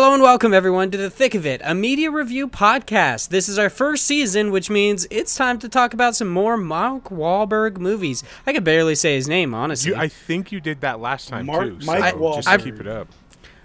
Hello 0.00 0.14
and 0.14 0.22
welcome 0.22 0.54
everyone 0.54 0.92
to 0.92 0.96
the 0.96 1.10
Thick 1.10 1.34
of 1.34 1.44
It, 1.44 1.60
a 1.64 1.74
media 1.74 2.08
review 2.08 2.46
podcast. 2.46 3.30
This 3.30 3.48
is 3.48 3.58
our 3.58 3.68
first 3.68 4.04
season, 4.06 4.52
which 4.52 4.70
means 4.70 5.08
it's 5.10 5.34
time 5.34 5.58
to 5.58 5.68
talk 5.68 5.92
about 5.92 6.14
some 6.14 6.28
more 6.28 6.56
Mark 6.56 7.06
Wahlberg 7.06 7.78
movies. 7.78 8.22
I 8.46 8.52
could 8.52 8.62
barely 8.62 8.94
say 8.94 9.16
his 9.16 9.26
name, 9.26 9.54
honestly. 9.54 9.90
You, 9.90 9.96
I 9.96 10.06
think 10.06 10.52
you 10.52 10.60
did 10.60 10.82
that 10.82 11.00
last 11.00 11.26
time 11.26 11.46
Mark- 11.46 11.80
too. 11.80 11.84
Mike 11.84 12.14
so 12.14 12.34
just 12.36 12.46
Wahlberg. 12.46 12.62
keep 12.62 12.78
it 12.78 12.86
up. 12.86 13.08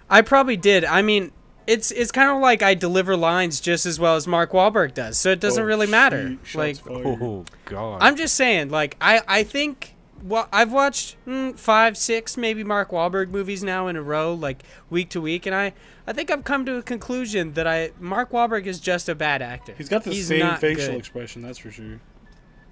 I 0.09 0.23
probably 0.23 0.58
did. 0.58 0.84
I 0.86 1.04
mean, 1.04 1.32
it's 1.68 1.92
it's 1.92 2.12
kind 2.12 2.32
of 2.32 2.42
like 2.42 2.64
I 2.64 2.73
deliver 2.73 3.16
lines 3.16 3.62
just 3.62 3.86
as 3.86 4.00
well 4.00 4.16
as 4.16 4.26
Mark 4.26 4.54
Wahlberg 4.54 4.95
does, 4.95 5.20
so 5.20 5.30
it 5.30 5.40
doesn't 5.40 5.62
Oh, 5.62 5.68
really 5.68 5.86
matter. 5.86 6.36
shoot, 6.44 6.58
Like. 6.58 6.78
Oh 6.90 7.45
god. 7.66 8.02
I'm 8.02 8.16
just 8.16 8.34
saying, 8.34 8.70
like, 8.70 8.98
I 9.00 9.22
I 9.28 9.44
think. 9.44 9.93
Well, 10.23 10.48
I've 10.54 10.72
watched 10.72 11.18
mm, 11.27 11.58
five, 11.59 11.98
six, 11.98 12.38
maybe 12.38 12.64
Mark 12.64 12.91
Wahlberg 12.91 13.30
movies 13.30 13.62
now 13.62 13.88
in 13.88 13.98
a 13.98 14.02
row, 14.02 14.34
like 14.34 14.64
week 14.90 15.09
to 15.09 15.20
week, 15.22 15.45
and 15.45 15.54
I, 15.54 15.73
I 16.08 16.14
think 16.14 16.31
I've 16.31 16.45
come 16.45 16.66
to 16.66 16.77
a 16.77 16.81
conclusion 16.81 17.54
that 17.54 17.68
I 17.68 17.91
Mark 18.00 18.31
Wahlberg 18.31 18.66
is 18.66 18.80
just 18.80 19.09
a 19.09 19.16
bad 19.16 19.41
actor. 19.41 19.73
He's 19.78 19.90
got 19.90 20.05
the 20.05 20.12
He's 20.12 20.28
same 20.28 20.55
facial 20.58 20.94
good. 20.94 21.00
expression, 21.00 21.41
that's 21.41 21.58
for 21.58 21.72
sure. 21.72 22.00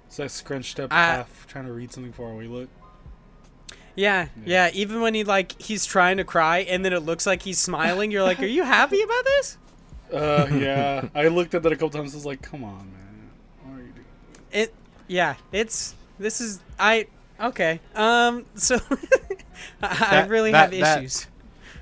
It's 0.06 0.16
that 0.16 0.30
scrunched 0.30 0.80
up 0.80 0.92
I- 0.92 0.96
half, 1.04 1.46
trying 1.46 1.66
to 1.66 1.72
read 1.72 1.92
something 1.92 2.12
far 2.12 2.30
away 2.30 2.46
look. 2.46 2.68
Yeah, 3.94 4.28
yeah. 4.46 4.70
Even 4.72 5.02
when 5.02 5.12
he 5.12 5.22
like 5.22 5.60
he's 5.60 5.84
trying 5.84 6.16
to 6.16 6.24
cry 6.24 6.60
and 6.60 6.82
then 6.82 6.94
it 6.94 7.00
looks 7.00 7.26
like 7.26 7.42
he's 7.42 7.58
smiling, 7.58 8.10
you're 8.10 8.22
like, 8.22 8.40
"Are 8.40 8.46
you 8.46 8.62
happy 8.64 9.02
about 9.02 9.24
this?" 9.24 9.58
Uh, 10.10 10.46
yeah. 10.54 11.08
I 11.14 11.28
looked 11.28 11.54
at 11.54 11.62
that 11.62 11.72
a 11.72 11.76
couple 11.76 11.90
times. 11.90 12.14
I 12.14 12.16
was 12.16 12.24
like, 12.24 12.40
"Come 12.40 12.64
on, 12.64 12.90
man, 12.90 13.30
what 13.62 13.78
are 13.78 13.82
you 13.82 13.92
doing?" 13.92 14.06
It. 14.50 14.74
Yeah, 15.08 15.34
it's. 15.52 15.94
This 16.18 16.40
is. 16.40 16.60
I. 16.78 17.06
Okay. 17.42 17.80
Um. 17.94 18.44
So. 18.54 18.78
I 18.90 18.96
I 19.82 19.96
That- 20.10 20.28
really 20.28 20.52
that- 20.52 20.72
have 20.72 20.98
issues. 21.02 21.26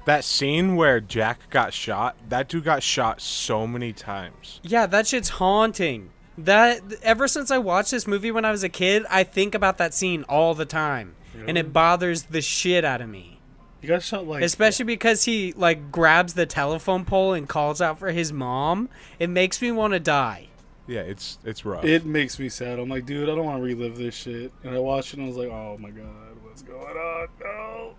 that 0.06 0.25
scene 0.25 0.77
where 0.77 1.00
Jack 1.00 1.50
got 1.50 1.72
shot, 1.75 2.17
that 2.28 2.48
dude 2.48 2.64
got 2.64 2.83
shot 2.83 3.20
so 3.20 3.67
many 3.67 3.92
times. 3.92 4.61
Yeah, 4.62 4.86
that 4.86 5.06
shit's 5.06 5.28
haunting. 5.28 6.11
That 6.39 6.80
ever 7.02 7.28
since 7.28 7.50
I 7.50 7.58
watched 7.58 7.91
this 7.91 8.06
movie 8.06 8.30
when 8.30 8.44
I 8.47 8.50
was 8.50 8.64
a 8.64 8.69
kid, 8.70 9.05
I 9.11 9.25
think 9.25 9.55
about 9.55 9.77
that 9.78 9.92
scene 9.92 10.22
all 10.28 10.55
the 10.55 10.64
time, 10.64 11.14
and 11.47 11.58
it 11.58 11.72
bothers 11.72 12.24
the 12.24 12.41
shit 12.41 12.84
out 12.84 13.00
of 13.02 13.08
me. 13.11 13.41
You 13.83 13.89
got 13.89 14.02
shot 14.02 14.27
like 14.27 14.42
Especially 14.42 14.84
because 14.84 15.24
he 15.24 15.52
like 15.55 15.91
grabs 15.91 16.34
the 16.34 16.45
telephone 16.47 17.05
pole 17.06 17.33
and 17.34 17.48
calls 17.48 17.80
out 17.80 17.98
for 17.98 18.11
his 18.11 18.33
mom. 18.33 18.89
It 19.19 19.28
makes 19.30 19.61
me 19.62 19.70
want 19.72 19.92
to 19.95 20.00
die. 20.00 20.48
Yeah, 20.91 21.02
it's 21.02 21.38
it's 21.44 21.64
rough. 21.64 21.84
It 21.84 22.05
makes 22.05 22.41
me 22.41 22.48
sad. 22.48 22.80
I'm 22.80 22.88
like, 22.88 23.06
dude, 23.06 23.28
I 23.28 23.36
don't 23.36 23.44
want 23.44 23.58
to 23.58 23.62
relive 23.62 23.96
this 23.96 24.12
shit. 24.12 24.50
And 24.64 24.74
I 24.74 24.80
watched 24.80 25.12
it 25.14 25.19
and 25.19 25.27
I 25.27 25.28
was 25.28 25.36
like, 25.36 25.48
oh 25.48 25.78
my 25.78 25.91
god, 25.91 26.36
what's 26.42 26.62
going 26.62 26.96
on? 26.96 27.28
No. 27.41 27.94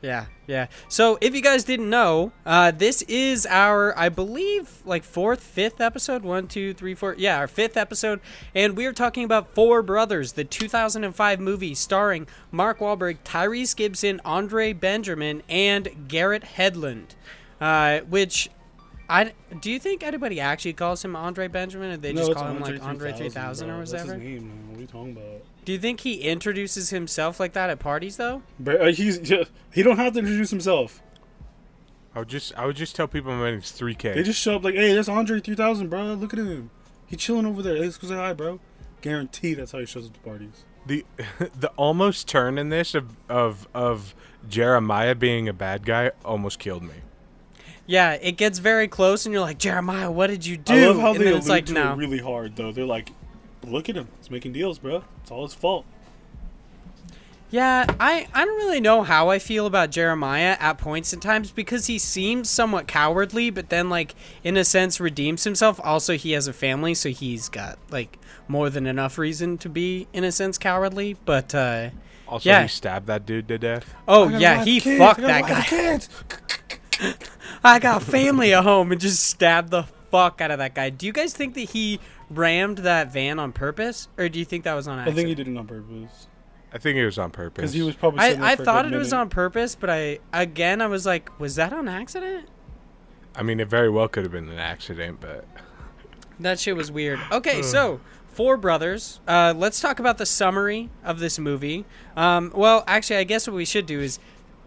Yeah, 0.00 0.26
yeah. 0.46 0.68
So 0.86 1.18
if 1.20 1.34
you 1.34 1.42
guys 1.42 1.64
didn't 1.64 1.90
know, 1.90 2.30
uh, 2.46 2.70
this 2.70 3.02
is 3.02 3.46
our, 3.46 3.98
I 3.98 4.10
believe, 4.10 4.80
like 4.84 5.02
fourth, 5.02 5.42
fifth 5.42 5.80
episode. 5.80 6.22
One, 6.22 6.46
two, 6.46 6.72
three, 6.72 6.94
four. 6.94 7.16
Yeah, 7.18 7.36
our 7.36 7.48
fifth 7.48 7.76
episode, 7.76 8.20
and 8.54 8.76
we 8.76 8.86
are 8.86 8.92
talking 8.92 9.24
about 9.24 9.52
Four 9.56 9.82
Brothers, 9.82 10.34
the 10.34 10.44
2005 10.44 11.40
movie 11.40 11.74
starring 11.74 12.28
Mark 12.52 12.78
Wahlberg, 12.78 13.18
Tyrese 13.24 13.74
Gibson, 13.74 14.20
Andre 14.24 14.72
Benjamin, 14.72 15.42
and 15.48 16.06
Garrett 16.06 16.44
Hedlund. 16.44 17.16
Uh, 17.60 18.00
which, 18.02 18.50
I 19.10 19.32
do 19.60 19.70
you 19.70 19.78
think 19.78 20.02
anybody 20.02 20.38
actually 20.40 20.74
calls 20.74 21.04
him 21.04 21.16
Andre 21.16 21.48
Benjamin, 21.48 21.92
or 21.92 21.96
they 21.96 22.12
no, 22.12 22.26
just 22.26 22.34
call 22.38 22.48
him 22.48 22.60
like 22.60 22.82
Andre 22.82 23.12
3000, 23.12 23.30
3000 23.30 23.68
bro. 23.68 23.76
or 23.76 23.78
That's 23.80 23.92
whatever? 23.92 24.14
his 24.14 24.22
name, 24.22 24.48
man. 24.48 24.68
What 24.68 24.78
are 24.78 24.80
you 24.82 24.86
talking 24.86 25.12
about? 25.12 25.42
Do 25.64 25.72
you 25.72 25.78
think 25.78 26.00
he 26.00 26.20
introduces 26.22 26.90
himself 26.90 27.40
like 27.40 27.52
that 27.54 27.70
at 27.70 27.78
parties 27.78 28.16
though? 28.16 28.42
But 28.60 28.80
uh, 28.80 28.86
he's 28.86 29.30
yeah, 29.30 29.44
he 29.72 29.82
don't 29.82 29.96
have 29.96 30.12
to 30.14 30.18
introduce 30.20 30.50
himself. 30.50 31.02
I 32.14 32.20
would 32.20 32.28
just 32.28 32.52
I 32.58 32.66
would 32.66 32.76
just 32.76 32.96
tell 32.96 33.06
people 33.08 33.32
my 33.32 33.50
name's 33.50 33.72
3K. 33.72 34.14
They 34.14 34.22
just 34.22 34.40
show 34.40 34.56
up 34.56 34.64
like, 34.64 34.74
hey, 34.74 34.94
that's 34.94 35.08
Andre 35.08 35.40
3000, 35.40 35.88
bro. 35.88 36.14
Look 36.14 36.32
at 36.32 36.38
him. 36.38 36.70
He 37.06 37.16
chilling 37.16 37.46
over 37.46 37.62
there. 37.62 37.76
Hey, 37.76 37.82
let's 37.84 37.96
go 37.96 38.08
say 38.08 38.14
hi, 38.14 38.32
bro. 38.34 38.60
Guarantee 39.00 39.54
that's 39.54 39.72
how 39.72 39.78
he 39.78 39.86
shows 39.86 40.06
up 40.06 40.14
to 40.14 40.20
parties. 40.20 40.64
the 40.86 41.04
the 41.58 41.68
almost 41.76 42.28
turn 42.28 42.58
in 42.58 42.68
this 42.68 42.94
of 42.94 43.16
of 43.28 43.68
of 43.72 44.14
Jeremiah 44.48 45.14
being 45.14 45.48
a 45.48 45.52
bad 45.52 45.84
guy 45.86 46.10
almost 46.24 46.58
killed 46.58 46.82
me. 46.82 46.94
Yeah, 47.90 48.12
it 48.20 48.32
gets 48.32 48.58
very 48.58 48.86
close, 48.86 49.24
and 49.24 49.32
you're 49.32 49.40
like, 49.40 49.56
Jeremiah, 49.58 50.10
what 50.10 50.26
did 50.26 50.44
you 50.44 50.58
do? 50.58 50.74
I 50.74 50.86
love 50.88 50.98
how 51.00 51.12
and 51.12 51.20
they 51.20 51.24
then 51.24 51.28
allude 51.32 51.38
it's 51.38 51.48
like, 51.48 51.66
to 51.66 51.72
no. 51.72 51.92
it 51.94 51.96
really 51.96 52.18
hard 52.18 52.54
though. 52.54 52.70
They're 52.70 52.84
like, 52.84 53.12
look 53.64 53.88
at 53.88 53.96
him. 53.96 54.08
He's 54.18 54.30
making 54.30 54.52
deals, 54.52 54.78
bro. 54.78 55.04
It's 55.22 55.30
all 55.30 55.42
his 55.44 55.54
fault. 55.54 55.86
Yeah, 57.50 57.86
I, 57.98 58.28
I 58.34 58.44
don't 58.44 58.58
really 58.58 58.80
know 58.80 59.02
how 59.04 59.30
I 59.30 59.38
feel 59.38 59.64
about 59.64 59.90
Jeremiah 59.90 60.58
at 60.60 60.76
points 60.76 61.14
in 61.14 61.20
times 61.20 61.50
because 61.50 61.86
he 61.86 61.98
seems 61.98 62.50
somewhat 62.50 62.86
cowardly, 62.86 63.48
but 63.48 63.70
then, 63.70 63.88
like, 63.88 64.14
in 64.44 64.58
a 64.58 64.64
sense, 64.66 65.00
redeems 65.00 65.44
himself. 65.44 65.80
Also, 65.82 66.14
he 66.18 66.32
has 66.32 66.46
a 66.46 66.52
family, 66.52 66.92
so 66.92 67.08
he's 67.08 67.48
got, 67.48 67.78
like, 67.88 68.18
more 68.48 68.68
than 68.68 68.86
enough 68.86 69.16
reason 69.16 69.56
to 69.58 69.70
be, 69.70 70.06
in 70.12 70.24
a 70.24 70.32
sense, 70.32 70.58
cowardly. 70.58 71.16
But, 71.24 71.54
uh, 71.54 71.88
Also, 72.26 72.50
Yeah. 72.50 72.62
he 72.64 72.68
stabbed 72.68 73.06
that 73.06 73.24
dude 73.24 73.48
to 73.48 73.56
death. 73.56 73.94
oh, 74.06 74.28
I 74.28 74.32
got 74.32 74.36
a 74.36 74.40
yeah, 74.42 74.64
he 74.64 74.80
kids, 74.82 74.98
fucked 74.98 75.20
I 75.20 75.40
got 75.40 75.50
a 75.50 75.70
that 75.70 76.08
guy. 76.38 76.56
kids. 76.98 77.30
I 77.64 77.78
got 77.78 78.02
family 78.02 78.54
at 78.54 78.64
home 78.64 78.92
and 78.92 79.00
just 79.00 79.22
stabbed 79.24 79.70
the 79.70 79.84
fuck 80.10 80.40
out 80.40 80.50
of 80.50 80.58
that 80.58 80.74
guy. 80.74 80.90
Do 80.90 81.06
you 81.06 81.12
guys 81.12 81.32
think 81.32 81.54
that 81.54 81.70
he 81.70 82.00
rammed 82.30 82.78
that 82.78 83.12
van 83.12 83.38
on 83.38 83.52
purpose, 83.52 84.08
or 84.18 84.28
do 84.28 84.38
you 84.38 84.44
think 84.44 84.64
that 84.64 84.74
was 84.74 84.86
on 84.88 84.98
accident? 84.98 85.14
I 85.14 85.16
think 85.16 85.28
he 85.28 85.34
did 85.34 85.48
it 85.48 85.56
on 85.56 85.66
purpose 85.66 86.28
I 86.72 86.78
think 86.78 86.96
it 86.96 87.04
was 87.04 87.18
on 87.18 87.30
purpose. 87.30 87.56
because 87.56 87.72
he 87.72 87.82
was 87.82 87.96
probably. 87.96 88.20
I, 88.20 88.52
I 88.52 88.56
thought 88.56 88.84
good 88.84 88.94
it 88.94 88.98
was 88.98 89.12
on 89.12 89.30
purpose, 89.30 89.74
but 89.74 89.88
I 89.88 90.18
again 90.32 90.80
I 90.80 90.86
was 90.86 91.06
like, 91.06 91.38
was 91.40 91.56
that 91.56 91.72
on 91.72 91.88
accident? 91.88 92.48
I 93.34 93.42
mean, 93.42 93.60
it 93.60 93.68
very 93.68 93.88
well 93.88 94.08
could 94.08 94.24
have 94.24 94.32
been 94.32 94.48
an 94.48 94.58
accident, 94.58 95.20
but 95.20 95.46
That 96.40 96.58
shit 96.58 96.76
was 96.76 96.90
weird. 96.92 97.20
Okay, 97.32 97.62
so 97.74 98.00
Four 98.28 98.56
Brothers. 98.56 99.20
Uh, 99.26 99.54
let's 99.56 99.80
talk 99.80 99.98
about 99.98 100.18
the 100.18 100.26
summary 100.26 100.90
of 101.04 101.20
this 101.20 101.38
movie. 101.38 101.84
Um, 102.16 102.52
well, 102.54 102.84
actually, 102.86 103.16
I 103.16 103.24
guess 103.24 103.46
what 103.46 103.56
we 103.56 103.64
should 103.64 103.86
do 103.86 104.00
is 104.00 104.18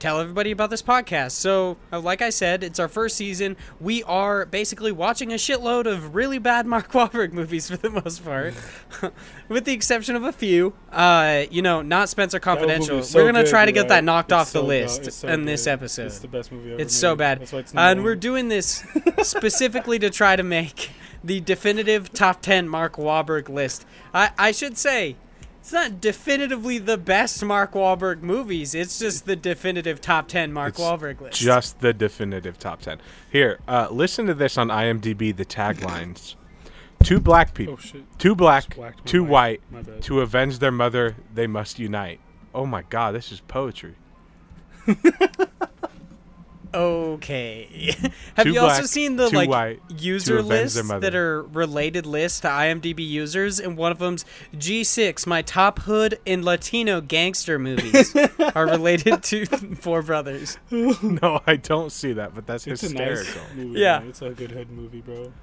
tell 0.02 0.20
everybody 0.20 0.50
about 0.50 0.72
this 0.72 0.82
podcast. 0.82 1.32
So, 1.34 1.78
uh, 1.94 2.00
like 2.00 2.24
I 2.24 2.32
said, 2.32 2.64
it's 2.64 2.80
our 2.80 2.88
first 2.88 3.16
season. 3.16 3.56
We 3.80 4.02
are 4.04 4.48
basically 4.48 4.92
watching 4.92 5.32
a 5.32 5.36
shitload 5.36 5.86
of 5.86 6.16
really 6.16 6.40
bad 6.40 6.66
Mark 6.74 6.92
Wahlberg 6.92 7.32
movies 7.34 7.70
for 7.70 7.78
the 7.78 7.92
most 7.92 8.26
part, 8.26 8.56
with 9.48 9.66
the 9.66 9.74
exception 9.74 10.16
of 10.16 10.24
a 10.24 10.32
few. 10.32 10.74
Uh, 10.92 11.44
you 11.52 11.62
know, 11.62 11.82
not 11.84 12.10
Spencer 12.10 12.40
Confidential. 12.40 13.04
so 13.04 13.20
We're 13.24 13.32
gonna 13.32 13.46
try 13.48 13.66
to 13.66 13.72
get 13.72 13.88
that 13.90 14.04
knocked 14.04 14.32
It's 14.32 14.34
off 14.42 14.48
the 14.48 14.52
so 14.54 14.62
go- 14.64 14.68
list 14.68 15.12
so 15.14 15.28
in 15.28 15.46
this 15.46 15.66
good. 15.66 15.72
episode. 15.72 16.06
It's 16.08 16.20
the 16.20 16.28
best 16.28 16.52
movie 16.52 16.74
ever. 16.74 16.82
It's 16.82 16.96
so 16.96 17.16
bad. 17.16 17.40
That's 17.40 17.54
why 17.54 17.60
it's 17.60 17.76
Uh, 17.76 17.80
and 17.80 18.04
we're 18.04 18.16
doing 18.16 18.50
this 18.50 18.84
specifically 19.22 20.00
to 20.00 20.10
try 20.10 20.36
to 20.36 20.44
make 20.44 20.90
the 21.24 21.40
definitive 21.40 22.12
top 22.12 22.42
10 22.42 22.68
Mark 22.68 22.96
Wahlberg 22.96 23.48
list. 23.50 23.86
I, 24.16 24.32
I 24.40 24.52
should 24.52 24.78
say, 24.80 25.16
it's 25.62 25.72
not 25.72 26.02
definitively 26.02 26.80
the 26.80 26.98
best 26.98 27.44
Mark 27.46 27.74
Wahlberg 27.74 28.22
movies. 28.22 28.74
It's 28.76 28.98
just 29.00 29.26
the 29.26 29.36
definitive 29.36 30.02
top 30.02 30.28
10 30.28 30.52
Mark 30.52 30.70
It's 30.70 30.80
Wahlberg 30.80 31.22
list. 31.22 31.40
just 31.40 31.80
the 31.80 31.94
definitive 31.94 32.58
top 32.58 32.82
10. 32.82 33.00
Here, 33.32 33.60
uh, 33.68 33.88
listen 33.92 34.26
to 34.26 34.34
this 34.34 34.58
on 34.58 34.70
IMDb, 34.70 35.36
the 35.36 35.46
taglines. 35.46 36.36
Two 37.04 37.20
black 37.20 37.54
people. 37.54 37.76
Oh 37.76 37.78
shit. 37.78 38.04
Two 38.20 38.36
black, 38.36 38.76
black, 38.76 39.04
two 39.06 39.22
bad. 39.24 39.32
white. 39.32 39.62
To 40.02 40.22
avenge 40.22 40.60
their 40.60 40.72
mother, 40.72 41.16
they 41.34 41.48
must 41.48 41.80
unite. 41.80 42.20
Oh 42.54 42.66
my 42.66 42.82
god, 42.84 43.14
this 43.16 43.32
is 43.32 43.40
poetry. 43.42 43.96
Okay. 46.74 47.94
Have 48.36 48.46
Two 48.46 48.54
you 48.54 48.60
also 48.60 48.84
seen 48.84 49.18
the 49.18 49.30
like 49.30 49.50
white, 49.50 49.82
user 49.98 50.42
lists 50.42 50.82
that 50.82 51.16
are 51.16 51.44
related 51.44 52.06
lists 52.06 52.40
to 52.42 52.48
IMDb 52.48 53.06
users? 53.08 53.60
And 53.60 53.78
one 53.78 53.92
of 53.92 54.00
them's 54.00 54.26
G6, 54.56 55.28
my 55.28 55.42
top 55.42 55.80
hood 55.80 56.20
in 56.26 56.44
Latino 56.44 57.02
gangster 57.02 57.60
movies 57.60 58.16
are 58.56 58.66
related 58.66 59.24
to 59.24 59.46
Four 59.76 60.02
Brothers. 60.02 60.58
no, 60.72 61.42
I 61.46 61.58
don't 61.58 61.92
see 61.92 62.14
that, 62.14 62.34
but 62.34 62.48
that's 62.48 62.66
It's 62.68 62.84
a 62.84 62.94
nice 62.94 63.38
movie. 63.56 63.80
Yeah. 63.80 64.00
man. 64.00 64.10
It's 64.10 64.22
a 64.22 64.30
good 64.30 64.52
hood 64.52 64.72
movie, 64.72 65.02
bro. 65.02 65.34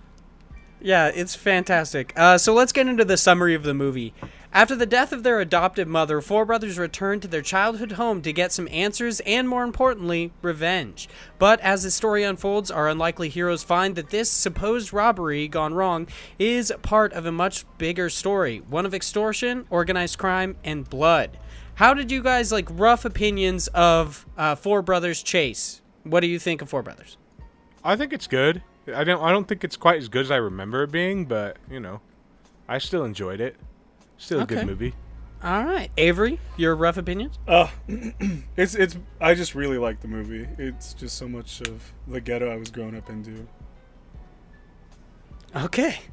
Yeah, 0.80 1.08
it's 1.08 1.34
fantastic. 1.34 2.12
Uh, 2.16 2.38
so 2.38 2.54
let's 2.54 2.72
get 2.72 2.86
into 2.86 3.04
the 3.04 3.16
summary 3.16 3.54
of 3.54 3.64
the 3.64 3.74
movie. 3.74 4.14
After 4.50 4.74
the 4.74 4.86
death 4.86 5.12
of 5.12 5.24
their 5.24 5.40
adoptive 5.40 5.86
mother, 5.86 6.22
four 6.22 6.46
brothers 6.46 6.78
return 6.78 7.20
to 7.20 7.28
their 7.28 7.42
childhood 7.42 7.92
home 7.92 8.22
to 8.22 8.32
get 8.32 8.50
some 8.50 8.66
answers 8.70 9.20
and, 9.20 9.46
more 9.46 9.62
importantly, 9.62 10.32
revenge. 10.40 11.06
But 11.38 11.60
as 11.60 11.82
the 11.82 11.90
story 11.90 12.24
unfolds, 12.24 12.70
our 12.70 12.88
unlikely 12.88 13.28
heroes 13.28 13.62
find 13.62 13.94
that 13.96 14.08
this 14.08 14.30
supposed 14.30 14.92
robbery 14.92 15.48
gone 15.48 15.74
wrong 15.74 16.08
is 16.38 16.72
part 16.80 17.12
of 17.12 17.26
a 17.26 17.32
much 17.32 17.66
bigger 17.76 18.08
story 18.08 18.62
one 18.70 18.86
of 18.86 18.94
extortion, 18.94 19.66
organized 19.68 20.18
crime, 20.18 20.56
and 20.64 20.88
blood. 20.88 21.38
How 21.74 21.92
did 21.92 22.10
you 22.10 22.22
guys 22.22 22.50
like 22.50 22.68
rough 22.70 23.04
opinions 23.04 23.68
of 23.68 24.26
uh, 24.38 24.54
Four 24.54 24.80
Brothers 24.80 25.22
Chase? 25.22 25.82
What 26.04 26.20
do 26.20 26.26
you 26.26 26.38
think 26.38 26.62
of 26.62 26.70
Four 26.70 26.82
Brothers? 26.82 27.18
I 27.84 27.96
think 27.96 28.14
it's 28.14 28.26
good. 28.26 28.62
I 28.92 29.04
don't. 29.04 29.22
I 29.22 29.30
don't 29.30 29.46
think 29.46 29.62
it's 29.62 29.76
quite 29.76 29.98
as 29.98 30.08
good 30.08 30.22
as 30.22 30.30
I 30.30 30.36
remember 30.36 30.82
it 30.84 30.90
being, 30.90 31.26
but 31.26 31.58
you 31.70 31.80
know, 31.80 32.00
I 32.66 32.78
still 32.78 33.04
enjoyed 33.04 33.40
it. 33.40 33.56
Still 34.18 34.40
a 34.40 34.42
Okay. 34.42 34.56
good 34.56 34.66
movie. 34.66 34.94
All 35.42 35.64
right, 35.64 35.90
Avery, 35.96 36.40
your 36.56 36.74
rough 36.74 36.96
opinions. 36.96 37.38
Uh, 37.46 37.68
it's 38.56 38.74
it's. 38.74 38.96
I 39.20 39.34
just 39.34 39.54
really 39.54 39.78
like 39.78 40.00
the 40.00 40.08
movie. 40.08 40.48
It's 40.58 40.92
just 40.94 41.16
so 41.16 41.28
much 41.28 41.60
of 41.60 41.92
the 42.08 42.20
ghetto 42.20 42.52
I 42.52 42.56
was 42.56 42.70
growing 42.70 42.96
up 42.96 43.08
into. 43.08 43.46
Okay. 45.54 46.00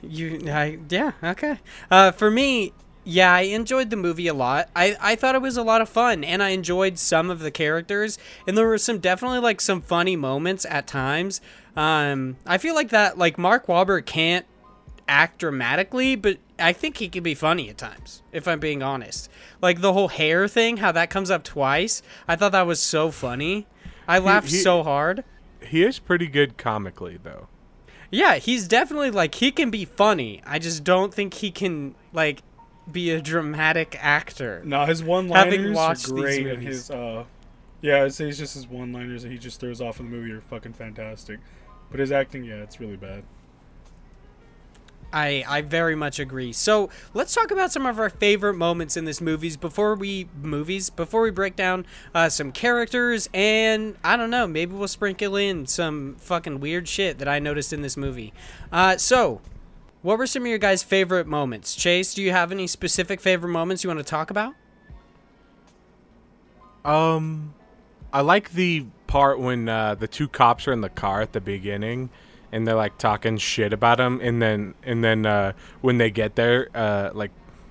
You, 0.00 0.40
I, 0.48 0.78
yeah, 0.88 1.10
okay. 1.24 1.58
Uh, 1.90 2.12
for 2.12 2.30
me, 2.30 2.72
yeah, 3.02 3.34
I 3.34 3.40
enjoyed 3.40 3.90
the 3.90 3.96
movie 3.96 4.28
a 4.28 4.32
lot. 4.34 4.68
I, 4.76 4.96
I 5.00 5.16
thought 5.16 5.34
it 5.34 5.42
was 5.42 5.56
a 5.56 5.64
lot 5.64 5.80
of 5.80 5.88
fun, 5.88 6.22
and 6.22 6.40
I 6.40 6.50
enjoyed 6.50 7.00
some 7.00 7.30
of 7.30 7.40
the 7.40 7.50
characters, 7.50 8.16
and 8.46 8.56
there 8.56 8.68
were 8.68 8.78
some 8.78 9.00
definitely 9.00 9.40
like 9.40 9.60
some 9.60 9.80
funny 9.80 10.14
moments 10.14 10.64
at 10.70 10.86
times. 10.86 11.40
Um, 11.76 12.36
I 12.46 12.58
feel 12.58 12.76
like 12.76 12.90
that 12.90 13.18
like 13.18 13.38
Mark 13.38 13.66
Wahlberg 13.66 14.06
can't 14.06 14.46
act 15.08 15.40
dramatically, 15.40 16.14
but 16.14 16.38
I 16.58 16.72
think 16.72 16.96
he 16.96 17.08
can 17.08 17.22
be 17.22 17.34
funny 17.34 17.68
at 17.70 17.78
times. 17.78 18.22
If 18.32 18.48
I'm 18.48 18.60
being 18.60 18.82
honest, 18.82 19.30
like 19.62 19.80
the 19.80 19.92
whole 19.92 20.08
hair 20.08 20.48
thing, 20.48 20.78
how 20.78 20.92
that 20.92 21.10
comes 21.10 21.30
up 21.30 21.44
twice. 21.44 22.02
I 22.26 22.36
thought 22.36 22.52
that 22.52 22.66
was 22.66 22.80
so 22.80 23.10
funny. 23.10 23.66
I 24.06 24.18
laughed 24.18 24.50
he- 24.50 24.56
so 24.56 24.82
hard. 24.82 25.24
He 25.60 25.82
is 25.82 25.98
pretty 25.98 26.28
good 26.28 26.56
comically, 26.56 27.18
though. 27.22 27.48
Yeah, 28.10 28.36
he's 28.36 28.66
definitely 28.66 29.10
like 29.10 29.34
he 29.34 29.50
can 29.50 29.70
be 29.70 29.84
funny. 29.84 30.40
I 30.46 30.58
just 30.58 30.82
don't 30.82 31.12
think 31.12 31.34
he 31.34 31.50
can 31.50 31.94
like 32.12 32.42
be 32.90 33.10
a 33.10 33.20
dramatic 33.20 33.96
actor. 34.00 34.62
No, 34.64 34.86
his 34.86 35.02
one-liners 35.02 35.76
watched 35.76 36.08
are 36.08 36.12
these 36.14 36.22
great, 36.22 36.46
and 36.46 36.60
movies. 36.60 36.66
his 36.66 36.90
uh, 36.90 37.24
yeah, 37.82 38.04
I'd 38.04 38.14
say 38.14 38.28
it's 38.28 38.38
just 38.38 38.54
his 38.54 38.66
one-liners 38.66 39.24
that 39.24 39.30
he 39.32 39.36
just 39.36 39.60
throws 39.60 39.80
off 39.80 40.00
in 40.00 40.10
the 40.10 40.16
movie 40.16 40.32
are 40.32 40.40
fucking 40.40 40.72
fantastic. 40.72 41.38
But 41.90 42.00
his 42.00 42.10
acting, 42.10 42.44
yeah, 42.44 42.56
it's 42.56 42.80
really 42.80 42.96
bad. 42.96 43.24
I 45.12 45.44
I 45.46 45.62
very 45.62 45.94
much 45.94 46.18
agree. 46.18 46.52
So 46.52 46.90
let's 47.14 47.34
talk 47.34 47.50
about 47.50 47.72
some 47.72 47.86
of 47.86 47.98
our 47.98 48.10
favorite 48.10 48.54
moments 48.54 48.96
in 48.96 49.04
this 49.04 49.20
movies 49.20 49.56
before 49.56 49.94
we 49.94 50.28
movies 50.42 50.90
before 50.90 51.22
we 51.22 51.30
break 51.30 51.56
down 51.56 51.86
uh, 52.14 52.28
some 52.28 52.52
characters 52.52 53.28
and 53.32 53.96
I 54.04 54.16
don't 54.16 54.30
know 54.30 54.46
maybe 54.46 54.74
we'll 54.74 54.88
sprinkle 54.88 55.36
in 55.36 55.66
some 55.66 56.16
fucking 56.18 56.60
weird 56.60 56.88
shit 56.88 57.18
that 57.18 57.28
I 57.28 57.38
noticed 57.38 57.72
in 57.72 57.82
this 57.82 57.96
movie. 57.96 58.32
Uh, 58.70 58.96
so 58.96 59.40
what 60.02 60.18
were 60.18 60.26
some 60.26 60.42
of 60.42 60.48
your 60.48 60.58
guys' 60.58 60.82
favorite 60.82 61.26
moments? 61.26 61.74
Chase, 61.74 62.14
do 62.14 62.22
you 62.22 62.30
have 62.30 62.52
any 62.52 62.66
specific 62.66 63.20
favorite 63.20 63.50
moments 63.50 63.82
you 63.82 63.88
want 63.88 63.98
to 63.98 64.04
talk 64.04 64.30
about? 64.30 64.54
Um, 66.84 67.54
I 68.12 68.20
like 68.20 68.52
the 68.52 68.86
part 69.06 69.40
when 69.40 69.68
uh, 69.68 69.96
the 69.96 70.06
two 70.06 70.28
cops 70.28 70.68
are 70.68 70.72
in 70.72 70.80
the 70.80 70.88
car 70.88 71.20
at 71.20 71.32
the 71.32 71.40
beginning, 71.40 72.10
and 72.52 72.66
they're 72.66 72.74
like 72.74 72.98
talking 72.98 73.36
shit 73.38 73.72
about 73.72 74.00
him, 74.00 74.20
and 74.22 74.40
then 74.40 74.74
and 74.82 75.02
then 75.02 75.26
uh, 75.26 75.52
when 75.80 75.98
they 75.98 76.10
get 76.10 76.36
there, 76.36 76.68
uh, 76.74 77.10
like 77.12 77.30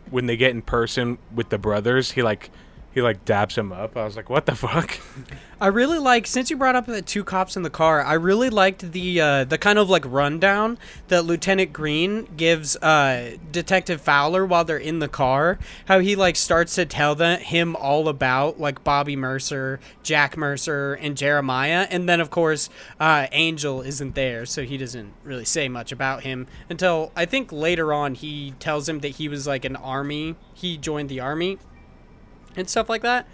when 0.10 0.26
they 0.26 0.38
get 0.38 0.52
in 0.52 0.62
person 0.62 1.18
with 1.34 1.50
the 1.50 1.58
brothers, 1.58 2.12
he 2.12 2.24
like 2.24 2.50
he 2.98 3.02
like 3.04 3.24
dabs 3.26 3.56
him 3.56 3.72
up. 3.72 3.96
I 3.96 4.06
was 4.06 4.16
like, 4.16 4.28
what 4.28 4.48
the 4.48 4.56
fuck? 4.56 4.98
I 5.62 5.68
really 5.68 6.00
like 6.00 6.26
since 6.26 6.50
you 6.50 6.58
brought 6.58 6.76
up 6.76 6.88
the 6.88 7.04
two 7.04 7.24
cops 7.24 7.56
in 7.56 7.62
the 7.62 7.70
car. 7.70 8.02
I 8.02 8.14
really 8.14 8.50
liked 8.50 8.92
the 8.92 9.22
uh, 9.22 9.44
the 9.44 9.60
kind 9.60 9.78
of 9.78 9.88
like 9.88 10.04
rundown 10.08 10.80
that 11.10 11.24
Lieutenant 11.24 11.74
Green 11.74 12.28
gives 12.36 12.76
uh, 12.78 13.38
Detective 13.52 14.02
Fowler 14.02 14.48
while 14.48 14.66
they're 14.66 14.78
in 14.78 14.98
the 14.98 15.08
car. 15.08 15.60
How 15.86 16.00
he 16.00 16.16
like 16.16 16.36
starts 16.36 16.74
to 16.74 16.88
tell 16.88 17.14
them 17.14 17.40
him 17.40 17.76
all 17.76 18.08
about 18.08 18.60
like 18.60 18.84
Bobby 18.84 19.16
Mercer, 19.16 19.80
Jack 20.02 20.36
Mercer, 20.36 20.96
and 20.96 21.16
Jeremiah, 21.16 21.86
and 21.92 22.10
then 22.10 22.20
of 22.20 22.32
course 22.32 22.68
uh, 23.00 23.28
Angel 23.32 23.82
isn't 23.84 24.16
there, 24.16 24.44
so 24.48 24.64
he 24.64 24.76
doesn't 24.76 25.14
really 25.24 25.46
say 25.46 25.70
much 25.70 25.92
about 25.92 26.24
him 26.24 26.48
until 26.68 27.12
I 27.16 27.26
think 27.26 27.52
later 27.52 27.94
on 27.94 28.16
he 28.16 28.56
tells 28.58 28.90
him 28.90 29.02
that 29.02 29.10
he 29.10 29.30
was 29.30 29.46
like 29.46 29.66
an 29.66 29.76
army. 29.76 30.36
He 30.56 30.78
joined 30.78 31.10
the 31.10 31.20
army 31.20 31.60
and 32.58 32.70
stuff 32.70 32.90
like 32.90 33.02
that. 33.04 33.28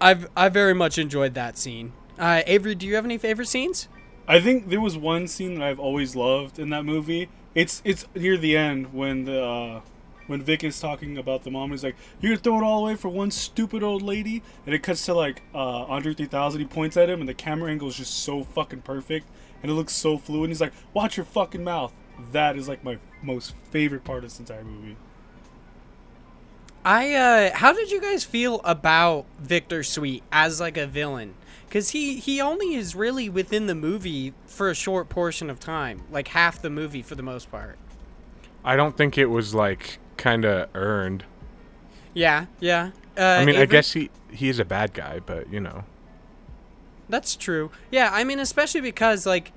I've 0.00 0.28
I 0.36 0.48
very 0.48 0.74
much 0.74 0.98
enjoyed 0.98 1.34
that 1.34 1.56
scene. 1.56 1.92
Uh, 2.18 2.42
Avery, 2.46 2.74
do 2.74 2.86
you 2.86 2.94
have 2.94 3.04
any 3.04 3.18
favorite 3.18 3.48
scenes? 3.48 3.88
I 4.28 4.40
think 4.40 4.68
there 4.68 4.80
was 4.80 4.96
one 4.96 5.28
scene 5.28 5.54
that 5.54 5.62
I've 5.62 5.80
always 5.80 6.16
loved 6.16 6.58
in 6.58 6.70
that 6.70 6.84
movie. 6.84 7.28
It's 7.54 7.80
it's 7.84 8.06
near 8.14 8.36
the 8.36 8.56
end 8.56 8.92
when 8.92 9.24
the 9.24 9.42
uh, 9.42 9.80
when 10.26 10.42
Vic 10.42 10.64
is 10.64 10.78
talking 10.80 11.16
about 11.16 11.44
the 11.44 11.50
mom. 11.50 11.70
He's 11.70 11.84
like, 11.84 11.96
"You're 12.20 12.32
gonna 12.32 12.42
throw 12.42 12.58
it 12.58 12.64
all 12.64 12.84
away 12.86 12.96
for 12.96 13.08
one 13.08 13.30
stupid 13.30 13.82
old 13.82 14.02
lady," 14.02 14.42
and 14.66 14.74
it 14.74 14.82
cuts 14.82 15.04
to 15.06 15.14
like 15.14 15.42
uh, 15.54 15.84
Andre 15.84 16.12
3000. 16.12 16.60
He 16.60 16.66
points 16.66 16.96
at 16.96 17.08
him, 17.08 17.20
and 17.20 17.28
the 17.28 17.34
camera 17.34 17.70
angle 17.70 17.88
is 17.88 17.96
just 17.96 18.14
so 18.14 18.44
fucking 18.44 18.82
perfect, 18.82 19.28
and 19.62 19.70
it 19.70 19.74
looks 19.74 19.94
so 19.94 20.18
fluid. 20.18 20.50
He's 20.50 20.60
like, 20.60 20.72
"Watch 20.92 21.16
your 21.16 21.26
fucking 21.26 21.64
mouth." 21.64 21.94
That 22.32 22.56
is 22.56 22.68
like 22.68 22.82
my 22.82 22.98
most 23.22 23.54
favorite 23.70 24.04
part 24.04 24.18
of 24.18 24.30
this 24.30 24.38
entire 24.38 24.64
movie. 24.64 24.96
I 26.86 27.14
uh, 27.14 27.50
how 27.52 27.72
did 27.72 27.90
you 27.90 28.00
guys 28.00 28.22
feel 28.22 28.60
about 28.62 29.26
Victor 29.40 29.82
Sweet 29.82 30.22
as 30.30 30.60
like 30.60 30.76
a 30.76 30.86
villain? 30.86 31.34
Because 31.66 31.90
he 31.90 32.20
he 32.20 32.40
only 32.40 32.76
is 32.76 32.94
really 32.94 33.28
within 33.28 33.66
the 33.66 33.74
movie 33.74 34.34
for 34.46 34.70
a 34.70 34.74
short 34.74 35.08
portion 35.08 35.50
of 35.50 35.58
time, 35.58 36.02
like 36.12 36.28
half 36.28 36.62
the 36.62 36.70
movie 36.70 37.02
for 37.02 37.16
the 37.16 37.24
most 37.24 37.50
part. 37.50 37.76
I 38.64 38.76
don't 38.76 38.96
think 38.96 39.18
it 39.18 39.26
was 39.26 39.52
like 39.52 39.98
kind 40.16 40.44
of 40.44 40.68
earned. 40.76 41.24
Yeah, 42.14 42.46
yeah. 42.60 42.92
Uh, 43.18 43.22
I 43.22 43.44
mean, 43.44 43.56
I 43.56 43.66
guess 43.66 43.92
he 43.92 44.08
he 44.30 44.48
is 44.48 44.60
a 44.60 44.64
bad 44.64 44.94
guy, 44.94 45.18
but 45.18 45.52
you 45.52 45.58
know. 45.58 45.82
That's 47.08 47.34
true. 47.34 47.72
Yeah, 47.90 48.10
I 48.12 48.22
mean, 48.22 48.38
especially 48.38 48.80
because 48.80 49.26
like, 49.26 49.50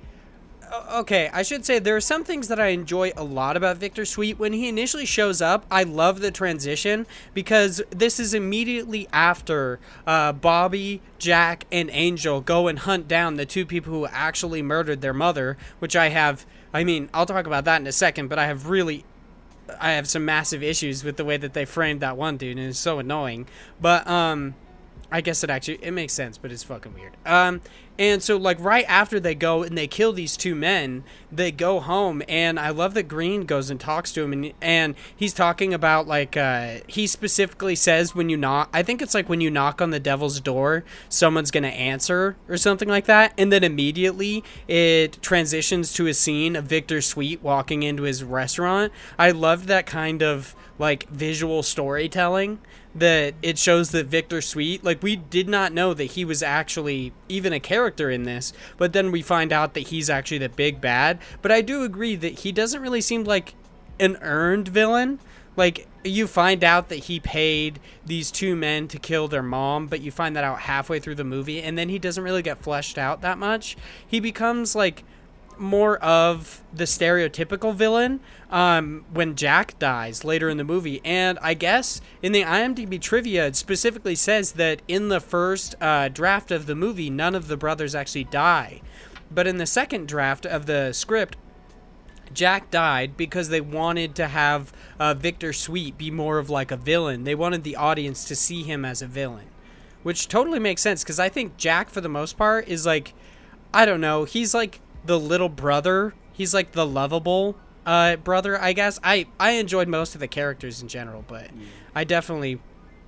okay, 0.92 1.30
I 1.33 1.44
should 1.44 1.66
say 1.66 1.80
there 1.80 1.95
are 1.95 2.01
some 2.01 2.24
things 2.24 2.48
that 2.48 2.60
I 2.60 2.68
enjoy 2.68 3.12
a 3.16 3.24
lot 3.24 3.57
about 3.57 3.77
Victor 3.77 4.06
Sweet. 4.06 4.39
When 4.39 4.54
he 4.54 4.68
initially 4.68 5.06
shows 5.06 5.42
up, 5.42 5.66
I 5.71 5.83
love 5.83 6.19
the 6.19 6.31
transition 6.31 7.07
because 7.33 7.81
this 7.89 8.19
is 8.19 8.33
immediately 8.33 9.07
after 9.12 9.80
uh, 10.06 10.33
Bobby, 10.33 11.01
Jack, 11.18 11.66
and 11.71 11.89
Angel 11.92 12.42
go 12.42 12.68
and 12.68 12.80
hunt 12.80 13.07
down 13.07 13.36
the 13.36 13.45
two 13.45 13.66
people 13.66 13.94
who 13.94 14.07
actually 14.07 14.62
murdered 14.62 15.01
their 15.01 15.13
mother. 15.13 15.57
Which 15.80 15.95
I 15.95 16.10
have. 16.10 16.45
I 16.74 16.83
mean, 16.83 17.10
I'll 17.13 17.25
talk 17.25 17.48
about 17.48 17.65
that 17.65 17.81
in 17.81 17.88
a 17.88 17.92
second, 17.92 18.27
but 18.27 18.38
I 18.38 18.45
have 18.45 18.68
really 18.68 19.06
I 19.80 19.92
have 19.92 20.07
some 20.07 20.25
massive 20.25 20.63
issues 20.63 21.04
with 21.04 21.18
the 21.18 21.25
way 21.25 21.38
that 21.38 21.54
they 21.54 21.65
framed 21.65 22.01
that 22.01 22.18
one 22.18 22.38
dude, 22.38 22.57
and 22.57 22.68
it's 22.68 22.80
so 22.80 23.00
annoying. 23.00 23.48
But 23.80 24.07
um, 24.07 24.55
I 25.12 25.22
guess 25.22 25.44
it 25.44 25.50
actually 25.50 25.80
it 25.82 25.92
makes 25.92 26.13
sense, 26.13 26.38
but 26.38 26.51
it's 26.51 26.63
fucking 26.63 26.94
weird. 26.94 27.18
Um, 27.25 27.62
and 27.98 28.24
so 28.24 28.38
like 28.38 28.58
right 28.62 28.86
after 28.88 29.20
they 29.20 29.36
go 29.36 29.63
and 29.63 29.78
they 29.78 29.86
kill 29.88 30.13
these 30.13 30.38
two 30.38 30.56
men, 30.56 31.04
they 31.32 31.51
go 31.51 31.82
home, 31.82 32.24
and 32.30 32.58
I 32.60 32.70
love 32.70 32.94
that 32.94 33.10
Green 33.10 33.46
goes 33.46 33.70
and 33.70 33.80
talks 33.80 34.13
to 34.13 34.24
him, 34.24 34.32
and 34.32 34.54
and 34.62 34.96
he's 35.13 35.34
talking 35.34 35.74
about 35.74 36.08
like 36.08 36.38
uh, 36.38 36.78
he 36.88 37.08
specifically 37.08 37.75
says 37.75 38.16
when 38.16 38.30
you 38.30 38.38
knock, 38.38 38.70
I 38.74 38.84
think 38.84 39.01
it's 39.01 39.13
like 39.13 39.28
when 39.28 39.42
you 39.42 39.51
knock 39.51 39.82
on 39.82 39.89
the 39.89 40.00
devil's 40.00 40.39
door, 40.39 40.86
someone's 41.10 41.51
gonna 41.51 41.68
answer 41.68 42.38
or 42.48 42.56
something 42.56 42.88
like 42.88 43.06
that, 43.06 43.34
and 43.38 43.51
then 43.51 43.63
immediately 43.63 44.44
it 44.68 45.22
transitions 45.22 45.92
to 45.94 46.08
a 46.08 46.13
scene 46.13 46.56
of 46.56 46.66
Victor 46.66 47.01
Sweet 47.01 47.42
walking 47.42 47.84
into 47.84 48.04
his 48.04 48.24
restaurant. 48.24 48.94
I 49.18 49.32
loved 49.32 49.68
that 49.68 49.86
kind 49.86 50.24
of 50.24 50.56
like 50.78 51.10
visual 51.10 51.63
storytelling 51.63 52.60
that 53.00 53.34
it 53.41 53.58
shows 53.58 53.91
that 53.91 54.08
Victor 54.08 54.41
Sweet, 54.41 54.84
like 54.84 55.01
we 55.01 55.15
did 55.15 55.50
not 55.50 55.74
know 55.74 55.94
that 55.94 56.06
he 56.06 56.25
was 56.25 56.44
actually 56.44 57.13
even 57.27 57.53
a 57.53 57.60
character 57.60 58.10
in 58.10 58.24
this, 58.24 58.53
but 58.77 58.94
then 58.94 59.12
we 59.12 59.22
find 59.22 59.51
out 59.51 59.74
that 59.74 59.88
he's 59.88 60.10
actually 60.10 60.38
the 60.38 60.50
big 60.50 60.79
bad. 60.79 61.20
But 61.41 61.51
I 61.51 61.62
do 61.62 61.84
agree 61.84 62.15
that 62.15 62.39
he 62.39 62.51
doesn't 62.51 62.82
really 62.82 63.01
seem 63.01 63.24
like 63.24 63.56
an 64.00 64.18
earned 64.22 64.68
villain. 64.68 65.20
Like 65.56 65.88
you 66.03 66.27
find 66.27 66.63
out 66.63 66.89
that 66.89 67.00
he 67.00 67.20
paid 67.20 67.79
these 68.06 68.32
two 68.32 68.56
men 68.56 68.88
to 68.89 69.00
kill 69.00 69.27
their 69.27 69.44
mom, 69.44 69.88
but 69.88 70.01
you 70.01 70.12
find 70.12 70.36
that 70.36 70.44
out 70.44 70.62
halfway 70.62 71.00
through 71.00 71.15
the 71.15 71.24
movie 71.24 71.62
and 71.62 71.77
then 71.77 71.89
he 71.89 72.00
doesn't 72.00 72.24
really 72.24 72.41
get 72.41 72.62
fleshed 72.62 72.98
out 72.98 73.22
that 73.22 73.38
much. 73.38 73.75
He 74.08 74.20
becomes 74.20 74.75
like 74.75 75.03
more 75.60 75.98
of 75.98 76.63
the 76.74 76.86
stereotypical 76.86 77.75
villain 77.75 78.20
um, 78.50 79.06
when 79.12 79.36
Jack 79.36 79.78
dies 79.80 80.24
later 80.24 80.50
in 80.50 80.58
the 80.58 80.63
movie. 80.63 81.01
And 81.04 81.38
I 81.42 81.54
guess 81.54 82.01
in 82.22 82.32
the 82.32 82.44
IMDb 82.44 83.00
trivia, 83.01 83.48
it 83.48 83.56
specifically 83.56 84.16
says 84.16 84.54
that 84.54 84.82
in 84.88 85.10
the 85.10 85.20
first 85.20 85.75
uh, 85.82 86.10
draft 86.10 86.51
of 86.51 86.66
the 86.66 86.75
movie, 86.75 87.10
none 87.10 87.36
of 87.36 87.48
the 87.48 87.58
brothers 87.58 87.94
actually 87.96 88.24
die. 88.25 88.82
But 89.32 89.48
in 89.48 89.58
the 89.58 89.66
second 89.66 90.08
draft 90.08 90.46
of 90.46 90.66
the 90.66 90.94
script, 90.94 91.38
Jack 92.34 92.70
died 92.72 93.18
because 93.18 93.50
they 93.50 93.62
wanted 93.62 94.16
to 94.16 94.28
have 94.28 94.72
uh, 95.00 95.13
Victor 95.13 95.54
Sweet 95.54 95.98
be 95.98 96.12
more 96.12 96.38
of 96.38 96.50
like 96.50 96.72
a 96.72 96.78
villain. 96.78 97.24
They 97.24 97.36
wanted 97.36 97.63
the 97.63 97.75
audience 97.75 98.25
to 98.25 98.36
see 98.36 98.63
him 98.63 98.86
as 98.86 99.01
a 99.01 99.08
villain, 99.08 99.48
which 100.04 100.28
totally 100.28 100.60
makes 100.60 100.82
sense 100.82 101.04
because 101.04 101.20
I 101.20 101.30
think 101.30 101.58
Jack, 101.58 101.89
for 101.89 102.01
the 102.01 102.10
most 102.10 102.38
part, 102.38 102.68
is 102.68 102.86
like, 102.86 103.13
I 103.74 103.86
don't 103.86 104.01
know, 104.01 104.25
he's 104.25 104.54
like 104.54 104.80
the 105.06 105.20
little 105.20 105.50
brother. 105.50 106.13
He's 106.34 106.53
like 106.53 106.72
the 106.72 106.86
lovable 106.86 107.58
uh, 107.86 108.18
brother, 108.18 108.60
I 108.62 108.74
guess. 108.74 109.00
I 109.03 109.27
I 109.39 109.51
enjoyed 109.51 109.88
most 109.88 110.13
of 110.15 110.22
the 110.22 110.27
characters 110.27 110.82
in 110.82 110.88
general, 110.88 111.24
but 111.27 111.50
I 111.96 112.03
definitely 112.03 112.60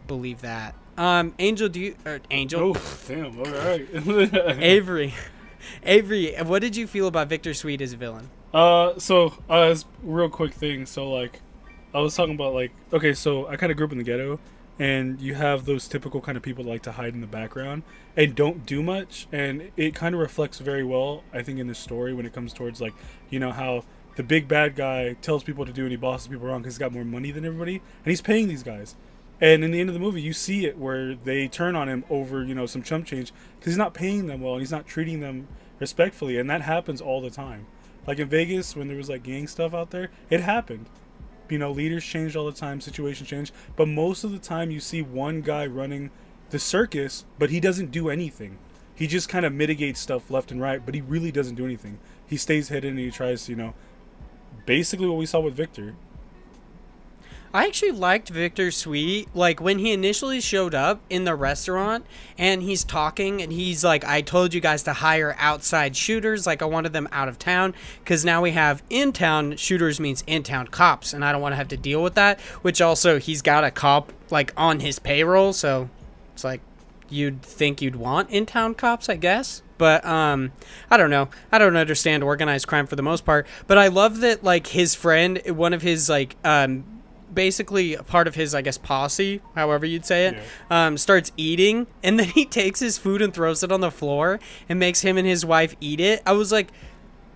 believe 0.08 0.42
that. 0.42 0.76
Um, 0.98 1.34
Angel, 1.40 1.70
do 1.70 1.80
you 1.80 1.96
or 2.06 2.20
Angel? 2.30 2.76
Oh, 2.76 3.02
damn. 3.08 3.40
All 3.40 3.46
right. 3.46 3.88
Avery, 4.62 5.14
Avery, 5.84 6.36
what 6.44 6.60
did 6.60 6.76
you 6.76 6.88
feel 6.88 7.08
about 7.08 7.28
Victor 7.28 7.54
Sweet 7.54 7.82
as 7.82 7.94
a 7.94 7.98
villain? 7.98 8.30
Uh, 8.54 9.00
so 9.00 9.34
uh, 9.50 9.76
real 10.04 10.30
quick 10.30 10.54
thing. 10.54 10.86
So 10.86 11.10
like, 11.10 11.42
I 11.94 12.00
was 12.00 12.16
talking 12.16 12.36
about 12.36 12.54
like 12.54 12.72
okay, 12.92 13.14
so 13.14 13.48
I 13.48 13.56
kind 13.56 13.72
of 13.72 13.78
grew 13.78 13.86
up 13.86 13.92
in 13.92 13.98
the 13.98 14.04
ghetto, 14.04 14.40
and 14.82 15.22
you 15.22 15.36
have 15.36 15.66
those 15.66 15.88
typical 15.88 16.20
kind 16.22 16.36
of 16.36 16.42
people 16.42 16.64
that 16.64 16.70
like 16.72 16.82
to 16.82 16.94
hide 16.94 17.14
in 17.14 17.22
the 17.22 17.28
background 17.28 17.84
and 18.18 18.34
don't 18.34 18.66
do 18.66 18.82
much, 18.82 19.28
and 19.32 19.70
it 19.78 19.94
kind 19.94 20.16
of 20.16 20.20
reflects 20.20 20.58
very 20.58 20.84
well, 20.84 21.24
I 21.32 21.44
think, 21.44 21.60
in 21.60 21.68
this 21.68 21.78
story 21.78 22.16
when 22.16 22.26
it 22.26 22.34
comes 22.34 22.52
towards 22.52 22.82
like 22.82 22.96
you 23.30 23.40
know 23.40 23.52
how 23.52 23.84
the 24.16 24.24
big 24.24 24.48
bad 24.48 24.76
guy 24.76 25.14
tells 25.22 25.44
people 25.44 25.68
to 25.68 25.72
do 25.72 25.84
and 25.84 25.92
he 25.92 25.98
bosses 25.98 26.30
people 26.30 26.48
around 26.48 26.64
because 26.64 26.74
he's 26.74 26.80
got 26.80 26.92
more 26.92 27.06
money 27.06 27.30
than 27.30 27.46
everybody, 27.46 27.76
and 27.76 28.10
he's 28.10 28.22
paying 28.22 28.48
these 28.48 28.64
guys. 28.64 28.96
And 29.40 29.64
in 29.64 29.70
the 29.70 29.80
end 29.80 29.90
of 29.90 29.94
the 29.94 30.00
movie, 30.00 30.22
you 30.22 30.34
see 30.34 30.66
it 30.66 30.80
where 30.80 31.14
they 31.14 31.48
turn 31.48 31.76
on 31.76 31.88
him 31.88 32.04
over, 32.10 32.44
you 32.44 32.56
know, 32.56 32.66
some 32.66 32.82
chump 32.82 33.06
change 33.06 33.32
because 33.60 33.74
he's 33.74 33.78
not 33.78 33.94
paying 33.94 34.26
them 34.26 34.42
well 34.42 34.54
and 34.54 34.62
he's 34.64 34.72
not 34.72 34.88
treating 34.88 35.20
them 35.20 35.48
respectfully, 35.80 36.40
and 36.40 36.50
that 36.50 36.64
happens 36.64 37.02
all 37.02 37.22
the 37.22 37.30
time. 37.30 37.68
Like 38.08 38.18
in 38.18 38.30
Vegas, 38.30 38.76
when 38.76 38.88
there 38.88 38.98
was 38.98 39.10
like 39.10 39.22
gang 39.22 39.46
stuff 39.46 39.76
out 39.76 39.92
there, 39.92 40.10
it 40.32 40.40
happened. 40.40 40.88
You 41.52 41.58
know, 41.58 41.70
leaders 41.70 42.06
changed 42.06 42.38
all 42.38 42.46
the 42.46 42.54
time, 42.54 42.80
situations 42.80 43.28
change, 43.28 43.52
but 43.76 43.90
most 43.90 44.24
of 44.24 44.32
the 44.32 44.40
time 44.40 44.72
you 44.72 44.80
see 44.80 45.02
one 45.02 45.42
guy 45.42 45.66
running 45.68 46.10
the 46.50 46.60
circus, 46.60 47.26
but 47.38 47.50
he 47.50 47.60
doesn't 47.60 47.92
do 47.92 48.10
anything. 48.10 48.58
He 48.96 49.06
just 49.06 49.28
kind 49.28 49.46
of 49.46 49.52
mitigates 49.52 50.00
stuff 50.00 50.32
left 50.32 50.50
and 50.50 50.62
right, 50.62 50.84
but 50.86 50.96
he 50.96 51.02
really 51.02 51.30
doesn't 51.30 51.56
do 51.56 51.66
anything. 51.66 52.00
He 52.26 52.38
stays 52.38 52.70
hidden 52.70 52.92
and 52.92 53.00
he 53.00 53.12
tries 53.12 53.46
to, 53.46 53.52
you 53.52 53.58
know, 53.58 53.74
basically 54.66 55.08
what 55.08 55.18
we 55.18 55.26
saw 55.26 55.42
with 55.42 55.54
Victor. 55.54 55.96
I 57.54 57.68
actually 57.68 57.92
liked 57.92 58.30
Victor 58.30 58.72
Sweet. 58.72 59.28
Like 59.34 59.60
when 59.60 59.80
he 59.80 59.92
initially 59.92 60.40
showed 60.40 60.74
up 60.74 61.02
in 61.10 61.26
the 61.26 61.36
restaurant 61.36 62.06
and 62.38 62.64
he's 62.64 62.84
talking 62.86 63.42
and 63.42 63.52
he's 63.52 63.84
like, 63.84 64.06
I 64.06 64.22
told 64.22 64.54
you 64.54 64.62
guys 64.62 64.84
to 64.84 64.94
hire 64.94 65.36
outside 65.38 65.96
shooters. 65.96 66.48
Like 66.48 66.62
I 66.62 66.66
wanted 66.66 66.94
them 66.94 67.10
out 67.12 67.28
of 67.28 67.38
town 67.38 67.74
because 68.00 68.24
now 68.24 68.42
we 68.42 68.52
have 68.52 68.82
in 68.90 69.12
town 69.12 69.58
shooters 69.58 70.00
means 70.00 70.24
in 70.28 70.44
town 70.44 70.68
cops 70.68 71.12
and 71.12 71.26
I 71.26 71.34
don't 71.34 71.42
want 71.42 71.52
to 71.52 71.58
have 71.58 71.68
to 71.70 71.78
deal 71.78 72.02
with 72.02 72.16
that. 72.16 72.40
Which 72.62 72.82
also 72.82 73.20
he's 73.20 73.42
got 73.42 73.66
a 73.66 73.72
cop 73.72 74.14
like 74.30 74.54
on 74.56 74.80
his 74.80 75.00
payroll. 75.00 75.52
So 75.52 75.90
it's 76.34 76.46
like 76.46 76.62
you'd 77.10 77.42
think 77.42 77.82
you'd 77.82 77.98
want 77.98 78.30
in 78.30 78.46
town 78.46 78.76
cops, 78.76 79.10
I 79.10 79.18
guess. 79.18 79.62
But 79.78 80.06
um, 80.06 80.54
I 80.90 80.96
don't 80.96 81.10
know. 81.10 81.28
I 81.52 81.58
don't 81.58 81.76
understand 81.76 82.24
organized 82.24 82.68
crime 82.68 82.88
for 82.88 82.96
the 82.96 83.02
most 83.02 83.26
part. 83.26 83.46
But 83.68 83.78
I 83.78 83.88
love 83.88 84.22
that 84.22 84.42
like 84.42 84.68
his 84.68 84.96
friend, 84.96 85.42
one 85.48 85.74
of 85.74 85.82
his 85.82 86.08
like 86.08 86.38
um 86.46 86.86
basically 87.34 87.96
part 87.96 88.28
of 88.28 88.36
his, 88.36 88.54
I 88.54 88.62
guess, 88.62 88.78
posse, 88.78 89.42
however 89.56 89.86
you'd 89.86 90.06
say 90.06 90.28
it, 90.28 90.36
yeah. 90.36 90.88
um, 90.88 90.98
starts 90.98 91.32
eating, 91.38 91.88
and 92.04 92.20
then 92.20 92.30
he 92.30 92.46
takes 92.46 92.80
his 92.80 92.98
food 92.98 93.22
and 93.22 93.34
throws 93.34 93.64
it 93.64 93.72
on 93.72 93.82
the 93.82 93.92
floor 93.92 94.40
and 94.70 94.80
makes 94.80 95.02
him 95.02 95.18
and 95.18 95.28
his 95.28 95.46
wife 95.46 95.76
eat 95.80 96.00
it. 96.00 96.22
I 96.26 96.34
was 96.34 96.52
like, 96.52 96.70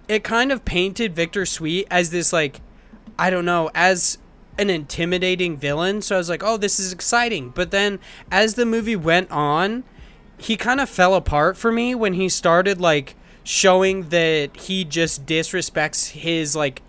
it 0.08 0.24
kind 0.24 0.52
of 0.52 0.66
painted 0.66 1.16
Victor 1.16 1.46
Sweet 1.46 1.88
as 1.90 2.12
this, 2.12 2.32
like, 2.32 2.62
I 3.18 3.30
don't 3.30 3.46
know, 3.46 3.72
as 3.74 4.18
an 4.58 4.70
intimidating 4.70 5.58
villain. 5.58 6.02
So 6.02 6.16
I 6.16 6.18
was 6.18 6.30
like, 6.30 6.44
oh, 6.44 6.58
this 6.58 6.80
is 6.80 6.94
exciting. 6.94 7.50
But 7.50 7.72
then 7.72 8.00
as 8.32 8.56
the 8.56 8.66
movie 8.66 8.96
went 8.96 9.32
on, 9.32 9.84
he 10.38 10.58
kind 10.58 10.80
of 10.80 10.90
fell 10.90 11.16
apart 11.16 11.58
for 11.58 11.72
me 11.72 11.96
when 11.96 12.14
he 12.14 12.30
started, 12.30 12.80
like, 12.80 13.16
showing 13.44 14.10
that 14.10 14.56
he 14.58 14.84
just 14.84 15.26
disrespects 15.26 16.10
his, 16.10 16.56
like, 16.56 16.82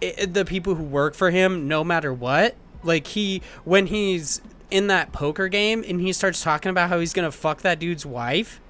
it, 0.00 0.34
the 0.34 0.44
people 0.44 0.74
who 0.74 0.82
work 0.84 1.14
for 1.14 1.30
him 1.30 1.68
no 1.68 1.82
matter 1.84 2.12
what. 2.12 2.54
Like 2.82 3.06
he 3.08 3.42
when 3.64 3.86
he's 3.86 4.40
in 4.70 4.86
that 4.88 5.12
poker 5.12 5.48
game 5.48 5.84
and 5.88 6.00
he 6.00 6.12
starts 6.12 6.42
talking 6.42 6.70
about 6.70 6.88
how 6.90 7.00
he's 7.00 7.12
gonna 7.12 7.32
fuck 7.32 7.62
that 7.62 7.78
dude's 7.78 8.06
wife. 8.06 8.60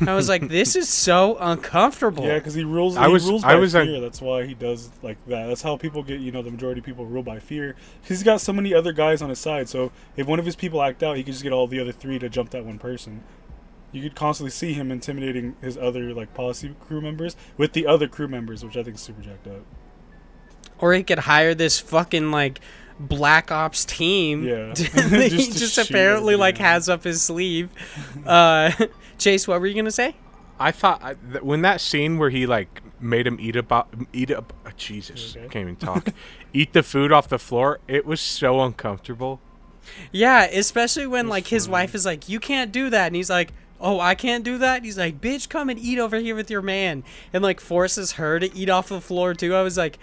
I 0.00 0.14
was 0.14 0.28
like, 0.28 0.48
this 0.48 0.76
is 0.76 0.88
so 0.90 1.38
uncomfortable. 1.40 2.24
Yeah, 2.26 2.34
because 2.34 2.52
he 2.54 2.64
rules. 2.64 2.96
I 2.98 3.06
he 3.06 3.12
was- 3.14 3.24
rules 3.26 3.44
I 3.44 3.54
was, 3.54 3.72
fear. 3.72 3.84
like- 3.86 4.02
That's 4.02 4.20
why 4.20 4.44
he 4.44 4.52
does 4.54 4.90
like 5.02 5.16
that. 5.26 5.46
That's 5.46 5.62
how 5.62 5.76
people 5.78 6.02
get. 6.02 6.20
You 6.20 6.30
know, 6.32 6.42
the 6.42 6.50
majority 6.50 6.80
of 6.80 6.84
people 6.84 7.06
rule 7.06 7.22
by 7.22 7.38
fear. 7.38 7.74
He's 8.02 8.22
got 8.22 8.40
so 8.42 8.52
many 8.52 8.74
other 8.74 8.92
guys 8.92 9.22
on 9.22 9.30
his 9.30 9.38
side. 9.38 9.68
So 9.70 9.90
if 10.16 10.26
one 10.26 10.38
of 10.38 10.44
his 10.44 10.54
people 10.54 10.82
act 10.82 11.02
out, 11.02 11.16
he 11.16 11.22
can 11.22 11.32
just 11.32 11.42
get 11.42 11.52
all 11.52 11.66
the 11.66 11.80
other 11.80 11.92
three 11.92 12.18
to 12.18 12.28
jump 12.28 12.50
that 12.50 12.64
one 12.66 12.78
person. 12.78 13.24
You 13.90 14.02
could 14.02 14.14
constantly 14.14 14.50
see 14.50 14.74
him 14.74 14.92
intimidating 14.92 15.56
his 15.62 15.78
other 15.78 16.12
like 16.12 16.34
policy 16.34 16.74
crew 16.86 17.00
members 17.00 17.34
with 17.56 17.72
the 17.72 17.86
other 17.86 18.06
crew 18.06 18.28
members, 18.28 18.62
which 18.64 18.76
I 18.76 18.82
think 18.82 18.96
is 18.96 19.02
super 19.02 19.22
jacked 19.22 19.46
up. 19.46 19.62
Or 20.78 20.92
he 20.92 21.02
could 21.02 21.20
hire 21.20 21.54
this 21.54 21.80
fucking 21.80 22.30
like 22.30 22.60
black 22.98 23.50
ops 23.50 23.84
team. 23.84 24.44
Yeah. 24.44 24.72
that 24.74 25.28
he 25.32 25.36
Just 25.36 25.52
to 25.52 25.58
just 25.58 25.78
apparently 25.78 26.34
everybody 26.34 26.36
like 26.36 26.58
has 26.58 26.88
up 26.88 27.04
his 27.04 27.22
sleeve. 27.22 27.70
Uh, 28.26 28.70
Chase, 29.18 29.46
what 29.48 29.60
were 29.60 29.66
you 29.66 29.74
gonna 29.74 29.90
say? 29.90 30.16
I 30.58 30.70
thought 30.72 31.02
I, 31.02 31.14
th- 31.14 31.42
when 31.42 31.62
that 31.62 31.80
scene 31.80 32.18
where 32.18 32.30
he 32.30 32.46
like 32.46 32.82
made 32.98 33.26
him 33.26 33.38
eat 33.40 33.56
about 33.56 33.88
eat 34.12 34.30
up 34.30 34.52
uh, 34.64 34.70
Jesus 34.76 35.36
Okay. 35.36 35.48
Can't 35.48 35.62
even 35.62 35.76
talk 35.76 36.08
eat 36.54 36.72
the 36.72 36.82
food 36.82 37.12
off 37.12 37.28
the 37.28 37.38
floor 37.38 37.78
it 37.86 38.06
was 38.06 38.22
so 38.22 38.62
uncomfortable 38.62 39.38
Yeah, 40.12 40.44
especially 40.44 41.06
when 41.06 41.28
like 41.28 41.48
his 41.48 41.66
funny. 41.66 41.72
wife 41.72 41.94
is 41.94 42.06
like, 42.06 42.28
"You 42.28 42.40
can't 42.40 42.72
do 42.72 42.88
that," 42.90 43.06
and 43.08 43.14
he's 43.16 43.28
like, 43.30 43.52
"Oh, 43.80 44.00
I 44.00 44.14
can't 44.14 44.44
do 44.44 44.56
that." 44.58 44.76
And 44.78 44.84
he's 44.86 44.96
like, 44.98 45.20
"Bitch, 45.20 45.48
come 45.48 45.68
and 45.68 45.78
eat 45.78 45.98
over 45.98 46.16
here 46.16 46.34
with 46.34 46.50
your 46.50 46.62
man," 46.62 47.04
and 47.32 47.42
like 47.44 47.60
forces 47.60 48.12
her 48.12 48.40
to 48.40 48.54
eat 48.56 48.68
off 48.70 48.88
the 48.88 49.00
floor 49.00 49.34
too. 49.34 49.54
I 49.54 49.62
was 49.62 49.76
like, 49.76 49.98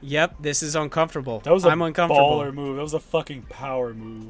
"Yep, 0.00 0.36
this 0.40 0.62
is 0.62 0.74
uncomfortable. 0.74 1.40
That 1.40 1.52
was 1.52 1.64
a 1.64 1.68
I'm 1.68 1.82
uncomfortable." 1.82 2.38
baller 2.40 2.52
move. 2.52 2.76
That 2.76 2.82
was 2.82 2.94
a 2.94 3.00
fucking 3.00 3.42
power 3.42 3.94
move. 3.94 4.26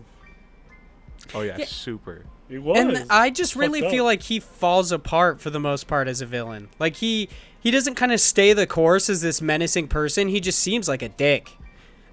oh 1.34 1.42
yeah, 1.42 1.56
Yeah. 1.58 1.66
super 1.66 2.25
It 2.48 2.62
was. 2.62 2.78
And 2.78 3.06
I 3.10 3.30
just 3.30 3.54
really 3.56 3.80
feel 3.80 4.04
up. 4.04 4.06
like 4.08 4.22
he 4.22 4.40
falls 4.40 4.92
apart 4.92 5.40
for 5.40 5.50
the 5.50 5.60
most 5.60 5.87
part 5.87 6.08
as 6.08 6.20
a 6.20 6.26
villain. 6.26 6.68
Like 6.78 6.96
he 6.96 7.28
he 7.60 7.70
doesn't 7.70 7.96
kind 7.96 8.12
of 8.12 8.20
stay 8.20 8.52
the 8.52 8.66
course 8.66 9.10
as 9.10 9.20
this 9.20 9.42
menacing 9.42 9.88
person. 9.88 10.28
He 10.28 10.40
just 10.40 10.58
seems 10.58 10.88
like 10.88 11.02
a 11.02 11.08
dick. 11.08 11.52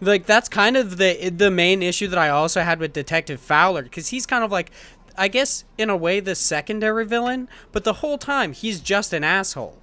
Like 0.02 0.26
that's 0.26 0.50
kind 0.50 0.76
of 0.76 0.98
the 0.98 1.30
the 1.30 1.50
main 1.52 1.82
issue 1.82 2.08
that 2.08 2.20
I 2.20 2.30
also 2.30 2.62
had 2.62 2.80
with 2.80 2.92
Detective 2.94 3.40
Fowler 3.40 3.84
because 3.84 4.10
he's 4.10 4.26
kind 4.26 4.44
of 4.44 4.52
like 4.52 4.72
I 5.18 5.30
guess 5.30 5.64
in 5.78 5.90
a 5.90 5.96
way 5.96 6.20
the 6.20 6.36
secondary 6.36 7.06
villain, 7.06 7.48
but 7.72 7.86
the 7.86 7.94
whole 7.94 8.18
time 8.18 8.52
he's 8.52 8.82
just 8.82 9.14
an 9.14 9.24
asshole. 9.24 9.78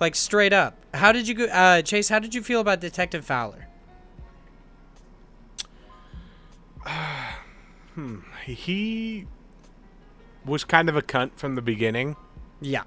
Like 0.00 0.14
straight 0.14 0.52
up. 0.52 0.76
How 0.94 1.12
did 1.12 1.26
you 1.28 1.34
go 1.34 1.44
uh 1.46 1.82
Chase, 1.82 2.08
how 2.08 2.18
did 2.18 2.34
you 2.34 2.42
feel 2.42 2.60
about 2.60 2.80
Detective 2.80 3.24
Fowler? 3.24 3.66
Hmm, 7.94 8.18
he 8.46 9.26
was 10.44 10.62
kind 10.62 10.88
of 10.88 10.96
a 10.96 11.02
cunt 11.02 11.32
from 11.36 11.56
the 11.56 11.62
beginning 11.62 12.14
Yeah. 12.60 12.84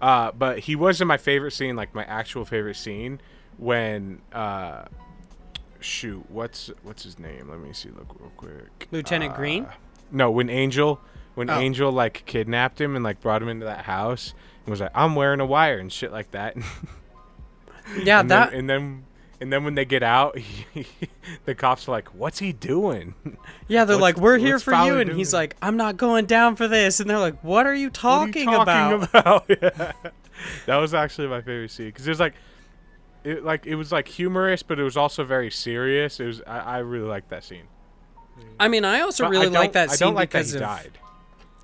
uh, 0.00 0.30
but 0.30 0.60
he 0.60 0.76
wasn't 0.76 1.08
my 1.08 1.16
favorite 1.16 1.50
scene 1.50 1.74
like 1.74 1.94
my 1.96 2.04
actual 2.04 2.44
favorite 2.44 2.76
scene 2.76 3.20
when 3.58 4.22
uh 4.32 4.84
shoot 5.80 6.24
what's 6.30 6.70
what's 6.84 7.02
his 7.02 7.18
name 7.18 7.48
let 7.50 7.58
me 7.58 7.72
see 7.72 7.88
look 7.90 8.14
real 8.20 8.30
quick 8.36 8.86
Lieutenant 8.92 9.32
Uh, 9.32 9.36
Green? 9.36 9.66
no 10.12 10.30
when 10.30 10.48
angel 10.48 11.00
when 11.34 11.50
Oh. 11.50 11.58
angel 11.58 11.90
like 11.90 12.22
kidnapped 12.24 12.80
him 12.80 12.94
and 12.94 13.02
like 13.04 13.20
brought 13.20 13.42
him 13.42 13.48
into 13.48 13.66
that 13.66 13.84
house 13.86 14.32
was 14.70 14.80
like 14.80 14.90
i'm 14.94 15.14
wearing 15.14 15.40
a 15.40 15.46
wire 15.46 15.78
and 15.78 15.92
shit 15.92 16.12
like 16.12 16.30
that 16.30 16.56
Yeah, 18.04 18.20
and 18.20 18.30
that 18.30 18.50
then, 18.50 18.58
and 18.60 18.70
then 18.70 19.04
and 19.40 19.52
then 19.52 19.64
when 19.64 19.74
they 19.74 19.84
get 19.84 20.02
out 20.04 20.38
he, 20.38 20.86
the 21.44 21.54
cops 21.56 21.88
are 21.88 21.90
like 21.92 22.14
what's 22.14 22.38
he 22.38 22.52
doing 22.52 23.14
Yeah, 23.66 23.84
they're 23.84 23.96
What's- 23.96 24.16
like, 24.16 24.16
"We're 24.18 24.38
here 24.38 24.58
for 24.60 24.72
you," 24.74 24.98
and 24.98 25.10
he's 25.12 25.32
like, 25.34 25.56
"I'm 25.60 25.76
not 25.76 25.96
going 25.96 26.26
down 26.26 26.54
for 26.56 26.68
this," 26.68 27.00
and 27.00 27.10
they're 27.10 27.18
like, 27.18 27.42
"What 27.42 27.66
are 27.66 27.74
you 27.74 27.88
What 27.88 28.04
are 28.04 28.26
you 28.26 28.32
talking, 28.44 28.48
about?" 28.54 29.08
about? 29.14 29.44
Yeah. 29.48 29.92
that 30.66 30.76
was 30.76 30.94
actually 30.94 31.26
my 31.28 31.40
favorite 31.40 31.70
scene 31.72 31.86
because 31.86 32.06
it 32.06 32.10
was 32.10 32.20
like 32.20 32.34
it 33.24 33.44
like 33.44 33.66
it 33.66 33.74
was 33.74 33.90
like 33.92 34.06
humorous 34.08 34.62
but 34.62 34.78
it 34.78 34.82
was 34.84 34.96
also 34.96 35.24
very 35.24 35.50
serious 35.50 36.20
it 36.20 36.24
was 36.26 36.42
i, 36.46 36.58
I 36.58 36.78
really 36.78 37.08
liked 37.08 37.28
that 37.30 37.42
scene 37.44 37.64
I 38.58 38.68
mean, 38.68 38.86
I 38.86 39.00
also 39.00 39.24
But 39.24 39.30
really 39.32 39.46
I 39.48 39.60
like 39.60 39.72
that 39.72 39.90
i 39.90 39.94
scene 39.94 40.06
don't 40.06 40.14
like 40.14 40.30
that 40.30 40.46
he 40.46 40.54
of. 40.54 40.60
died 40.60 40.98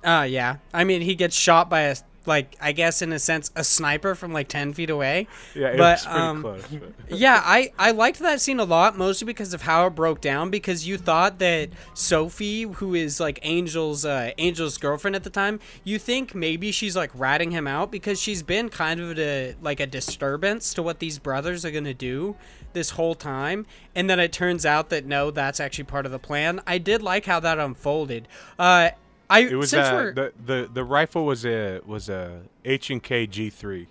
Uh, 0.03 0.23
yeah. 0.29 0.57
I 0.73 0.83
mean, 0.83 1.01
he 1.01 1.15
gets 1.15 1.35
shot 1.35 1.69
by 1.71 1.81
a 1.81 1.95
like, 2.27 2.55
I 2.61 2.71
guess 2.73 3.01
in 3.01 3.11
a 3.11 3.19
sense, 3.19 3.49
a 3.55 3.63
sniper 3.63 4.13
from 4.13 4.33
like 4.33 4.47
ten 4.49 4.73
feet 4.73 4.89
away. 4.91 5.27
yeah 5.55 5.69
it 5.69 5.77
But, 5.77 5.99
was 5.99 6.05
pretty 6.05 6.19
um, 6.19 6.41
close 6.41 6.63
Yeah, 7.09 7.41
I 7.43 7.71
I 7.79 7.91
liked 7.91 8.19
that 8.19 8.41
scene 8.41 8.59
a 8.59 8.65
lot, 8.65 8.97
mostly 8.97 9.25
because 9.25 9.53
of 9.53 9.63
how 9.63 9.87
it 9.87 9.91
broke 9.95 10.21
down. 10.21 10.49
Because 10.51 10.87
you 10.87 10.97
thought 10.97 11.39
that 11.39 11.69
Sophie, 11.93 12.63
who 12.63 12.93
is 12.93 13.19
like 13.19 13.39
Angel's 13.43 14.05
uh, 14.05 14.31
Angel's 14.37 14.77
girlfriend 14.77 15.15
at 15.15 15.23
the 15.23 15.29
time, 15.29 15.59
you 15.83 15.97
think 15.97 16.35
maybe 16.35 16.71
she's 16.71 16.95
like 16.95 17.09
ratting 17.15 17.51
him 17.51 17.65
out 17.67 17.91
because 17.91 18.21
she's 18.21 18.43
been 18.43 18.69
kind 18.69 18.99
of 18.99 19.17
a, 19.17 19.55
like 19.61 19.79
a 19.79 19.87
disturbance 19.87 20.73
to 20.75 20.83
what 20.83 20.99
these 20.99 21.17
brothers 21.19 21.65
are 21.65 21.71
gonna 21.71 21.93
do 21.93 22.35
this 22.73 22.91
whole 22.91 23.15
time, 23.15 23.65
and 23.95 24.09
then 24.09 24.19
it 24.19 24.31
turns 24.31 24.65
out 24.65 24.89
that 24.89 25.05
no, 25.05 25.31
that's 25.31 25.59
actually 25.59 25.85
part 25.85 26.05
of 26.05 26.11
the 26.11 26.19
plan. 26.19 26.61
I 26.67 26.77
did 26.77 27.01
like 27.01 27.25
how 27.25 27.39
that 27.39 27.57
unfolded. 27.57 28.27
Uh, 28.59 28.89
I 29.29 29.39
it 29.41 29.55
was 29.55 29.69
since 29.71 29.87
uh, 29.87 29.91
we're- 29.93 30.13
the, 30.13 30.33
the 30.45 30.69
the 30.73 30.83
rifle 30.83 31.25
was 31.25 31.45
a 31.45 31.81
was 31.85 32.09
a 32.09 32.41
H 32.63 32.89
and 32.89 33.01
K 33.03 33.27
G 33.27 33.49
three 33.49 33.87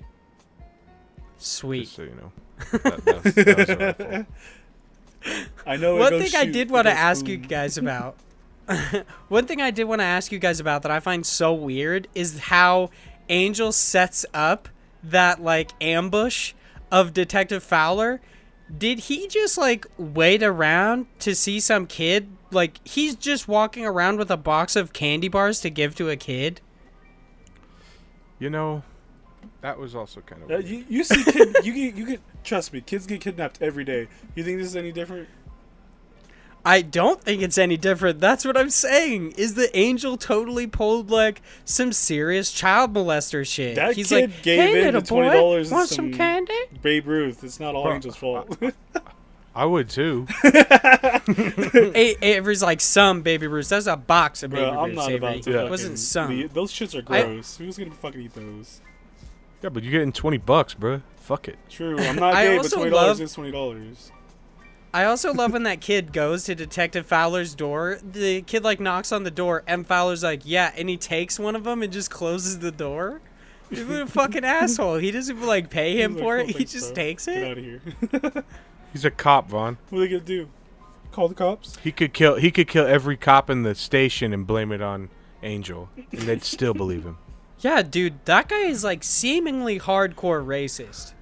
sweet. 1.38 1.82
just 1.84 1.96
so 1.96 2.02
you 2.02 2.14
know 2.14 2.32
that, 2.82 3.04
that 3.04 3.24
was, 3.24 3.34
that 3.34 3.98
was. 3.98 5.36
I 5.66 5.76
know. 5.76 5.96
One 5.98 6.18
thing 6.20 6.34
I 6.36 6.44
did 6.46 6.70
want 6.70 6.86
to 6.86 6.92
goes 6.92 6.98
ask 6.98 7.28
you 7.28 7.36
guys 7.36 7.76
about. 7.78 8.16
One 9.28 9.46
thing 9.46 9.60
I 9.60 9.70
did 9.70 9.84
want 9.84 10.00
to 10.00 10.04
ask 10.04 10.32
you 10.32 10.38
guys 10.38 10.58
about 10.60 10.82
that 10.82 10.90
I 10.90 11.00
find 11.00 11.24
so 11.24 11.52
weird 11.52 12.08
is 12.14 12.38
how 12.38 12.90
Angel 13.28 13.70
sets 13.72 14.26
up 14.34 14.68
that 15.04 15.42
like 15.42 15.70
ambush 15.80 16.52
of 16.90 17.12
Detective 17.12 17.62
Fowler. 17.62 18.20
did 18.76 18.98
he 19.00 19.28
just 19.28 19.56
like 19.58 19.86
wait 19.98 20.42
around 20.42 21.06
to 21.20 21.34
see 21.34 21.60
some 21.60 21.86
kid? 21.86 22.28
Like 22.50 22.86
he's 22.86 23.16
just 23.16 23.48
walking 23.48 23.84
around 23.84 24.18
with 24.18 24.30
a 24.30 24.36
box 24.36 24.76
of 24.76 24.92
candy 24.92 25.28
bars 25.28 25.60
to 25.60 25.70
give 25.70 25.94
to 25.96 26.10
a 26.10 26.16
kid. 26.16 26.60
You 28.38 28.50
know, 28.50 28.82
that 29.62 29.78
was 29.78 29.94
also 29.94 30.20
kind 30.20 30.42
of. 30.42 30.50
Uh, 30.50 30.58
you, 30.58 30.84
you 30.88 31.04
see, 31.04 31.24
kid, 31.24 31.56
you 31.64 31.72
get, 31.72 31.94
you 31.96 32.06
get. 32.06 32.20
Trust 32.44 32.72
me, 32.72 32.80
kids 32.80 33.06
get 33.06 33.20
kidnapped 33.20 33.60
every 33.60 33.84
day. 33.84 34.08
You 34.34 34.44
think 34.44 34.58
this 34.58 34.68
is 34.68 34.76
any 34.76 34.92
different? 34.92 35.28
I 36.64 36.82
don't 36.82 37.20
think 37.22 37.42
it's 37.42 37.58
any 37.58 37.76
different. 37.76 38.18
That's 38.18 38.44
what 38.44 38.56
I'm 38.56 38.70
saying. 38.70 39.32
Is 39.38 39.54
the 39.54 39.74
angel 39.76 40.16
totally 40.16 40.66
pulled 40.66 41.10
like 41.10 41.40
some 41.64 41.92
serious 41.92 42.50
child 42.50 42.92
molester 42.92 43.46
shit? 43.46 43.76
That 43.76 43.94
He's 43.94 44.08
kid 44.08 44.30
like, 44.32 44.42
gave 44.42 44.58
hey, 44.60 44.78
in 44.80 44.84
little 44.86 45.00
to 45.00 45.06
twenty 45.06 45.28
boy, 45.28 45.34
dollars. 45.34 45.70
want 45.70 45.88
some 45.88 46.12
candy? 46.12 46.52
Babe 46.82 47.06
Ruth. 47.06 47.44
It's 47.44 47.60
not 47.60 47.76
all 47.76 47.84
Bro, 47.84 47.92
Angel's 47.94 48.16
fault. 48.16 48.58
I 49.56 49.64
would 49.64 49.88
too. 49.88 50.26
hey, 50.42 52.16
Avery's 52.22 52.62
like 52.62 52.80
some 52.80 53.22
baby 53.22 53.46
Ruths. 53.46 53.70
That's 53.70 53.86
a 53.86 53.96
box 53.96 54.42
of 54.42 54.50
baby 54.50 54.70
Bro, 54.70 54.80
I'm 54.80 54.94
not 54.94 55.10
Avery. 55.10 55.16
about 55.30 55.42
to. 55.44 55.50
Yeah. 55.50 55.64
It 55.64 55.70
wasn't 55.70 55.98
some. 55.98 56.28
be- 56.28 56.46
those 56.46 56.70
shits 56.72 56.94
are 56.94 57.12
I- 57.12 57.22
gross. 57.22 57.56
Who's 57.56 57.78
gonna 57.78 57.90
fucking 57.92 58.20
eat 58.20 58.34
those? 58.34 58.80
yeah, 59.62 59.70
but 59.70 59.82
you're 59.82 59.92
getting 59.92 60.12
twenty 60.12 60.38
bucks, 60.38 60.74
bro. 60.74 61.00
Fuck 61.16 61.48
it. 61.48 61.56
True. 61.68 61.98
I'm 61.98 62.16
not 62.16 62.34
I 62.36 62.44
gay, 62.44 62.56
but 62.56 62.64
also 62.64 62.76
twenty 62.76 62.90
love- 62.90 63.04
dollars 63.06 63.20
is 63.20 63.32
twenty 63.32 63.50
dollars. 63.50 64.12
I 64.94 65.04
also 65.04 65.34
love 65.34 65.52
when 65.52 65.64
that 65.64 65.80
kid 65.82 66.12
goes 66.12 66.44
to 66.44 66.54
Detective 66.54 67.04
Fowler's 67.06 67.54
door. 67.54 67.98
The 68.02 68.40
kid 68.42 68.64
like 68.64 68.80
knocks 68.80 69.12
on 69.12 69.24
the 69.24 69.30
door, 69.30 69.62
and 69.66 69.86
Fowler's 69.86 70.22
like, 70.22 70.42
"Yeah," 70.44 70.72
and 70.76 70.88
he 70.88 70.96
takes 70.96 71.38
one 71.38 71.54
of 71.56 71.64
them 71.64 71.82
and 71.82 71.92
just 71.92 72.10
closes 72.10 72.60
the 72.60 72.70
door. 72.70 73.20
He's 73.68 73.80
a 73.90 74.06
fucking 74.06 74.44
asshole. 74.44 74.96
He 74.96 75.10
doesn't 75.10 75.36
even 75.36 75.46
like 75.48 75.70
pay 75.70 76.00
him 76.00 76.12
He's 76.12 76.20
for 76.22 76.38
"Cool, 76.40 76.48
it. 76.50 76.56
He 76.56 76.64
just 76.64 76.94
bro. 76.94 77.02
takes 77.02 77.26
Get 77.26 77.36
it. 77.38 77.44
out 77.50 77.58
of 77.58 77.64
here. 77.64 78.44
He's 78.96 79.04
a 79.04 79.10
cop, 79.10 79.50
Vaughn. 79.50 79.76
what 79.90 79.98
are 79.98 80.00
they 80.00 80.08
gonna 80.08 80.20
do? 80.20 80.48
Call 81.12 81.28
the 81.28 81.34
cops? 81.34 81.76
He 81.84 81.92
could 81.92 82.14
kill. 82.14 82.36
He 82.36 82.50
could 82.50 82.66
kill 82.66 82.86
every 82.86 83.18
cop 83.18 83.50
in 83.50 83.62
the 83.62 83.74
station 83.74 84.32
and 84.32 84.46
blame 84.46 84.72
it 84.72 84.80
on 84.80 85.10
Angel, 85.42 85.90
and 86.12 86.22
they'd 86.22 86.42
still 86.42 86.72
believe 86.72 87.04
him. 87.04 87.18
Yeah, 87.60 87.80
dude, 87.82 88.22
that 88.26 88.48
guy 88.50 88.60
is 88.64 88.84
like 88.84 89.02
seemingly 89.02 89.78
hardcore 89.80 90.44
racist. 90.44 91.12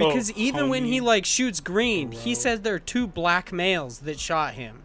Oh, 0.00 0.06
because 0.08 0.30
Oh, 0.30 0.34
even 0.36 0.68
when 0.68 0.84
he 0.84 1.00
like 1.00 1.24
shoots 1.24 1.60
Green, 1.60 2.12
he 2.12 2.34
says 2.34 2.42
said 2.42 2.64
there 2.64 2.74
are 2.74 2.78
two 2.78 3.06
black 3.06 3.52
males 3.52 4.00
that 4.00 4.20
shot 4.20 4.52
him. 4.54 4.82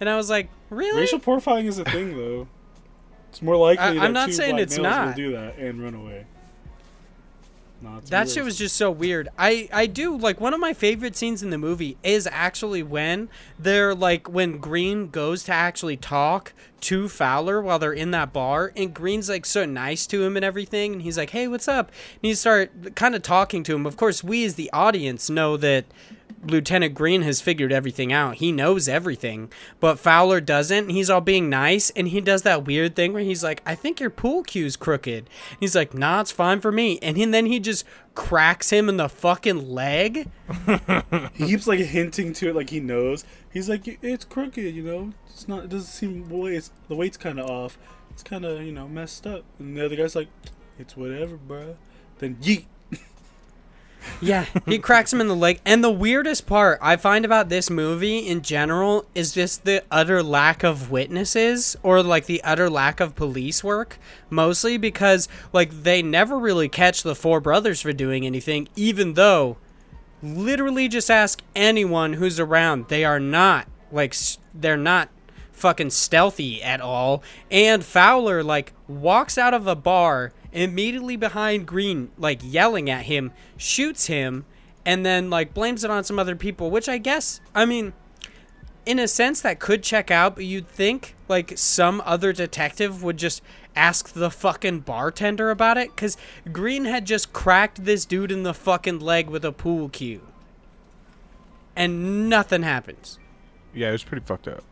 And 0.00 0.08
I 0.08 0.16
was 0.16 0.28
like, 0.28 0.48
really? 0.70 1.00
Racial 1.00 1.20
profiling 1.20 1.66
is 1.66 1.78
a 1.78 1.84
thing, 1.84 2.16
though. 2.16 2.48
It's 3.30 3.40
more 3.40 3.56
likely 3.56 3.84
I- 3.84 3.94
that 3.94 4.02
I'm 4.02 4.12
not 4.12 4.26
two 4.26 4.32
saying 4.32 4.56
black 4.56 4.62
it's 4.64 4.76
males 4.76 4.82
not. 4.92 5.06
will 5.06 5.14
do 5.14 5.32
that 5.32 5.56
and 5.56 5.82
run 5.82 5.94
away. 5.94 6.26
It's 7.98 8.10
That 8.10 8.26
weird. 8.26 8.30
shit 8.34 8.44
was 8.44 8.58
just 8.58 8.76
so 8.76 8.90
weird. 8.90 9.28
I 9.38 9.68
I 9.72 9.86
do 9.86 10.16
like 10.16 10.40
one 10.40 10.52
of 10.54 10.60
my 10.60 10.72
favorite 10.72 11.16
scenes 11.16 11.42
in 11.42 11.50
the 11.50 11.58
movie 11.58 11.96
is 12.02 12.28
actually 12.30 12.82
when 12.82 13.28
they're 13.58 13.94
like 13.94 14.28
when 14.28 14.58
Green 14.58 15.10
goes 15.10 15.44
to 15.44 15.52
actually 15.52 15.96
talk 15.96 16.52
to 16.80 17.08
Fowler 17.08 17.60
while 17.60 17.78
they're 17.78 17.92
in 17.92 18.10
that 18.12 18.32
bar 18.32 18.72
and 18.76 18.94
Green's 18.94 19.28
like 19.28 19.46
so 19.46 19.64
nice 19.64 20.06
to 20.08 20.22
him 20.24 20.36
and 20.36 20.44
everything 20.44 20.92
and 20.92 21.02
he's 21.02 21.16
like, 21.18 21.30
"Hey, 21.30 21.46
what's 21.48 21.68
up?" 21.68 21.90
And 22.22 22.28
you 22.28 22.34
start 22.34 22.94
kind 22.96 23.14
of 23.14 23.22
talking 23.22 23.62
to 23.64 23.74
him. 23.74 23.86
Of 23.86 23.96
course, 23.96 24.22
we 24.24 24.44
as 24.44 24.54
the 24.54 24.70
audience 24.72 25.30
know 25.30 25.56
that 25.56 25.84
Lieutenant 26.44 26.94
Green 26.94 27.22
has 27.22 27.40
figured 27.40 27.72
everything 27.72 28.12
out. 28.12 28.36
He 28.36 28.52
knows 28.52 28.88
everything, 28.88 29.50
but 29.80 29.98
Fowler 29.98 30.40
doesn't. 30.40 30.88
He's 30.90 31.10
all 31.10 31.20
being 31.20 31.50
nice, 31.50 31.90
and 31.90 32.08
he 32.08 32.20
does 32.20 32.42
that 32.42 32.64
weird 32.64 32.94
thing 32.96 33.12
where 33.12 33.22
he's 33.22 33.42
like, 33.44 33.62
"I 33.66 33.74
think 33.74 34.00
your 34.00 34.10
pool 34.10 34.42
cue's 34.42 34.76
crooked." 34.76 35.28
He's 35.60 35.74
like, 35.74 35.94
"Nah, 35.94 36.20
it's 36.20 36.30
fine 36.32 36.60
for 36.60 36.72
me." 36.72 36.98
And 37.02 37.16
he- 37.16 37.24
then 37.24 37.46
he 37.46 37.60
just 37.60 37.84
cracks 38.14 38.70
him 38.70 38.88
in 38.88 38.96
the 38.96 39.08
fucking 39.08 39.68
leg. 39.70 40.28
He 41.34 41.46
keeps 41.46 41.66
like 41.66 41.80
hinting 41.80 42.32
to 42.34 42.48
it, 42.48 42.56
like 42.56 42.70
he 42.70 42.80
knows. 42.80 43.24
He's 43.52 43.68
like, 43.68 43.86
"It's 44.02 44.24
crooked, 44.24 44.74
you 44.74 44.82
know. 44.82 45.12
It's 45.28 45.46
not. 45.48 45.64
It 45.64 45.70
doesn't 45.70 45.86
seem 45.86 46.28
the 46.28 46.36
it's 46.46 46.70
the 46.88 46.94
weight's 46.96 47.16
kind 47.16 47.38
of 47.38 47.48
off. 47.48 47.78
It's 48.10 48.22
kind 48.22 48.44
of 48.44 48.62
you 48.62 48.72
know 48.72 48.88
messed 48.88 49.26
up." 49.26 49.44
And 49.58 49.76
the 49.76 49.84
other 49.84 49.96
guy's 49.96 50.16
like, 50.16 50.28
"It's 50.78 50.96
whatever, 50.96 51.36
bruh." 51.38 51.76
Then 52.18 52.36
yeet. 52.36 52.64
Yeah, 54.20 54.46
he 54.66 54.78
cracks 54.78 55.12
him 55.12 55.20
in 55.20 55.28
the 55.28 55.36
leg. 55.36 55.60
And 55.64 55.82
the 55.82 55.90
weirdest 55.90 56.46
part 56.46 56.78
I 56.82 56.96
find 56.96 57.24
about 57.24 57.48
this 57.48 57.70
movie 57.70 58.18
in 58.18 58.42
general 58.42 59.06
is 59.14 59.32
just 59.32 59.64
the 59.64 59.84
utter 59.90 60.22
lack 60.22 60.62
of 60.62 60.90
witnesses 60.90 61.76
or 61.82 62.02
like 62.02 62.26
the 62.26 62.42
utter 62.42 62.68
lack 62.68 63.00
of 63.00 63.14
police 63.14 63.62
work. 63.62 63.98
Mostly 64.30 64.76
because 64.76 65.28
like 65.52 65.70
they 65.82 66.02
never 66.02 66.38
really 66.38 66.68
catch 66.68 67.02
the 67.02 67.14
four 67.14 67.40
brothers 67.40 67.80
for 67.80 67.92
doing 67.92 68.26
anything, 68.26 68.68
even 68.76 69.14
though 69.14 69.56
literally 70.22 70.88
just 70.88 71.10
ask 71.10 71.42
anyone 71.54 72.14
who's 72.14 72.40
around. 72.40 72.88
They 72.88 73.04
are 73.04 73.20
not 73.20 73.68
like 73.92 74.14
they're 74.54 74.76
not 74.76 75.08
fucking 75.52 75.90
stealthy 75.90 76.62
at 76.62 76.80
all. 76.80 77.22
And 77.50 77.84
Fowler 77.84 78.42
like 78.42 78.72
walks 78.86 79.36
out 79.36 79.54
of 79.54 79.66
a 79.66 79.76
bar 79.76 80.32
immediately 80.52 81.16
behind 81.16 81.66
Green, 81.66 82.10
like 82.18 82.40
yelling 82.42 82.88
at 82.88 83.04
him, 83.04 83.32
shoots 83.56 84.06
him, 84.06 84.44
and 84.84 85.04
then 85.04 85.30
like 85.30 85.54
blames 85.54 85.84
it 85.84 85.90
on 85.90 86.04
some 86.04 86.18
other 86.18 86.36
people. 86.36 86.70
Which 86.70 86.88
I 86.88 86.98
guess, 86.98 87.40
I 87.54 87.64
mean, 87.64 87.92
in 88.86 88.98
a 88.98 89.08
sense 89.08 89.40
that 89.42 89.60
could 89.60 89.82
check 89.82 90.10
out, 90.10 90.34
but 90.34 90.44
you'd 90.44 90.68
think 90.68 91.14
like 91.28 91.58
some 91.58 92.02
other 92.04 92.32
detective 92.32 93.02
would 93.02 93.18
just 93.18 93.42
ask 93.76 94.12
the 94.12 94.30
fucking 94.30 94.80
bartender 94.80 95.50
about 95.50 95.76
it 95.76 95.94
cuz 95.94 96.16
Green 96.50 96.86
had 96.86 97.04
just 97.04 97.32
cracked 97.32 97.84
this 97.84 98.04
dude 98.04 98.32
in 98.32 98.42
the 98.42 98.54
fucking 98.54 98.98
leg 98.98 99.28
with 99.28 99.44
a 99.44 99.52
pool 99.52 99.88
cue. 99.88 100.22
And 101.76 102.28
nothing 102.28 102.62
happens. 102.62 103.18
Yeah, 103.72 103.90
it 103.90 103.92
was 103.92 104.04
pretty 104.04 104.24
fucked 104.24 104.48
up. 104.48 104.64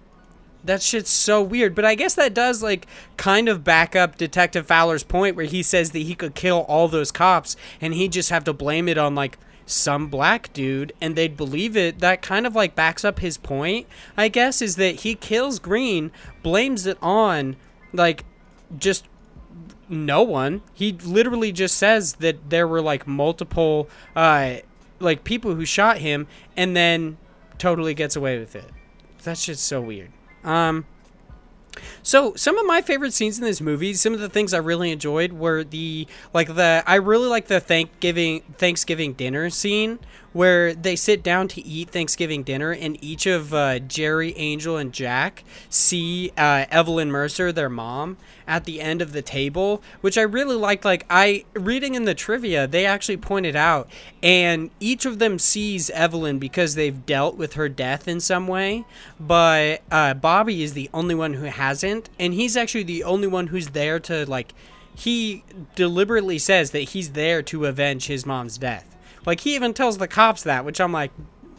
That 0.66 0.82
shit's 0.82 1.10
so 1.10 1.42
weird, 1.42 1.74
but 1.74 1.84
I 1.84 1.94
guess 1.94 2.14
that 2.14 2.34
does 2.34 2.62
like 2.62 2.86
kind 3.16 3.48
of 3.48 3.62
back 3.64 3.94
up 3.94 4.16
Detective 4.16 4.66
Fowler's 4.66 5.04
point 5.04 5.36
where 5.36 5.46
he 5.46 5.62
says 5.62 5.92
that 5.92 6.00
he 6.00 6.14
could 6.14 6.34
kill 6.34 6.60
all 6.68 6.88
those 6.88 7.12
cops 7.12 7.56
and 7.80 7.94
he'd 7.94 8.12
just 8.12 8.30
have 8.30 8.44
to 8.44 8.52
blame 8.52 8.88
it 8.88 8.98
on 8.98 9.14
like 9.14 9.38
some 9.64 10.08
black 10.08 10.52
dude 10.52 10.92
and 11.00 11.14
they'd 11.14 11.36
believe 11.36 11.76
it. 11.76 12.00
That 12.00 12.20
kind 12.20 12.46
of 12.46 12.54
like 12.54 12.74
backs 12.74 13.04
up 13.04 13.20
his 13.20 13.38
point, 13.38 13.86
I 14.16 14.28
guess, 14.28 14.60
is 14.60 14.76
that 14.76 15.00
he 15.00 15.14
kills 15.14 15.58
Green, 15.58 16.10
blames 16.42 16.86
it 16.86 16.98
on 17.00 17.56
like 17.92 18.24
just 18.76 19.06
no 19.88 20.22
one. 20.22 20.62
He 20.74 20.92
literally 20.92 21.52
just 21.52 21.76
says 21.76 22.14
that 22.14 22.50
there 22.50 22.66
were 22.66 22.82
like 22.82 23.06
multiple 23.06 23.88
uh 24.16 24.56
like 24.98 25.24
people 25.24 25.54
who 25.54 25.64
shot 25.64 25.98
him 25.98 26.26
and 26.56 26.76
then 26.76 27.18
totally 27.58 27.94
gets 27.94 28.16
away 28.16 28.38
with 28.38 28.56
it. 28.56 28.70
That 29.22 29.38
shit's 29.38 29.60
so 29.60 29.80
weird. 29.80 30.10
Um 30.46 30.86
so 32.02 32.34
some 32.34 32.56
of 32.56 32.66
my 32.66 32.80
favorite 32.80 33.12
scenes 33.12 33.38
in 33.38 33.44
this 33.44 33.60
movie, 33.60 33.92
some 33.94 34.14
of 34.14 34.20
the 34.20 34.28
things 34.28 34.54
I 34.54 34.58
really 34.58 34.90
enjoyed 34.90 35.32
were 35.32 35.64
the 35.64 36.06
like 36.32 36.54
the 36.54 36.82
I 36.86 36.94
really 36.96 37.28
like 37.28 37.48
the 37.48 37.60
Thanksgiving 37.60 38.42
Thanksgiving 38.56 39.12
dinner 39.12 39.50
scene 39.50 39.98
where 40.36 40.74
they 40.74 40.94
sit 40.94 41.22
down 41.22 41.48
to 41.48 41.64
eat 41.66 41.88
Thanksgiving 41.88 42.42
dinner 42.42 42.70
and 42.70 43.02
each 43.02 43.24
of 43.24 43.54
uh, 43.54 43.78
Jerry, 43.78 44.36
Angel, 44.36 44.76
and 44.76 44.92
Jack 44.92 45.44
see 45.70 46.30
uh, 46.36 46.66
Evelyn 46.70 47.10
Mercer, 47.10 47.52
their 47.52 47.70
mom, 47.70 48.18
at 48.46 48.64
the 48.64 48.82
end 48.82 49.00
of 49.00 49.14
the 49.14 49.22
table, 49.22 49.82
which 50.02 50.18
I 50.18 50.22
really 50.22 50.54
liked. 50.54 50.84
Like 50.84 51.06
I 51.08 51.46
reading 51.54 51.94
in 51.94 52.04
the 52.04 52.14
trivia, 52.14 52.66
they 52.66 52.84
actually 52.84 53.16
pointed 53.16 53.56
out, 53.56 53.88
and 54.22 54.68
each 54.78 55.06
of 55.06 55.18
them 55.18 55.38
sees 55.38 55.88
Evelyn 55.88 56.38
because 56.38 56.74
they've 56.74 57.06
dealt 57.06 57.38
with 57.38 57.54
her 57.54 57.70
death 57.70 58.06
in 58.06 58.20
some 58.20 58.46
way, 58.46 58.84
but 59.18 59.80
uh, 59.90 60.12
Bobby 60.12 60.62
is 60.62 60.74
the 60.74 60.90
only 60.92 61.14
one 61.14 61.32
who 61.32 61.46
hasn't, 61.46 62.10
and 62.18 62.34
he's 62.34 62.58
actually 62.58 62.84
the 62.84 63.04
only 63.04 63.26
one 63.26 63.46
who's 63.46 63.68
there 63.68 63.98
to 64.00 64.28
like. 64.28 64.52
He 64.94 65.44
deliberately 65.74 66.38
says 66.38 66.70
that 66.70 66.80
he's 66.80 67.12
there 67.12 67.42
to 67.42 67.66
avenge 67.66 68.06
his 68.06 68.24
mom's 68.24 68.56
death. 68.56 68.95
Like 69.26 69.40
he 69.40 69.54
even 69.56 69.74
tells 69.74 69.98
the 69.98 70.08
cops 70.08 70.44
that, 70.44 70.64
which 70.64 70.80
I'm 70.80 70.92
like, 70.92 71.10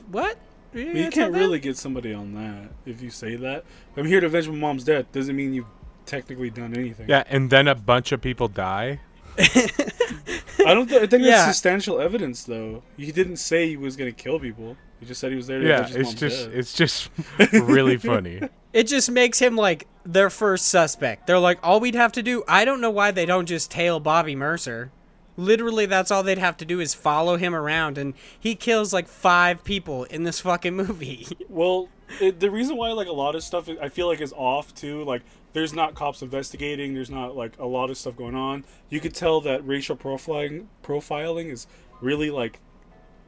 what? 0.10 0.38
But 0.74 0.82
you 0.82 1.10
can't 1.10 1.32
not 1.34 1.40
really 1.40 1.60
get 1.60 1.78
somebody 1.78 2.14
on 2.14 2.34
that 2.34 2.70
if 2.86 3.02
you 3.02 3.10
say 3.10 3.36
that. 3.36 3.66
I'm 3.96 4.06
here 4.06 4.20
to 4.22 4.28
avenge 4.28 4.48
my 4.50 4.56
mom's 4.56 4.84
death. 4.84 5.12
Doesn't 5.12 5.36
mean 5.36 5.54
you've 5.54 5.68
technically 6.06 6.50
done 6.50 6.74
anything. 6.76 7.10
Yeah, 7.10 7.24
and 7.28 7.50
then 7.50 7.68
a 7.68 7.76
bunch 7.76 8.12
of 8.12 8.22
people 8.22 8.48
die. 8.48 9.00
I 9.40 10.74
don't. 10.74 10.88
Th- 10.90 11.02
I 11.02 11.08
think 11.08 11.24
Yeah. 11.24 11.32
that's 11.32 11.46
substantial 11.58 12.00
evidence, 12.00 12.44
though. 12.44 12.84
He 12.98 13.12
didn't 13.12 13.38
say 13.38 13.68
he 13.70 13.78
was 13.78 13.96
gonna 13.96 14.12
kill 14.12 14.40
people. 14.40 14.76
He 15.00 15.06
just 15.06 15.22
said 15.22 15.30
he 15.32 15.38
was 15.38 15.48
there 15.48 15.60
to 15.60 15.68
Yeah, 15.68 15.80
avenge 15.82 15.90
his 15.90 15.96
it's 15.98 16.08
mom's 16.08 16.20
just 16.20 16.46
death. 16.46 16.54
it's 16.56 16.74
just 16.74 17.10
really 17.70 17.98
funny. 17.98 18.42
It 18.74 18.84
just 18.84 19.12
makes 19.12 19.40
him 19.40 19.56
like 19.56 19.88
their 20.06 20.30
first 20.30 20.68
suspect. 20.68 21.28
They're 21.28 21.40
like, 21.40 21.60
all 21.64 21.80
we'd 21.80 21.96
have 21.96 22.12
to 22.14 22.24
do. 22.24 22.44
I 22.48 22.66
don't 22.66 22.82
know 22.82 22.90
why 22.90 23.12
they 23.12 23.26
don't 23.26 23.46
just 23.46 23.70
tail 23.72 24.00
Bobby 24.00 24.36
Mercer. 24.36 24.92
Literally, 25.38 25.86
that's 25.86 26.10
all 26.10 26.24
they'd 26.24 26.40
have 26.40 26.58
to 26.58 26.66
do 26.66 26.80
is 26.80 26.94
follow 26.96 27.38
him 27.38 27.54
around, 27.54 27.98
and 27.98 28.16
he 28.40 28.56
kills 28.56 28.92
like 28.92 29.08
five 29.08 29.64
people 29.64 30.04
in 30.06 30.24
this 30.24 30.42
fucking 30.42 30.76
movie. 30.76 31.28
Well, 31.50 31.90
it, 32.22 32.40
the 32.40 32.52
reason 32.52 32.78
why 32.78 32.92
like 32.92 33.08
a 33.08 33.12
lot 33.14 33.36
of 33.36 33.44
stuff 33.44 33.70
I 33.82 33.90
feel 33.90 34.08
like 34.08 34.22
is 34.22 34.34
off 34.34 34.74
too. 34.74 35.04
Like, 35.04 35.22
there's 35.54 35.74
not 35.74 35.96
cops 35.96 36.22
investigating. 36.22 36.94
There's 36.94 37.10
not 37.10 37.36
like 37.36 37.58
a 37.60 37.66
lot 37.66 37.90
of 37.90 37.98
stuff 37.98 38.16
going 38.16 38.36
on. 38.36 38.64
You 38.90 39.00
could 39.00 39.14
tell 39.14 39.42
that 39.42 39.66
racial 39.66 39.96
profiling 39.96 40.68
profiling 40.84 41.52
is 41.52 41.68
really 42.02 42.30
like 42.30 42.60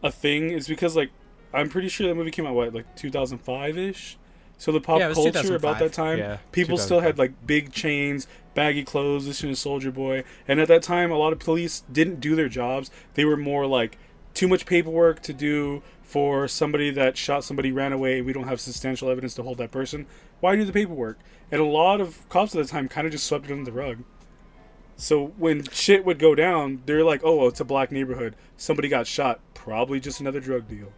a 0.04 0.12
thing. 0.12 0.52
Is 0.52 0.68
because 0.68 0.96
like 0.96 1.12
I'm 1.54 1.70
pretty 1.70 1.90
sure 1.90 2.08
that 2.08 2.16
movie 2.16 2.32
came 2.32 2.46
out 2.46 2.54
what 2.54 2.74
like 2.74 2.96
2005 2.96 3.78
ish. 3.78 4.18
So 4.58 4.72
the 4.74 4.82
pop 4.82 5.00
Yeah, 5.00 5.14
culture 5.14 5.56
about 5.56 5.80
that 5.80 5.94
time, 5.94 6.20
Yeah, 6.20 6.38
people 6.52 6.78
still 6.78 7.00
had 7.00 7.18
like 7.18 7.48
big 7.48 7.72
chains, 7.72 8.28
baggy 8.60 8.84
clothes, 8.84 9.26
listening 9.26 9.56
to 9.56 9.58
Soulja 9.58 9.94
Boy, 9.94 10.26
and 10.46 10.60
at 10.60 10.68
that 10.68 10.84
time, 10.84 11.12
a 11.12 11.18
lot 11.18 11.32
of 11.32 11.40
police 11.40 11.84
didn't 11.90 12.20
do 12.20 12.36
their 12.36 12.50
jobs. 12.50 12.92
They 13.14 13.24
were 13.24 13.38
more 13.38 13.66
like 13.66 13.98
too 14.34 14.50
much 14.50 14.66
paperwork 14.66 15.22
to 15.22 15.32
do 15.32 15.82
for 16.04 16.46
somebody 16.46 16.92
that 16.92 17.16
shot 17.16 17.46
somebody, 17.46 17.72
ran 17.72 17.94
away, 17.94 18.18
and 18.18 18.26
we 18.26 18.34
don't 18.34 18.50
have 18.50 18.60
substantial 18.60 19.10
evidence 19.10 19.34
to 19.36 19.44
hold 19.44 19.60
that 19.60 19.72
person. 19.72 20.08
Why 20.42 20.58
do 20.58 20.66
the 20.66 20.74
paperwork? 20.74 21.20
And 21.50 21.62
a 21.62 21.66
lot 21.66 22.02
of 22.02 22.28
cops 22.28 22.54
at 22.54 22.62
the 22.62 22.68
time 22.68 22.90
kind 22.90 23.08
of 23.08 23.14
just 23.14 23.26
swept 23.26 23.46
it 23.46 23.54
under 23.54 23.64
the 23.64 23.72
rug. 23.72 24.04
So 24.98 25.28
when 25.38 25.64
shit 25.72 26.04
would 26.04 26.20
go 26.20 26.36
down, 26.36 26.82
they're 26.86 27.06
like, 27.06 27.22
"Oh, 27.24 27.48
it's 27.48 27.62
a 27.62 27.66
black 27.66 27.94
neighborhood. 27.94 28.36
Somebody 28.58 28.90
got 28.90 29.08
shot. 29.08 29.40
Probably 29.54 30.02
just 30.02 30.20
another 30.20 30.42
drug 30.42 30.68
deal. 30.68 30.92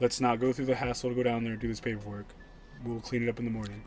Let's 0.00 0.22
not 0.22 0.40
go 0.40 0.54
through 0.54 0.64
the 0.72 0.76
hassle 0.76 1.10
to 1.10 1.14
go 1.14 1.22
down 1.22 1.44
there 1.44 1.52
and 1.52 1.60
do 1.60 1.68
this 1.68 1.80
paperwork. 1.80 2.28
We'll 2.82 3.00
clean 3.00 3.24
it 3.24 3.28
up 3.28 3.38
in 3.38 3.44
the 3.44 3.50
morning." 3.50 3.82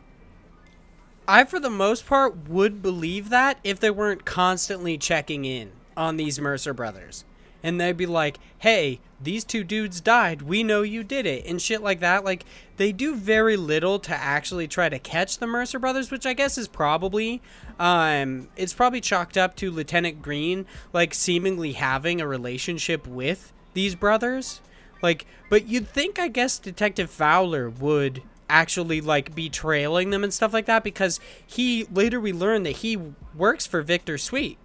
I, 1.28 1.44
for 1.44 1.60
the 1.60 1.68
most 1.68 2.06
part, 2.06 2.48
would 2.48 2.80
believe 2.80 3.28
that 3.28 3.58
if 3.62 3.78
they 3.78 3.90
weren't 3.90 4.24
constantly 4.24 4.96
checking 4.96 5.44
in 5.44 5.72
on 5.94 6.16
these 6.16 6.40
Mercer 6.40 6.72
brothers. 6.72 7.26
And 7.62 7.78
they'd 7.78 7.96
be 7.96 8.06
like, 8.06 8.38
hey, 8.58 9.00
these 9.20 9.44
two 9.44 9.62
dudes 9.62 10.00
died. 10.00 10.42
We 10.42 10.62
know 10.62 10.80
you 10.80 11.04
did 11.04 11.26
it. 11.26 11.44
And 11.44 11.60
shit 11.60 11.82
like 11.82 12.00
that. 12.00 12.24
Like, 12.24 12.46
they 12.78 12.92
do 12.92 13.14
very 13.14 13.58
little 13.58 13.98
to 13.98 14.14
actually 14.14 14.68
try 14.68 14.88
to 14.88 14.98
catch 14.98 15.36
the 15.36 15.46
Mercer 15.46 15.78
brothers, 15.78 16.10
which 16.10 16.24
I 16.24 16.32
guess 16.32 16.56
is 16.56 16.66
probably, 16.66 17.42
um, 17.78 18.48
it's 18.56 18.72
probably 18.72 19.02
chalked 19.02 19.36
up 19.36 19.54
to 19.56 19.70
Lieutenant 19.70 20.22
Green, 20.22 20.64
like, 20.94 21.12
seemingly 21.12 21.72
having 21.72 22.22
a 22.22 22.26
relationship 22.26 23.06
with 23.06 23.52
these 23.74 23.94
brothers. 23.94 24.62
Like, 25.02 25.26
but 25.50 25.66
you'd 25.66 25.88
think, 25.88 26.18
I 26.18 26.28
guess, 26.28 26.58
Detective 26.58 27.10
Fowler 27.10 27.68
would 27.68 28.22
actually 28.48 29.00
like 29.00 29.34
be 29.34 29.48
trailing 29.48 30.10
them 30.10 30.24
and 30.24 30.32
stuff 30.32 30.52
like 30.52 30.66
that 30.66 30.82
because 30.84 31.20
he 31.46 31.84
later 31.92 32.18
we 32.20 32.32
learn 32.32 32.62
that 32.62 32.76
he 32.78 32.98
works 33.34 33.66
for 33.66 33.82
Victor 33.82 34.18
Sweet 34.18 34.58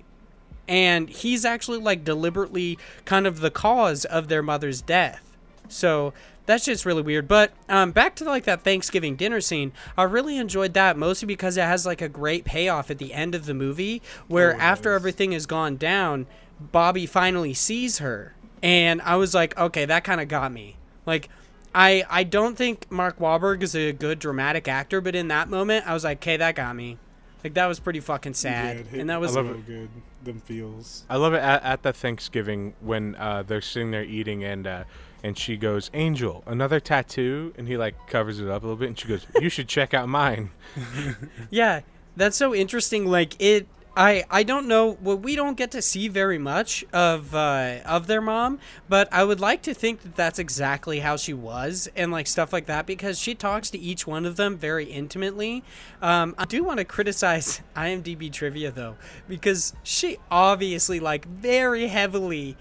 and 0.68 1.10
he's 1.10 1.44
actually 1.46 1.80
like 1.80 2.04
deliberately 2.04 2.78
kind 3.06 3.28
of 3.28 3.40
the 3.42 3.52
cause 3.52 4.06
of 4.06 4.28
their 4.30 4.42
mother's 4.42 4.82
death. 4.82 5.36
So 5.68 6.14
that's 6.46 6.66
just 6.66 6.86
really 6.86 7.02
weird. 7.02 7.28
But 7.28 7.52
um, 7.70 7.92
back 7.92 8.16
to 8.16 8.26
like 8.26 8.44
that 8.46 8.62
Thanksgiving 8.64 9.16
dinner 9.16 9.42
scene, 9.42 9.72
I 9.98 10.04
really 10.04 10.38
enjoyed 10.38 10.74
that 10.74 10.98
mostly 10.98 11.26
because 11.26 11.58
it 11.58 11.64
has 11.64 11.86
like 11.86 12.02
a 12.02 12.10
great 12.10 12.46
payoff 12.46 12.90
at 12.92 12.98
the 12.98 13.14
end 13.14 13.36
of 13.36 13.46
the 13.46 13.54
movie 13.54 14.02
where 14.28 14.56
Oh, 14.56 14.60
after 14.60 14.90
does. 14.92 15.00
everything 15.02 15.32
has 15.34 15.46
gone 15.46 15.78
down, 15.78 16.28
Bobby 16.60 17.06
finally 17.06 17.54
sees 17.54 17.98
her, 18.00 18.36
and 18.62 19.02
I 19.02 19.16
was 19.18 19.34
like, 19.34 19.58
okay, 19.58 19.86
that 19.86 20.04
kind 20.04 20.22
of 20.22 20.28
got 20.28 20.52
me. 20.52 20.78
Like, 21.06 21.28
I 21.76 22.04
I 22.10 22.24
don't 22.24 22.56
think 22.56 22.92
Mark 22.92 23.20
Wahlberg 23.20 23.64
is 23.64 23.76
a 23.76 23.92
good 23.92 24.20
dramatic 24.20 24.68
actor, 24.68 25.02
but 25.02 25.16
in 25.16 25.28
that 25.30 25.50
moment, 25.50 25.88
I 25.88 25.94
was 25.94 26.04
like, 26.04 26.18
okay, 26.18 26.38
that 26.38 26.56
got 26.56 26.76
me. 26.76 26.98
Like 27.44 27.56
that 27.56 27.66
was 27.66 27.80
pretty 27.80 28.00
fucking 28.00 28.36
sad, 28.36 28.86
Yeah, 28.92 29.02
and 29.02 29.10
that 29.10 29.20
was 29.20 29.36
I 29.36 29.42
love 29.42 29.56
so 29.56 29.62
good. 29.68 29.90
Them 30.24 30.40
feels. 30.40 31.04
I 31.10 31.18
love 31.18 31.34
it 31.34 31.42
at, 31.42 31.62
at 31.64 31.84
the 31.84 31.92
Thanksgiving 31.92 32.74
when 32.80 33.16
uh, 33.16 33.44
they're 33.44 33.60
sitting 33.60 33.92
there 33.92 34.04
eating 34.04 34.44
and 34.46 34.66
uh, 34.66 34.84
and 35.24 35.38
she 35.38 35.58
goes, 35.58 35.92
"Angel, 35.94 36.44
another 36.48 36.80
tattoo," 36.80 37.54
and 37.58 37.68
he 37.68 37.76
like 37.76 37.96
covers 38.08 38.40
it 38.40 38.48
up 38.48 38.64
a 38.64 38.66
little 38.66 38.78
bit, 38.78 38.88
and 38.88 38.98
she 39.00 39.08
goes, 39.10 39.26
"You 39.42 39.50
should 39.50 39.68
check 39.68 39.94
out 39.94 40.08
mine." 40.08 40.52
Yeah, 41.50 41.82
that's 42.16 42.38
so 42.38 42.54
interesting. 42.56 43.08
Like 43.08 43.36
it, 43.42 43.68
I 43.96 44.24
I 44.32 44.42
don't 44.44 44.68
know. 44.68 44.98
Well, 45.02 45.18
we 45.18 45.36
don't 45.36 45.56
get 45.56 45.72
to 45.72 45.82
see 45.82 46.08
very 46.08 46.40
much 46.40 46.84
of 46.92 47.36
uh, 47.36 47.78
of 47.86 48.08
their 48.08 48.22
mom, 48.22 48.60
but 48.90 49.08
I 49.12 49.24
would 49.24 49.40
like 49.40 49.62
to 49.64 49.74
think 49.74 50.02
that 50.02 50.16
that's 50.16 50.40
exactly 50.40 51.00
how 51.00 51.16
she 51.16 51.34
was 51.34 51.88
and 51.96 52.12
like 52.12 52.26
stuff 52.26 52.52
like 52.52 52.66
that 52.66 52.88
because 52.88 53.20
she 53.20 53.36
talks 53.36 53.70
to 53.70 53.78
each 53.78 54.08
one 54.08 54.26
of 54.26 54.36
them 54.36 54.58
very 54.58 54.86
intimately. 54.86 55.64
Um, 56.02 56.34
I 56.40 56.46
do 56.46 56.64
want 56.64 56.80
to 56.80 56.86
criticize 56.86 57.62
IMDb 57.76 58.32
trivia 58.32 58.72
though 58.72 58.96
because 59.28 59.74
she 59.84 60.18
obviously 60.32 61.00
like 61.00 61.26
very 61.28 61.88
heavily 61.88 62.58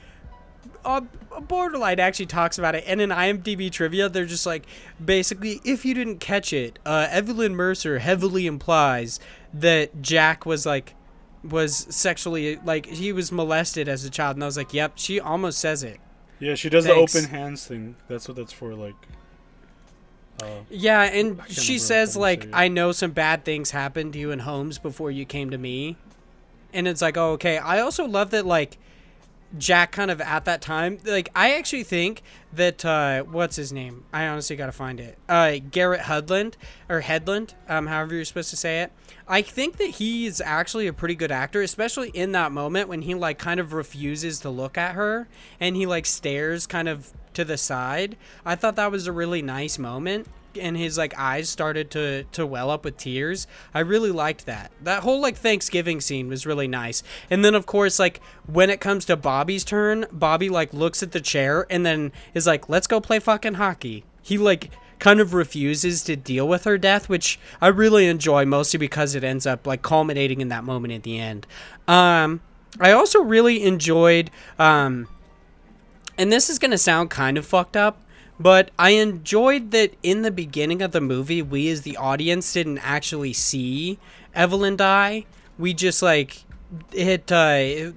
uh, 0.85 1.01
borderline 1.49 1.99
actually 1.99 2.27
talks 2.27 2.59
about 2.59 2.75
it 2.75 2.85
and 2.87 3.01
in 3.01 3.11
imdb 3.11 3.71
trivia 3.71 4.09
they're 4.09 4.27
just 4.27 4.47
like 4.47 4.65
basically 5.05 5.61
if 5.65 5.85
you 5.85 5.95
didn't 5.95 6.19
catch 6.19 6.53
it 6.53 6.79
uh, 6.87 7.07
evelyn 7.11 7.55
mercer 7.55 7.99
heavily 7.99 8.47
implies 8.47 9.19
that 9.53 10.03
jack 10.03 10.45
was 10.47 10.67
like 10.67 10.95
was 11.45 11.87
sexually 11.91 12.57
like 12.65 12.87
he 12.87 13.13
was 13.13 13.33
molested 13.33 13.89
as 13.89 14.05
a 14.05 14.11
child 14.11 14.37
and 14.37 14.45
i 14.45 14.47
was 14.47 14.57
like 14.57 14.73
yep 14.73 14.93
she 14.95 15.19
almost 15.19 15.59
says 15.59 15.83
it 15.83 15.99
Yeah, 16.39 16.55
she 16.55 16.69
does 16.69 16.87
Thanks. 16.87 17.13
the 17.13 17.19
open 17.21 17.31
hands 17.31 17.67
thing. 17.67 17.95
That's 18.09 18.27
what 18.29 18.37
that's 18.37 18.53
for. 18.53 18.75
Like, 18.75 18.95
uh, 20.43 20.47
yeah 20.71 21.03
and 21.03 21.41
she 21.49 21.79
says 21.79 22.17
like 22.17 22.49
i 22.53 22.67
know 22.69 22.91
some 22.91 23.11
bad 23.13 23.45
things 23.45 23.71
happened 23.71 24.13
to 24.15 24.19
you 24.19 24.31
in 24.31 24.41
homes 24.41 24.79
before 24.79 25.11
you 25.11 25.25
came 25.25 25.51
to 25.51 25.59
me 25.59 25.97
and 26.73 26.89
it's 26.89 27.03
like 27.03 27.17
oh, 27.17 27.33
okay 27.33 27.59
i 27.59 27.81
also 27.81 28.07
love 28.07 28.31
that 28.31 28.45
like 28.47 28.79
Jack 29.59 29.93
kind 29.93 30.11
of 30.11 30.21
at 30.21 30.45
that 30.47 30.63
time. 30.63 30.99
Like 31.05 31.29
I 31.35 31.55
actually 31.55 31.85
think 31.85 32.23
that 32.53 32.85
uh 32.85 33.23
what's 33.25 33.57
his 33.57 33.73
name? 33.73 34.05
I 34.13 34.27
honestly 34.27 34.57
got 34.57 34.67
to 34.67 34.73
find 34.73 35.01
it. 35.01 35.19
Uh 35.29 35.57
Garrett 35.71 36.03
Hudland 36.03 36.55
or 36.89 37.01
Headland, 37.01 37.55
um 37.69 37.87
however 37.87 38.15
you're 38.15 38.25
supposed 38.25 38.51
to 38.51 38.57
say 38.57 38.83
it. 38.83 38.93
I 39.29 39.43
think 39.43 39.77
that 39.77 39.91
he's 39.91 40.41
actually 40.41 40.87
a 40.87 40.93
pretty 40.93 41.15
good 41.15 41.31
actor, 41.31 41.63
especially 41.63 42.11
in 42.11 42.33
that 42.33 42.53
moment 42.53 42.89
when 42.89 43.03
he 43.03 43.15
like 43.15 43.39
kind 43.39 43.61
of 43.61 43.73
refuses 43.73 44.41
to 44.41 44.51
look 44.51 44.77
at 44.77 44.95
her 44.95 45.29
and 45.61 45.77
he 45.77 45.87
like 45.87 46.07
stares 46.07 46.67
kind 46.67 46.89
of 46.89 47.13
to 47.35 47.45
the 47.45 47.57
side. 47.57 48.17
I 48.45 48.57
thought 48.57 48.77
that 48.77 48.91
was 48.91 49.07
a 49.07 49.13
really 49.13 49.43
nice 49.43 49.79
moment 49.79 50.27
and 50.59 50.77
his 50.77 50.99
like 50.99 51.19
eyes 51.19 51.49
started 51.49 51.91
to 51.93 52.25
to 52.33 52.47
well 52.47 52.71
up 52.71 52.85
with 52.85 52.97
tears. 52.97 53.47
I 53.75 53.81
really 53.81 54.11
liked 54.11 54.47
that. 54.47 54.73
That 54.83 55.03
whole 55.03 55.21
like 55.21 55.37
Thanksgiving 55.37 56.01
scene 56.01 56.29
was 56.29 56.47
really 56.47 56.69
nice. 56.69 57.03
And 57.31 57.45
then 57.45 57.55
of 57.55 57.67
course 57.67 57.99
like 57.99 58.21
when 58.47 58.71
it 58.71 58.81
comes 58.81 59.05
to 59.07 59.17
Bobby's 59.17 59.65
turn, 59.65 60.07
Bobby 60.13 60.49
like 60.49 60.73
looks 60.73 61.03
at 61.03 61.13
the 61.13 61.21
chair 61.21 61.67
and 61.71 61.85
then 61.85 62.13
is 62.35 62.47
like, 62.47 62.69
"Let's 62.69 62.87
go 62.87 63.01
play 63.01 63.19
fucking 63.19 63.55
hockey." 63.55 64.05
He 64.23 64.39
like 64.39 64.71
kind 64.99 65.19
of 65.21 65.35
refuses 65.35 66.05
to 66.05 66.15
deal 66.15 66.47
with 66.47 66.65
her 66.65 66.79
death, 66.79 67.09
which 67.09 67.39
I 67.61 67.67
really 67.69 68.07
enjoy 68.07 68.45
mostly 68.45 68.79
because 68.79 69.15
it 69.15 69.25
ends 69.25 69.47
up 69.47 69.67
like 69.67 69.83
culminating 69.83 70.41
in 70.41 70.49
that 70.49 70.65
moment 70.65 70.95
at 70.95 71.03
the 71.03 71.19
end. 71.19 71.47
Um 71.89 72.41
I 72.81 72.93
also 72.93 73.21
really 73.21 73.65
enjoyed 73.65 74.31
um 74.59 75.09
and 76.19 76.31
this 76.31 76.51
is 76.51 76.59
going 76.59 76.71
to 76.71 76.79
sound 76.79 77.11
kind 77.11 77.39
of 77.39 77.47
fucked 77.47 77.77
up, 77.77 78.01
but 78.43 78.71
I 78.79 78.91
enjoyed 78.91 79.71
that 79.71 79.95
in 80.03 80.23
the 80.23 80.31
beginning 80.31 80.83
of 80.83 80.93
the 80.93 81.01
movie, 81.01 81.43
we 81.43 81.69
as 81.71 81.83
the 81.83 81.97
audience 81.97 82.53
didn't 82.53 82.79
actually 82.79 83.33
see 83.33 83.99
Evelyn 84.35 84.77
die. 84.77 85.27
We 85.59 85.75
just 85.75 86.03
like 86.03 86.45
it. 86.93 87.31
Uh, 87.31 87.93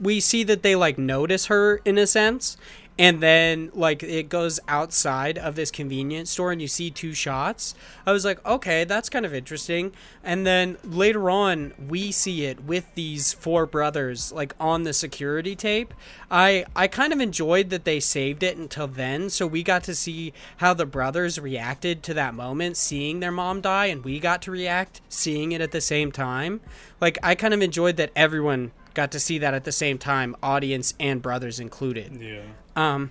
we 0.00 0.20
see 0.20 0.44
that 0.44 0.62
they 0.62 0.76
like 0.76 0.96
notice 0.96 1.46
her 1.46 1.76
in 1.84 1.98
a 1.98 2.06
sense, 2.06 2.56
and 3.00 3.22
then 3.22 3.70
like 3.72 4.02
it 4.02 4.28
goes 4.28 4.60
outside 4.68 5.38
of 5.38 5.54
this 5.54 5.70
convenience 5.70 6.30
store, 6.30 6.52
and 6.52 6.60
you 6.60 6.68
see 6.68 6.90
two 6.90 7.14
shots. 7.14 7.74
I 8.04 8.12
was 8.12 8.26
like, 8.26 8.44
okay, 8.44 8.84
that's 8.84 9.08
kind 9.08 9.24
of 9.24 9.32
interesting. 9.32 9.92
And 10.22 10.46
then 10.46 10.76
later 10.84 11.30
on, 11.30 11.72
we 11.88 12.12
see 12.12 12.44
it 12.44 12.62
with 12.62 12.94
these 12.94 13.32
four 13.32 13.64
brothers 13.64 14.32
like 14.32 14.54
on 14.60 14.82
the 14.82 14.92
security 14.92 15.56
tape. 15.56 15.94
I 16.30 16.66
I 16.76 16.88
kind 16.88 17.14
of 17.14 17.20
enjoyed 17.20 17.70
that 17.70 17.86
they 17.86 18.00
saved 18.00 18.42
it 18.42 18.58
until 18.58 18.86
then, 18.86 19.30
so 19.30 19.46
we 19.46 19.62
got 19.62 19.82
to 19.84 19.94
see 19.94 20.34
how 20.58 20.74
the 20.74 20.84
brothers 20.84 21.38
reacted 21.38 22.02
to 22.02 22.14
that 22.14 22.34
moment, 22.34 22.76
seeing 22.76 23.20
their 23.20 23.32
mom 23.32 23.62
die, 23.62 23.86
and 23.86 24.04
we 24.04 24.20
got 24.20 24.42
to 24.42 24.50
react 24.50 25.00
seeing 25.08 25.52
it 25.52 25.62
at 25.62 25.70
the 25.70 25.80
same 25.80 26.12
time. 26.12 26.60
Like 27.00 27.16
I 27.22 27.34
kind 27.34 27.54
of 27.54 27.62
enjoyed 27.62 27.96
that 27.96 28.12
everyone 28.14 28.72
got 28.94 29.12
to 29.12 29.20
see 29.20 29.38
that 29.38 29.54
at 29.54 29.64
the 29.64 29.72
same 29.72 29.98
time, 29.98 30.36
audience 30.42 30.94
and 31.00 31.20
brothers 31.22 31.60
included. 31.60 32.16
yeah. 32.20 32.42
Um, 32.76 33.10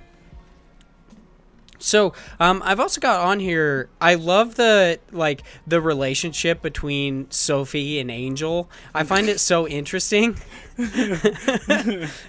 so 1.82 2.14
um, 2.42 2.62
I've 2.66 2.80
also 2.82 3.00
got 3.00 3.22
on 3.26 3.40
here. 3.40 3.88
I 4.02 4.16
love 4.16 4.56
the 4.56 5.00
like 5.12 5.44
the 5.66 5.80
relationship 5.80 6.62
between 6.62 7.32
Sophie 7.32 8.00
and 8.00 8.12
Angel. 8.12 8.70
I 8.94 9.04
find 9.04 9.30
it 9.30 9.40
so 9.40 9.66
interesting. 9.68 10.38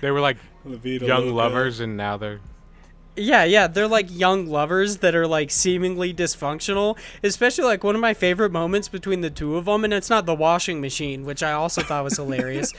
They 0.01 0.11
were 0.11 0.21
like 0.21 0.37
young 0.65 1.27
Loca. 1.27 1.35
lovers, 1.35 1.81
and 1.81 1.97
now 1.97 2.17
they're 2.17 2.41
Yeah, 3.17 3.45
yeah, 3.45 3.67
they're 3.67 3.89
like 3.89 4.07
young 4.11 4.47
lovers 4.47 4.99
that 4.99 5.15
are 5.15 5.27
like 5.27 5.51
seemingly 5.51 6.15
dysfunctional. 6.15 6.97
Especially 7.23 7.65
like 7.65 7.83
one 7.83 7.95
of 7.95 8.01
my 8.01 8.15
favorite 8.15 8.53
moments 8.53 8.89
between 8.89 9.21
the 9.21 9.31
two 9.31 9.57
of 9.57 9.65
them, 9.65 9.85
and 9.85 9.93
it's 9.93 10.11
not 10.11 10.27
the 10.27 10.35
washing 10.35 10.81
machine, 10.81 11.25
which 11.25 11.43
I 11.43 11.53
also 11.53 11.83
thought 11.83 12.05
was 12.05 12.17
hilarious. 12.23 12.73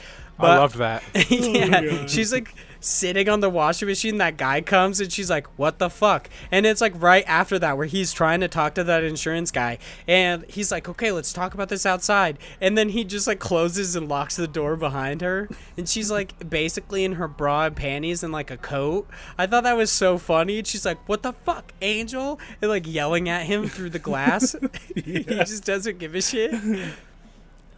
I 0.50 0.58
loved 0.58 0.76
that. 0.76 1.02
yeah, 1.30 1.82
God. 1.82 2.10
she's 2.10 2.32
like 2.32 2.54
sitting 2.82 3.28
on 3.28 3.40
the 3.40 3.48
washing 3.48 3.88
machine. 3.88 4.18
That 4.18 4.36
guy 4.36 4.60
comes 4.60 5.00
and 5.00 5.12
she's 5.12 5.30
like, 5.30 5.46
"What 5.58 5.78
the 5.78 5.88
fuck?" 5.88 6.28
And 6.50 6.66
it's 6.66 6.80
like 6.80 6.92
right 7.00 7.24
after 7.26 7.58
that 7.60 7.76
where 7.76 7.86
he's 7.86 8.12
trying 8.12 8.40
to 8.40 8.48
talk 8.48 8.74
to 8.74 8.84
that 8.84 9.04
insurance 9.04 9.50
guy, 9.50 9.78
and 10.06 10.44
he's 10.48 10.70
like, 10.70 10.88
"Okay, 10.88 11.12
let's 11.12 11.32
talk 11.32 11.54
about 11.54 11.68
this 11.68 11.86
outside." 11.86 12.38
And 12.60 12.76
then 12.76 12.90
he 12.90 13.04
just 13.04 13.26
like 13.26 13.38
closes 13.38 13.96
and 13.96 14.08
locks 14.08 14.36
the 14.36 14.48
door 14.48 14.76
behind 14.76 15.20
her, 15.20 15.48
and 15.76 15.88
she's 15.88 16.10
like 16.10 16.48
basically 16.48 17.04
in 17.04 17.12
her 17.12 17.28
bra 17.28 17.66
and 17.66 17.76
panties 17.76 18.22
and 18.22 18.32
like 18.32 18.50
a 18.50 18.56
coat. 18.56 19.08
I 19.38 19.46
thought 19.46 19.64
that 19.64 19.76
was 19.76 19.90
so 19.90 20.18
funny. 20.18 20.58
And 20.58 20.66
she's 20.66 20.84
like, 20.84 20.98
"What 21.08 21.22
the 21.22 21.32
fuck, 21.32 21.72
Angel?" 21.80 22.38
And 22.60 22.70
like 22.70 22.86
yelling 22.86 23.28
at 23.28 23.46
him 23.46 23.68
through 23.68 23.90
the 23.90 23.98
glass. 23.98 24.56
he 24.94 25.22
just 25.22 25.64
doesn't 25.64 25.98
give 25.98 26.14
a 26.14 26.22
shit 26.22 26.52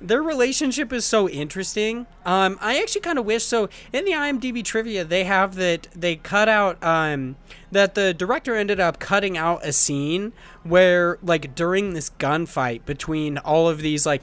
their 0.07 0.23
relationship 0.23 0.93
is 0.93 1.05
so 1.05 1.29
interesting. 1.29 2.07
Um, 2.25 2.59
I 2.61 2.81
actually 2.81 3.01
kind 3.01 3.19
of 3.19 3.25
wish 3.25 3.45
so. 3.45 3.69
In 3.93 4.05
the 4.05 4.13
IMDb 4.13 4.65
trivia, 4.65 5.05
they 5.05 5.25
have 5.25 5.55
that 5.57 5.89
they 5.95 6.17
cut 6.17 6.49
out 6.49 6.83
um, 6.83 7.37
that 7.73 7.95
the 7.95 8.13
director 8.13 8.55
ended 8.55 8.81
up 8.81 8.99
cutting 8.99 9.37
out 9.37 9.65
a 9.65 9.73
scene 9.73 10.33
where, 10.63 11.19
like, 11.23 11.55
during 11.55 11.95
this 11.95 12.11
gunfight 12.11 12.85
between 12.85 13.39
all 13.39 13.69
of 13.69 13.79
these 13.79 14.07
like 14.07 14.23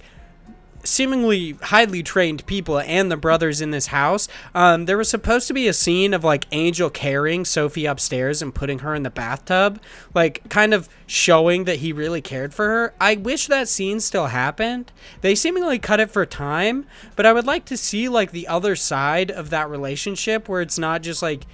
seemingly 0.83 1.53
highly 1.61 2.03
trained 2.03 2.45
people 2.45 2.79
and 2.79 3.11
the 3.11 3.17
brothers 3.17 3.61
in 3.61 3.71
this 3.71 3.87
house. 3.87 4.27
Um, 4.53 4.85
there 4.85 4.97
was 4.97 5.09
supposed 5.09 5.47
to 5.47 5.53
be 5.53 5.67
a 5.67 5.73
scene 5.73 6.13
of 6.13 6.23
like 6.23 6.45
Angel 6.51 6.89
carrying 6.89 7.45
Sophie 7.45 7.85
upstairs 7.85 8.41
and 8.41 8.53
putting 8.53 8.79
her 8.79 8.95
in 8.95 9.03
the 9.03 9.09
bathtub, 9.09 9.81
like 10.13 10.47
kind 10.49 10.73
of 10.73 10.89
showing 11.07 11.65
that 11.65 11.77
he 11.77 11.93
really 11.93 12.21
cared 12.21 12.53
for 12.53 12.65
her. 12.65 12.93
I 12.99 13.15
wish 13.15 13.47
that 13.47 13.67
scene 13.67 13.99
still 13.99 14.27
happened. 14.27 14.91
They 15.21 15.35
seemingly 15.35 15.79
cut 15.79 15.99
it 15.99 16.11
for 16.11 16.25
time, 16.25 16.85
but 17.15 17.25
I 17.25 17.33
would 17.33 17.45
like 17.45 17.65
to 17.65 17.77
see 17.77 18.09
like 18.09 18.31
the 18.31 18.47
other 18.47 18.75
side 18.75 19.31
of 19.31 19.49
that 19.49 19.69
relationship 19.69 20.47
where 20.47 20.61
it's 20.61 20.79
not 20.79 21.01
just 21.01 21.21
like 21.21 21.45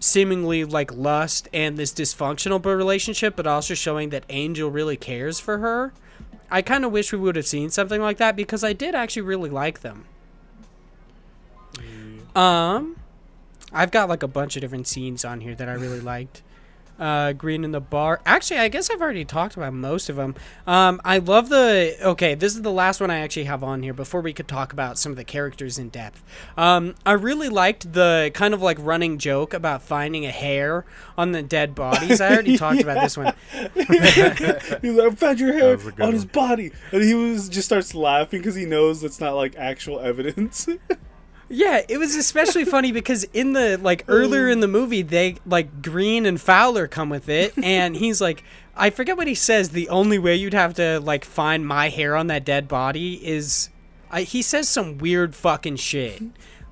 seemingly 0.00 0.64
like 0.64 0.92
lust 0.94 1.48
and 1.52 1.76
this 1.76 1.92
dysfunctional 1.92 2.62
relationship, 2.64 3.36
but 3.36 3.46
also 3.46 3.74
showing 3.74 4.10
that 4.10 4.24
Angel 4.28 4.70
really 4.70 4.96
cares 4.96 5.40
for 5.40 5.58
her. 5.58 5.92
I 6.50 6.62
kind 6.62 6.84
of 6.84 6.92
wish 6.92 7.12
we 7.12 7.18
would 7.18 7.36
have 7.36 7.46
seen 7.46 7.70
something 7.70 8.00
like 8.00 8.18
that 8.18 8.36
because 8.36 8.62
I 8.62 8.72
did 8.72 8.94
actually 8.94 9.22
really 9.22 9.50
like 9.50 9.80
them. 9.80 10.04
Um, 12.36 12.96
I've 13.72 13.90
got 13.90 14.08
like 14.08 14.22
a 14.22 14.28
bunch 14.28 14.56
of 14.56 14.60
different 14.60 14.86
scenes 14.86 15.24
on 15.24 15.40
here 15.40 15.54
that 15.54 15.68
I 15.68 15.72
really 15.72 16.00
liked. 16.00 16.42
Uh, 16.98 17.32
Green 17.32 17.64
in 17.64 17.72
the 17.72 17.80
bar. 17.80 18.20
Actually, 18.24 18.60
I 18.60 18.68
guess 18.68 18.88
I've 18.88 19.00
already 19.00 19.24
talked 19.24 19.56
about 19.56 19.72
most 19.72 20.08
of 20.08 20.16
them. 20.16 20.34
Um, 20.66 21.00
I 21.04 21.18
love 21.18 21.48
the. 21.48 21.96
Okay, 22.02 22.34
this 22.34 22.54
is 22.54 22.62
the 22.62 22.70
last 22.70 23.00
one 23.00 23.10
I 23.10 23.18
actually 23.18 23.44
have 23.44 23.64
on 23.64 23.82
here 23.82 23.92
before 23.92 24.20
we 24.20 24.32
could 24.32 24.46
talk 24.46 24.72
about 24.72 24.96
some 24.98 25.10
of 25.10 25.16
the 25.16 25.24
characters 25.24 25.78
in 25.78 25.88
depth. 25.88 26.22
Um, 26.56 26.94
I 27.04 27.12
really 27.12 27.48
liked 27.48 27.92
the 27.92 28.30
kind 28.34 28.54
of 28.54 28.62
like 28.62 28.78
running 28.80 29.18
joke 29.18 29.54
about 29.54 29.82
finding 29.82 30.24
a 30.24 30.30
hair 30.30 30.84
on 31.18 31.32
the 31.32 31.42
dead 31.42 31.74
bodies. 31.74 32.20
I 32.20 32.30
already 32.32 32.56
talked 32.58 32.80
about 32.80 33.02
this 33.02 33.16
one. 33.16 33.34
He's 33.74 34.16
like, 34.18 34.42
I 34.42 35.10
found 35.10 35.40
your 35.40 35.52
hair 35.52 35.76
was 35.76 35.86
a 35.86 36.02
on 36.04 36.12
his 36.12 36.24
one. 36.24 36.32
body, 36.32 36.70
and 36.92 37.02
he 37.02 37.14
was 37.14 37.48
just 37.48 37.66
starts 37.66 37.94
laughing 37.94 38.40
because 38.40 38.54
he 38.54 38.66
knows 38.66 39.00
that's 39.00 39.20
not 39.20 39.34
like 39.34 39.56
actual 39.56 40.00
evidence. 40.00 40.68
Yeah, 41.48 41.82
it 41.88 41.98
was 41.98 42.16
especially 42.16 42.64
funny 42.64 42.90
because 42.92 43.24
in 43.24 43.52
the 43.52 43.78
like 43.78 44.04
earlier 44.08 44.48
in 44.48 44.60
the 44.60 44.68
movie, 44.68 45.02
they 45.02 45.36
like 45.46 45.82
Green 45.82 46.26
and 46.26 46.40
Fowler 46.40 46.86
come 46.86 47.10
with 47.10 47.28
it, 47.28 47.52
and 47.62 47.94
he's 47.96 48.20
like, 48.20 48.42
I 48.76 48.90
forget 48.90 49.16
what 49.16 49.26
he 49.26 49.34
says. 49.34 49.70
The 49.70 49.88
only 49.88 50.18
way 50.18 50.34
you'd 50.36 50.54
have 50.54 50.74
to 50.74 51.00
like 51.00 51.24
find 51.24 51.66
my 51.66 51.88
hair 51.90 52.16
on 52.16 52.28
that 52.28 52.44
dead 52.44 52.66
body 52.66 53.24
is, 53.26 53.68
I, 54.10 54.22
he 54.22 54.42
says 54.42 54.68
some 54.68 54.98
weird 54.98 55.34
fucking 55.34 55.76
shit. 55.76 56.22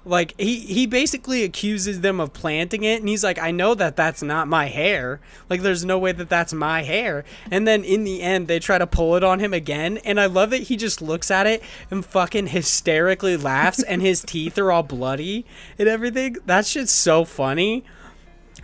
Like 0.05 0.35
he 0.38 0.59
he 0.59 0.87
basically 0.87 1.45
accuses 1.45 2.01
them 2.01 2.19
of 2.19 2.33
planting 2.33 2.83
it, 2.83 3.01
and 3.01 3.09
he's 3.09 3.23
like, 3.23 3.38
I 3.38 3.53
know 3.53 3.75
that 3.75 3.95
that's 3.95 4.23
not 4.23 4.49
my 4.49 4.67
hair. 4.67 5.21
Like 5.49 5.62
there's 5.62 5.85
no 5.85 5.99
way 5.99 6.11
that 6.12 6.29
that's 6.29 6.53
my 6.53 6.83
hair. 6.83 7.25
And 7.51 7.69
then 7.69 7.85
in 7.85 8.03
the 8.03 8.21
end, 8.21 8.49
they 8.49 8.59
try 8.59 8.79
to 8.79 8.87
pull 8.87 9.15
it 9.15 9.23
on 9.23 9.38
him 9.38 9.55
again, 9.55 9.99
and 9.99 10.21
I 10.21 10.27
love 10.27 10.51
that 10.51 10.65
he 10.65 10.77
just 10.77 11.01
looks 11.03 11.31
at 11.31 11.47
it 11.47 11.62
and 11.91 12.05
fucking 12.05 12.49
hysterically 12.49 13.37
laughs, 13.37 13.83
and 13.83 14.03
his 14.03 14.23
teeth 14.27 14.59
are 14.59 14.73
all 14.73 14.83
bloody 14.83 15.47
and 15.79 15.88
everything. 15.88 16.37
That 16.47 16.67
shit's 16.67 16.93
so 16.93 17.25
funny. 17.25 17.85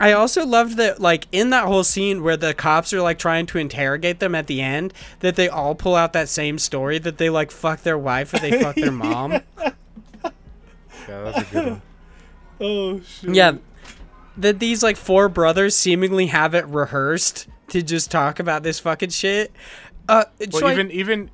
I 0.01 0.13
also 0.13 0.47
loved 0.47 0.77
that, 0.77 1.01
like, 1.01 1.27
in 1.33 1.51
that 1.51 1.65
whole 1.65 1.83
scene 1.83 2.23
where 2.23 2.37
the 2.37 2.55
cops 2.55 2.93
are, 2.93 3.03
like, 3.03 3.19
trying 3.19 3.47
to 3.47 3.59
interrogate 3.59 4.21
them 4.21 4.35
at 4.35 4.47
the 4.47 4.61
end, 4.61 4.95
that 5.21 5.35
they 5.35 5.49
all 5.49 5.75
pull 5.75 5.97
out 5.97 6.13
that 6.13 6.29
same 6.29 6.59
story 6.59 6.99
that 7.01 7.19
they, 7.19 7.31
like, 7.31 7.51
fuck 7.51 7.83
their 7.83 7.99
wife 7.99 8.33
or 8.33 8.39
they 8.39 8.63
fuck 8.63 8.77
their 8.77 8.93
mom. 8.93 9.41
Yeah, 11.09 11.23
that's 11.23 11.39
a 11.51 11.55
good 11.55 11.67
one. 11.71 11.83
oh 12.61 13.01
shit! 13.01 13.35
Yeah. 13.35 13.53
That 14.37 14.61
these, 14.61 14.83
like, 14.85 14.97
four 14.97 15.29
brothers 15.29 15.75
seemingly 15.75 16.27
have 16.27 16.55
it 16.55 16.65
rehearsed 16.69 17.49
to 17.71 17.83
just 17.83 18.11
talk 18.11 18.39
about 18.39 18.63
this 18.63 18.79
fucking 18.79 19.11
shit. 19.11 19.51
Uh, 20.09 20.25
Well, 20.39 20.61
so 20.61 20.67
I- 20.69 20.73
even 20.73 20.91
even 20.93 21.31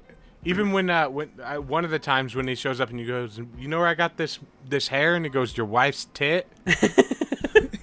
even 0.46 0.72
when 0.72 0.88
uh, 0.90 1.08
when 1.10 1.30
uh, 1.42 1.56
one 1.56 1.84
of 1.84 1.90
the 1.90 1.98
times 1.98 2.34
when 2.34 2.48
he 2.48 2.54
shows 2.54 2.80
up 2.80 2.88
and 2.90 2.98
he 2.98 3.04
goes, 3.04 3.38
you 3.58 3.68
know 3.68 3.78
where 3.78 3.88
I 3.88 3.94
got 3.94 4.16
this 4.16 4.38
this 4.66 4.88
hair, 4.88 5.16
and 5.16 5.24
he 5.24 5.30
goes, 5.30 5.54
your 5.56 5.66
wife's 5.66 6.06
tit. 6.14 6.46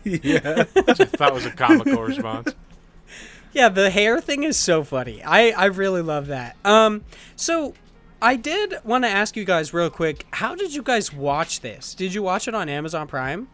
yeah. 0.04 0.64
Which 0.74 1.00
I 1.00 1.06
thought 1.06 1.34
was 1.34 1.46
a 1.46 1.52
comical 1.52 2.02
response. 2.04 2.54
Yeah, 3.54 3.70
the 3.70 3.90
hair 3.90 4.22
thing 4.22 4.44
is 4.44 4.58
so 4.58 4.84
funny. 4.84 5.22
I 5.24 5.50
I 5.52 5.66
really 5.66 6.02
love 6.02 6.28
that. 6.28 6.56
Um, 6.66 7.04
so 7.36 7.74
I 8.22 8.36
did 8.36 8.76
want 8.84 9.04
to 9.04 9.10
ask 9.10 9.36
you 9.36 9.46
guys 9.46 9.74
real 9.74 9.90
quick. 9.90 10.26
How 10.32 10.54
did 10.56 10.76
you 10.76 10.84
guys 10.84 11.12
watch 11.12 11.62
this? 11.62 11.96
Did 11.96 12.14
you 12.14 12.22
watch 12.22 12.48
it 12.48 12.54
on 12.54 12.70
Amazon 12.70 13.08
Prime? 13.08 13.48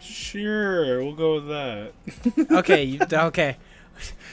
Sure, 0.00 1.02
we'll 1.04 1.14
go 1.14 1.34
with 1.34 1.48
that. 1.48 1.92
Okay, 2.58 2.82
you, 2.82 3.00
okay. 3.12 3.56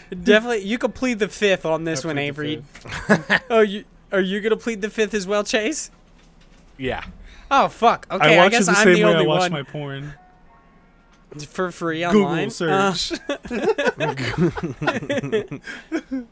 Definitely, 0.10 0.64
you 0.64 0.80
could 0.80 0.96
plead 0.96 1.20
the 1.20 1.28
fifth 1.28 1.66
on 1.66 1.84
this 1.84 2.04
I 2.04 2.08
one, 2.08 2.18
Avery. 2.18 2.64
Oh, 3.50 3.60
you 3.62 3.84
are 4.12 4.22
you 4.22 4.42
gonna 4.42 4.58
plead 4.58 4.82
the 4.82 4.90
fifth 4.90 5.14
as 5.14 5.28
well, 5.28 5.44
Chase? 5.44 5.92
Yeah. 6.78 7.04
Oh 7.52 7.68
fuck. 7.68 8.08
Okay, 8.10 8.40
I 8.40 8.46
I, 8.46 8.50
guess 8.50 8.64
it 8.64 8.72
the 8.72 8.78
I'm 8.78 8.84
same 8.84 8.96
the 8.96 9.04
way 9.04 9.10
I 9.10 9.14
only 9.14 9.28
watch 9.28 9.42
one 9.42 9.52
my 9.52 9.64
porn. 9.64 10.14
for 11.48 11.72
free 11.72 12.02
Google 12.02 12.26
online. 12.26 12.48
Uh, 12.48 12.94
search. 12.94 13.20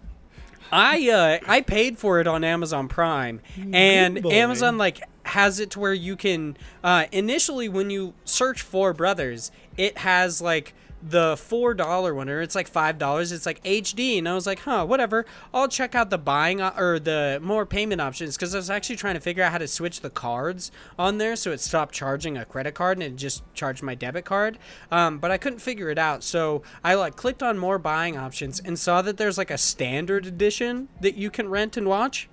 I 0.71 1.09
uh 1.09 1.39
I 1.47 1.61
paid 1.61 1.97
for 1.97 2.19
it 2.19 2.27
on 2.27 2.43
Amazon 2.43 2.87
Prime, 2.87 3.41
and 3.73 4.25
Amazon 4.25 4.77
like 4.77 5.01
has 5.23 5.59
it 5.59 5.71
to 5.71 5.79
where 5.79 5.93
you 5.93 6.15
can 6.15 6.57
uh 6.83 7.05
initially 7.11 7.67
when 7.69 7.89
you 7.89 8.13
search 8.25 8.61
for 8.61 8.93
brothers, 8.93 9.51
it 9.77 9.99
has 9.99 10.41
like 10.41 10.73
the 11.01 11.37
four 11.37 11.73
dollar 11.73 12.13
one 12.13 12.27
or 12.27 12.41
it's 12.41 12.55
like 12.55 12.67
five 12.67 12.97
dollars 12.97 13.31
it's 13.31 13.45
like 13.45 13.63
hd 13.63 14.17
and 14.17 14.27
i 14.27 14.33
was 14.33 14.47
like 14.47 14.59
huh 14.59 14.83
whatever 14.83 15.25
i'll 15.53 15.67
check 15.67 15.93
out 15.93 16.09
the 16.09 16.17
buying 16.17 16.59
or 16.59 16.97
the 16.97 17.39
more 17.41 17.65
payment 17.67 18.01
options 18.01 18.35
because 18.35 18.55
i 18.55 18.57
was 18.57 18.69
actually 18.69 18.95
trying 18.95 19.13
to 19.13 19.19
figure 19.19 19.43
out 19.43 19.51
how 19.51 19.59
to 19.59 19.67
switch 19.67 20.01
the 20.01 20.09
cards 20.09 20.71
on 20.97 21.19
there 21.19 21.35
so 21.35 21.51
it 21.51 21.59
stopped 21.59 21.93
charging 21.93 22.35
a 22.35 22.45
credit 22.45 22.73
card 22.73 22.97
and 22.97 23.03
it 23.03 23.15
just 23.15 23.43
charged 23.53 23.83
my 23.83 23.93
debit 23.93 24.25
card 24.25 24.57
um, 24.91 25.19
but 25.19 25.29
i 25.29 25.37
couldn't 25.37 25.59
figure 25.59 25.89
it 25.89 25.99
out 25.99 26.23
so 26.23 26.63
i 26.83 26.95
like 26.95 27.15
clicked 27.15 27.43
on 27.43 27.59
more 27.59 27.77
buying 27.77 28.17
options 28.17 28.59
and 28.59 28.79
saw 28.79 29.01
that 29.01 29.17
there's 29.17 29.37
like 29.37 29.51
a 29.51 29.57
standard 29.57 30.25
edition 30.25 30.87
that 31.01 31.15
you 31.15 31.29
can 31.29 31.47
rent 31.47 31.77
and 31.77 31.87
watch 31.87 32.27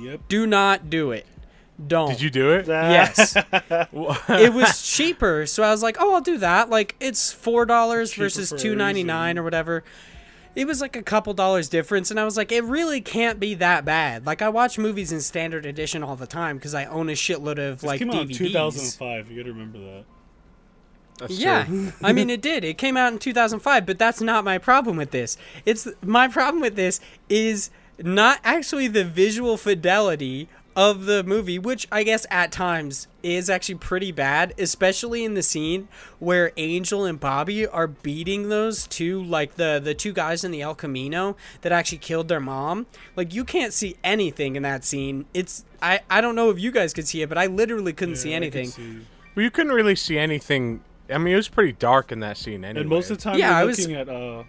yep. 0.00 0.20
do 0.28 0.46
not 0.46 0.88
do 0.88 1.10
it 1.10 1.26
don't 1.86 2.10
Did 2.10 2.20
you 2.20 2.30
do 2.30 2.50
it? 2.52 2.66
yes 2.66 3.36
it 4.28 4.52
was 4.52 4.82
cheaper 4.82 5.46
so 5.46 5.62
i 5.62 5.70
was 5.70 5.82
like 5.82 5.96
oh 6.00 6.14
i'll 6.14 6.20
do 6.20 6.38
that 6.38 6.70
like 6.70 6.96
it's 6.98 7.32
four 7.32 7.64
dollars 7.66 8.14
versus 8.14 8.52
two 8.56 8.74
ninety 8.74 9.04
nine 9.04 9.38
or 9.38 9.42
whatever 9.44 9.84
it 10.56 10.66
was 10.66 10.80
like 10.80 10.96
a 10.96 11.02
couple 11.02 11.32
dollars 11.34 11.68
difference 11.68 12.10
and 12.10 12.18
i 12.18 12.24
was 12.24 12.36
like 12.36 12.50
it 12.50 12.64
really 12.64 13.00
can't 13.00 13.38
be 13.38 13.54
that 13.54 13.84
bad 13.84 14.26
like 14.26 14.42
i 14.42 14.48
watch 14.48 14.76
movies 14.76 15.12
in 15.12 15.20
standard 15.20 15.64
edition 15.64 16.02
all 16.02 16.16
the 16.16 16.26
time 16.26 16.56
because 16.56 16.74
i 16.74 16.84
own 16.86 17.08
a 17.08 17.12
shitload 17.12 17.58
of 17.58 17.80
This 17.80 17.84
like 17.84 17.98
came 18.00 18.10
out 18.10 18.26
dvds 18.26 18.36
2005. 18.36 19.30
You 19.30 19.36
gotta 19.36 19.52
remember 19.52 19.78
that. 19.78 20.04
That's 21.18 21.38
yeah. 21.38 21.66
I 22.02 22.12
mean 22.12 22.30
it 22.30 22.40
did. 22.40 22.64
It 22.64 22.78
came 22.78 22.96
out 22.96 23.12
in 23.12 23.18
2005, 23.18 23.86
but 23.86 23.98
that's 23.98 24.20
not 24.20 24.44
my 24.44 24.58
problem 24.58 24.96
with 24.96 25.10
this. 25.10 25.36
It's 25.66 25.88
my 26.02 26.28
problem 26.28 26.60
with 26.60 26.76
this 26.76 27.00
is 27.28 27.70
not 27.98 28.38
actually 28.44 28.86
the 28.86 29.04
visual 29.04 29.56
fidelity 29.56 30.48
of 30.78 31.06
the 31.06 31.24
movie, 31.24 31.58
which 31.58 31.88
I 31.90 32.04
guess 32.04 32.24
at 32.30 32.52
times 32.52 33.08
is 33.24 33.50
actually 33.50 33.74
pretty 33.74 34.12
bad, 34.12 34.54
especially 34.58 35.24
in 35.24 35.34
the 35.34 35.42
scene 35.42 35.88
where 36.20 36.52
Angel 36.56 37.04
and 37.04 37.18
Bobby 37.18 37.66
are 37.66 37.88
beating 37.88 38.48
those 38.48 38.86
two 38.86 39.20
like 39.24 39.56
the 39.56 39.80
the 39.82 39.92
two 39.92 40.12
guys 40.12 40.44
in 40.44 40.52
the 40.52 40.62
El 40.62 40.76
Camino 40.76 41.36
that 41.62 41.72
actually 41.72 41.98
killed 41.98 42.28
their 42.28 42.38
mom. 42.38 42.86
Like 43.16 43.34
you 43.34 43.44
can't 43.44 43.72
see 43.72 43.96
anything 44.04 44.54
in 44.54 44.62
that 44.62 44.84
scene. 44.84 45.26
It's 45.34 45.64
I 45.82 45.98
I 46.08 46.20
don't 46.20 46.36
know 46.36 46.48
if 46.50 46.60
you 46.60 46.70
guys 46.70 46.92
could 46.94 47.08
see 47.08 47.22
it, 47.22 47.28
but 47.28 47.38
I 47.38 47.46
literally 47.46 47.92
couldn't 47.92 48.14
see 48.16 48.30
Yeah, 48.30 48.36
I 48.36 48.40
could 48.48 48.54
anything. 48.56 48.68
see. 48.70 49.00
Well, 49.34 49.42
you 49.42 49.50
couldn't 49.50 49.72
really 49.72 49.96
see 49.96 50.16
anything. 50.16 50.84
I 51.10 51.18
mean, 51.18 51.32
it 51.32 51.36
was 51.36 51.48
pretty 51.48 51.72
dark 51.72 52.12
in 52.12 52.20
that 52.20 52.36
scene 52.36 52.64
anyway. 52.64 52.82
And 52.82 52.88
most 52.88 53.10
of 53.10 53.18
the 53.18 53.22
time, 53.24 53.36
Yeah, 53.38 53.56
I 53.56 53.60
you're 53.62 53.66
was- 53.66 53.80
looking 53.80 53.96
at 53.96 54.08
uh, 54.08 54.44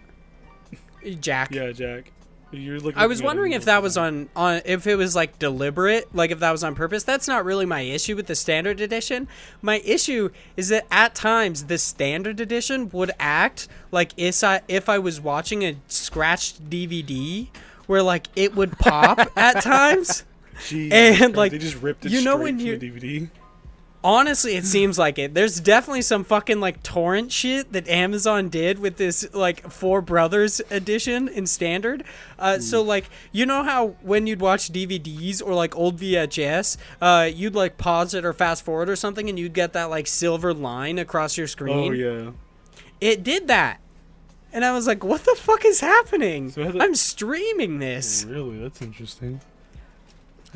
Jack. 1.18 1.52
yeah, 1.52 1.72
Jack. 1.72 2.12
You're 2.52 2.80
looking. 2.80 3.00
I 3.00 3.06
was 3.06 3.22
wondering 3.22 3.52
if 3.52 3.64
that 3.66 3.82
was 3.82 3.96
on 3.96 4.28
on 4.34 4.62
if 4.64 4.86
it 4.86 4.96
was 4.96 5.14
like 5.14 5.38
deliberate, 5.38 6.12
like 6.14 6.30
if 6.30 6.40
that 6.40 6.50
was 6.50 6.64
on 6.64 6.74
purpose. 6.74 7.04
That's 7.04 7.28
not 7.28 7.44
really 7.44 7.64
my 7.66 7.82
issue 7.82 8.16
with 8.16 8.26
the 8.26 8.34
standard 8.34 8.80
edition. 8.80 9.28
My 9.62 9.80
issue 9.84 10.30
is 10.56 10.68
that 10.70 10.86
at 10.90 11.14
times 11.14 11.66
the 11.66 11.78
standard 11.78 12.40
edition 12.40 12.90
would 12.90 13.12
act 13.20 13.68
like 13.92 14.12
if 14.16 14.42
I 14.42 14.62
if 14.68 14.88
I 14.88 14.98
was 14.98 15.20
watching 15.20 15.62
a 15.64 15.76
scratched 15.86 16.68
DVD 16.68 17.46
where 17.86 18.02
like 18.02 18.26
it 18.34 18.54
would 18.56 18.78
pop 18.78 19.30
at 19.36 19.62
times. 19.62 20.24
Jesus 20.66 20.92
and, 21.22 21.34
like, 21.36 21.52
they 21.52 21.58
just 21.58 21.80
ripped 21.80 22.04
it 22.04 22.12
you 22.12 22.22
know 22.22 22.32
straight 22.34 22.42
when 22.44 22.58
from 22.58 22.66
you- 22.66 22.78
the 22.78 22.90
DVD. 22.90 23.30
Honestly, 24.02 24.56
it 24.56 24.64
seems 24.64 24.98
like 24.98 25.18
it. 25.18 25.34
There's 25.34 25.60
definitely 25.60 26.00
some 26.00 26.24
fucking 26.24 26.58
like 26.58 26.82
torrent 26.82 27.30
shit 27.30 27.72
that 27.74 27.86
Amazon 27.86 28.48
did 28.48 28.78
with 28.78 28.96
this 28.96 29.28
like 29.34 29.70
Four 29.70 30.00
Brothers 30.00 30.62
edition 30.70 31.28
in 31.28 31.46
standard. 31.46 32.04
Uh, 32.38 32.60
so 32.60 32.80
like 32.80 33.10
you 33.30 33.44
know 33.44 33.62
how 33.62 33.88
when 34.00 34.26
you'd 34.26 34.40
watch 34.40 34.72
DVDs 34.72 35.42
or 35.44 35.52
like 35.52 35.76
old 35.76 35.98
VHS, 35.98 36.78
uh, 37.02 37.28
you'd 37.30 37.54
like 37.54 37.76
pause 37.76 38.14
it 38.14 38.24
or 38.24 38.32
fast 38.32 38.64
forward 38.64 38.88
or 38.88 38.96
something, 38.96 39.28
and 39.28 39.38
you'd 39.38 39.52
get 39.52 39.74
that 39.74 39.90
like 39.90 40.06
silver 40.06 40.54
line 40.54 40.98
across 40.98 41.36
your 41.36 41.46
screen. 41.46 41.90
Oh 41.90 41.92
yeah. 41.92 42.30
It 43.02 43.22
did 43.22 43.48
that, 43.48 43.80
and 44.50 44.64
I 44.64 44.72
was 44.72 44.86
like, 44.86 45.04
"What 45.04 45.24
the 45.24 45.36
fuck 45.38 45.66
is 45.66 45.80
happening? 45.80 46.50
So 46.50 46.62
I'm 46.80 46.94
streaming 46.94 47.80
this." 47.80 48.24
Really, 48.24 48.58
that's 48.60 48.80
interesting. 48.80 49.42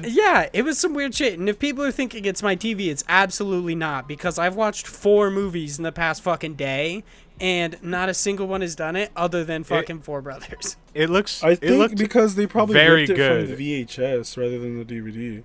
Yeah, 0.03 0.49
it 0.53 0.63
was 0.63 0.79
some 0.79 0.95
weird 0.95 1.15
shit. 1.15 1.39
And 1.39 1.49
if 1.49 1.59
people 1.59 1.85
are 1.85 1.93
thinking 1.93 2.25
it's 2.25 2.43
my 2.43 2.57
TV, 2.57 2.89
it's 2.89 3.05
absolutely 3.09 3.75
not 3.75 4.09
because 4.09 4.39
I've 4.39 4.57
watched 4.57 4.87
four 4.87 5.31
movies 5.31 5.79
in 5.79 5.85
the 5.85 5.93
past 5.93 6.23
fucking 6.23 6.55
day 6.55 7.05
and 7.41 7.77
not 7.83 8.09
a 8.09 8.15
single 8.15 8.47
one 8.47 8.61
has 8.61 8.75
done 8.75 8.97
it 8.97 9.11
other 9.17 9.45
than 9.45 9.65
fucking 9.65 10.01
Four 10.01 10.23
Brothers. 10.23 10.77
It 10.95 11.11
looks. 11.11 11.43
I 11.43 11.51
it 11.51 11.61
think 11.61 11.79
looked. 11.79 11.97
because 11.99 12.37
they 12.37 12.47
probably 12.47 12.75
very 12.75 13.01
ripped 13.01 13.11
it 13.11 13.17
good. 13.17 13.49
from 13.49 13.57
the 13.57 13.85
VHS 13.85 14.37
rather 14.37 14.61
than 14.61 14.79
the 14.79 14.85
DVD. 14.85 15.43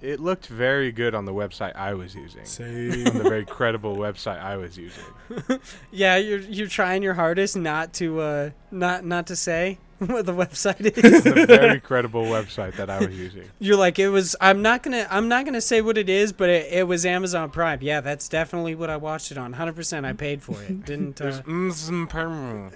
it 0.00 0.20
looked 0.20 0.46
very 0.46 0.92
good 0.92 1.16
on 1.16 1.24
the 1.24 1.32
website 1.32 1.74
I 1.74 1.94
was 1.94 2.14
using. 2.14 2.44
Same. 2.44 3.08
on 3.08 3.18
the 3.18 3.24
very 3.24 3.44
credible 3.44 3.96
website 3.96 4.40
I 4.40 4.56
was 4.56 4.78
using. 4.78 5.02
Yeah, 5.90 6.16
you're 6.16 6.38
you're 6.38 6.68
trying 6.68 7.02
your 7.02 7.14
hardest 7.14 7.56
not 7.56 7.92
to 7.94 8.20
uh 8.20 8.50
not 8.70 9.04
not 9.04 9.26
to 9.26 9.34
say 9.36 9.78
what 10.06 10.24
the 10.24 10.32
website 10.32 10.80
is. 10.80 10.92
It's 10.96 11.26
a 11.26 11.46
very 11.46 11.78
credible 11.78 12.24
website 12.24 12.76
that 12.76 12.88
I 12.88 13.04
was 13.04 13.16
using. 13.18 13.50
you're 13.58 13.76
like 13.76 13.98
it 13.98 14.08
was 14.08 14.34
I'm 14.40 14.62
not 14.62 14.82
going 14.82 14.92
to 14.92 15.14
I'm 15.14 15.28
not 15.28 15.44
going 15.44 15.54
to 15.54 15.60
say 15.60 15.82
what 15.82 15.98
it 15.98 16.08
is, 16.08 16.32
but 16.32 16.48
it, 16.48 16.72
it 16.72 16.82
was 16.84 17.04
Amazon 17.04 17.50
Prime. 17.50 17.80
Yeah, 17.82 18.00
that's 18.00 18.26
definitely 18.28 18.74
what 18.74 18.88
I 18.88 18.96
watched 18.96 19.30
it 19.30 19.36
on. 19.36 19.54
100% 19.54 20.04
I 20.06 20.14
paid 20.14 20.42
for 20.42 20.60
it. 20.62 20.86
Didn't 20.86 21.20
uh, 21.20 21.42
mm. 21.42 22.70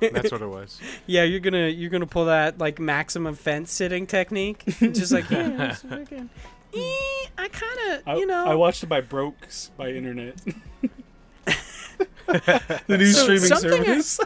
That's 0.12 0.32
what 0.32 0.42
it 0.42 0.48
was. 0.48 0.80
Yeah, 1.06 1.22
you're 1.22 1.40
going 1.40 1.54
to 1.54 1.70
you're 1.70 1.90
going 1.90 2.00
to 2.00 2.06
pull 2.06 2.24
that 2.24 2.58
like 2.58 2.80
maximum 2.80 3.36
fence 3.36 3.70
sitting 3.70 4.06
technique. 4.06 4.64
Just 4.80 5.12
like, 5.12 5.30
yeah, 5.30 5.70
it's 5.70 5.82
fucking- 5.82 6.30
Eh, 6.74 7.26
I 7.38 7.48
kind 7.48 8.06
of, 8.06 8.18
you 8.18 8.26
know. 8.26 8.44
I 8.44 8.54
watched 8.54 8.82
it 8.82 8.88
by 8.88 9.00
Brokes 9.00 9.70
by 9.76 9.90
internet. 9.90 10.36
the 12.26 12.96
new 12.98 13.06
So 13.06 13.22
streaming 13.22 13.44
something 13.44 13.84
service. 13.84 14.20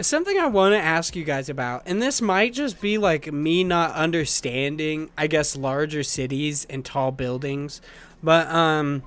Something 0.00 0.38
I 0.38 0.46
want 0.46 0.74
to 0.74 0.78
ask 0.78 1.16
you 1.16 1.24
guys 1.24 1.48
about, 1.48 1.82
and 1.86 2.00
this 2.00 2.22
might 2.22 2.52
just 2.52 2.80
be 2.80 2.98
like 2.98 3.32
me 3.32 3.64
not 3.64 3.92
understanding, 3.94 5.10
I 5.18 5.26
guess, 5.26 5.56
larger 5.56 6.04
cities 6.04 6.66
and 6.70 6.84
tall 6.84 7.10
buildings, 7.10 7.80
but 8.22 8.46
um, 8.48 9.02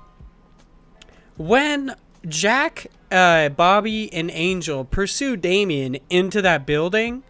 when 1.38 1.96
Jack, 2.28 2.88
uh, 3.10 3.50
Bobby, 3.50 4.12
and 4.12 4.30
Angel 4.32 4.84
pursue 4.84 5.38
Damien 5.38 5.98
into 6.10 6.42
that 6.42 6.66
building, 6.66 7.24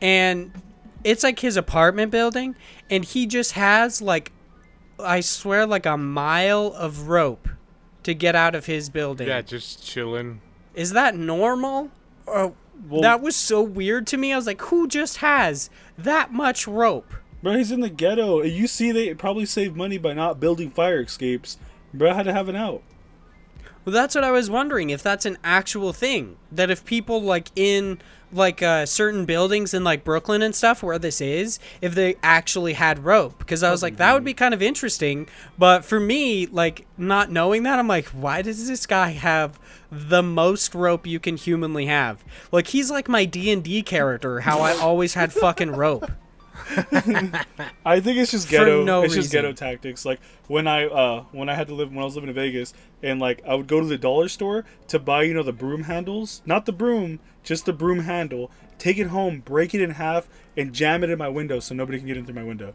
and 0.00 0.52
it's 1.02 1.24
like 1.24 1.40
his 1.40 1.56
apartment 1.56 2.12
building, 2.12 2.54
and 2.90 3.04
he 3.04 3.26
just 3.26 3.52
has 3.52 4.00
like, 4.00 4.32
I 5.00 5.20
swear, 5.20 5.66
like 5.66 5.84
a 5.84 5.96
mile 5.96 6.72
of 6.76 7.08
rope 7.08 7.48
to 8.04 8.14
get 8.14 8.36
out 8.36 8.54
of 8.54 8.66
his 8.66 8.88
building. 8.88 9.28
Yeah, 9.28 9.42
just 9.42 9.84
chilling. 9.84 10.40
Is 10.74 10.92
that 10.92 11.16
normal? 11.16 11.90
Or 12.26 12.54
Well, 12.88 13.02
that 13.02 13.20
was 13.20 13.36
so 13.36 13.62
weird 13.62 14.06
to 14.08 14.16
me. 14.16 14.32
I 14.32 14.36
was 14.36 14.46
like, 14.46 14.60
who 14.62 14.88
just 14.88 15.18
has 15.18 15.70
that 15.98 16.32
much 16.32 16.66
rope? 16.66 17.12
bro, 17.42 17.56
he's 17.56 17.72
in 17.72 17.80
the 17.80 17.90
ghetto. 17.90 18.42
You 18.42 18.66
see, 18.66 18.92
they 18.92 19.14
probably 19.14 19.46
save 19.46 19.76
money 19.76 19.98
by 19.98 20.12
not 20.12 20.40
building 20.40 20.70
fire 20.70 21.02
escapes. 21.02 21.58
Bro 21.92 22.14
had 22.14 22.24
to 22.24 22.32
have 22.32 22.48
an 22.48 22.56
out. 22.56 22.82
Well, 23.84 23.94
that's 23.94 24.14
what 24.14 24.24
I 24.24 24.30
was 24.30 24.50
wondering 24.50 24.90
if 24.90 25.02
that's 25.02 25.26
an 25.26 25.38
actual 25.42 25.92
thing. 25.92 26.36
That 26.52 26.70
if 26.70 26.84
people 26.84 27.22
like 27.22 27.50
in 27.56 28.00
like 28.32 28.62
uh, 28.62 28.86
certain 28.86 29.24
buildings 29.24 29.74
in 29.74 29.84
like 29.84 30.04
Brooklyn 30.04 30.42
and 30.42 30.54
stuff 30.54 30.82
where 30.82 30.98
this 30.98 31.20
is, 31.20 31.58
if 31.80 31.94
they 31.94 32.16
actually 32.22 32.74
had 32.74 33.04
rope, 33.04 33.38
because 33.38 33.62
I 33.62 33.70
was 33.70 33.82
like 33.82 33.96
that 33.96 34.14
would 34.14 34.24
be 34.24 34.34
kind 34.34 34.54
of 34.54 34.62
interesting. 34.62 35.28
But 35.58 35.84
for 35.84 36.00
me, 36.00 36.46
like 36.46 36.86
not 36.96 37.30
knowing 37.30 37.64
that, 37.64 37.78
I'm 37.78 37.88
like, 37.88 38.06
why 38.08 38.42
does 38.42 38.68
this 38.68 38.86
guy 38.86 39.10
have 39.10 39.58
the 39.90 40.22
most 40.22 40.74
rope 40.74 41.06
you 41.06 41.18
can 41.18 41.36
humanly 41.36 41.86
have? 41.86 42.24
Like 42.52 42.68
he's 42.68 42.90
like 42.90 43.08
my 43.08 43.24
D 43.24 43.50
and 43.50 43.62
D 43.62 43.82
character, 43.82 44.40
how 44.40 44.60
I 44.60 44.72
always 44.72 45.14
had 45.14 45.32
fucking 45.32 45.72
rope. 45.72 46.10
I 47.84 48.00
think 48.00 48.18
it's 48.18 48.30
just 48.30 48.48
ghetto. 48.50 48.84
no 48.84 49.02
it's 49.02 49.14
just 49.14 49.26
reason. 49.26 49.42
ghetto 49.42 49.52
tactics. 49.52 50.04
Like 50.04 50.20
when 50.48 50.66
I 50.66 50.86
uh 50.86 51.24
when 51.32 51.48
I 51.48 51.54
had 51.54 51.68
to 51.68 51.74
live 51.74 51.90
when 51.90 51.98
I 52.00 52.04
was 52.04 52.14
living 52.14 52.28
in 52.28 52.34
Vegas 52.34 52.72
and 53.02 53.20
like 53.20 53.42
I 53.46 53.54
would 53.54 53.66
go 53.66 53.80
to 53.80 53.86
the 53.86 53.98
dollar 53.98 54.28
store 54.28 54.64
to 54.88 54.98
buy 54.98 55.22
you 55.22 55.34
know 55.34 55.42
the 55.42 55.52
broom 55.52 55.84
handles, 55.84 56.42
not 56.46 56.66
the 56.66 56.72
broom, 56.72 57.20
just 57.42 57.66
the 57.66 57.72
broom 57.72 58.00
handle. 58.00 58.50
Take 58.78 58.98
it 58.98 59.08
home, 59.08 59.40
break 59.40 59.74
it 59.74 59.82
in 59.82 59.90
half, 59.90 60.28
and 60.56 60.72
jam 60.72 61.04
it 61.04 61.10
in 61.10 61.18
my 61.18 61.28
window 61.28 61.60
so 61.60 61.74
nobody 61.74 61.98
can 61.98 62.06
get 62.06 62.16
in 62.16 62.24
through 62.24 62.34
my 62.36 62.44
window. 62.44 62.74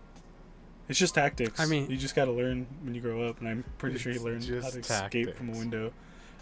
It's 0.88 1.00
just 1.00 1.16
tactics. 1.16 1.60
I 1.60 1.66
mean- 1.66 1.90
you 1.90 1.98
just 1.98 2.14
got 2.16 2.26
to 2.26 2.32
learn 2.32 2.68
when 2.84 2.94
you 2.94 3.02
grow 3.02 3.24
up, 3.28 3.40
and 3.40 3.50
I'm 3.50 3.64
pretty 3.80 3.98
sure 3.98 4.12
he 4.14 4.20
learned 4.20 4.44
how 4.44 4.50
to 4.50 4.62
just 4.62 4.76
escape 4.92 5.36
from 5.36 5.50
a 5.50 5.54
window. 5.54 5.92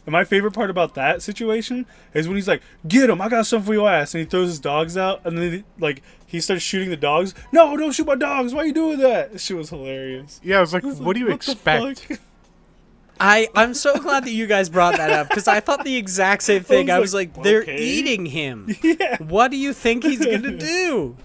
And 0.05 0.11
my 0.11 0.25
favorite 0.25 0.51
part 0.51 0.69
about 0.69 0.95
that 0.95 1.21
situation 1.21 1.85
is 2.13 2.27
when 2.27 2.35
he's 2.35 2.47
like, 2.49 2.61
"Get 2.85 3.09
him! 3.09 3.21
I 3.21 3.29
got 3.29 3.45
something 3.45 3.67
for 3.67 3.73
your 3.73 3.89
ass!" 3.89 4.13
And 4.13 4.19
he 4.19 4.25
throws 4.29 4.49
his 4.49 4.59
dogs 4.59 4.97
out, 4.97 5.21
and 5.23 5.37
then 5.37 5.51
he, 5.53 5.63
like 5.79 6.03
he 6.33 6.41
starts 6.41 6.63
shooting 6.63 6.89
the 6.89 6.97
dogs. 6.97 7.35
No, 7.51 7.77
don't 7.77 7.91
shoot 7.91 8.07
my 8.07 8.15
dogs! 8.15 8.55
Why 8.55 8.63
are 8.63 8.65
you 8.65 8.73
doing 8.73 8.97
that? 8.97 9.33
This 9.33 9.43
shit 9.43 9.55
was 9.55 9.69
hilarious. 9.69 10.41
Yeah, 10.43 10.57
I 10.57 10.61
was 10.61 10.73
like, 10.73 10.83
I 10.83 10.87
was 10.87 10.99
what 10.99 11.13
do 11.13 11.19
you 11.19 11.29
like, 11.29 11.43
the 11.43 11.51
expect? 11.51 12.11
I 13.19 13.47
I'm 13.53 13.75
so 13.75 13.99
glad 13.99 14.25
that 14.25 14.31
you 14.31 14.47
guys 14.47 14.67
brought 14.67 14.97
that 14.97 15.11
up 15.11 15.29
because 15.29 15.47
I 15.47 15.59
thought 15.59 15.83
the 15.83 15.95
exact 15.95 16.41
same 16.41 16.63
thing. 16.63 16.89
I 16.89 16.97
was 16.97 17.09
was 17.09 17.13
like, 17.13 17.37
like, 17.37 17.43
they're 17.43 17.61
okay. 17.61 17.77
eating 17.77 18.25
him. 18.25 18.75
yeah. 18.81 19.17
What 19.19 19.51
do 19.51 19.57
you 19.57 19.73
think 19.73 20.03
he's 20.03 20.25
gonna 20.25 20.51
do? 20.57 21.17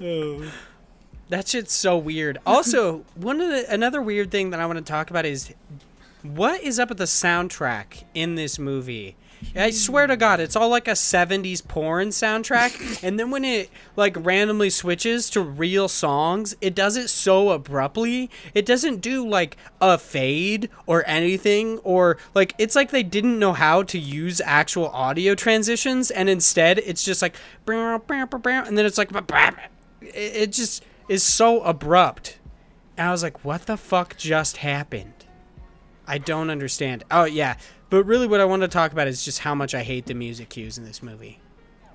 Oh. 0.00 0.52
That 1.28 1.46
shit's 1.46 1.72
so 1.72 1.96
weird. 1.96 2.38
Also, 2.44 3.04
one 3.14 3.40
of 3.40 3.50
the 3.50 3.72
another 3.72 4.02
weird 4.02 4.32
thing 4.32 4.50
that 4.50 4.58
I 4.58 4.66
want 4.66 4.78
to 4.78 4.84
talk 4.84 5.10
about 5.10 5.26
is 5.26 5.54
what 6.24 6.60
is 6.60 6.80
up 6.80 6.88
with 6.88 6.98
the 6.98 7.04
soundtrack 7.04 8.02
in 8.14 8.34
this 8.34 8.58
movie? 8.58 9.14
I 9.56 9.70
swear 9.70 10.06
to 10.06 10.16
God, 10.16 10.40
it's 10.40 10.56
all 10.56 10.68
like 10.68 10.88
a 10.88 10.92
'70s 10.92 11.66
porn 11.66 12.08
soundtrack, 12.08 13.02
and 13.02 13.18
then 13.18 13.30
when 13.30 13.44
it 13.44 13.70
like 13.96 14.16
randomly 14.18 14.70
switches 14.70 15.30
to 15.30 15.40
real 15.40 15.88
songs, 15.88 16.56
it 16.60 16.74
does 16.74 16.96
it 16.96 17.08
so 17.08 17.50
abruptly. 17.50 18.30
It 18.54 18.66
doesn't 18.66 19.00
do 19.00 19.26
like 19.26 19.56
a 19.80 19.98
fade 19.98 20.68
or 20.86 21.04
anything, 21.06 21.78
or 21.78 22.18
like 22.34 22.54
it's 22.58 22.76
like 22.76 22.90
they 22.90 23.02
didn't 23.02 23.38
know 23.38 23.52
how 23.52 23.82
to 23.84 23.98
use 23.98 24.40
actual 24.44 24.88
audio 24.88 25.34
transitions, 25.34 26.10
and 26.10 26.28
instead 26.28 26.78
it's 26.78 27.04
just 27.04 27.22
like, 27.22 27.36
and 27.66 28.78
then 28.78 28.86
it's 28.86 28.98
like, 28.98 29.10
it, 30.02 30.52
just 30.52 30.84
is 31.08 31.22
so 31.22 31.62
abrupt. 31.62 32.38
And 32.96 33.08
I 33.08 33.10
was 33.12 33.22
like, 33.22 33.44
what 33.44 33.66
the 33.66 33.76
fuck 33.76 34.16
just 34.16 34.58
happened? 34.58 35.19
I 36.10 36.18
don't 36.18 36.50
understand. 36.50 37.04
Oh, 37.10 37.24
yeah. 37.24 37.56
But 37.88 38.04
really, 38.04 38.26
what 38.26 38.40
I 38.40 38.44
want 38.44 38.62
to 38.62 38.68
talk 38.68 38.92
about 38.92 39.06
is 39.08 39.24
just 39.24 39.38
how 39.40 39.54
much 39.54 39.74
I 39.74 39.82
hate 39.82 40.06
the 40.06 40.14
music 40.14 40.48
cues 40.50 40.76
in 40.78 40.84
this 40.84 41.02
movie. 41.02 41.40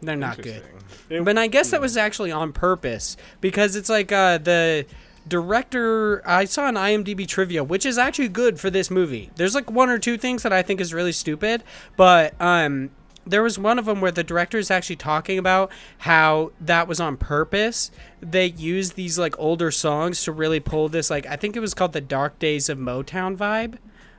They're 0.02 0.16
not 0.16 0.42
good. 0.42 0.64
It- 1.10 1.24
But 1.26 1.38
I 1.38 1.48
guess 1.48 1.72
that 1.72 1.82
was 1.82 1.98
actually 1.98 2.32
on 2.32 2.52
purpose 2.54 3.18
because 3.42 3.76
it's 3.76 3.90
like 3.90 4.12
uh, 4.12 4.38
the 4.40 4.86
director. 5.28 6.22
I 6.28 6.46
saw 6.46 6.68
an 6.68 6.76
IMDb 6.76 7.28
trivia, 7.28 7.64
which 7.64 7.86
is 7.86 7.98
actually 7.98 8.30
good 8.30 8.60
for 8.60 8.70
this 8.70 8.90
movie. 8.92 9.32
There's 9.36 9.56
like 9.56 9.70
one 9.72 9.90
or 9.90 9.98
two 10.00 10.18
things 10.18 10.44
that 10.44 10.54
I 10.54 10.62
think 10.62 10.80
is 10.82 10.94
really 10.94 11.12
stupid, 11.12 11.64
but 11.98 12.40
um, 12.42 12.90
there 13.26 13.42
was 13.44 13.58
one 13.58 13.80
of 13.80 13.86
them 13.86 14.02
where 14.02 14.12
the 14.12 14.24
director 14.24 14.58
is 14.58 14.70
actually 14.70 14.98
talking 14.98 15.38
about 15.40 15.72
how 16.00 16.52
that 16.62 16.88
was 16.88 17.00
on 17.00 17.18
purpose. 17.18 17.92
They 18.22 18.48
used 18.48 18.96
these 18.96 19.18
like 19.18 19.36
older 19.40 19.72
songs 19.72 20.24
to 20.26 20.32
really 20.32 20.60
pull 20.60 20.90
this 20.90 21.10
like 21.10 21.26
I 21.26 21.36
think 21.36 21.56
it 21.56 21.60
was 21.62 21.74
called 21.74 21.94
the 21.94 22.02
Dark 22.02 22.38
Days 22.40 22.70
of 22.70 22.78
Motown 22.78 23.36
vibe. 23.38 23.78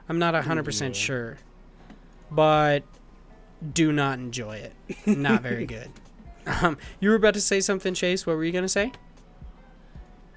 I'm 0.08 0.18
not 0.18 0.34
100% 0.34 0.94
sure. 0.94 1.38
But 2.30 2.84
do 3.72 3.92
not 3.92 4.18
enjoy 4.18 4.56
it. 4.56 4.72
Not 5.06 5.42
very 5.42 5.66
good. 5.76 5.90
Um, 6.62 6.78
you 7.00 7.08
were 7.10 7.16
about 7.16 7.34
to 7.34 7.40
say 7.40 7.60
something, 7.60 7.94
Chase. 7.94 8.26
What 8.26 8.36
were 8.36 8.44
you 8.44 8.52
going 8.52 8.64
to 8.64 8.68
say? 8.68 8.92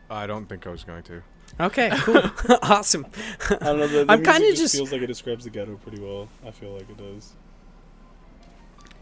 I 0.09 0.26
don't 0.26 0.47
think 0.47 0.65
I 0.65 0.72
was 0.72 0.84
going 0.84 1.03
to. 1.03 1.22
Okay, 1.59 1.89
cool. 1.97 2.22
awesome. 2.63 3.05
I 3.49 3.55
don't 3.65 3.80
know. 3.80 3.88
The, 3.88 4.05
the 4.05 4.11
I'm 4.11 4.24
kinda 4.24 4.39
just 4.49 4.57
just- 4.61 4.76
feels 4.76 4.91
like 4.91 5.01
it 5.01 5.07
describes 5.07 5.43
the 5.43 5.49
ghetto 5.49 5.76
pretty 5.78 6.01
well. 6.01 6.28
I 6.45 6.51
feel 6.51 6.72
like 6.74 6.89
it 6.89 6.97
does. 6.97 7.34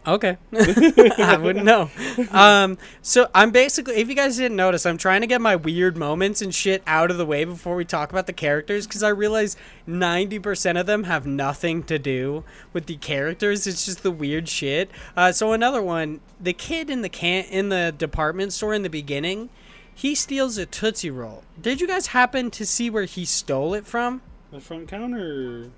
Okay. 0.08 0.38
I 0.52 1.38
wouldn't 1.40 1.66
know. 1.66 1.90
Um, 2.30 2.78
so 3.02 3.28
I'm 3.34 3.50
basically, 3.50 3.96
if 3.96 4.08
you 4.08 4.14
guys 4.14 4.38
didn't 4.38 4.56
notice, 4.56 4.86
I'm 4.86 4.96
trying 4.96 5.20
to 5.20 5.26
get 5.26 5.42
my 5.42 5.54
weird 5.54 5.98
moments 5.98 6.40
and 6.40 6.54
shit 6.54 6.82
out 6.86 7.10
of 7.10 7.18
the 7.18 7.26
way 7.26 7.44
before 7.44 7.76
we 7.76 7.84
talk 7.84 8.10
about 8.10 8.26
the 8.26 8.32
characters 8.32 8.86
because 8.86 9.02
I 9.02 9.10
realize 9.10 9.56
90% 9.86 10.80
of 10.80 10.86
them 10.86 11.04
have 11.04 11.26
nothing 11.26 11.82
to 11.84 11.98
do 11.98 12.42
with 12.72 12.86
the 12.86 12.96
characters. 12.96 13.66
It's 13.66 13.84
just 13.84 14.02
the 14.02 14.10
weird 14.10 14.48
shit. 14.48 14.90
Uh, 15.14 15.30
so 15.30 15.52
another 15.52 15.82
one, 15.82 16.20
the 16.40 16.54
kid 16.54 16.88
in 16.88 17.02
the 17.02 17.10
can 17.10 17.44
in 17.44 17.68
the 17.68 17.94
department 17.96 18.54
store 18.54 18.72
in 18.72 18.82
the 18.82 18.90
beginning, 18.90 19.50
he 19.94 20.14
steals 20.14 20.56
a 20.56 20.64
Tootsie 20.64 21.10
Roll. 21.10 21.42
Did 21.60 21.82
you 21.82 21.86
guys 21.86 22.08
happen 22.08 22.50
to 22.52 22.64
see 22.64 22.88
where 22.88 23.04
he 23.04 23.26
stole 23.26 23.74
it 23.74 23.86
from? 23.86 24.22
The 24.50 24.60
front 24.60 24.88
counter. 24.88 25.70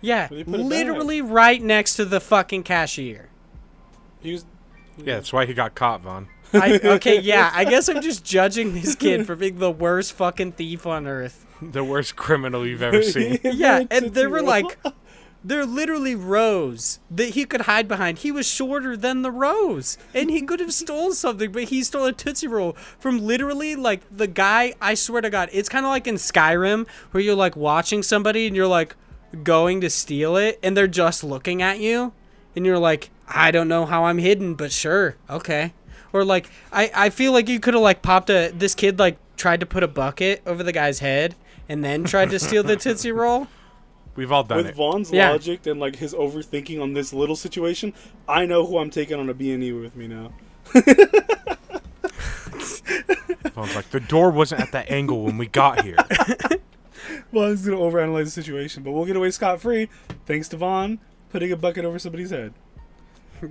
Yeah, 0.00 0.28
Where 0.28 0.38
they 0.38 0.44
put 0.44 0.54
it 0.54 0.62
back. 0.62 0.70
literally 0.70 1.20
right 1.20 1.62
next 1.62 1.94
to 1.96 2.04
the 2.04 2.20
fucking 2.20 2.64
cashier. 2.64 3.28
He 4.20 4.32
was. 4.32 4.44
Yeah, 4.98 5.16
that's 5.16 5.32
why 5.32 5.46
he 5.46 5.54
got 5.54 5.74
caught, 5.74 6.02
Vaughn. 6.02 6.28
I, 6.52 6.80
okay, 6.82 7.20
yeah, 7.22 7.50
I 7.54 7.64
guess 7.64 7.88
I'm 7.88 8.02
just 8.02 8.24
judging 8.24 8.74
this 8.74 8.94
kid 8.94 9.26
for 9.26 9.36
being 9.36 9.58
the 9.58 9.70
worst 9.70 10.12
fucking 10.14 10.52
thief 10.52 10.86
on 10.86 11.06
earth. 11.06 11.46
The 11.62 11.84
worst 11.84 12.16
criminal 12.16 12.66
you've 12.66 12.82
ever 12.82 13.02
seen. 13.02 13.38
Yeah, 13.44 13.78
and 13.78 13.90
Tootsie 13.90 14.08
there 14.10 14.30
were 14.30 14.42
like, 14.42 14.78
there 15.44 15.60
are 15.60 15.66
literally 15.66 16.14
rows 16.14 17.00
that 17.10 17.30
he 17.30 17.44
could 17.44 17.62
hide 17.62 17.86
behind. 17.86 18.18
He 18.18 18.32
was 18.32 18.46
shorter 18.46 18.96
than 18.96 19.22
the 19.22 19.30
rows, 19.30 19.96
and 20.14 20.30
he 20.30 20.42
could 20.42 20.60
have 20.60 20.72
stole 20.72 21.12
something, 21.12 21.52
but 21.52 21.64
he 21.64 21.82
stole 21.82 22.06
a 22.06 22.12
Tootsie 22.12 22.48
Roll 22.48 22.72
from 22.98 23.20
literally 23.20 23.76
like 23.76 24.02
the 24.14 24.26
guy. 24.26 24.74
I 24.80 24.94
swear 24.94 25.22
to 25.22 25.30
God, 25.30 25.48
it's 25.52 25.68
kind 25.68 25.86
of 25.86 25.90
like 25.90 26.06
in 26.06 26.16
Skyrim 26.16 26.88
where 27.10 27.22
you're 27.22 27.34
like 27.34 27.56
watching 27.56 28.02
somebody 28.02 28.46
and 28.46 28.56
you're 28.56 28.66
like 28.66 28.96
going 29.44 29.80
to 29.82 29.90
steal 29.90 30.36
it, 30.36 30.58
and 30.62 30.76
they're 30.76 30.88
just 30.88 31.22
looking 31.22 31.62
at 31.62 31.78
you, 31.78 32.12
and 32.56 32.66
you're 32.66 32.78
like, 32.78 33.10
I 33.32 33.50
don't 33.50 33.68
know 33.68 33.86
how 33.86 34.04
I'm 34.04 34.18
hidden, 34.18 34.54
but 34.54 34.72
sure, 34.72 35.16
okay. 35.28 35.72
Or 36.12 36.24
like, 36.24 36.50
I 36.72 36.90
I 36.94 37.10
feel 37.10 37.32
like 37.32 37.48
you 37.48 37.60
could 37.60 37.74
have 37.74 37.82
like 37.82 38.02
popped 38.02 38.30
a 38.30 38.50
this 38.54 38.74
kid 38.74 38.98
like 38.98 39.16
tried 39.36 39.60
to 39.60 39.66
put 39.66 39.82
a 39.82 39.88
bucket 39.88 40.42
over 40.46 40.62
the 40.62 40.72
guy's 40.72 40.98
head 40.98 41.34
and 41.68 41.84
then 41.84 42.04
tried 42.04 42.30
to 42.30 42.38
steal 42.38 42.62
the 42.62 42.76
Tootsie 42.76 43.12
Roll. 43.12 43.46
We've 44.16 44.32
all 44.32 44.42
done 44.42 44.58
With 44.58 44.66
it. 44.66 44.74
Vaughn's 44.74 45.12
Yeah. 45.12 45.30
logic 45.30 45.66
and 45.66 45.78
like 45.80 45.96
his 45.96 46.12
overthinking 46.14 46.82
on 46.82 46.92
this 46.94 47.12
little 47.12 47.36
situation, 47.36 47.94
I 48.28 48.44
know 48.44 48.66
who 48.66 48.78
I'm 48.78 48.90
taking 48.90 49.18
on 49.18 49.28
a 49.30 49.34
B 49.34 49.52
and 49.52 49.62
E 49.62 49.72
with 49.72 49.94
me 49.96 50.08
now. 50.08 50.32
Vaughn's 53.54 53.74
like, 53.74 53.90
the 53.90 54.00
door 54.00 54.30
wasn't 54.30 54.60
at 54.60 54.72
that 54.72 54.90
angle 54.90 55.22
when 55.24 55.38
we 55.38 55.46
got 55.46 55.84
here. 55.84 55.96
Vaughn's 57.32 57.64
gonna 57.64 57.76
overanalyze 57.78 58.24
the 58.24 58.30
situation, 58.30 58.82
but 58.82 58.92
we'll 58.92 59.04
get 59.06 59.16
away 59.16 59.30
scot 59.30 59.60
free 59.60 59.88
thanks 60.26 60.48
to 60.48 60.56
Vaughn 60.56 60.98
putting 61.30 61.52
a 61.52 61.56
bucket 61.56 61.84
over 61.84 61.98
somebody's 61.98 62.30
head. 62.30 62.52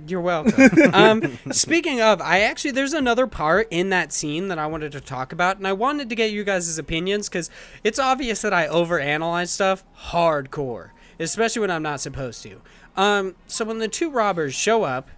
You're 0.06 0.20
welcome. 0.20 0.94
um, 0.94 1.38
speaking 1.50 2.00
of, 2.00 2.20
I 2.20 2.40
actually 2.40 2.72
there's 2.72 2.92
another 2.92 3.26
part 3.26 3.68
in 3.70 3.90
that 3.90 4.12
scene 4.12 4.48
that 4.48 4.58
I 4.58 4.66
wanted 4.66 4.92
to 4.92 5.00
talk 5.00 5.32
about, 5.32 5.56
and 5.56 5.66
I 5.66 5.72
wanted 5.72 6.08
to 6.10 6.14
get 6.14 6.30
you 6.30 6.44
guys' 6.44 6.78
opinions 6.78 7.28
because 7.28 7.50
it's 7.82 7.98
obvious 7.98 8.42
that 8.42 8.52
I 8.52 8.66
overanalyze 8.68 9.48
stuff 9.48 9.84
hardcore, 10.10 10.90
especially 11.18 11.60
when 11.60 11.70
I'm 11.70 11.82
not 11.82 12.00
supposed 12.00 12.42
to. 12.44 12.60
Um, 12.96 13.34
so 13.46 13.64
when 13.64 13.78
the 13.78 13.88
two 13.88 14.10
robbers 14.10 14.54
show 14.54 14.84
up, 14.84 15.08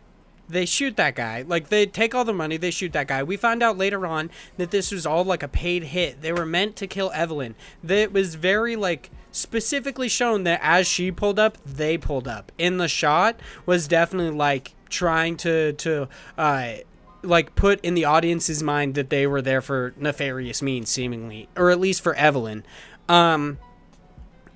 they 0.48 0.66
shoot 0.66 0.96
that 0.96 1.14
guy. 1.14 1.42
Like 1.42 1.68
they 1.68 1.86
take 1.86 2.14
all 2.14 2.24
the 2.24 2.32
money, 2.32 2.56
they 2.56 2.70
shoot 2.70 2.92
that 2.92 3.08
guy. 3.08 3.22
We 3.22 3.36
find 3.36 3.62
out 3.62 3.78
later 3.78 4.06
on 4.06 4.30
that 4.56 4.70
this 4.70 4.92
was 4.92 5.06
all 5.06 5.24
like 5.24 5.42
a 5.42 5.48
paid 5.48 5.84
hit. 5.84 6.20
They 6.22 6.32
were 6.32 6.46
meant 6.46 6.76
to 6.76 6.86
kill 6.86 7.10
Evelyn. 7.14 7.54
That 7.82 8.12
was 8.12 8.34
very 8.34 8.76
like 8.76 9.10
specifically 9.32 10.08
shown 10.08 10.44
that 10.44 10.60
as 10.62 10.86
she 10.86 11.10
pulled 11.10 11.38
up, 11.38 11.58
they 11.64 11.98
pulled 11.98 12.28
up. 12.28 12.52
In 12.58 12.76
the 12.76 12.88
shot 12.88 13.40
was 13.66 13.88
definitely 13.88 14.36
like 14.36 14.74
trying 14.88 15.36
to 15.38 15.72
to 15.72 16.08
uh 16.36 16.74
like 17.22 17.54
put 17.54 17.80
in 17.82 17.94
the 17.94 18.04
audience's 18.04 18.62
mind 18.62 18.94
that 18.94 19.08
they 19.08 19.26
were 19.26 19.40
there 19.40 19.62
for 19.62 19.94
nefarious 19.96 20.60
means 20.60 20.90
seemingly 20.90 21.48
or 21.56 21.70
at 21.70 21.80
least 21.80 22.02
for 22.02 22.14
Evelyn. 22.14 22.64
Um 23.08 23.58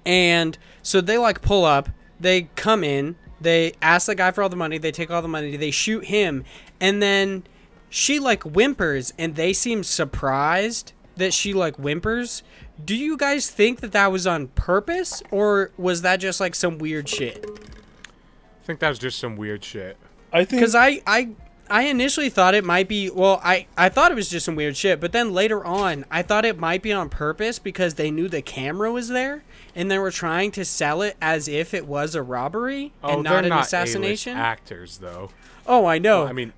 and 0.04 0.56
so 0.82 1.00
they 1.00 1.18
like 1.18 1.42
pull 1.42 1.64
up, 1.64 1.88
they 2.20 2.42
come 2.54 2.84
in, 2.84 3.16
they 3.40 3.72
ask 3.82 4.06
the 4.06 4.14
guy 4.14 4.30
for 4.30 4.42
all 4.42 4.48
the 4.48 4.56
money, 4.56 4.78
they 4.78 4.92
take 4.92 5.10
all 5.10 5.22
the 5.22 5.28
money, 5.28 5.56
they 5.56 5.70
shoot 5.70 6.04
him, 6.04 6.44
and 6.80 7.02
then 7.02 7.44
she 7.88 8.18
like 8.18 8.42
whimpers 8.42 9.12
and 9.18 9.36
they 9.36 9.52
seem 9.52 9.82
surprised 9.82 10.92
that 11.16 11.32
she 11.32 11.52
like 11.52 11.76
whimpers. 11.76 12.42
Do 12.84 12.94
you 12.94 13.16
guys 13.16 13.50
think 13.50 13.80
that 13.80 13.92
that 13.92 14.12
was 14.12 14.26
on 14.26 14.48
purpose 14.48 15.22
or 15.30 15.70
was 15.76 16.02
that 16.02 16.16
just 16.18 16.40
like 16.40 16.54
some 16.54 16.78
weird 16.78 17.08
shit? 17.08 17.44
I 17.44 18.66
think 18.66 18.80
that 18.80 18.88
was 18.90 18.98
just 18.98 19.18
some 19.18 19.36
weird 19.36 19.64
shit. 19.64 19.96
I 20.32 20.44
think 20.44 20.62
Cuz 20.62 20.74
I 20.74 21.00
I 21.06 21.30
I 21.68 21.82
initially 21.84 22.28
thought 22.28 22.54
it 22.54 22.64
might 22.64 22.86
be 22.88 23.10
well, 23.10 23.40
I 23.42 23.66
I 23.76 23.88
thought 23.88 24.12
it 24.12 24.14
was 24.14 24.28
just 24.28 24.44
some 24.46 24.54
weird 24.56 24.76
shit, 24.76 25.00
but 25.00 25.12
then 25.12 25.32
later 25.32 25.64
on, 25.64 26.04
I 26.10 26.22
thought 26.22 26.44
it 26.44 26.58
might 26.58 26.82
be 26.82 26.92
on 26.92 27.08
purpose 27.08 27.58
because 27.58 27.94
they 27.94 28.10
knew 28.10 28.28
the 28.28 28.42
camera 28.42 28.92
was 28.92 29.08
there 29.08 29.42
and 29.74 29.90
they 29.90 29.98
were 29.98 30.10
trying 30.10 30.50
to 30.52 30.64
sell 30.64 31.02
it 31.02 31.16
as 31.20 31.48
if 31.48 31.74
it 31.74 31.86
was 31.86 32.14
a 32.14 32.22
robbery 32.22 32.92
Oh, 33.02 33.14
and 33.14 33.24
not 33.24 33.44
an 33.44 33.50
not 33.50 33.64
assassination. 33.66 34.34
A-list 34.34 34.44
actors, 34.46 34.98
though. 34.98 35.30
oh, 35.66 35.86
I 35.86 35.98
know. 35.98 36.26
I 36.26 36.32
mean, 36.32 36.52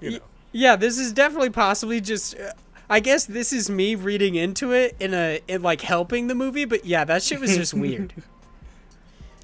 you 0.00 0.10
know. 0.12 0.18
Yeah, 0.52 0.76
this 0.76 0.98
is 0.98 1.12
definitely 1.12 1.50
possibly 1.50 2.00
just. 2.00 2.38
Uh, 2.38 2.52
I 2.88 3.00
guess 3.00 3.24
this 3.24 3.52
is 3.52 3.68
me 3.68 3.94
reading 3.94 4.34
into 4.36 4.72
it 4.72 4.96
in 5.00 5.12
a 5.14 5.40
in 5.48 5.62
like 5.62 5.80
helping 5.80 6.28
the 6.28 6.34
movie, 6.34 6.64
but 6.64 6.84
yeah, 6.84 7.04
that 7.04 7.22
shit 7.22 7.40
was 7.40 7.56
just 7.56 7.74
weird. 7.74 8.12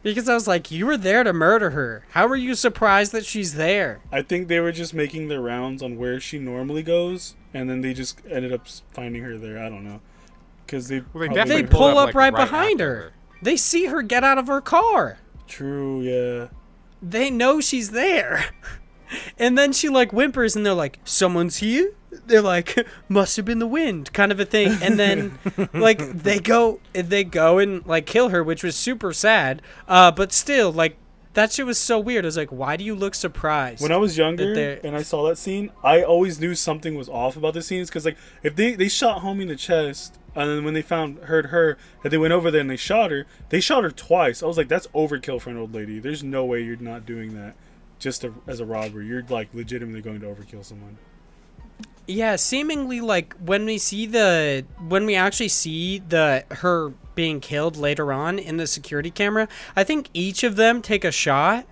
Because 0.03 0.29
I 0.29 0.35
was 0.35 0.49
like, 0.49 0.73
you 0.73 0.87
were 0.87 0.97
there 0.97 1.23
to 1.23 1.33
murder 1.33 1.71
her. 1.71 2.05
How 2.11 2.27
are 2.27 2.35
you 2.35 2.57
surprised 2.57 3.13
that 3.13 3.25
she's 3.25 3.55
there? 3.55 4.01
I 4.11 4.23
think 4.23 4.49
they 4.49 4.59
were 4.59 4.73
just 4.73 4.95
making 4.95 5.29
their 5.29 5.41
rounds 5.41 5.81
on 5.81 5.97
where 5.97 6.19
she 6.19 6.41
normally 6.41 6.83
goes, 6.83 7.37
and 7.55 7.71
then 7.71 7.83
they 7.83 7.95
just 7.95 8.21
ended 8.29 8.53
up 8.53 8.67
finding 8.91 9.23
her 9.23 9.39
there. 9.39 9.65
I 9.65 9.69
don't 9.69 9.85
know, 9.85 10.01
because 10.67 10.89
they 10.89 11.05
Well, 11.13 11.29
they 11.33 11.45
They 11.45 11.63
pull 11.63 11.79
pull 11.79 11.89
up, 11.91 11.97
up, 11.97 12.07
like, 12.07 12.15
right, 12.17 12.33
right 12.33 12.45
behind 12.45 12.81
her. 12.81 12.95
her. 12.97 13.13
They 13.43 13.57
see 13.57 13.87
her 13.87 14.03
get 14.03 14.25
out 14.25 14.39
of 14.39 14.49
her 14.49 14.61
car. 14.61 15.19
True, 15.47 16.01
yeah. 16.03 16.49
They 17.01 17.31
know 17.31 17.61
she's 17.61 17.91
there. 17.91 18.47
And 19.39 19.59
then 19.59 19.75
she 19.75 19.91
like 19.91 20.11
whimpers 20.11 20.57
and 20.57 20.65
they're 20.65 20.73
like, 20.73 20.99
Someone's 21.05 21.59
here? 21.59 21.93
They're 22.27 22.43
like, 22.43 22.87
must 23.09 23.37
have 23.37 23.45
been 23.45 23.59
the 23.59 23.67
wind, 23.67 24.13
kind 24.13 24.33
of 24.33 24.41
a 24.41 24.45
thing. 24.45 24.79
And 24.83 24.99
then 24.99 25.39
like 25.73 25.99
they 25.99 26.39
go 26.39 26.81
they 26.93 27.25
go 27.25 27.59
and 27.59 27.85
like 27.87 28.07
kill 28.07 28.29
her, 28.31 28.43
which 28.43 28.63
was 28.63 28.77
super 28.77 29.13
sad. 29.13 29.63
Uh 29.89 30.11
but 30.11 30.33
still, 30.33 30.73
like 30.73 30.97
that 31.35 31.53
shit 31.53 31.65
was 31.65 31.79
so 31.79 31.99
weird. 31.99 32.25
I 32.25 32.29
was 32.29 32.37
like, 32.37 32.51
why 32.51 32.77
do 32.77 32.85
you 32.85 32.95
look 32.95 33.15
surprised? 33.15 33.83
When 33.83 33.93
I 33.93 33.97
was 33.97 34.19
younger 34.19 34.79
and 34.85 34.95
I 34.95 35.03
saw 35.03 35.27
that 35.29 35.39
scene, 35.39 35.71
I 35.83 36.03
always 36.03 36.41
knew 36.41 36.55
something 36.55 36.95
was 36.95 37.09
off 37.09 37.37
about 37.37 37.55
the 37.55 37.63
scenes 37.63 37.89
because, 37.89 38.05
like, 38.05 38.19
if 38.43 38.55
they 38.55 38.75
they 38.75 38.89
shot 38.89 39.23
homie 39.23 39.43
in 39.43 39.49
the 39.49 39.57
chest, 39.57 40.19
and 40.35 40.49
then 40.49 40.65
when 40.65 40.75
they 40.75 40.83
found 40.83 41.19
heard 41.21 41.47
her, 41.47 41.79
that 42.03 42.11
they 42.11 42.19
went 42.19 42.33
over 42.33 42.51
there 42.51 42.61
and 42.61 42.71
they 42.71 42.77
shot 42.77 43.11
her, 43.11 43.27
they 43.49 43.61
shot 43.61 43.85
her 43.85 43.91
twice. 43.91 44.43
I 44.43 44.47
was 44.47 44.57
like, 44.57 44.69
that's 44.69 44.87
overkill 44.89 45.41
for 45.41 45.51
an 45.51 45.57
old 45.57 45.75
lady. 45.75 45.99
There's 45.99 46.23
no 46.23 46.45
way 46.45 46.63
you're 46.63 46.77
not 46.77 47.07
doing 47.07 47.35
that 47.35 47.55
just 47.99 48.23
to, 48.23 48.35
as 48.47 48.61
a 48.61 48.67
robber. 48.67 49.03
You're 49.03 49.25
like 49.29 49.49
legitimately 49.55 50.03
going 50.03 50.21
to 50.21 50.27
overkill 50.27 50.65
someone. 50.65 50.99
Yeah, 52.07 52.37
seemingly 52.37 53.01
like 53.01 53.35
when 53.35 53.65
we 53.65 53.79
see 53.79 54.07
the 54.07 54.65
when 54.89 55.07
we 55.07 55.15
actually 55.15 55.49
see 55.49 55.99
the 56.01 56.45
her 56.51 56.93
being 57.15 57.41
killed 57.41 57.77
later 57.77 58.13
on 58.13 58.39
in 58.39 58.57
the 58.57 58.67
security 58.67 59.11
camera, 59.11 59.49
I 59.77 59.85
think 59.85 60.09
each 60.13 60.43
of 60.43 60.57
them 60.57 60.83
take 60.83 61.05
a 61.05 61.13
shot, 61.13 61.67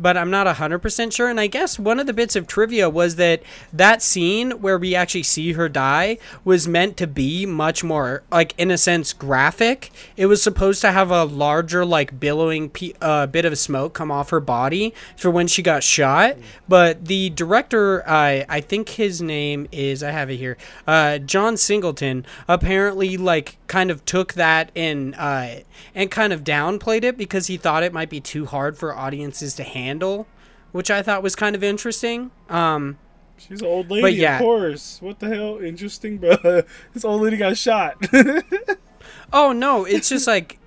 but 0.00 0.16
I'm 0.16 0.30
not 0.30 0.46
100% 0.46 1.12
sure 1.12 1.28
and 1.28 1.38
I 1.38 1.46
guess 1.46 1.78
one 1.78 2.00
of 2.00 2.06
the 2.06 2.12
bits 2.12 2.36
of 2.36 2.46
trivia 2.46 2.88
was 2.88 3.16
that 3.16 3.42
that 3.72 4.02
scene 4.02 4.52
where 4.62 4.78
we 4.78 4.94
actually 4.94 5.22
see 5.22 5.52
her 5.52 5.68
die 5.68 6.18
was 6.44 6.66
meant 6.66 6.96
to 6.98 7.06
be 7.06 7.46
much 7.46 7.84
more 7.84 8.22
like 8.30 8.54
in 8.58 8.70
a 8.70 8.78
sense 8.78 9.12
graphic. 9.12 9.90
It 10.16 10.26
was 10.26 10.42
supposed 10.42 10.80
to 10.80 10.92
have 10.92 11.10
a 11.10 11.24
larger 11.24 11.84
like 11.84 12.18
billowing 12.18 12.70
pe- 12.70 12.94
uh, 13.00 13.26
bit 13.26 13.44
of 13.44 13.58
smoke 13.58 13.94
come 13.94 14.10
off 14.10 14.30
her 14.30 14.40
body 14.40 14.94
for 15.16 15.30
when 15.30 15.46
she 15.46 15.62
got 15.62 15.82
shot, 15.82 16.36
but 16.68 17.04
the 17.06 17.30
director 17.30 18.08
I 18.08 18.46
I 18.48 18.60
think 18.60 18.90
his 18.90 19.20
name 19.20 19.68
is 19.72 20.02
I 20.02 20.10
have 20.10 20.30
it 20.30 20.36
here. 20.36 20.56
Uh, 20.86 21.18
John 21.18 21.56
Singleton 21.56 22.24
apparently 22.48 23.16
like 23.16 23.58
kind 23.66 23.90
of 23.90 24.04
took 24.04 24.34
that 24.34 24.70
and 24.74 25.14
uh, 25.16 25.56
and 25.94 26.10
kind 26.10 26.32
of 26.32 26.42
downplayed 26.42 27.04
it 27.04 27.16
because 27.16 27.46
he 27.46 27.56
thought 27.56 27.82
it 27.82 27.92
might 27.92 28.10
be 28.10 28.20
too 28.20 28.46
hard 28.46 28.76
for 28.76 28.94
audiences 28.94 29.54
to 29.54 29.62
handle, 29.62 29.89
which 30.72 30.90
I 30.90 31.02
thought 31.02 31.22
was 31.22 31.34
kind 31.34 31.56
of 31.56 31.64
interesting. 31.64 32.30
Um, 32.48 32.98
She's 33.36 33.62
an 33.62 33.66
old 33.66 33.90
lady, 33.90 34.18
yeah. 34.18 34.36
of 34.36 34.42
course. 34.42 35.00
What 35.00 35.18
the 35.18 35.28
hell? 35.28 35.58
Interesting, 35.58 36.18
bro. 36.18 36.36
this 36.92 37.04
old 37.04 37.22
lady 37.22 37.36
got 37.38 37.56
shot. 37.56 37.96
oh 39.32 39.52
no, 39.52 39.84
it's 39.84 40.08
just 40.08 40.26
like. 40.26 40.58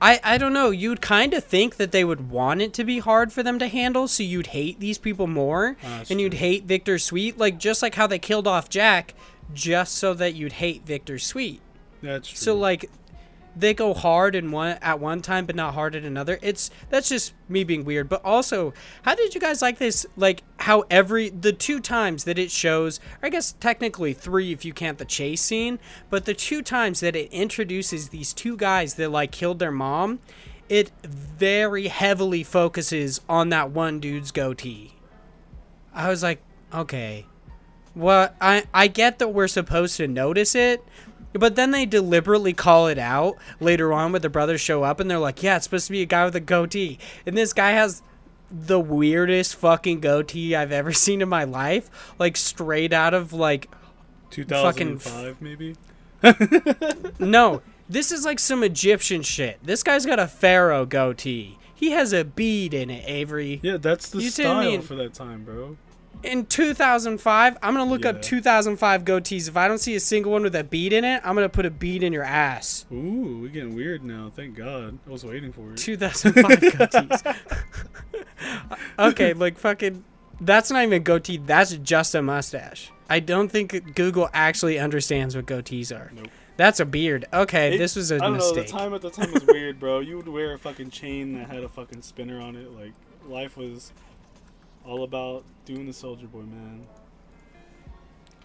I, 0.00 0.20
I 0.22 0.38
don't 0.38 0.52
know. 0.52 0.70
You'd 0.70 1.00
kind 1.00 1.32
of 1.32 1.44
think 1.44 1.76
that 1.76 1.90
they 1.90 2.04
would 2.04 2.28
want 2.28 2.60
it 2.60 2.74
to 2.74 2.84
be 2.84 2.98
hard 2.98 3.32
for 3.32 3.42
them 3.42 3.58
to 3.58 3.68
handle, 3.68 4.06
so 4.06 4.22
you'd 4.22 4.48
hate 4.48 4.78
these 4.78 4.98
people 4.98 5.26
more, 5.26 5.76
that's 5.80 6.10
and 6.10 6.20
you'd 6.20 6.34
hate 6.34 6.64
Victor 6.64 6.98
Sweet, 6.98 7.38
like 7.38 7.58
just 7.58 7.80
like 7.80 7.94
how 7.94 8.06
they 8.06 8.18
killed 8.18 8.46
off 8.46 8.68
Jack, 8.68 9.14
just 9.54 9.94
so 9.94 10.12
that 10.12 10.34
you'd 10.34 10.54
hate 10.54 10.84
Victor 10.84 11.18
Sweet. 11.18 11.62
That's 12.02 12.28
true. 12.28 12.36
So 12.36 12.54
like 12.54 12.90
they 13.56 13.74
go 13.74 13.94
hard 13.94 14.34
in 14.34 14.50
one 14.50 14.78
at 14.82 15.00
one 15.00 15.22
time 15.22 15.46
but 15.46 15.56
not 15.56 15.74
hard 15.74 15.94
at 15.94 16.04
another. 16.04 16.38
It's 16.42 16.70
that's 16.90 17.08
just 17.08 17.34
me 17.48 17.64
being 17.64 17.84
weird. 17.84 18.08
But 18.08 18.24
also, 18.24 18.72
how 19.02 19.14
did 19.14 19.34
you 19.34 19.40
guys 19.40 19.62
like 19.62 19.78
this? 19.78 20.06
Like 20.16 20.42
how 20.58 20.84
every 20.90 21.28
the 21.28 21.52
two 21.52 21.80
times 21.80 22.24
that 22.24 22.38
it 22.38 22.50
shows, 22.50 23.00
I 23.22 23.28
guess 23.28 23.52
technically 23.60 24.12
three 24.12 24.52
if 24.52 24.64
you 24.64 24.72
count 24.72 24.98
the 24.98 25.04
chase 25.04 25.42
scene, 25.42 25.78
but 26.10 26.24
the 26.24 26.34
two 26.34 26.62
times 26.62 27.00
that 27.00 27.16
it 27.16 27.32
introduces 27.32 28.08
these 28.08 28.32
two 28.32 28.56
guys 28.56 28.94
that 28.94 29.10
like 29.10 29.30
killed 29.30 29.58
their 29.58 29.72
mom, 29.72 30.20
it 30.68 30.90
very 31.02 31.88
heavily 31.88 32.42
focuses 32.42 33.20
on 33.28 33.50
that 33.50 33.70
one 33.70 34.00
dude's 34.00 34.30
goatee. 34.30 34.94
I 35.92 36.08
was 36.08 36.22
like, 36.22 36.40
okay. 36.72 37.26
Well, 37.94 38.34
I 38.40 38.64
I 38.74 38.88
get 38.88 39.20
that 39.20 39.28
we're 39.28 39.46
supposed 39.46 39.96
to 39.98 40.08
notice 40.08 40.56
it, 40.56 40.84
but 41.34 41.56
then 41.56 41.70
they 41.70 41.84
deliberately 41.84 42.52
call 42.52 42.86
it 42.86 42.98
out 42.98 43.36
later 43.60 43.92
on 43.92 44.12
when 44.12 44.22
the 44.22 44.30
brothers 44.30 44.60
show 44.60 44.82
up 44.82 45.00
and 45.00 45.10
they're 45.10 45.18
like, 45.18 45.42
"Yeah, 45.42 45.56
it's 45.56 45.64
supposed 45.64 45.86
to 45.86 45.92
be 45.92 46.02
a 46.02 46.06
guy 46.06 46.24
with 46.24 46.36
a 46.36 46.40
goatee." 46.40 46.98
And 47.26 47.36
this 47.36 47.52
guy 47.52 47.72
has 47.72 48.02
the 48.50 48.78
weirdest 48.80 49.56
fucking 49.56 50.00
goatee 50.00 50.54
I've 50.54 50.72
ever 50.72 50.92
seen 51.04 51.20
in 51.22 51.28
my 51.28 51.44
life, 51.44 52.14
like 52.18 52.36
straight 52.36 52.92
out 52.92 53.14
of 53.14 53.32
like 53.32 53.68
2005 54.30 55.40
maybe. 55.42 55.76
no, 57.18 57.62
this 57.88 58.10
is 58.10 58.24
like 58.24 58.38
some 58.38 58.62
Egyptian 58.62 59.22
shit. 59.22 59.58
This 59.62 59.82
guy's 59.82 60.06
got 60.06 60.18
a 60.18 60.26
pharaoh 60.26 60.86
goatee. 60.86 61.58
He 61.74 61.90
has 61.90 62.12
a 62.12 62.24
bead 62.24 62.72
in 62.72 62.88
it, 62.88 63.04
Avery. 63.06 63.60
Yeah, 63.62 63.76
that's 63.76 64.08
the 64.08 64.22
You 64.22 64.30
style 64.30 64.80
for 64.80 64.94
that 64.94 65.12
time, 65.12 65.44
bro. 65.44 65.76
In 66.22 66.46
2005 66.46 67.58
i'm 67.62 67.74
gonna 67.74 67.88
look 67.90 68.04
Yeah. 68.04 68.10
up 68.10 68.22
2005 68.22 69.04
goatees 69.04 69.48
if 69.48 69.56
i 69.56 69.68
don't 69.68 69.78
see 69.78 69.94
a 69.94 70.00
single 70.00 70.32
one 70.32 70.42
with 70.42 70.54
a 70.56 70.64
bead 70.64 70.92
in 70.92 71.04
it 71.04 71.20
i'm 71.24 71.34
gonna 71.34 71.48
put 71.48 71.66
a 71.66 71.70
bead 71.70 72.02
in 72.02 72.12
your 72.12 72.22
ass 72.22 72.86
Ooh, 72.92 73.40
we're 73.42 73.48
getting 73.48 73.74
weird 73.74 74.04
now. 74.04 74.30
Thank 74.34 74.56
God. 74.56 74.98
I 75.06 75.10
was 75.10 75.24
waiting 75.24 75.52
for 75.52 75.72
it. 75.72 75.76
2005 75.78 76.44
goatees 76.60 77.36
okay 78.98 79.32
like 79.32 79.58
fucking 79.58 80.04
that's 80.40 80.70
not 80.70 80.82
even 80.82 80.94
a 80.94 81.00
goatee 81.00 81.38
that's 81.38 81.72
just 81.78 82.14
a 82.14 82.22
mustache 82.22 82.90
i 83.08 83.20
don't 83.20 83.48
think 83.50 83.94
google 83.94 84.28
actually 84.32 84.78
understands 84.78 85.36
what 85.36 85.46
goatees 85.46 85.94
are 85.94 86.10
Nope. 86.14 86.28
that's 86.56 86.80
a 86.80 86.84
beard 86.84 87.24
okay 87.32 87.74
It- 87.74 87.78
this 87.78 87.96
was 87.96 88.10
a 88.10 88.16
I 88.16 88.18
don't 88.18 88.38
know. 88.38 88.52
The 88.54 88.64
time 88.64 88.94
at 88.94 89.00
the 89.02 89.10
time 89.10 89.32
was 89.32 89.44
weird, 89.46 89.78
bro. 89.80 90.00
You 90.00 90.16
would 90.16 90.28
wear 90.28 90.52
a 90.54 90.58
fucking 90.58 90.90
chain 90.90 91.34
that 91.38 91.48
had 91.48 91.62
a 91.64 91.68
fucking 91.68 92.02
spinner 92.02 92.40
on 92.40 92.56
it. 92.56 92.70
Like 92.72 92.92
life 93.28 93.56
was 93.56 93.92
all 94.84 95.02
about 95.04 95.44
doing 95.64 95.86
the 95.86 95.92
Soulja 95.92 96.30
Boy, 96.30 96.40
man. 96.40 96.86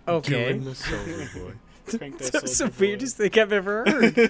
okay 0.07 0.53
Doing 0.53 0.63
the 0.65 0.71
Soulja 0.71 1.33
Boy. 1.33 1.53
That 1.89 2.19
that's 2.19 2.59
the 2.59 2.71
weirdest 2.79 3.17
thing 3.17 3.31
i've 3.39 3.51
ever 3.51 3.83
heard 3.87 4.29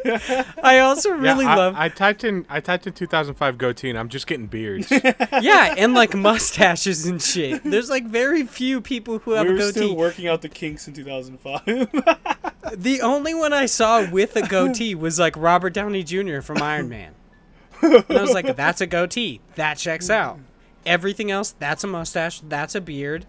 i 0.63 0.79
also 0.79 1.09
really 1.11 1.43
yeah, 1.43 1.51
I, 1.51 1.55
love 1.57 1.75
I 1.75 1.89
typed 1.89 2.23
in 2.23 2.45
I 2.47 2.61
typed 2.61 2.87
in 2.87 2.93
2005 2.93 3.57
goatee, 3.57 3.89
and 3.89 3.99
I'm 3.99 4.07
just 4.07 4.27
getting 4.27 4.47
beards. 4.47 4.89
yeah 4.89 5.75
and 5.77 5.93
like 5.93 6.15
mustaches 6.15 7.05
and 7.05 7.21
shit 7.21 7.61
there's 7.65 7.89
like 7.89 8.05
very 8.05 8.45
few 8.45 8.79
people 8.79 9.19
who 9.19 9.31
have 9.31 9.45
we 9.45 9.49
a 9.49 9.53
were 9.55 9.59
goatee 9.59 9.71
still 9.71 9.97
working 9.97 10.29
out 10.29 10.41
the 10.41 10.47
kinks 10.47 10.87
in 10.87 10.93
2005. 10.93 11.65
The 12.77 13.01
only 13.01 13.33
one 13.33 13.51
I 13.51 13.65
saw 13.65 14.09
with 14.09 14.37
a 14.37 14.41
goatee 14.47 14.95
was 14.95 15.19
like 15.19 15.35
Robert 15.35 15.73
Downey 15.73 16.03
Jr. 16.03 16.39
from 16.39 16.61
Iron 16.61 16.87
Man. 16.87 17.13
And 17.81 18.05
I 18.09 18.21
was 18.21 18.31
like, 18.33 18.55
that's 18.55 18.79
a 18.79 18.87
goatee. 18.87 19.41
That 19.55 19.77
checks 19.77 20.09
out. 20.09 20.39
Everything 20.85 21.29
else, 21.31 21.55
that's 21.59 21.83
a 21.83 21.87
mustache. 21.87 22.41
That's 22.41 22.75
a 22.75 22.81
beard. 22.81 23.25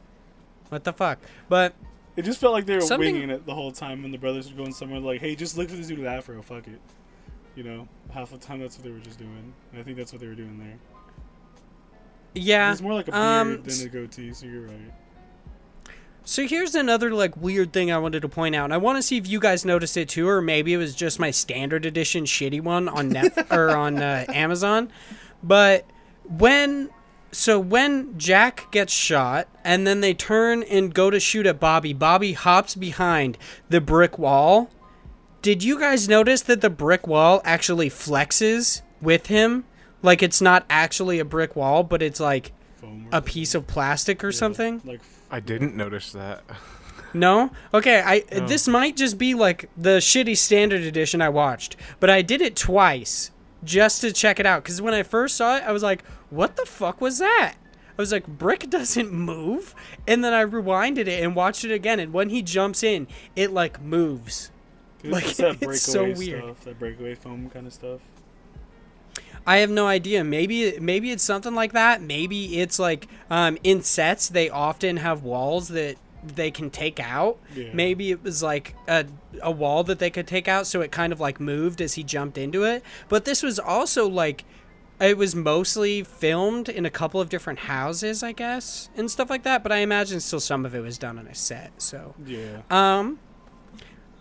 What 0.68 0.84
the 0.84 0.92
fuck? 0.92 1.18
But 1.48 1.74
it 2.16 2.22
just 2.24 2.40
felt 2.40 2.52
like 2.52 2.66
they 2.66 2.74
were 2.76 2.80
Something- 2.80 3.14
winging 3.14 3.30
it 3.30 3.44
the 3.46 3.54
whole 3.54 3.72
time 3.72 4.02
when 4.02 4.12
the 4.12 4.18
brothers 4.18 4.50
were 4.50 4.56
going 4.56 4.72
somewhere 4.72 5.00
like, 5.00 5.20
hey, 5.20 5.34
just 5.34 5.56
look 5.58 5.68
for 5.68 5.76
this 5.76 5.88
dude 5.88 5.98
with 5.98 6.06
afro. 6.06 6.40
Fuck 6.42 6.68
it. 6.68 6.80
You 7.56 7.64
know, 7.64 7.88
half 8.10 8.30
the 8.30 8.38
time 8.38 8.60
that's 8.60 8.76
what 8.76 8.84
they 8.84 8.90
were 8.92 9.00
just 9.00 9.18
doing. 9.18 9.52
And 9.72 9.80
I 9.80 9.82
think 9.84 9.96
that's 9.96 10.12
what 10.12 10.20
they 10.20 10.28
were 10.28 10.34
doing 10.34 10.58
there. 10.58 10.78
yeah. 12.34 12.70
It's 12.72 12.80
more 12.80 12.94
like 12.94 13.08
a 13.08 13.12
beard 13.12 13.22
um, 13.22 13.62
than 13.64 13.86
a 13.86 13.88
goatee, 13.88 14.32
so 14.32 14.46
you're 14.46 14.62
right. 14.62 14.92
So 16.24 16.46
here's 16.46 16.74
another 16.76 17.12
like 17.12 17.36
weird 17.36 17.72
thing 17.72 17.90
I 17.90 17.98
wanted 17.98 18.20
to 18.22 18.28
point 18.28 18.54
out. 18.54 18.64
And 18.64 18.74
I 18.74 18.76
want 18.76 18.96
to 18.98 19.02
see 19.02 19.16
if 19.16 19.26
you 19.26 19.40
guys 19.40 19.64
noticed 19.64 19.96
it 19.96 20.08
too, 20.08 20.28
or 20.28 20.40
maybe 20.40 20.72
it 20.72 20.76
was 20.76 20.94
just 20.94 21.18
my 21.18 21.30
standard 21.32 21.84
edition 21.86 22.24
shitty 22.24 22.60
one 22.62 22.88
on 22.88 23.08
net 23.08 23.46
or 23.50 23.70
on 23.70 24.00
uh, 24.00 24.26
Amazon. 24.28 24.90
But 25.42 25.86
when 26.28 26.90
so 27.32 27.58
when 27.60 28.18
Jack 28.18 28.70
gets 28.70 28.92
shot 28.92 29.48
and 29.64 29.86
then 29.86 30.00
they 30.00 30.14
turn 30.14 30.62
and 30.64 30.92
go 30.92 31.10
to 31.10 31.20
shoot 31.20 31.46
at 31.46 31.60
Bobby, 31.60 31.92
Bobby 31.92 32.32
hops 32.32 32.74
behind 32.74 33.38
the 33.68 33.80
brick 33.80 34.18
wall. 34.18 34.70
Did 35.42 35.62
you 35.62 35.78
guys 35.78 36.08
notice 36.08 36.42
that 36.42 36.60
the 36.60 36.70
brick 36.70 37.06
wall 37.06 37.40
actually 37.44 37.88
flexes 37.88 38.82
with 39.00 39.26
him? 39.28 39.64
Like 40.02 40.22
it's 40.22 40.40
not 40.40 40.64
actually 40.68 41.18
a 41.18 41.24
brick 41.24 41.56
wall, 41.56 41.82
but 41.82 42.02
it's 42.02 42.20
like 42.20 42.52
a 43.12 43.22
piece 43.22 43.54
of 43.54 43.66
plastic 43.66 44.22
or 44.24 44.28
Yeah, 44.30 44.36
something? 44.38 44.82
Like 44.84 45.00
I 45.30 45.40
didn't 45.40 45.76
notice 45.76 46.12
that. 46.12 46.42
No? 47.12 47.50
Okay, 47.74 48.00
I 48.04 48.24
No. 48.38 48.46
this 48.46 48.68
might 48.68 48.96
just 48.96 49.18
be 49.18 49.34
like 49.34 49.68
the 49.76 49.98
shitty 49.98 50.36
standard 50.36 50.82
edition 50.82 51.20
I 51.22 51.28
watched, 51.28 51.76
but 52.00 52.08
I 52.10 52.22
did 52.22 52.40
it 52.40 52.54
twice 52.56 53.30
just 53.64 54.00
to 54.00 54.12
check 54.12 54.40
it 54.40 54.46
out 54.46 54.64
cuz 54.64 54.80
when 54.80 54.94
I 54.94 55.02
first 55.02 55.36
saw 55.36 55.56
it, 55.56 55.62
I 55.64 55.72
was 55.72 55.82
like, 55.82 56.04
"What 56.30 56.56
the 56.56 56.66
fuck 56.66 57.00
was 57.00 57.18
that?" 57.18 57.54
I 57.98 58.02
was 58.02 58.12
like, 58.12 58.26
"Brick 58.26 58.70
doesn't 58.70 59.12
move." 59.12 59.74
And 60.06 60.24
then 60.24 60.32
I 60.32 60.44
rewinded 60.44 61.06
it 61.06 61.22
and 61.22 61.34
watched 61.36 61.64
it 61.64 61.72
again, 61.72 62.00
and 62.00 62.12
when 62.12 62.30
he 62.30 62.42
jumps 62.42 62.82
in, 62.82 63.06
it 63.36 63.50
like 63.52 63.80
moves. 63.82 64.50
Dude, 65.02 65.12
Like, 65.12 65.24
it's 65.24 65.36
that 65.38 65.60
breakaway 65.60 65.74
it's 65.74 65.82
so 65.82 66.04
weird. 66.12 66.42
stuff, 66.44 66.60
that 66.64 66.78
breakaway 66.78 67.14
foam 67.14 67.50
kind 67.50 67.66
of 67.66 67.72
stuff. 67.72 68.00
I 69.46 69.58
have 69.58 69.70
no 69.70 69.86
idea. 69.86 70.22
Maybe 70.22 70.78
maybe 70.80 71.10
it's 71.10 71.22
something 71.24 71.54
like 71.54 71.72
that. 71.72 72.02
Maybe 72.02 72.60
it's 72.60 72.78
like 72.78 73.08
um, 73.30 73.56
in 73.64 73.82
sets 73.82 74.28
they 74.28 74.50
often 74.50 74.98
have 74.98 75.22
walls 75.22 75.68
that 75.68 75.96
they 76.22 76.50
can 76.50 76.70
take 76.70 77.00
out. 77.00 77.38
Yeah. 77.54 77.70
Maybe 77.72 78.10
it 78.10 78.22
was 78.22 78.42
like 78.42 78.74
a 78.88 79.06
a 79.42 79.50
wall 79.50 79.84
that 79.84 79.98
they 79.98 80.10
could 80.10 80.26
take 80.26 80.48
out, 80.48 80.66
so 80.66 80.80
it 80.80 80.90
kind 80.92 81.12
of 81.12 81.20
like 81.20 81.40
moved 81.40 81.80
as 81.80 81.94
he 81.94 82.02
jumped 82.04 82.36
into 82.38 82.64
it. 82.64 82.82
But 83.08 83.24
this 83.24 83.42
was 83.42 83.58
also 83.58 84.08
like 84.08 84.44
it 85.00 85.16
was 85.16 85.34
mostly 85.34 86.02
filmed 86.02 86.68
in 86.68 86.84
a 86.84 86.90
couple 86.90 87.20
of 87.22 87.30
different 87.30 87.60
houses, 87.60 88.22
I 88.22 88.32
guess, 88.32 88.90
and 88.96 89.10
stuff 89.10 89.30
like 89.30 89.44
that. 89.44 89.62
But 89.62 89.72
I 89.72 89.78
imagine 89.78 90.20
still 90.20 90.40
some 90.40 90.66
of 90.66 90.74
it 90.74 90.80
was 90.80 90.98
done 90.98 91.18
on 91.18 91.26
a 91.26 91.34
set. 91.34 91.72
So 91.80 92.14
Yeah. 92.26 92.62
um. 92.70 93.18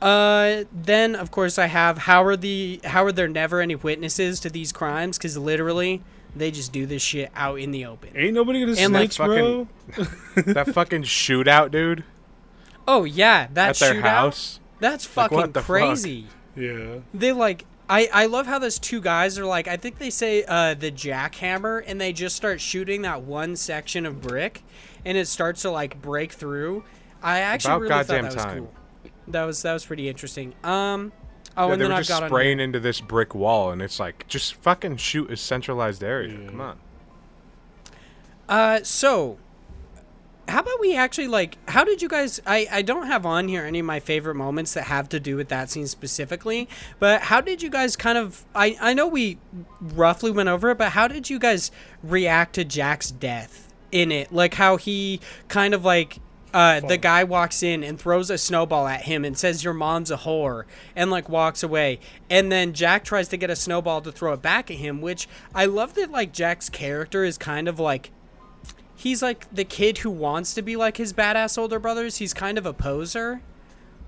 Uh, 0.01 0.63
then 0.71 1.13
of 1.13 1.29
course 1.29 1.59
I 1.59 1.65
have 1.65 1.97
how 1.97 2.23
are 2.23 2.37
the 2.37 2.79
how 2.85 3.03
are 3.03 3.11
there 3.11 3.27
never 3.27 3.59
any 3.59 3.75
witnesses 3.75 4.39
to 4.39 4.49
these 4.49 4.71
crimes? 4.71 5.17
Because 5.17 5.37
literally 5.37 6.01
they 6.35 6.51
just 6.51 6.71
do 6.71 6.85
this 6.85 7.01
shit 7.01 7.31
out 7.35 7.59
in 7.59 7.71
the 7.71 7.85
open. 7.85 8.09
Ain't 8.15 8.33
nobody 8.33 8.59
gonna 8.65 8.77
And, 8.79 8.93
like, 8.93 9.11
snitch, 9.11 9.25
bro. 9.27 9.67
that 10.53 10.73
fucking 10.73 11.03
shootout, 11.03 11.71
dude, 11.71 12.03
Oh 12.87 13.03
yeah, 13.03 13.47
that 13.53 13.69
at 13.69 13.75
their 13.77 13.95
shootout. 13.95 14.01
house. 14.01 14.59
That's 14.79 15.05
fucking 15.05 15.37
what 15.37 15.53
the 15.53 15.59
fuck? 15.61 15.65
crazy. 15.67 16.25
Yeah. 16.55 16.99
They 17.13 17.31
like 17.33 17.65
I 17.89 18.09
I 18.13 18.25
love 18.27 18.45
how 18.47 18.59
those 18.59 18.79
two 18.79 19.01
guys 19.01 19.37
are 19.37 19.45
like 19.45 19.67
I 19.67 19.77
think 19.77 19.97
they 19.99 20.09
say 20.09 20.43
uh 20.47 20.73
the 20.73 20.91
jackhammer 20.91 21.83
and 21.85 21.99
they 22.01 22.13
just 22.13 22.35
start 22.35 22.61
shooting 22.61 23.01
that 23.03 23.21
one 23.23 23.55
section 23.55 24.05
of 24.05 24.21
brick 24.21 24.63
and 25.05 25.17
it 25.17 25.27
starts 25.27 25.61
to 25.63 25.71
like 25.71 26.01
break 26.01 26.31
through. 26.31 26.83
I 27.21 27.39
actually 27.39 27.71
About 27.73 27.81
really 27.81 27.93
thought 27.93 28.07
that 28.07 28.23
was 28.23 28.35
time. 28.35 28.57
cool. 28.59 28.73
That 29.27 29.43
was 29.45 29.61
that 29.63 29.73
was 29.73 29.85
pretty 29.85 30.07
interesting. 30.09 30.53
Um 30.63 31.11
oh 31.59 31.67
Yeah, 31.67 31.73
and 31.73 31.81
they 31.81 31.85
then 31.85 31.91
were 31.91 31.97
I've 31.97 32.05
just 32.05 32.25
spraying 32.25 32.59
into 32.59 32.79
this 32.79 33.01
brick 33.01 33.35
wall, 33.35 33.71
and 33.71 33.81
it's 33.81 33.99
like 33.99 34.27
just 34.27 34.55
fucking 34.55 34.97
shoot 34.97 35.29
a 35.31 35.37
centralized 35.37 36.03
area. 36.03 36.37
Yeah. 36.39 36.49
Come 36.49 36.61
on. 36.61 36.79
Uh, 38.47 38.79
so 38.83 39.37
how 40.49 40.59
about 40.59 40.79
we 40.79 40.95
actually 40.95 41.27
like? 41.27 41.57
How 41.69 41.83
did 41.83 42.01
you 42.01 42.09
guys? 42.09 42.41
I 42.45 42.67
I 42.71 42.81
don't 42.81 43.07
have 43.07 43.25
on 43.25 43.47
here 43.47 43.63
any 43.63 43.79
of 43.79 43.85
my 43.85 43.99
favorite 43.99 44.35
moments 44.35 44.73
that 44.73 44.85
have 44.85 45.07
to 45.09 45.19
do 45.19 45.35
with 45.35 45.49
that 45.49 45.69
scene 45.69 45.87
specifically, 45.87 46.67
but 46.99 47.21
how 47.21 47.41
did 47.41 47.61
you 47.61 47.69
guys 47.69 47.95
kind 47.95 48.17
of? 48.17 48.45
I 48.55 48.77
I 48.81 48.93
know 48.93 49.07
we 49.07 49.37
roughly 49.79 50.31
went 50.31 50.49
over 50.49 50.71
it, 50.71 50.77
but 50.77 50.89
how 50.89 51.07
did 51.07 51.29
you 51.29 51.39
guys 51.39 51.71
react 52.03 52.55
to 52.55 52.65
Jack's 52.65 53.11
death 53.11 53.71
in 53.91 54.11
it? 54.11 54.31
Like 54.33 54.55
how 54.55 54.77
he 54.77 55.19
kind 55.47 55.73
of 55.73 55.85
like. 55.85 56.19
Uh, 56.53 56.79
the 56.79 56.97
guy 56.97 57.23
walks 57.23 57.61
in 57.61 57.83
and 57.83 57.99
throws 57.99 58.29
a 58.29 58.37
snowball 58.37 58.87
at 58.87 59.03
him 59.03 59.23
and 59.23 59.37
says 59.37 59.63
your 59.63 59.73
mom's 59.73 60.09
a 60.09 60.17
whore 60.17 60.63
and 60.95 61.11
like 61.11 61.29
walks 61.29 61.61
away 61.61 61.99
and 62.27 62.51
then 62.51 62.73
jack 62.73 63.03
tries 63.03 63.27
to 63.27 63.37
get 63.37 63.51
a 63.51 63.55
snowball 63.55 64.01
to 64.01 64.11
throw 64.11 64.33
it 64.33 64.41
back 64.41 64.71
at 64.71 64.77
him 64.77 64.99
which 64.99 65.27
i 65.53 65.63
love 65.63 65.93
that 65.93 66.09
like 66.09 66.33
jack's 66.33 66.67
character 66.67 67.23
is 67.23 67.37
kind 67.37 67.67
of 67.67 67.79
like 67.79 68.09
he's 68.99 69.21
like 69.21 69.51
the 69.53 69.63
kid 69.63 69.99
who 69.99 70.09
wants 70.09 70.53
to 70.53 70.61
be 70.61 70.75
like 70.75 70.97
his 70.97 71.13
badass 71.13 71.57
older 71.57 71.79
brothers. 71.79 72.17
He's 72.17 72.33
kind 72.33 72.57
of 72.57 72.65
a 72.65 72.73
poser. 72.73 73.41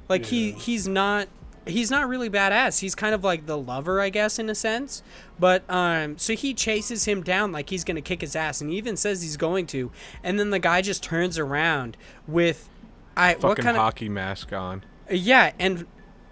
Like 0.10 0.26
he 0.26 0.52
he's 0.52 0.88
not 0.88 1.30
he's 1.66 1.91
not 1.91 2.07
really 2.07 2.30
badass. 2.30 2.80
He's 2.80 2.95
kind 2.95 3.14
of 3.14 3.24
like 3.24 3.45
the 3.45 3.57
lover, 3.57 4.01
I 4.01 4.09
guess, 4.09 4.39
in 4.39 4.49
a 4.49 4.55
sense. 4.55 5.03
But 5.39 5.64
um 5.70 6.18
so 6.18 6.34
he 6.34 6.53
chases 6.53 7.05
him 7.05 7.24
down 7.24 7.51
like 7.51 7.70
he's 7.70 7.84
gonna 7.84 8.01
kick 8.01 8.22
his 8.22 8.36
ass 8.36 8.62
and 8.62 8.70
he 8.70 8.78
even 8.78 8.97
says 8.97 9.22
he's 9.22 9.38
going 9.38 9.68
to. 9.68 9.91
And 10.24 10.39
then 10.39 10.49
the 10.49 10.59
guy 10.59 10.82
just 10.82 11.03
turns 11.03 11.38
around 11.38 11.97
with 12.28 12.70
I 13.16 13.34
what 13.34 13.41
Fucking 13.41 13.64
kind 13.66 13.78
of 13.78 13.84
hockey 13.84 14.09
mask 14.09 14.53
on. 14.53 14.84
yeah, 15.09 15.51
and 15.59 15.86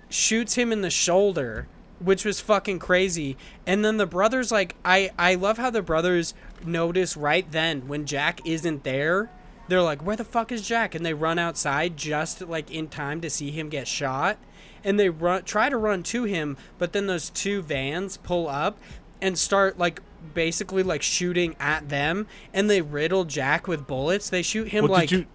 shoots 0.10 0.56
him 0.56 0.72
in 0.72 0.82
the 0.82 0.90
shoulder 0.90 1.68
which 2.00 2.26
was 2.26 2.40
fucking 2.40 2.80
crazy. 2.80 3.38
And 3.68 3.84
then 3.84 3.98
the 3.98 4.06
brothers 4.06 4.52
like 4.52 4.76
I 4.84 5.12
I 5.18 5.36
love 5.36 5.58
how 5.58 5.70
the 5.70 5.82
brothers 5.82 6.34
notice 6.66 7.16
right 7.16 7.50
then 7.52 7.88
when 7.88 8.06
Jack 8.06 8.42
isn't 8.46 8.84
there. 8.84 9.30
They're 9.68 9.82
like, 9.84 10.04
"Where 10.04 10.16
the 10.16 10.24
fuck 10.24 10.52
is 10.52 10.68
Jack?" 10.68 10.96
And 10.96 11.06
they 11.06 11.14
run 11.14 11.38
outside 11.38 11.96
just 11.96 12.42
like 12.42 12.72
in 12.72 12.88
time 12.88 13.22
to 13.22 13.30
see 13.30 13.52
him 13.52 13.70
get 13.70 13.88
shot. 13.88 14.40
And 14.84 15.00
they 15.00 15.10
run 15.10 15.44
try 15.44 15.70
to 15.70 15.78
run 15.78 16.04
to 16.04 16.24
him, 16.24 16.58
but 16.78 16.94
then 16.94 17.08
those 17.08 17.30
two 17.30 17.62
vans 17.62 18.18
pull 18.18 18.48
up 18.48 18.78
and 19.22 19.38
start 19.38 19.78
like 19.78 20.02
basically 20.34 20.84
like 20.84 21.02
shooting 21.02 21.56
at 21.60 21.90
them 21.90 22.28
and 22.54 22.70
they 22.70 22.82
riddle 22.82 23.26
Jack 23.26 23.68
with 23.68 23.88
bullets. 23.88 24.30
They 24.30 24.42
shoot 24.42 24.70
him 24.70 24.84
Well, 24.84 24.92
like 24.94 25.10
did 25.10 25.20
you 25.20 25.26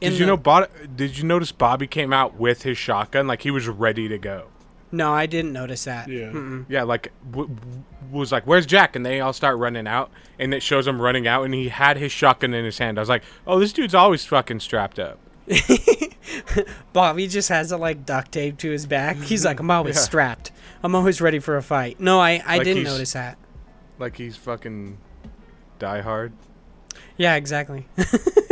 did 0.00 0.12
you 0.14 0.18
the- 0.20 0.26
know 0.26 0.36
Bo- 0.36 0.66
did 0.96 1.18
you 1.18 1.24
notice 1.24 1.52
Bobby 1.52 1.86
came 1.86 2.12
out 2.12 2.34
with 2.36 2.62
his 2.62 2.78
shotgun 2.78 3.26
like 3.26 3.42
he 3.42 3.50
was 3.50 3.68
ready 3.68 4.08
to 4.08 4.18
go? 4.18 4.46
No, 4.92 5.12
I 5.12 5.26
didn't 5.26 5.52
notice 5.52 5.84
that. 5.84 6.08
Yeah. 6.08 6.30
Mm-mm. 6.32 6.64
Yeah, 6.68 6.82
like 6.82 7.12
w- 7.30 7.48
w- 7.54 7.82
was 8.10 8.32
like, 8.32 8.44
"Where's 8.44 8.66
Jack?" 8.66 8.96
And 8.96 9.06
they 9.06 9.20
all 9.20 9.32
start 9.32 9.56
running 9.56 9.86
out, 9.86 10.10
and 10.36 10.52
it 10.52 10.64
shows 10.64 10.84
him 10.88 11.00
running 11.00 11.28
out, 11.28 11.44
and 11.44 11.54
he 11.54 11.68
had 11.68 11.96
his 11.96 12.10
shotgun 12.10 12.54
in 12.54 12.64
his 12.64 12.78
hand. 12.78 12.98
I 12.98 13.02
was 13.02 13.08
like, 13.08 13.22
"Oh, 13.46 13.60
this 13.60 13.72
dude's 13.72 13.94
always 13.94 14.24
fucking 14.26 14.58
strapped 14.58 14.98
up." 14.98 15.18
Bobby 16.92 17.26
just 17.28 17.48
has 17.48 17.72
it 17.72 17.76
like 17.76 18.04
duct 18.06 18.32
tape 18.32 18.58
to 18.58 18.70
his 18.70 18.86
back. 18.86 19.16
He's 19.16 19.44
like, 19.44 19.60
I'm 19.60 19.70
always 19.70 19.96
Yeah. 19.96 20.02
strapped. 20.02 20.52
I'm 20.82 20.94
always 20.94 21.20
ready 21.20 21.38
for 21.38 21.56
a 21.56 21.62
fight. 21.62 22.00
No, 22.00 22.20
I, 22.20 22.42
I 22.46 22.56
Like 22.58 22.64
didn't 22.64 22.84
notice 22.84 23.12
that. 23.12 23.36
Like 23.98 24.16
he's 24.16 24.36
fucking 24.36 24.98
die 25.78 26.00
hard. 26.00 26.32
Yeah, 27.16 27.34
exactly. 27.36 27.86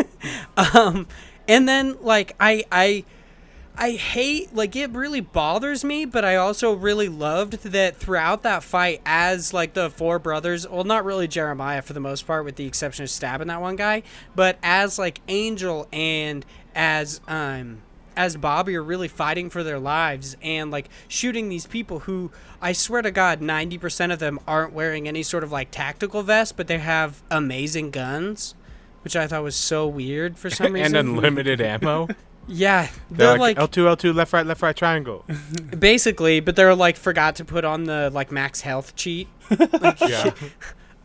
um, 0.75 1.07
and 1.47 1.69
then 1.69 1.97
like 2.03 2.35
I 2.39 2.65
I 2.71 3.05
I 3.81 3.93
hate 3.93 4.53
like 4.53 4.75
it 4.75 4.91
really 4.91 5.21
bothers 5.21 5.85
me, 5.85 6.05
but 6.05 6.25
I 6.25 6.35
also 6.35 6.73
really 6.73 7.09
loved 7.09 7.63
that 7.63 7.97
throughout 7.97 8.43
that 8.43 8.65
fight, 8.65 9.01
as 9.07 9.55
like 9.55 9.75
the 9.75 9.89
four 9.89 10.19
brothers, 10.19 10.69
well, 10.69 10.83
not 10.83 11.05
really 11.05 11.29
Jeremiah 11.29 11.81
for 11.81 11.93
the 11.93 12.01
most 12.01 12.27
part, 12.27 12.45
with 12.45 12.57
the 12.57 12.67
exception 12.67 13.05
of 13.05 13.11
stabbing 13.11 13.47
that 13.47 13.61
one 13.61 13.77
guy, 13.77 14.03
but 14.35 14.59
as 14.65 14.99
like 14.99 15.21
Angel 15.29 15.87
and 15.93 16.45
as 16.75 17.21
um 17.29 17.83
as 18.17 18.37
Bobby 18.37 18.75
are 18.75 18.83
really 18.83 19.07
fighting 19.07 19.49
for 19.49 19.63
their 19.63 19.79
lives 19.79 20.37
and 20.43 20.73
like 20.73 20.89
shooting 21.07 21.49
these 21.49 21.69
people 21.69 22.01
who 22.01 22.33
I 22.61 22.73
swear 22.73 23.03
to 23.03 23.13
God, 23.13 23.41
ninety 23.41 23.79
percent 23.79 24.11
of 24.11 24.19
them 24.19 24.41
aren't 24.49 24.73
wearing 24.73 25.07
any 25.07 25.23
sort 25.23 25.45
of 25.45 25.53
like 25.53 25.71
tactical 25.71 26.25
vest, 26.25 26.57
but 26.57 26.67
they 26.67 26.79
have 26.79 27.23
amazing 27.31 27.93
guns. 27.93 28.57
Which 29.05 29.15
I 29.15 29.29
thought 29.29 29.45
was 29.45 29.55
so 29.55 29.87
weird 29.87 30.37
for 30.37 30.51
some 30.51 30.73
reason. 30.75 30.97
and 30.97 31.09
unlimited 31.11 31.61
ammo. 31.61 32.09
yeah, 32.49 32.89
They're, 33.11 33.29
they're 33.29 33.39
like, 33.39 33.59
like 33.59 33.71
L2, 33.71 33.97
L2, 33.97 34.15
left, 34.15 34.33
right, 34.33 34.45
left, 34.47 34.63
right, 34.63 34.75
triangle. 34.77 35.25
basically, 35.79 36.41
but 36.41 36.57
they're 36.57 36.75
like 36.75 36.97
forgot 36.97 37.37
to 37.37 37.45
put 37.45 37.65
on 37.65 37.85
the 37.85 38.11
like 38.13 38.33
max 38.33 38.63
health 38.63 38.97
cheat. 38.97 39.29
yeah. 40.01 40.31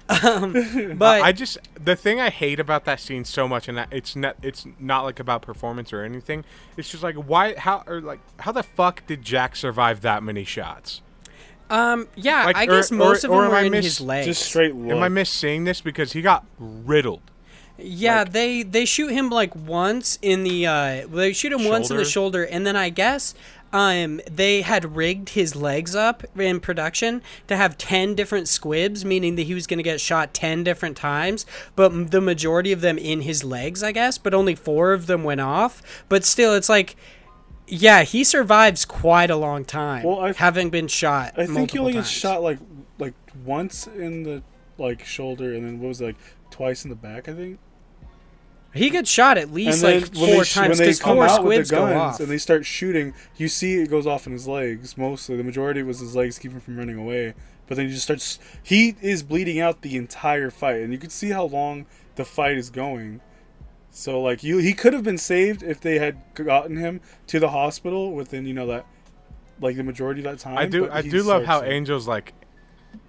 But 0.09 1.21
I 1.23 1.31
just 1.31 1.57
the 1.81 1.95
thing 1.95 2.19
I 2.19 2.29
hate 2.29 2.59
about 2.59 2.83
that 2.85 2.99
scene 2.99 3.23
so 3.23 3.47
much, 3.47 3.67
and 3.67 3.77
that 3.77 3.87
it's 3.91 4.15
not 4.15 4.35
it's 4.41 4.65
not 4.79 5.03
like 5.05 5.19
about 5.19 5.41
performance 5.41 5.93
or 5.93 6.03
anything. 6.03 6.43
It's 6.77 6.89
just 6.89 7.03
like 7.03 7.15
why 7.15 7.55
how 7.57 7.83
or 7.87 8.01
like 8.01 8.19
how 8.39 8.51
the 8.51 8.63
fuck 8.63 9.05
did 9.07 9.21
Jack 9.21 9.55
survive 9.55 10.01
that 10.01 10.21
many 10.21 10.43
shots? 10.43 11.01
um, 11.69 12.07
yeah, 12.15 12.45
like, 12.45 12.55
I 12.57 12.63
or- 12.65 12.67
guess 12.67 12.91
or- 12.91 12.95
most 12.95 13.23
of 13.23 13.31
or 13.31 13.37
them 13.37 13.45
am 13.45 13.51
were 13.51 13.57
I 13.57 13.61
in 13.63 13.71
miss- 13.71 13.85
his 13.85 14.01
legs. 14.01 14.27
Just 14.27 14.41
straight 14.45 14.75
look. 14.75 14.91
Am 14.91 15.01
I 15.01 15.09
miss 15.09 15.29
seeing 15.29 15.63
this 15.63 15.79
because 15.81 16.11
he 16.11 16.21
got 16.21 16.45
riddled? 16.59 17.21
Yeah, 17.83 18.19
Like- 18.19 18.31
they 18.31 18.63
they 18.63 18.85
shoot 18.85 19.11
him 19.11 19.29
like 19.29 19.55
once 19.55 20.17
in 20.21 20.43
the 20.43 20.65
uh 20.67 21.07
they 21.07 21.33
shoot 21.33 21.51
him 21.51 21.65
once 21.65 21.89
in 21.91 21.97
the 21.97 22.05
shoulder 22.05 22.43
and 22.43 22.65
then 22.65 22.75
I 22.75 22.89
guess 22.89 23.35
um 23.73 24.21
they 24.29 24.61
had 24.61 24.95
rigged 24.95 25.29
his 25.29 25.55
legs 25.55 25.95
up 25.95 26.23
in 26.37 26.59
production 26.59 27.21
to 27.47 27.57
have 27.57 27.77
10 27.77 28.13
different 28.15 28.47
squibs 28.47 29.03
meaning 29.03 29.35
that 29.35 29.43
he 29.43 29.53
was 29.55 29.65
going 29.67 29.79
to 29.79 29.83
get 29.83 29.99
shot 29.99 30.33
10 30.33 30.63
different 30.63 30.95
times 30.95 31.45
but 31.75 32.11
the 32.11 32.21
majority 32.21 32.71
of 32.71 32.81
them 32.81 32.97
in 32.99 33.21
his 33.21 33.43
legs 33.43 33.81
I 33.81 33.91
guess 33.91 34.17
but 34.19 34.33
only 34.33 34.53
4 34.55 34.93
of 34.93 35.07
them 35.07 35.23
went 35.23 35.41
off 35.41 35.81
but 36.07 36.23
still 36.23 36.53
it's 36.53 36.69
like 36.69 36.95
yeah, 37.65 38.03
he 38.03 38.23
survives 38.25 38.83
quite 38.85 39.31
a 39.31 39.37
long 39.37 39.63
time 39.65 40.03
Well, 40.03 40.19
I 40.19 40.33
having 40.33 40.69
been 40.69 40.87
shot 40.87 41.33
I 41.37 41.45
think 41.47 41.71
he 41.71 41.79
only 41.79 41.93
gets 41.93 42.09
shot 42.09 42.43
like 42.43 42.59
like 42.99 43.13
once 43.43 43.87
in 43.87 44.23
the 44.23 44.43
like 44.77 45.03
shoulder, 45.03 45.53
and 45.53 45.65
then 45.65 45.79
what 45.79 45.87
was 45.89 46.01
it, 46.01 46.05
like 46.05 46.15
twice 46.51 46.83
in 46.83 46.89
the 46.89 46.95
back? 46.95 47.29
I 47.29 47.33
think. 47.33 47.59
He 48.73 48.89
gets 48.89 49.09
shot 49.09 49.37
at 49.37 49.51
least 49.51 49.81
then 49.81 50.01
like 50.01 50.15
when 50.15 50.35
four 50.35 50.45
sh- 50.45 50.53
times 50.53 50.79
because 50.79 50.99
come 50.99 51.17
four 51.17 51.25
out 51.25 51.43
with 51.43 51.67
squibs 51.67 51.69
the 51.69 51.75
go 51.75 51.97
off. 51.97 52.19
and 52.19 52.27
they 52.27 52.37
start 52.37 52.65
shooting, 52.65 53.13
you 53.37 53.47
see 53.47 53.75
it 53.75 53.89
goes 53.89 54.07
off 54.07 54.25
in 54.25 54.33
his 54.33 54.47
legs 54.47 54.97
mostly. 54.97 55.37
The 55.37 55.43
majority 55.43 55.83
was 55.83 55.99
his 55.99 56.15
legs 56.15 56.39
keeping 56.39 56.57
him 56.57 56.61
from 56.61 56.77
running 56.77 56.97
away. 56.97 57.35
But 57.67 57.77
then 57.77 57.87
he 57.87 57.93
just 57.93 58.03
starts. 58.03 58.39
He 58.61 58.95
is 59.01 59.23
bleeding 59.23 59.59
out 59.59 59.81
the 59.81 59.95
entire 59.95 60.49
fight, 60.49 60.81
and 60.81 60.91
you 60.91 60.99
can 60.99 61.09
see 61.09 61.29
how 61.29 61.45
long 61.45 61.85
the 62.15 62.25
fight 62.25 62.57
is 62.57 62.69
going. 62.69 63.21
So 63.89 64.21
like 64.21 64.43
you, 64.43 64.57
he 64.57 64.73
could 64.73 64.93
have 64.93 65.03
been 65.03 65.17
saved 65.17 65.63
if 65.63 65.79
they 65.79 65.99
had 65.99 66.17
gotten 66.33 66.77
him 66.77 66.99
to 67.27 67.39
the 67.39 67.49
hospital 67.49 68.11
within 68.11 68.45
you 68.45 68.53
know 68.53 68.67
that, 68.67 68.85
like 69.61 69.75
the 69.75 69.83
majority 69.83 70.21
of 70.21 70.25
that 70.25 70.39
time. 70.39 70.57
I 70.57 70.65
do 70.65 70.89
I 70.89 71.03
do 71.03 71.21
love 71.23 71.45
how 71.45 71.59
starts 71.59 71.71
Angel's 71.71 72.07
like 72.07 72.33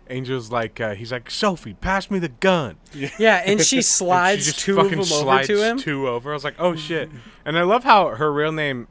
Angel's 0.09 0.51
like 0.51 0.81
uh, 0.81 0.95
he's 0.95 1.13
like 1.13 1.31
Sophie, 1.31 1.75
pass 1.75 2.11
me 2.11 2.19
the 2.19 2.29
gun. 2.29 2.77
Yeah, 2.93 3.43
and 3.45 3.61
she 3.61 3.77
And 3.79 3.85
slides 3.85 4.47
she 4.47 4.53
two 4.53 4.79
of 4.79 4.85
fucking 4.91 5.01
them 5.03 5.13
over 5.29 5.43
to 5.45 5.63
him. 5.63 5.79
Two 5.79 6.09
over. 6.09 6.31
I 6.31 6.35
was 6.35 6.45
like, 6.45 6.57
oh 6.59 6.77
shit. 6.77 7.11
And 7.45 7.59
I 7.59 7.63
love 7.63 7.85
how 7.85 8.09
her 8.11 8.33
real 8.33 8.53
name 8.53 8.89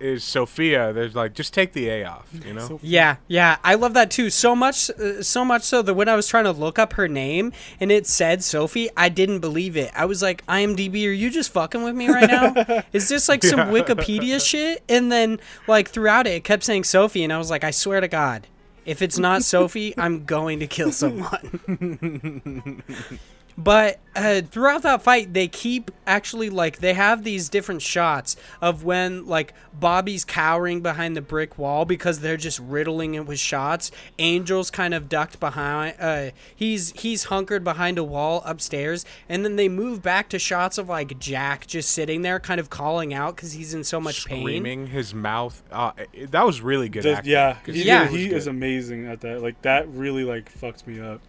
is 0.00 0.24
Sophia. 0.24 0.92
There's 0.92 1.14
like 1.14 1.32
just 1.32 1.54
take 1.54 1.72
the 1.74 1.88
A 1.88 2.04
off, 2.04 2.28
you 2.44 2.52
know. 2.54 2.66
So- 2.66 2.80
Yeah, 2.82 3.16
yeah, 3.28 3.58
I 3.62 3.74
love 3.74 3.94
that 3.94 4.10
too. 4.10 4.30
So 4.30 4.56
much, 4.56 4.90
uh, 4.90 5.22
so 5.22 5.44
much 5.44 5.62
so 5.62 5.80
that 5.82 5.94
when 5.94 6.08
I 6.08 6.16
was 6.16 6.26
trying 6.26 6.42
to 6.44 6.50
look 6.52 6.76
up 6.78 6.94
her 6.94 7.06
name 7.06 7.52
and 7.78 7.92
it 7.92 8.08
said 8.08 8.42
Sophie, 8.42 8.88
I 8.96 9.08
didn't 9.08 9.38
believe 9.40 9.76
it. 9.76 9.92
I 9.94 10.06
was 10.06 10.20
like, 10.20 10.44
"IMDb, 10.46 11.06
are 11.06 11.12
you 11.12 11.30
just 11.30 11.52
fucking 11.52 11.84
with 11.84 11.94
me 11.94 12.08
right 12.08 12.28
now? 12.28 12.82
Is 12.92 13.08
this 13.08 13.28
like 13.28 13.44
some 13.44 13.60
Yeah. 13.60 13.66
Wikipedia 13.70 14.44
shit?" 14.44 14.82
And 14.88 15.12
then 15.12 15.38
like 15.68 15.88
throughout 15.90 16.26
it, 16.26 16.30
it 16.30 16.44
kept 16.44 16.64
saying 16.64 16.82
Sophie, 16.84 17.22
and 17.22 17.32
I 17.32 17.38
was 17.38 17.48
like, 17.50 17.62
"I 17.62 17.70
swear 17.70 18.00
to 18.00 18.08
God." 18.08 18.48
If 18.84 19.00
it's 19.02 19.18
not 19.18 19.44
Sophie, 19.44 19.94
I'm 19.96 20.24
going 20.24 20.60
to 20.60 20.66
kill 20.66 20.92
someone. 20.92 22.82
But 23.58 24.00
uh, 24.16 24.42
throughout 24.42 24.82
that 24.82 25.02
fight, 25.02 25.32
they 25.34 25.48
keep 25.48 25.90
actually 26.06 26.50
like 26.50 26.78
they 26.78 26.94
have 26.94 27.22
these 27.24 27.48
different 27.48 27.82
shots 27.82 28.36
of 28.60 28.84
when 28.84 29.26
like 29.26 29.54
Bobby's 29.78 30.24
cowering 30.24 30.80
behind 30.80 31.16
the 31.16 31.20
brick 31.20 31.58
wall 31.58 31.84
because 31.84 32.20
they're 32.20 32.36
just 32.36 32.58
riddling 32.58 33.14
it 33.14 33.26
with 33.26 33.38
shots. 33.38 33.90
Angel's 34.18 34.70
kind 34.70 34.94
of 34.94 35.08
ducked 35.08 35.38
behind. 35.40 35.96
Uh, 36.00 36.30
he's 36.54 36.92
he's 36.92 37.24
hunkered 37.24 37.62
behind 37.64 37.98
a 37.98 38.04
wall 38.04 38.42
upstairs, 38.44 39.04
and 39.28 39.44
then 39.44 39.56
they 39.56 39.68
move 39.68 40.02
back 40.02 40.28
to 40.30 40.38
shots 40.38 40.78
of 40.78 40.88
like 40.88 41.18
Jack 41.18 41.66
just 41.66 41.90
sitting 41.90 42.22
there, 42.22 42.40
kind 42.40 42.58
of 42.60 42.70
calling 42.70 43.12
out 43.14 43.36
because 43.36 43.52
he's 43.52 43.74
in 43.74 43.84
so 43.84 44.00
much 44.00 44.26
pain. 44.26 44.42
Screaming 44.42 44.86
his 44.88 45.14
mouth. 45.14 45.62
Uh, 45.70 45.92
that 46.30 46.44
was 46.46 46.60
really 46.60 46.88
good 46.88 47.02
The- 47.04 47.12
acting. 47.16 47.32
yeah, 47.32 47.56
'Cause 47.64 47.74
he, 47.74 47.82
Yeah. 47.84 48.04
did- 48.08 48.12
he 48.18 48.26
is 48.32 48.46
amazing 48.46 49.06
at 49.06 49.20
that. 49.22 49.42
Like 49.42 49.60
that 49.62 49.88
really 49.88 50.24
like 50.24 50.52
fucks 50.52 50.86
me 50.86 51.00
up. 51.00 51.20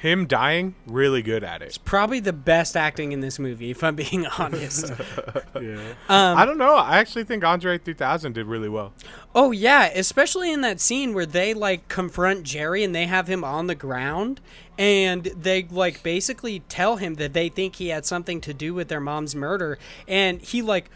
Him 0.00 0.26
dying. 0.26 0.74
Really 0.86 1.22
good 1.22 1.42
at 1.42 1.60
it. 1.60 1.66
It's 1.66 1.78
probably 1.78 2.20
the 2.20 2.32
best 2.32 2.76
acting 2.76 3.12
in 3.12 3.20
this 3.20 3.38
movie, 3.38 3.70
if 3.70 3.82
I'm 3.82 3.96
being 3.96 4.26
honest. 4.38 4.92
Yeah. 5.60 5.94
Um, 6.08 6.38
I 6.38 6.44
don't 6.44 6.58
know. 6.58 6.76
I 6.76 6.98
actually 6.98 7.24
think 7.24 7.42
Andre 7.42 7.78
3000 7.78 8.32
did 8.32 8.46
really 8.46 8.68
well. 8.68 8.92
Oh 9.34 9.50
yeah, 9.50 9.86
especially 9.86 10.52
in 10.52 10.60
that 10.60 10.78
scene 10.78 11.14
where 11.14 11.26
they 11.26 11.52
like 11.52 11.88
confront 11.88 12.44
Jerry 12.44 12.84
and 12.84 12.94
they 12.94 13.06
have 13.06 13.26
him 13.28 13.42
on 13.42 13.66
the 13.66 13.74
ground 13.74 14.40
and 14.78 15.24
they 15.24 15.64
like 15.64 16.02
basically 16.04 16.60
tell 16.68 16.96
him 16.96 17.14
that 17.14 17.32
they 17.32 17.48
think 17.48 17.76
he 17.76 17.88
had 17.88 18.06
something 18.06 18.40
to 18.42 18.54
do 18.54 18.72
with 18.72 18.86
their 18.88 19.00
mom's 19.00 19.34
murder 19.34 19.78
and 20.06 20.40
he 20.40 20.62
like 20.62 20.90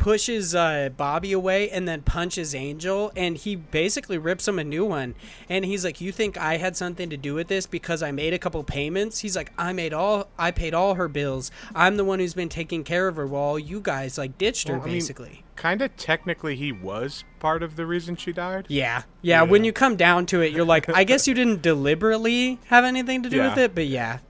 pushes 0.00 0.54
uh, 0.54 0.88
Bobby 0.96 1.32
away 1.32 1.68
and 1.68 1.86
then 1.86 2.00
punches 2.00 2.54
Angel 2.54 3.12
and 3.14 3.36
he 3.36 3.54
basically 3.54 4.16
rips 4.16 4.48
him 4.48 4.58
a 4.58 4.64
new 4.64 4.82
one 4.82 5.14
and 5.46 5.62
he's 5.62 5.84
like 5.84 6.00
you 6.00 6.10
think 6.10 6.38
I 6.38 6.56
had 6.56 6.74
something 6.74 7.10
to 7.10 7.18
do 7.18 7.34
with 7.34 7.48
this 7.48 7.66
because 7.66 8.02
I 8.02 8.10
made 8.10 8.32
a 8.32 8.38
couple 8.38 8.64
payments 8.64 9.18
he's 9.18 9.36
like 9.36 9.52
I 9.58 9.74
made 9.74 9.92
all 9.92 10.28
I 10.38 10.52
paid 10.52 10.72
all 10.72 10.94
her 10.94 11.06
bills 11.06 11.50
I'm 11.74 11.98
the 11.98 12.04
one 12.04 12.18
who's 12.18 12.32
been 12.32 12.48
taking 12.48 12.82
care 12.82 13.08
of 13.08 13.16
her 13.16 13.26
while 13.26 13.58
you 13.58 13.78
guys 13.78 14.16
like 14.16 14.38
ditched 14.38 14.68
her 14.68 14.76
Well, 14.78 14.84
I 14.84 14.86
mean- 14.86 14.94
basically 14.94 15.44
Kind 15.56 15.82
of 15.82 15.94
technically, 15.98 16.56
he 16.56 16.72
was 16.72 17.22
part 17.38 17.62
of 17.62 17.76
the 17.76 17.84
reason 17.84 18.16
she 18.16 18.32
died. 18.32 18.64
Yeah. 18.68 19.02
yeah. 19.20 19.42
when 19.42 19.62
you 19.62 19.74
come 19.74 19.94
down 19.94 20.24
to 20.26 20.40
it, 20.40 20.52
you're 20.52 20.64
like, 20.64 20.88
I 20.88 21.04
guess 21.04 21.28
you 21.28 21.34
didn't 21.34 21.60
deliberately 21.60 22.58
have 22.68 22.82
anything 22.82 23.22
to 23.24 23.28
do 23.28 23.42
with 23.42 23.58
it, 23.58 23.74
but 23.74 23.86
yeah. 23.86 24.20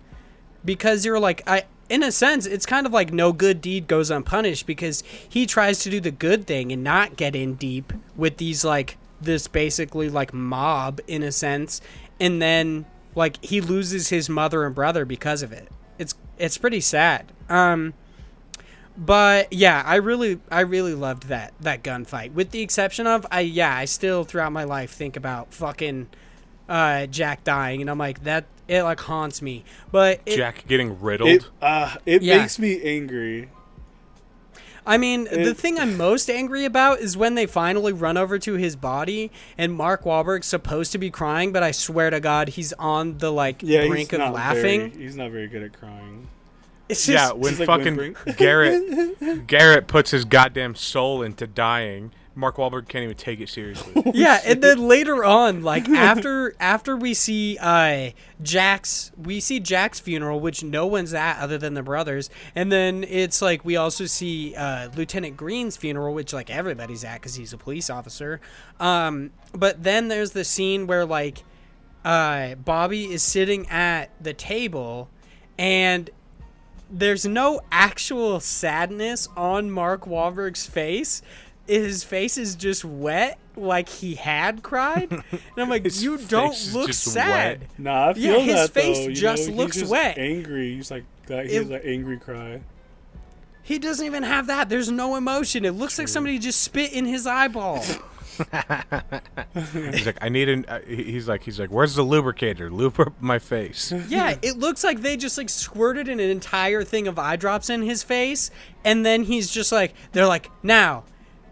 Because 0.64 1.04
you're 1.04 1.20
like, 1.20 1.44
I 1.46 1.66
in 1.90 2.04
a 2.04 2.12
sense, 2.12 2.46
it's 2.46 2.64
kind 2.64 2.86
of 2.86 2.92
like 2.92 3.12
no 3.12 3.32
good 3.32 3.60
deed 3.60 3.88
goes 3.88 4.10
unpunished 4.10 4.64
because 4.64 5.02
he 5.28 5.44
tries 5.44 5.80
to 5.80 5.90
do 5.90 6.00
the 6.00 6.12
good 6.12 6.46
thing 6.46 6.70
and 6.72 6.84
not 6.84 7.16
get 7.16 7.34
in 7.34 7.56
deep 7.56 7.92
with 8.16 8.36
these 8.36 8.64
like 8.64 8.96
this 9.20 9.48
basically 9.48 10.08
like 10.08 10.32
mob 10.32 11.00
in 11.06 11.22
a 11.22 11.32
sense, 11.32 11.80
and 12.18 12.40
then 12.40 12.86
like 13.14 13.44
he 13.44 13.60
loses 13.60 14.08
his 14.08 14.28
mother 14.28 14.64
and 14.64 14.74
brother 14.74 15.04
because 15.04 15.42
of 15.42 15.52
it. 15.52 15.68
It's 15.98 16.14
it's 16.38 16.56
pretty 16.56 16.80
sad. 16.80 17.32
Um 17.48 17.92
But 18.96 19.52
yeah, 19.52 19.82
I 19.84 19.96
really 19.96 20.40
I 20.50 20.60
really 20.60 20.94
loved 20.94 21.24
that 21.24 21.52
that 21.60 21.82
gunfight. 21.82 22.32
With 22.34 22.52
the 22.52 22.62
exception 22.62 23.06
of 23.06 23.26
I 23.30 23.40
yeah, 23.40 23.74
I 23.74 23.84
still 23.84 24.24
throughout 24.24 24.52
my 24.52 24.64
life 24.64 24.92
think 24.92 25.16
about 25.16 25.52
fucking 25.52 26.06
uh, 26.70 27.06
Jack 27.06 27.44
dying 27.44 27.82
and 27.82 27.90
I'm 27.90 27.98
like 27.98 28.24
that 28.24 28.46
it 28.68 28.82
like 28.84 29.00
haunts 29.00 29.42
me. 29.42 29.64
But 29.92 30.20
it, 30.24 30.36
Jack 30.36 30.64
getting 30.68 30.98
riddled. 31.00 31.28
It 31.28 31.44
uh, 31.60 31.96
it 32.06 32.22
Yeah. 32.22 32.38
makes 32.38 32.58
me 32.58 32.80
angry. 32.82 33.50
I 34.86 34.96
mean, 34.96 35.24
the 35.24 35.54
thing 35.54 35.78
I'm 35.78 35.96
most 35.98 36.30
angry 36.30 36.64
about 36.64 37.00
is 37.00 37.14
when 37.16 37.34
they 37.34 37.44
finally 37.46 37.92
run 37.92 38.16
over 38.16 38.38
to 38.38 38.54
his 38.54 38.76
body 38.76 39.30
and 39.58 39.72
Mark 39.74 40.04
Wahlberg's 40.04 40.46
supposed 40.46 40.90
to 40.92 40.98
be 40.98 41.10
crying, 41.10 41.52
but 41.52 41.62
I 41.62 41.70
swear 41.70 42.08
to 42.10 42.18
God, 42.18 42.48
he's 42.48 42.72
on 42.74 43.18
the 43.18 43.30
like 43.30 43.62
Yeah, 43.62 43.86
brink 43.86 44.12
of 44.14 44.32
laughing. 44.32 44.90
Very, 44.90 45.02
he's 45.04 45.16
not 45.16 45.30
very 45.30 45.48
good 45.48 45.62
at 45.62 45.72
crying. 45.78 46.28
It's 46.88 47.06
just 47.06 47.08
yeah, 47.08 47.32
when 47.32 47.50
He's, 47.52 47.60
like, 47.60 47.66
fucking 47.66 47.96
whimpering. 47.96 48.36
Garrett 48.36 49.46
Garrett 49.46 49.86
puts 49.86 50.10
his 50.10 50.24
goddamn 50.24 50.74
soul 50.74 51.22
into 51.22 51.46
dying, 51.46 52.10
Mark 52.34 52.56
Wahlberg 52.56 52.88
can't 52.88 53.04
even 53.04 53.16
take 53.16 53.40
it 53.40 53.48
seriously. 53.48 54.02
yeah, 54.14 54.40
and 54.44 54.62
then 54.62 54.86
later 54.86 55.24
on, 55.24 55.62
like 55.62 55.88
after 55.90 56.54
after 56.60 56.96
we 56.96 57.12
see 57.12 57.58
uh 57.60 58.10
Jack's 58.42 59.10
we 59.16 59.40
see 59.40 59.60
Jack's 59.60 59.98
funeral, 60.00 60.38
which 60.40 60.62
no 60.62 60.86
one's 60.86 61.12
at 61.12 61.38
other 61.40 61.58
than 61.58 61.74
the 61.74 61.82
brothers, 61.82 62.30
and 62.54 62.70
then 62.70 63.04
it's 63.04 63.42
like 63.42 63.64
we 63.64 63.76
also 63.76 64.06
see 64.06 64.54
uh, 64.54 64.88
Lieutenant 64.96 65.36
Green's 65.36 65.76
funeral, 65.76 66.14
which 66.14 66.32
like 66.32 66.50
everybody's 66.50 67.04
at 67.04 67.14
because 67.14 67.34
he's 67.34 67.52
a 67.52 67.58
police 67.58 67.90
officer. 67.90 68.40
Um, 68.78 69.32
but 69.52 69.82
then 69.82 70.08
there's 70.08 70.30
the 70.30 70.44
scene 70.44 70.86
where 70.86 71.04
like 71.04 71.42
uh, 72.04 72.54
Bobby 72.54 73.12
is 73.12 73.22
sitting 73.22 73.68
at 73.68 74.10
the 74.22 74.32
table, 74.32 75.08
and 75.58 76.10
there's 76.90 77.24
no 77.26 77.60
actual 77.70 78.40
sadness 78.40 79.28
on 79.36 79.70
Mark 79.70 80.04
Wahlberg's 80.04 80.66
face. 80.66 81.22
His 81.66 82.02
face 82.02 82.36
is 82.36 82.56
just 82.56 82.84
wet, 82.84 83.38
like 83.56 83.88
he 83.88 84.16
had 84.16 84.62
cried. 84.62 85.10
And 85.12 85.22
I'm 85.56 85.68
like, 85.68 85.84
His 85.84 86.02
you 86.02 86.18
don't 86.18 86.56
look 86.72 86.92
sad. 86.92 87.60
wet. 87.60 87.70
Nah, 87.78 88.06
I 88.08 88.14
Yeah, 88.16 88.38
his 88.38 88.54
that 88.54 88.70
face 88.70 88.98
though, 88.98 89.04
you 89.08 89.14
just 89.14 89.48
know? 89.48 89.54
looks 89.54 89.74
He's 89.76 89.82
just 89.82 89.92
wet. 89.92 90.18
Angry. 90.18 90.74
He's 90.74 90.90
like 90.90 91.04
that. 91.26 91.46
He 91.46 91.52
It- 91.56 91.62
has 91.62 91.70
an 91.70 91.80
angry 91.84 92.18
cry. 92.18 92.62
He 93.62 93.78
doesn't 93.78 94.04
even 94.04 94.24
have 94.24 94.48
that. 94.48 94.68
There's 94.68 94.90
no 94.90 95.14
emotion. 95.14 95.64
It 95.64 95.72
looks 95.72 95.96
like 95.98 96.08
somebody 96.08 96.38
just 96.40 96.62
spit 96.62 96.92
in 96.92 97.04
his 97.04 97.26
eyeball. 97.26 97.84
He's 99.74 100.06
like, 100.06 100.18
I 100.22 100.28
need 100.30 100.48
an. 100.48 100.64
Uh, 100.66 100.80
he's 100.86 101.28
like, 101.28 101.42
he's 101.42 101.60
like, 101.60 101.70
where's 101.70 101.94
the 101.94 102.02
lubricator? 102.02 102.70
Lube 102.70 102.98
up 103.00 103.12
my 103.20 103.38
face. 103.38 103.92
yeah, 104.08 104.36
it 104.42 104.56
looks 104.58 104.82
like 104.82 105.02
they 105.02 105.16
just 105.16 105.36
like 105.36 105.48
squirted 105.50 106.08
an 106.08 106.20
entire 106.20 106.82
thing 106.84 107.06
of 107.06 107.18
eye 107.18 107.36
drops 107.36 107.68
in 107.70 107.82
his 107.82 108.02
face, 108.02 108.50
and 108.84 109.04
then 109.04 109.24
he's 109.24 109.50
just 109.50 109.72
like, 109.72 109.92
they're 110.12 110.26
like, 110.26 110.50
now, 110.62 111.04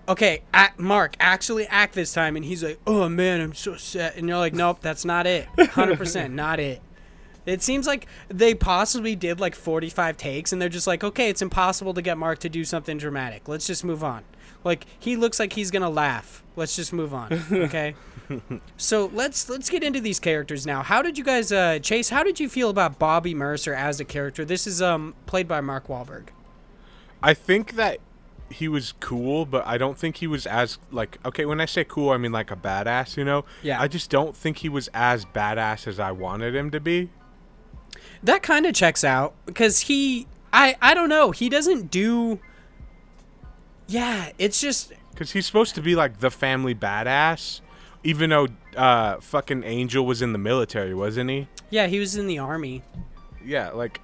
okay, 0.08 0.42
act, 0.52 0.80
Mark, 0.80 1.14
actually 1.20 1.66
act 1.66 1.94
this 1.94 2.12
time, 2.12 2.34
and 2.34 2.44
he's 2.44 2.64
like, 2.64 2.80
oh 2.86 3.08
man, 3.08 3.40
I'm 3.40 3.54
so 3.54 3.76
sad, 3.76 4.14
and 4.16 4.28
you're 4.28 4.38
like, 4.38 4.54
nope, 4.54 4.78
that's 4.80 5.04
not 5.04 5.26
it, 5.26 5.46
hundred 5.70 5.98
percent, 5.98 6.34
not 6.44 6.58
it. 6.58 6.80
It 7.46 7.62
seems 7.62 7.86
like 7.86 8.06
they 8.28 8.54
possibly 8.54 9.16
did 9.16 9.40
like 9.40 9.54
45 9.54 10.16
takes, 10.16 10.52
and 10.52 10.60
they're 10.60 10.68
just 10.68 10.86
like, 10.86 11.04
okay, 11.04 11.30
it's 11.30 11.42
impossible 11.42 11.94
to 11.94 12.02
get 12.02 12.18
Mark 12.18 12.40
to 12.40 12.48
do 12.48 12.64
something 12.64 12.98
dramatic. 12.98 13.48
Let's 13.48 13.66
just 13.66 13.84
move 13.84 14.02
on. 14.02 14.24
Like 14.64 14.86
he 14.98 15.16
looks 15.16 15.38
like 15.38 15.52
he's 15.52 15.70
gonna 15.70 15.88
laugh. 15.88 16.42
Let's 16.56 16.74
just 16.74 16.92
move 16.92 17.14
on, 17.14 17.32
okay? 17.52 17.94
so 18.76 19.10
let's 19.14 19.48
let's 19.48 19.70
get 19.70 19.82
into 19.82 20.00
these 20.00 20.18
characters 20.18 20.66
now. 20.66 20.82
How 20.82 21.00
did 21.00 21.16
you 21.16 21.24
guys, 21.24 21.52
uh, 21.52 21.78
Chase? 21.78 22.10
How 22.10 22.22
did 22.22 22.40
you 22.40 22.48
feel 22.48 22.68
about 22.68 22.98
Bobby 22.98 23.34
Mercer 23.34 23.72
as 23.72 24.00
a 24.00 24.04
character? 24.04 24.44
This 24.44 24.66
is 24.66 24.82
um 24.82 25.14
played 25.26 25.48
by 25.48 25.60
Mark 25.60 25.86
Wahlberg. 25.86 26.28
I 27.22 27.34
think 27.34 27.76
that 27.76 27.98
he 28.50 28.68
was 28.68 28.92
cool, 29.00 29.44
but 29.46 29.66
I 29.66 29.78
don't 29.78 29.98
think 29.98 30.16
he 30.18 30.26
was 30.26 30.46
as 30.46 30.78
like 30.90 31.18
okay. 31.24 31.44
When 31.44 31.60
I 31.60 31.66
say 31.66 31.84
cool, 31.84 32.10
I 32.10 32.16
mean 32.16 32.32
like 32.32 32.50
a 32.50 32.56
badass. 32.56 33.16
You 33.16 33.24
know? 33.24 33.44
Yeah. 33.62 33.80
I 33.80 33.88
just 33.88 34.10
don't 34.10 34.36
think 34.36 34.58
he 34.58 34.68
was 34.68 34.88
as 34.94 35.24
badass 35.24 35.86
as 35.86 35.98
I 36.00 36.12
wanted 36.12 36.54
him 36.54 36.70
to 36.70 36.80
be. 36.80 37.10
That 38.22 38.42
kind 38.42 38.66
of 38.66 38.74
checks 38.74 39.04
out 39.04 39.34
because 39.46 39.80
he, 39.80 40.26
I 40.52 40.76
I 40.82 40.94
don't 40.94 41.08
know, 41.08 41.30
he 41.30 41.48
doesn't 41.48 41.90
do. 41.90 42.40
Yeah, 43.86 44.32
it's 44.38 44.60
just 44.60 44.92
Because 45.12 45.32
he's 45.32 45.46
supposed 45.46 45.74
to 45.76 45.80
be 45.82 45.94
like 45.94 46.18
the 46.20 46.30
family 46.30 46.74
badass, 46.74 47.60
even 48.04 48.30
though 48.30 48.48
uh, 48.76 49.18
fucking 49.20 49.64
Angel 49.64 50.04
was 50.04 50.20
in 50.20 50.32
the 50.32 50.38
military, 50.38 50.94
wasn't 50.94 51.30
he? 51.30 51.48
yeah, 51.70 51.86
he 51.86 51.98
was 51.98 52.16
in 52.16 52.26
the 52.26 52.38
army. 52.38 52.82
Yeah, 53.44 53.70
like 53.70 54.00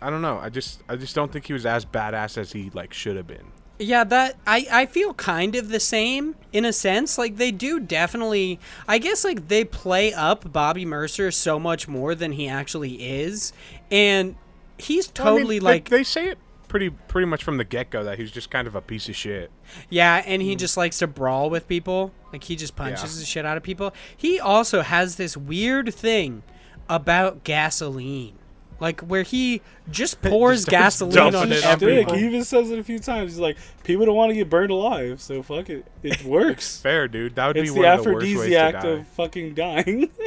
I 0.00 0.08
don't 0.10 0.22
know. 0.22 0.38
I 0.38 0.48
just 0.50 0.82
I 0.88 0.96
just 0.96 1.14
don't 1.14 1.32
think 1.32 1.46
he 1.46 1.52
was 1.52 1.66
as 1.66 1.84
badass 1.84 2.38
as 2.38 2.52
he 2.52 2.70
like 2.72 2.92
should 2.94 3.16
have 3.16 3.26
been. 3.26 3.52
Yeah, 3.78 4.04
that 4.04 4.36
I 4.46 4.66
I 4.70 4.86
feel 4.86 5.14
kind 5.14 5.54
of 5.54 5.68
the 5.68 5.80
same 5.80 6.34
in 6.52 6.64
a 6.64 6.72
sense. 6.72 7.16
Like 7.16 7.36
they 7.36 7.50
do 7.52 7.78
definitely 7.78 8.58
I 8.88 8.98
guess 8.98 9.24
like 9.24 9.48
they 9.48 9.64
play 9.64 10.12
up 10.12 10.52
Bobby 10.52 10.84
Mercer 10.84 11.30
so 11.30 11.58
much 11.60 11.86
more 11.86 12.14
than 12.14 12.32
he 12.32 12.48
actually 12.48 12.94
is. 12.94 13.52
And 13.90 14.34
he's 14.78 15.12
Well, 15.18 15.28
I 15.28 15.30
mean, 15.30 15.38
totally 15.38 15.58
they- 15.60 15.64
like 15.64 15.88
they, 15.90 16.02
say 16.02 16.28
it 16.28 16.38
pretty 16.66 16.90
pretty 16.90 17.26
much 17.26 17.44
from 17.44 17.56
the 17.56 17.64
get 17.64 17.90
go 17.90 18.04
that 18.04 18.18
he's 18.18 18.30
just 18.30 18.50
kind 18.50 18.66
of 18.66 18.74
a 18.74 18.80
piece 18.80 19.08
of 19.08 19.16
shit. 19.16 19.50
yeah, 19.88 20.22
and 20.26 20.42
he 20.42 20.54
mm. 20.54 20.58
just 20.58 20.76
likes 20.76 20.98
to 20.98 21.06
brawl 21.06 21.48
with 21.48 21.68
people. 21.68 22.12
Like 22.32 22.44
he 22.44 22.56
just 22.56 22.74
punches 22.76 23.14
Yeah. 23.14 23.20
the 23.20 23.26
shit 23.26 23.46
out 23.46 23.56
of 23.56 23.62
people. 23.62 23.94
He 24.16 24.40
also 24.40 24.82
has 24.82 25.16
this 25.16 25.36
weird 25.36 25.94
thing 25.94 26.42
about 26.88 27.44
gasoline. 27.44 28.37
Like 28.80 29.00
where 29.00 29.22
he 29.22 29.60
just 29.90 30.22
pours 30.22 30.62
starts 30.62 30.98
gasoline 31.00 31.34
on 31.34 31.52
it 31.52 31.64
on 31.64 31.72
everyone. 31.72 32.18
He 32.18 32.26
even 32.26 32.44
says 32.44 32.70
it 32.70 32.78
a 32.78 32.84
few 32.84 32.98
times. 32.98 33.32
He's 33.32 33.40
like, 33.40 33.56
people 33.84 34.06
don't 34.06 34.14
want 34.14 34.30
to 34.30 34.34
get 34.34 34.48
burned 34.48 34.70
alive, 34.70 35.20
so 35.20 35.42
fuck 35.42 35.68
it. 35.68 35.84
It 36.02 36.24
works. 36.24 36.80
Fair, 36.80 37.08
dude. 37.08 37.34
That 37.34 37.48
would 37.48 37.56
it's 37.56 37.70
be 37.70 37.74
the 37.74 37.80
one 37.86 37.98
of 37.98 38.04
the 38.04 38.12
worst 38.12 38.24
ways 38.24 38.34
to 38.34 38.38
aphrodisiac 38.56 38.82
die. 38.82 38.88
of 38.88 39.06
fucking 39.08 39.54
dying. 39.54 40.10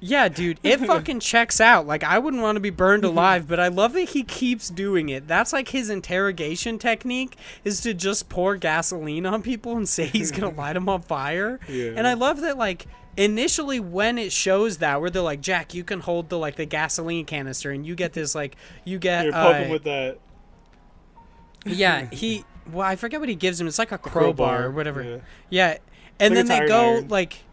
Yeah, 0.00 0.28
dude, 0.28 0.60
it 0.62 0.78
fucking 0.78 1.20
checks 1.20 1.60
out. 1.60 1.86
Like 1.86 2.04
I 2.04 2.18
wouldn't 2.18 2.42
want 2.42 2.56
to 2.56 2.60
be 2.60 2.70
burned 2.70 3.04
alive, 3.04 3.48
but 3.48 3.58
I 3.60 3.68
love 3.68 3.92
that 3.94 4.10
he 4.10 4.22
keeps 4.22 4.70
doing 4.70 5.08
it. 5.08 5.26
That's 5.26 5.52
like 5.52 5.68
his 5.68 5.90
interrogation 5.90 6.78
technique 6.78 7.36
is 7.64 7.80
to 7.82 7.94
just 7.94 8.28
pour 8.28 8.56
gasoline 8.56 9.26
on 9.26 9.42
people 9.42 9.76
and 9.76 9.88
say 9.88 10.06
he's 10.06 10.30
gonna 10.30 10.54
light 10.54 10.74
them 10.74 10.88
on 10.88 11.02
fire. 11.02 11.60
Yeah. 11.68 11.92
And 11.96 12.06
I 12.06 12.14
love 12.14 12.40
that 12.40 12.56
like 12.56 12.86
initially 13.16 13.80
when 13.80 14.18
it 14.18 14.32
shows 14.32 14.78
that 14.78 15.00
where 15.00 15.10
they're 15.10 15.22
like, 15.22 15.40
Jack, 15.40 15.74
you 15.74 15.84
can 15.84 16.00
hold 16.00 16.28
the 16.28 16.38
like 16.38 16.56
the 16.56 16.66
gasoline 16.66 17.24
canister 17.24 17.70
and 17.70 17.86
you 17.86 17.94
get 17.94 18.12
this 18.12 18.34
like 18.34 18.56
you 18.84 18.98
get 18.98 19.24
You're 19.24 19.34
uh, 19.34 19.52
poking 19.52 19.70
with 19.70 19.84
that 19.84 20.18
yeah 21.66 22.08
he 22.10 22.44
well 22.72 22.86
I 22.86 22.96
forget 22.96 23.20
what 23.20 23.28
he 23.28 23.34
gives 23.34 23.60
him. 23.60 23.66
It's 23.66 23.78
like 23.78 23.92
a 23.92 23.98
crowbar, 23.98 24.32
crowbar, 24.32 24.64
or 24.64 24.70
whatever. 24.70 25.02
yeah. 25.02 25.18
Yeah, 25.50 25.78
and 26.20 26.34
like 26.34 26.46
then 26.46 26.60
they 26.60 26.68
go 26.68 26.96
iron. 26.96 27.08
like, 27.08 27.44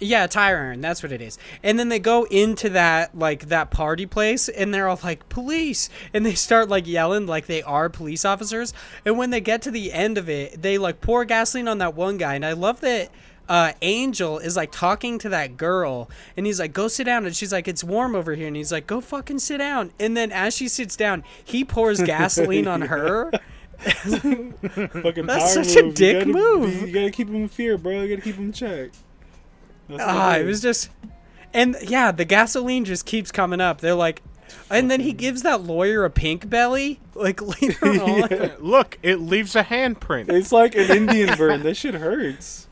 yeah, 0.00 0.26
tire 0.26 0.58
iron. 0.58 0.80
That's 0.80 1.02
what 1.02 1.12
it 1.12 1.20
is. 1.20 1.38
And 1.62 1.78
then 1.78 1.88
they 1.88 1.98
go 1.98 2.24
into 2.24 2.70
that 2.70 3.16
like 3.16 3.48
that 3.48 3.70
party 3.70 4.06
place, 4.06 4.48
and 4.48 4.72
they're 4.72 4.88
all 4.88 4.98
like 5.02 5.28
police, 5.28 5.88
and 6.12 6.24
they 6.24 6.34
start 6.34 6.68
like 6.68 6.86
yelling 6.86 7.26
like 7.26 7.46
they 7.46 7.62
are 7.62 7.88
police 7.88 8.24
officers. 8.24 8.72
And 9.04 9.18
when 9.18 9.30
they 9.30 9.40
get 9.40 9.62
to 9.62 9.70
the 9.70 9.92
end 9.92 10.18
of 10.18 10.28
it, 10.28 10.60
they 10.60 10.78
like 10.78 11.00
pour 11.00 11.24
gasoline 11.24 11.68
on 11.68 11.78
that 11.78 11.94
one 11.94 12.16
guy, 12.16 12.34
and 12.34 12.44
I 12.44 12.52
love 12.52 12.80
that. 12.80 13.10
Uh, 13.48 13.72
Angel 13.82 14.38
is 14.38 14.56
like 14.56 14.72
talking 14.72 15.18
to 15.18 15.28
that 15.28 15.56
girl, 15.56 16.08
and 16.36 16.46
he's 16.46 16.58
like, 16.58 16.72
"Go 16.72 16.88
sit 16.88 17.04
down," 17.04 17.26
and 17.26 17.36
she's 17.36 17.52
like, 17.52 17.68
"It's 17.68 17.84
warm 17.84 18.14
over 18.14 18.34
here," 18.34 18.46
and 18.46 18.56
he's 18.56 18.72
like, 18.72 18.86
"Go 18.86 19.00
fucking 19.02 19.38
sit 19.40 19.58
down." 19.58 19.92
And 20.00 20.16
then 20.16 20.32
as 20.32 20.54
she 20.56 20.66
sits 20.68 20.96
down, 20.96 21.24
he 21.44 21.64
pours 21.64 22.00
gasoline 22.04 22.66
on 22.66 22.80
her. 22.82 23.30
fucking 23.78 24.54
That's 25.26 25.54
power 25.54 25.64
such 25.64 25.76
a 25.76 25.92
dick 25.92 26.26
you 26.26 26.32
gotta 26.32 26.58
move. 26.58 26.80
Be, 26.80 26.86
you 26.86 26.92
gotta 26.94 27.10
keep 27.10 27.28
him 27.28 27.36
in 27.36 27.48
fear, 27.48 27.76
bro. 27.76 28.02
You 28.02 28.08
gotta 28.16 28.22
keep 28.22 28.36
him 28.36 28.46
in 28.46 28.52
check. 28.52 28.90
That's 29.88 29.98
what 30.00 30.08
Ah, 30.08 30.36
it 30.36 30.42
is. 30.42 30.46
was 30.46 30.60
just, 30.62 30.90
and 31.52 31.76
yeah, 31.82 32.10
the 32.12 32.24
gasoline 32.24 32.84
just 32.84 33.04
keeps 33.04 33.30
coming 33.30 33.60
up. 33.60 33.80
They're 33.80 33.94
like, 33.94 34.22
and 34.70 34.90
then 34.90 35.00
he 35.00 35.12
gives 35.12 35.42
that 35.42 35.62
lawyer 35.62 36.04
a 36.04 36.10
pink 36.10 36.48
belly, 36.48 37.00
like 37.14 37.42
later 37.60 37.86
on. 37.86 38.52
Look, 38.60 38.98
it 39.02 39.16
leaves 39.20 39.54
a 39.56 39.64
handprint. 39.64 40.30
It's 40.30 40.52
like 40.52 40.74
an 40.74 40.90
Indian 40.90 41.36
burn. 41.36 41.62
this 41.62 41.78
shit 41.78 41.94
hurts. 41.94 42.68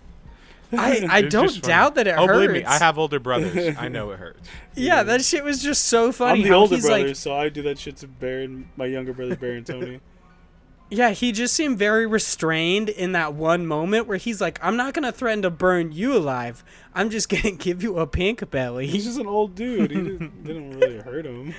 I, 0.72 1.06
I 1.10 1.22
don't 1.22 1.48
just 1.48 1.60
funny. 1.60 1.72
doubt 1.72 1.94
that 1.96 2.06
it 2.06 2.14
oh, 2.16 2.26
hurts. 2.26 2.38
believe 2.38 2.50
me, 2.50 2.64
I 2.64 2.78
have 2.78 2.98
older 2.98 3.20
brothers. 3.20 3.76
I 3.78 3.88
know 3.88 4.10
it 4.10 4.18
hurts. 4.18 4.48
Yeah, 4.74 5.02
that 5.02 5.24
shit 5.24 5.44
was 5.44 5.62
just 5.62 5.86
so 5.86 6.12
funny. 6.12 6.40
I'm 6.40 6.42
the 6.44 6.48
how 6.50 6.60
older 6.60 6.74
he's 6.76 6.86
brother, 6.86 7.06
like, 7.08 7.16
so 7.16 7.34
I 7.34 7.48
do 7.48 7.62
that 7.62 7.78
shit 7.78 7.96
to 7.98 8.08
Baron, 8.08 8.68
my 8.76 8.86
younger 8.86 9.12
brother, 9.12 9.36
Baron 9.36 9.64
Tony. 9.64 10.00
yeah, 10.90 11.10
he 11.10 11.32
just 11.32 11.54
seemed 11.54 11.78
very 11.78 12.06
restrained 12.06 12.88
in 12.88 13.12
that 13.12 13.34
one 13.34 13.66
moment 13.66 14.06
where 14.06 14.18
he's 14.18 14.40
like, 14.40 14.58
I'm 14.62 14.76
not 14.76 14.94
gonna 14.94 15.12
threaten 15.12 15.42
to 15.42 15.50
burn 15.50 15.92
you 15.92 16.16
alive. 16.16 16.64
I'm 16.94 17.10
just 17.10 17.28
gonna 17.28 17.52
give 17.52 17.82
you 17.82 17.98
a 17.98 18.06
pink 18.06 18.48
belly. 18.50 18.86
He's 18.86 19.04
just 19.04 19.18
an 19.18 19.26
old 19.26 19.54
dude. 19.54 19.90
He 19.90 19.96
didn't, 19.96 20.44
didn't 20.44 20.78
really 20.78 20.98
hurt 20.98 21.26
him. 21.26 21.54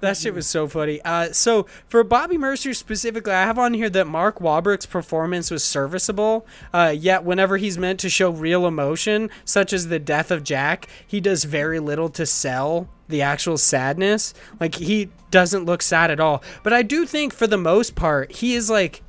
That 0.00 0.16
shit 0.16 0.34
was 0.34 0.46
so 0.46 0.68
funny. 0.68 1.00
Uh, 1.02 1.32
so 1.32 1.66
for 1.88 2.04
Bobby 2.04 2.36
Mercer 2.36 2.74
specifically, 2.74 3.32
I 3.32 3.44
have 3.44 3.58
on 3.58 3.74
here 3.74 3.90
that 3.90 4.06
Mark 4.06 4.38
Wahlberg's 4.40 4.86
performance 4.86 5.50
was 5.50 5.64
serviceable. 5.64 6.46
Uh, 6.72 6.94
yet 6.96 7.24
whenever 7.24 7.56
he's 7.56 7.78
meant 7.78 8.00
to 8.00 8.10
show 8.10 8.30
real 8.30 8.66
emotion, 8.66 9.30
such 9.44 9.72
as 9.72 9.88
the 9.88 9.98
death 9.98 10.30
of 10.30 10.44
Jack, 10.44 10.88
he 11.06 11.20
does 11.20 11.44
very 11.44 11.80
little 11.80 12.08
to 12.10 12.26
sell 12.26 12.88
the 13.08 13.22
actual 13.22 13.56
sadness. 13.56 14.34
Like 14.60 14.74
he 14.74 15.10
doesn't 15.30 15.64
look 15.64 15.82
sad 15.82 16.10
at 16.10 16.20
all. 16.20 16.42
But 16.62 16.72
I 16.72 16.82
do 16.82 17.06
think 17.06 17.32
for 17.32 17.46
the 17.46 17.56
most 17.56 17.94
part, 17.94 18.32
he 18.32 18.54
is 18.54 18.68
like, 18.68 19.02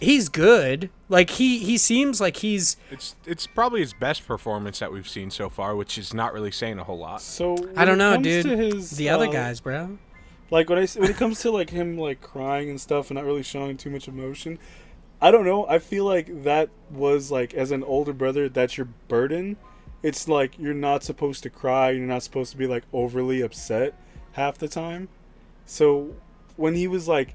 he's 0.00 0.28
good. 0.28 0.90
Like 1.10 1.28
he 1.28 1.58
he 1.58 1.76
seems 1.76 2.20
like 2.20 2.36
he's 2.38 2.76
It's 2.90 3.14
it's 3.26 3.46
probably 3.46 3.80
his 3.80 3.92
best 3.92 4.26
performance 4.26 4.78
that 4.78 4.90
we've 4.92 5.08
seen 5.08 5.30
so 5.30 5.50
far, 5.50 5.76
which 5.76 5.98
is 5.98 6.14
not 6.14 6.32
really 6.32 6.52
saying 6.52 6.78
a 6.78 6.84
whole 6.84 6.98
lot. 6.98 7.20
So 7.20 7.56
I 7.76 7.84
don't 7.84 7.98
know, 7.98 8.16
dude. 8.16 8.46
To 8.46 8.56
his, 8.56 8.92
the 8.92 9.10
other 9.10 9.26
uh, 9.26 9.32
guys, 9.32 9.60
bro. 9.60 9.98
like 10.50 10.70
when 10.70 10.78
I 10.78 10.82
s- 10.84 10.96
when 10.96 11.10
it 11.10 11.16
comes 11.16 11.40
to 11.42 11.50
like 11.50 11.70
him 11.70 11.98
like 11.98 12.22
crying 12.22 12.70
and 12.70 12.80
stuff 12.80 13.10
and 13.10 13.16
not 13.16 13.24
really 13.26 13.42
showing 13.42 13.76
too 13.76 13.90
much 13.90 14.06
emotion, 14.08 14.58
I 15.20 15.30
don't 15.32 15.44
know. 15.44 15.66
I 15.68 15.80
feel 15.80 16.04
like 16.04 16.44
that 16.44 16.70
was 16.90 17.30
like 17.30 17.52
as 17.54 17.72
an 17.72 17.82
older 17.82 18.12
brother, 18.12 18.48
that's 18.48 18.78
your 18.78 18.86
burden. 19.08 19.56
It's 20.02 20.28
like 20.28 20.58
you're 20.58 20.72
not 20.74 21.02
supposed 21.02 21.42
to 21.42 21.50
cry. 21.50 21.90
You're 21.90 22.06
not 22.06 22.22
supposed 22.22 22.52
to 22.52 22.56
be 22.56 22.66
like 22.68 22.84
overly 22.92 23.40
upset 23.42 23.94
half 24.32 24.58
the 24.58 24.68
time. 24.68 25.08
So 25.66 26.14
when 26.56 26.74
he 26.76 26.86
was 26.86 27.08
like, 27.08 27.34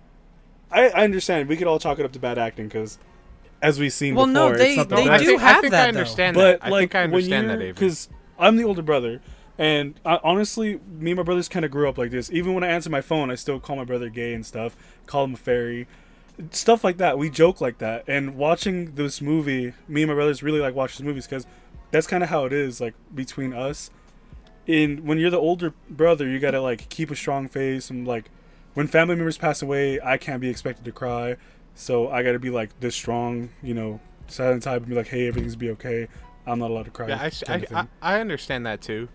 I, 0.71 0.87
I 0.89 1.03
understand. 1.03 1.49
We 1.49 1.57
could 1.57 1.67
all 1.67 1.77
chalk 1.77 1.99
it 1.99 2.05
up 2.05 2.11
to 2.13 2.19
bad 2.19 2.37
acting 2.37 2.67
because, 2.67 2.97
as 3.61 3.79
we've 3.79 3.93
seen 3.93 4.15
Well, 4.15 4.25
before, 4.27 4.51
no, 4.51 4.57
they- 4.57 4.69
it's 4.69 4.77
not 4.77 4.89
the 4.89 4.95
they 4.95 5.09
I 5.09 5.17
do 5.17 5.25
think, 5.25 5.41
have 5.41 5.57
I 5.57 5.61
think 5.61 5.71
that, 5.71 5.79
I 5.89 5.91
though. 5.91 5.99
understand 5.99 6.35
but 6.35 6.59
that. 6.61 6.65
I 6.65 6.69
like 6.69 6.81
think 6.81 6.95
I 6.95 7.03
understand 7.03 7.47
when 7.47 7.57
that, 7.59 7.63
Avery. 7.63 7.73
because 7.73 8.09
I'm 8.37 8.57
the 8.57 8.63
older 8.63 8.81
brother, 8.81 9.21
and 9.57 9.99
I, 10.05 10.19
honestly, 10.23 10.79
me 10.99 11.11
and 11.11 11.17
my 11.17 11.23
brothers 11.23 11.47
kind 11.47 11.63
of 11.65 11.71
grew 11.71 11.87
up 11.87 11.97
like 11.97 12.11
this. 12.11 12.29
Even 12.31 12.53
when 12.53 12.63
I 12.63 12.67
answer 12.67 12.89
my 12.89 13.01
phone, 13.01 13.31
I 13.31 13.35
still 13.35 13.59
call 13.59 13.75
my 13.77 13.85
brother 13.85 14.09
gay 14.09 14.33
and 14.33 14.45
stuff, 14.45 14.75
call 15.05 15.23
him 15.23 15.33
a 15.33 15.37
fairy, 15.37 15.87
stuff 16.51 16.83
like 16.83 16.97
that. 16.97 17.17
We 17.17 17.29
joke 17.29 17.61
like 17.61 17.77
that. 17.77 18.03
And 18.07 18.35
watching 18.35 18.95
this 18.95 19.21
movie, 19.21 19.73
me 19.87 20.01
and 20.03 20.09
my 20.09 20.15
brothers 20.15 20.43
really 20.43 20.59
like 20.59 20.75
watch 20.75 20.97
these 20.97 21.05
movies 21.05 21.25
because 21.25 21.47
that's 21.91 22.07
kind 22.07 22.23
of 22.23 22.29
how 22.29 22.43
it 22.45 22.51
is 22.53 22.81
like 22.81 22.93
between 23.13 23.53
us. 23.53 23.89
In 24.67 25.05
when 25.05 25.19
you're 25.19 25.29
the 25.29 25.37
older 25.37 25.73
brother, 25.89 26.27
you 26.27 26.39
gotta 26.39 26.59
like 26.59 26.89
keep 26.89 27.11
a 27.11 27.15
strong 27.15 27.47
face 27.47 27.89
and 27.89 28.05
like 28.07 28.31
when 28.73 28.87
family 28.87 29.15
members 29.15 29.37
pass 29.37 29.61
away, 29.61 30.01
I 30.03 30.17
can't 30.17 30.41
be 30.41 30.49
expected 30.49 30.83
to 30.85 30.91
cry. 30.91 31.37
So 31.75 32.09
I 32.09 32.23
gotta 32.23 32.39
be 32.39 32.49
like 32.49 32.77
this 32.79 32.95
strong, 32.95 33.49
you 33.61 33.73
know, 33.73 33.99
silent 34.27 34.63
type 34.63 34.77
and 34.81 34.89
be 34.89 34.95
like, 34.95 35.07
hey, 35.07 35.27
everything's 35.27 35.55
be 35.55 35.69
okay. 35.71 36.07
I'm 36.47 36.59
not 36.59 36.71
allowed 36.71 36.85
to 36.85 36.91
cry. 36.91 37.07
yeah, 37.09 37.19
I, 37.21 37.25
s- 37.27 37.43
kind 37.45 37.63
of 37.63 37.73
I, 37.75 37.87
I. 38.01 38.15
I 38.17 38.21
understand 38.21 38.65
that 38.65 38.81
too. 38.81 39.09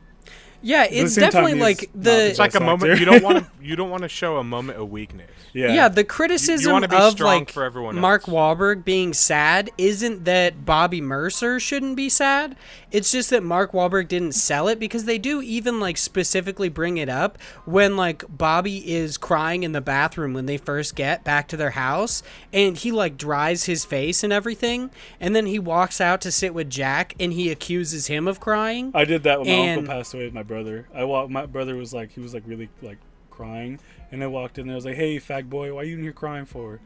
Yeah, 0.63 0.87
it's 0.91 1.15
definitely 1.15 1.55
like 1.55 1.81
the. 1.95 2.11
the 2.11 2.27
It's 2.31 2.39
like 2.39 2.55
a 2.55 2.61
moment 2.61 2.99
you 2.99 3.07
don't 3.07 3.23
want 3.23 3.39
to 3.39 3.47
you 3.63 3.77
don't 3.77 3.91
want 3.91 4.03
to 4.03 4.09
show 4.09 4.37
a 4.39 4.45
moment 4.45 4.79
of 4.79 4.91
weakness. 4.91 5.31
yeah. 5.53 5.73
yeah, 5.73 5.89
the 5.89 6.05
criticism 6.05 6.73
wanna 6.73 6.89
be 6.89 6.97
of 6.97 7.19
like 7.21 7.51
for 7.51 7.65
everyone 7.65 7.99
Mark 7.99 8.23
else. 8.29 8.35
Wahlberg 8.35 8.85
being 8.85 9.13
sad 9.13 9.71
isn't 9.79 10.25
that 10.25 10.65
Bobby 10.65 11.01
Mercer 11.01 11.61
shouldn't 11.61 11.97
be 11.97 12.09
sad. 12.09 12.57
It's 12.91 13.13
just 13.13 13.31
that 13.31 13.43
Mark 13.43 13.73
Wahlberg 13.73 14.09
didn't 14.09 14.33
sell 14.33 14.67
it 14.69 14.79
because 14.81 15.05
they 15.05 15.19
do 15.19 15.41
even 15.43 15.79
like 15.81 15.97
specifically 15.97 16.69
bring 16.69 16.97
it 16.99 17.09
up 17.09 17.39
when 17.65 17.97
like 17.97 18.25
Bobby 18.29 18.91
is 18.93 19.17
crying 19.19 19.63
in 19.63 19.73
the 19.73 19.81
bathroom 19.81 20.33
when 20.35 20.47
they 20.47 20.57
first 20.57 20.95
get 20.97 21.23
back 21.23 21.47
to 21.49 21.57
their 21.57 21.71
house 21.71 22.23
and 22.53 22.77
he 22.79 22.91
like 22.93 23.17
dries 23.17 23.65
his 23.65 23.85
face 23.85 24.25
and 24.25 24.33
everything 24.33 24.91
and 25.21 25.37
then 25.37 25.47
he 25.47 25.59
walks 25.59 26.01
out 26.01 26.21
to 26.23 26.33
sit 26.33 26.53
with 26.55 26.69
Jack 26.71 27.15
and 27.21 27.33
he 27.33 27.51
accuses 27.51 28.07
him 28.09 28.27
of 28.27 28.41
crying. 28.41 28.91
I 28.95 29.05
did 29.05 29.23
that 29.25 29.41
when 29.41 29.49
my 29.49 29.53
And- 29.55 29.79
uncle 29.81 29.95
passed 29.95 30.15
away 30.15 30.31
my 30.31 30.43
brother. 30.51 30.89
I 30.93 31.05
walked. 31.05 31.31
My 31.31 31.47
brother 31.47 31.77
was 31.77 31.95
like, 31.95 32.13
he 32.13 32.21
was 32.21 32.35
like 32.35 32.43
really 32.45 32.69
like 32.83 32.99
crying, 33.31 33.79
and 34.11 34.23
I 34.23 34.27
walked 34.27 34.59
in 34.59 34.67
there. 34.67 34.75
I 34.75 34.81
was 34.83 34.85
like, 34.85 34.97
"Hey, 34.97 35.17
fag 35.19 35.49
boy, 35.49 35.73
why 35.73 35.83
are 35.83 35.85
you 35.85 35.97
in 35.97 36.03
here 36.03 36.13
crying 36.13 36.45
for?" 36.45 36.81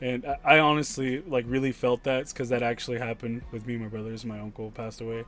And 0.00 0.24
I, 0.24 0.56
I 0.56 0.58
honestly 0.58 1.20
like 1.20 1.44
really 1.46 1.72
felt 1.72 2.02
that 2.04 2.28
because 2.28 2.48
that 2.48 2.62
actually 2.62 2.98
happened 2.98 3.42
with 3.52 3.66
me 3.66 3.74
and 3.74 3.82
my 3.84 3.88
brothers. 3.88 4.24
My 4.24 4.40
uncle 4.40 4.70
passed 4.70 5.00
away. 5.02 5.24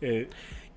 It, 0.00 0.32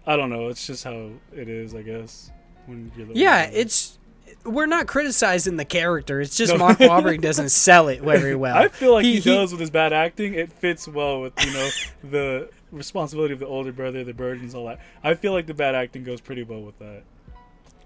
I 0.05 0.17
don't 0.17 0.31
know. 0.31 0.49
It's 0.49 0.65
just 0.67 0.83
how 0.83 1.11
it 1.31 1.47
is, 1.47 1.75
I 1.75 1.83
guess. 1.83 2.31
When 2.65 2.91
you're 2.97 3.07
Yeah, 3.13 3.43
it's 3.43 3.99
we're 4.45 4.65
not 4.65 4.87
criticizing 4.87 5.57
the 5.57 5.65
character. 5.65 6.21
It's 6.21 6.35
just 6.35 6.53
No. 6.53 6.59
Mark 6.59 6.77
Wahlberg 6.79 7.21
doesn't 7.21 7.49
sell 7.49 7.87
it 7.87 8.01
very 8.01 8.35
well. 8.35 8.55
I 8.57 8.67
feel 8.67 8.93
like 8.93 9.05
he, 9.05 9.19
does 9.19 9.51
with 9.51 9.59
his 9.61 9.69
bad 9.71 9.93
acting. 9.93 10.33
It 10.33 10.51
fits 10.51 10.87
well 10.87 11.21
with 11.21 11.33
you 11.45 11.51
know 11.53 11.69
the 12.03 12.49
responsibility 12.71 13.33
of 13.33 13.39
the 13.39 13.47
older 13.47 13.71
brother, 13.71 14.03
the 14.03 14.13
burdens, 14.13 14.55
all 14.55 14.65
that. 14.67 14.79
I 15.03 15.13
feel 15.15 15.31
like 15.33 15.45
the 15.47 15.53
bad 15.53 15.75
acting 15.75 16.03
goes 16.03 16.21
pretty 16.21 16.43
well 16.43 16.61
with 16.61 16.77
that. 16.79 17.03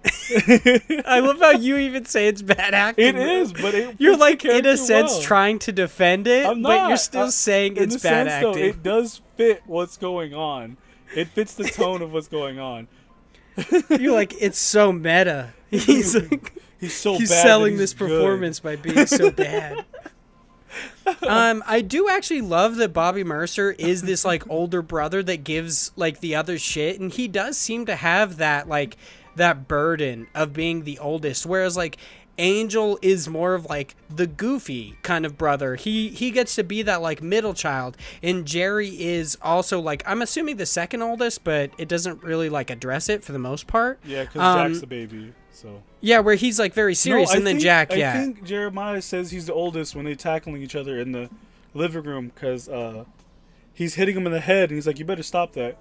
I 1.06 1.20
love 1.20 1.38
how 1.40 1.50
you 1.50 1.76
even 1.78 2.04
say 2.04 2.28
it's 2.28 2.42
bad 2.42 2.74
acting. 2.74 3.06
It 3.06 3.16
is, 3.16 3.52
but 3.52 3.74
it 3.74 3.96
You're 3.98 4.16
like 4.16 4.44
in 4.44 4.64
a 4.66 4.76
sense 4.76 5.10
well. 5.12 5.22
trying 5.22 5.58
to 5.60 5.72
defend 5.72 6.26
it, 6.26 6.46
I'm 6.46 6.62
but 6.62 6.70
you're 6.80 6.88
not. 6.90 7.00
still 7.00 7.22
Uh, 7.22 7.30
saying 7.30 7.76
in 7.76 7.84
it's 7.84 8.02
bad 8.02 8.28
sense, 8.28 8.42
though, 8.42 8.50
acting. 8.50 8.64
it 8.64 8.82
does 8.82 9.20
fit 9.36 9.62
what's 9.66 9.96
going 9.96 10.34
on. 10.34 10.76
It 11.16 11.28
fits 11.28 11.54
the 11.54 11.64
tone 11.64 12.02
of 12.02 12.12
what's 12.12 12.28
going 12.28 12.58
on. 12.58 12.86
You're 13.90 14.12
like 14.14 14.34
it's 14.40 14.58
so 14.58 14.92
meta. 14.92 15.54
He's 15.86 16.14
like 16.14 16.52
He's 16.80 16.94
so 16.94 17.18
he's 17.18 17.28
selling 17.30 17.74
that 17.74 17.78
this 17.80 17.92
good. 17.92 18.08
performance 18.08 18.60
by 18.60 18.76
being 18.76 19.06
so 19.06 19.30
bad. 19.32 19.84
um, 21.26 21.62
I 21.66 21.80
do 21.80 22.08
actually 22.08 22.42
love 22.42 22.76
that 22.76 22.92
Bobby 22.92 23.24
Mercer 23.24 23.72
is 23.72 24.02
this 24.02 24.24
like 24.24 24.48
older 24.48 24.82
brother 24.82 25.22
that 25.24 25.42
gives 25.44 25.90
like 25.96 26.20
the 26.20 26.34
other 26.36 26.58
shit, 26.58 27.00
and 27.00 27.12
he 27.12 27.26
does 27.26 27.56
seem 27.56 27.86
to 27.86 27.96
have 27.96 28.36
that 28.36 28.68
like 28.68 28.96
that 29.36 29.66
burden 29.66 30.28
of 30.34 30.52
being 30.52 30.84
the 30.84 30.98
oldest, 30.98 31.46
whereas 31.46 31.76
like 31.76 31.96
Angel 32.40 32.98
is 33.02 33.28
more 33.28 33.54
of 33.54 33.64
like 33.66 33.96
the 34.08 34.28
goofy 34.28 34.96
kind 35.02 35.26
of 35.26 35.36
brother. 35.36 35.74
He 35.74 36.10
he 36.10 36.30
gets 36.30 36.54
to 36.54 36.62
be 36.62 36.82
that 36.82 37.02
like 37.02 37.20
middle 37.22 37.54
child, 37.54 37.96
and 38.22 38.46
Jerry 38.46 38.90
is 38.90 39.36
also 39.42 39.80
like 39.80 40.02
I'm 40.06 40.22
assuming 40.22 40.58
the 40.58 40.66
second 40.66 41.02
oldest, 41.02 41.42
but 41.42 41.72
it 41.78 41.88
doesn't 41.88 42.22
really 42.22 42.48
like 42.50 42.70
address 42.70 43.08
it 43.08 43.24
for 43.24 43.32
the 43.32 43.38
most 43.40 43.66
part. 43.66 43.98
Yeah, 44.04 44.22
because 44.24 44.42
Um, 44.42 44.68
Jack's 44.68 44.80
the 44.80 44.86
baby. 44.86 45.32
So 45.60 45.82
Yeah, 46.00 46.20
where 46.20 46.36
he's 46.36 46.58
like 46.60 46.72
very 46.72 46.94
serious, 46.94 47.30
No, 47.30 47.36
and 47.36 47.44
then 47.46 47.54
think- 47.56 47.62
Jack, 47.64 47.92
Yeah, 47.92 48.12
I 48.12 48.16
think 48.18 48.44
Jeremiah 48.44 49.02
says 49.02 49.32
he's 49.32 49.46
the 49.46 49.54
oldest 49.54 49.96
when 49.96 50.04
they're 50.04 50.14
tackling 50.14 50.62
each 50.62 50.76
other 50.76 51.00
in 51.00 51.10
the 51.10 51.28
living 51.74 52.04
room 52.04 52.30
because 52.32 52.68
uh, 52.68 53.04
he's 53.74 53.94
hitting 53.94 54.16
him 54.16 54.24
in 54.26 54.32
the 54.32 54.38
head, 54.40 54.70
and 54.70 54.76
he's 54.76 54.86
like, 54.86 55.00
"You 55.00 55.04
better 55.04 55.24
stop 55.24 55.54
that." 55.54 55.76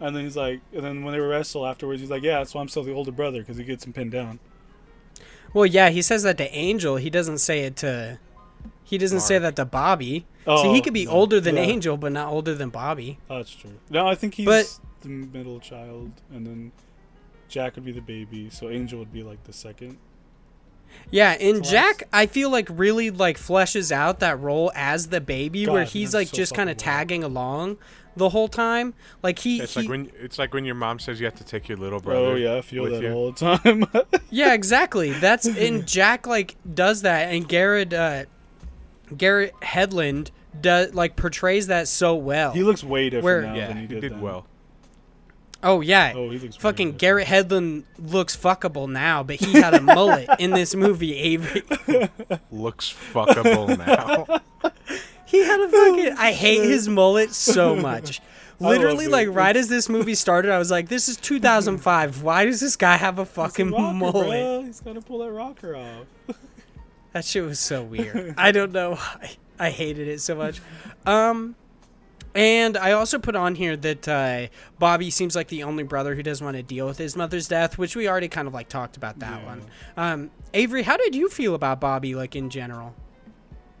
And 0.00 0.16
then 0.16 0.24
he's 0.24 0.36
like, 0.36 0.60
and 0.74 0.82
then 0.82 1.04
when 1.04 1.12
they 1.14 1.20
wrestle 1.20 1.64
afterwards, 1.64 2.00
he's 2.00 2.10
like, 2.10 2.24
"Yeah, 2.24 2.38
that's 2.38 2.54
why 2.54 2.60
I'm 2.60 2.68
still 2.68 2.82
the 2.82 2.92
older 2.92 3.12
brother 3.12 3.38
because 3.40 3.56
he 3.56 3.62
gets 3.64 3.86
him 3.86 3.92
pinned 3.92 4.10
down." 4.10 4.40
Well, 5.54 5.66
yeah, 5.66 5.90
he 5.90 6.02
says 6.02 6.24
that 6.24 6.36
to 6.38 6.52
Angel. 6.52 6.96
He 6.96 7.08
doesn't 7.10 7.38
say 7.38 7.60
it 7.60 7.76
to. 7.76 8.18
He 8.82 8.98
doesn't 8.98 9.20
say 9.20 9.38
that 9.38 9.54
to 9.56 9.64
Bobby. 9.64 10.26
Oh, 10.46 10.64
so 10.64 10.72
he 10.74 10.80
could 10.80 10.94
be 10.94 11.04
no. 11.04 11.12
older 11.12 11.40
than 11.40 11.54
Yeah. 11.54 11.62
Angel, 11.62 11.96
but 11.96 12.10
not 12.10 12.32
older 12.32 12.54
than 12.56 12.70
Bobby. 12.70 13.18
That's 13.28 13.54
true. 13.54 13.78
No, 13.88 14.08
I 14.08 14.16
think 14.16 14.34
he's 14.34 14.46
But- 14.46 14.78
the 15.02 15.08
middle 15.08 15.60
child, 15.60 16.10
and 16.34 16.44
then 16.46 16.72
Jack 17.50 17.74
would 17.74 17.84
be 17.84 17.92
the 17.92 18.00
baby, 18.00 18.48
so 18.50 18.70
Angel 18.70 18.98
would 18.98 19.12
be 19.12 19.22
like 19.22 19.44
the 19.44 19.52
second. 19.52 19.98
Yeah, 21.10 21.32
and 21.40 21.58
Plus- 21.58 21.70
Jack, 21.70 22.02
I 22.12 22.26
feel 22.26 22.50
like 22.50 22.68
really 22.70 23.10
like 23.10 23.38
fleshes 23.38 23.92
out 23.92 24.20
that 24.20 24.40
role 24.40 24.72
as 24.74 25.08
the 25.08 25.20
baby, 25.20 25.66
where 25.66 25.84
he's 25.84 26.14
like 26.14 26.28
so 26.28 26.36
just 26.36 26.54
kind 26.54 26.68
of 26.70 26.76
tagging 26.76 27.22
along 27.22 27.76
the 28.16 28.28
whole 28.30 28.48
time. 28.48 28.94
Like 29.22 29.38
he, 29.38 29.60
It's 29.60 29.74
he 29.74 29.80
like 29.82 29.88
when 29.88 30.10
it's 30.18 30.38
like 30.38 30.52
when 30.52 30.64
your 30.64 30.74
mom 30.74 30.98
says 30.98 31.20
you 31.20 31.26
have 31.26 31.36
to 31.36 31.44
take 31.44 31.68
your 31.68 31.78
little 31.78 32.00
brother. 32.00 32.26
Oh 32.26 32.34
yeah, 32.34 32.56
I 32.56 32.60
feel 32.62 32.82
with 32.84 32.92
that 32.94 33.02
you. 33.02 33.12
all 33.12 33.30
the 33.32 33.58
time. 33.58 33.84
yeah, 34.30 34.52
exactly. 34.54 35.12
That's 35.12 35.46
and 35.46 35.86
Jack 35.86 36.26
like 36.26 36.56
does 36.74 37.02
that, 37.02 37.32
and 37.32 37.48
Garrett, 37.48 37.92
uh, 37.92 38.24
Garrett 39.16 39.54
Hedlund 39.62 40.30
does 40.60 40.92
like 40.92 41.14
portrays 41.14 41.68
that 41.68 41.86
so 41.86 42.16
well. 42.16 42.50
he 42.52 42.64
looks 42.64 42.82
way 42.82 43.10
different 43.10 43.24
Where- 43.24 43.42
now 43.42 43.54
Yeah, 43.54 43.66
than 43.68 43.76
he 43.76 43.82
he 43.82 43.86
did, 43.88 44.00
did 44.00 44.12
then. 44.12 44.20
well. 44.20 44.46
Oh 45.62 45.80
yeah, 45.80 46.12
Oh, 46.14 46.30
he 46.30 46.38
looks 46.38 46.56
Fucking 46.56 46.92
different. 46.92 46.98
Garrett 47.00 47.26
Hedlund 47.28 47.84
looks 47.98 48.36
fuckable 48.36 48.88
now, 48.90 49.22
but 49.22 49.36
he 49.36 49.52
had 49.52 49.74
a 49.74 49.80
mullet 49.80 50.28
in 50.38 50.50
this 50.52 50.74
movie, 50.74 51.14
Avery. 51.16 51.62
Looks 52.50 52.92
fuckable 53.12 53.76
now. 53.78 54.40
He 55.26 55.38
had 55.44 55.60
a 55.60 55.68
fucking. 55.68 56.14
I 56.18 56.32
hate 56.32 56.64
his 56.68 56.88
mullet 56.88 57.30
so 57.32 57.76
much. 57.80 58.20
love 58.58 58.72
Literally, 58.72 59.04
it. 59.04 59.12
like 59.12 59.28
right 59.30 59.56
as 59.56 59.68
this 59.68 59.88
movie 59.88 60.16
started, 60.16 60.50
I 60.50 60.58
was 60.58 60.72
like, 60.72 60.88
"This 60.88 61.08
is 61.08 61.16
2005. 61.18 62.22
Why 62.24 62.46
does 62.46 62.58
this 62.58 62.74
guy 62.74 62.96
have 62.96 63.20
a 63.20 63.22
He's 63.22 63.30
a 63.30 63.34
fucking 63.34 63.70
rocker, 63.70 63.92
mullet?" 63.94 64.26
bro. 64.26 64.62
He's 64.64 64.80
gotta 64.80 65.00
pull 65.00 65.20
that 65.20 65.30
rocker 65.30 65.76
off. 65.76 66.06
That 67.12 67.24
shit 67.24 67.44
was 67.44 67.60
so 67.60 67.84
weird. 67.84 68.34
I 68.36 68.50
don't 68.50 68.72
know 68.72 68.96
why. 68.96 69.30
I 69.56 69.70
hated 69.70 70.08
it 70.08 70.20
so 70.20 70.34
much. 70.34 70.60
Um, 71.06 71.54
and 72.34 72.76
I 72.76 72.92
also 72.92 73.18
put 73.18 73.34
on 73.36 73.54
here 73.54 73.76
that 73.76 74.06
uh, 74.08 74.46
Bobby 74.78 75.10
seems 75.10 75.34
like 75.34 75.48
the 75.48 75.62
only 75.64 75.82
brother 75.84 76.14
who 76.14 76.22
doesn't 76.22 76.44
want 76.44 76.56
to 76.56 76.62
deal 76.62 76.86
with 76.86 76.98
his 76.98 77.16
mother's 77.16 77.48
death, 77.48 77.78
which 77.78 77.96
we 77.96 78.08
already 78.08 78.28
kind 78.28 78.46
of 78.46 78.54
like 78.54 78.68
talked 78.68 78.96
about 78.96 79.18
that 79.20 79.40
Yeah. 79.40 79.46
one. 79.46 79.62
Um, 79.96 80.30
Avery, 80.54 80.82
how 80.82 80.96
did 80.96 81.14
you 81.14 81.28
feel 81.28 81.54
about 81.54 81.80
Bobby, 81.80 82.14
like 82.14 82.36
in 82.36 82.50
general? 82.50 82.94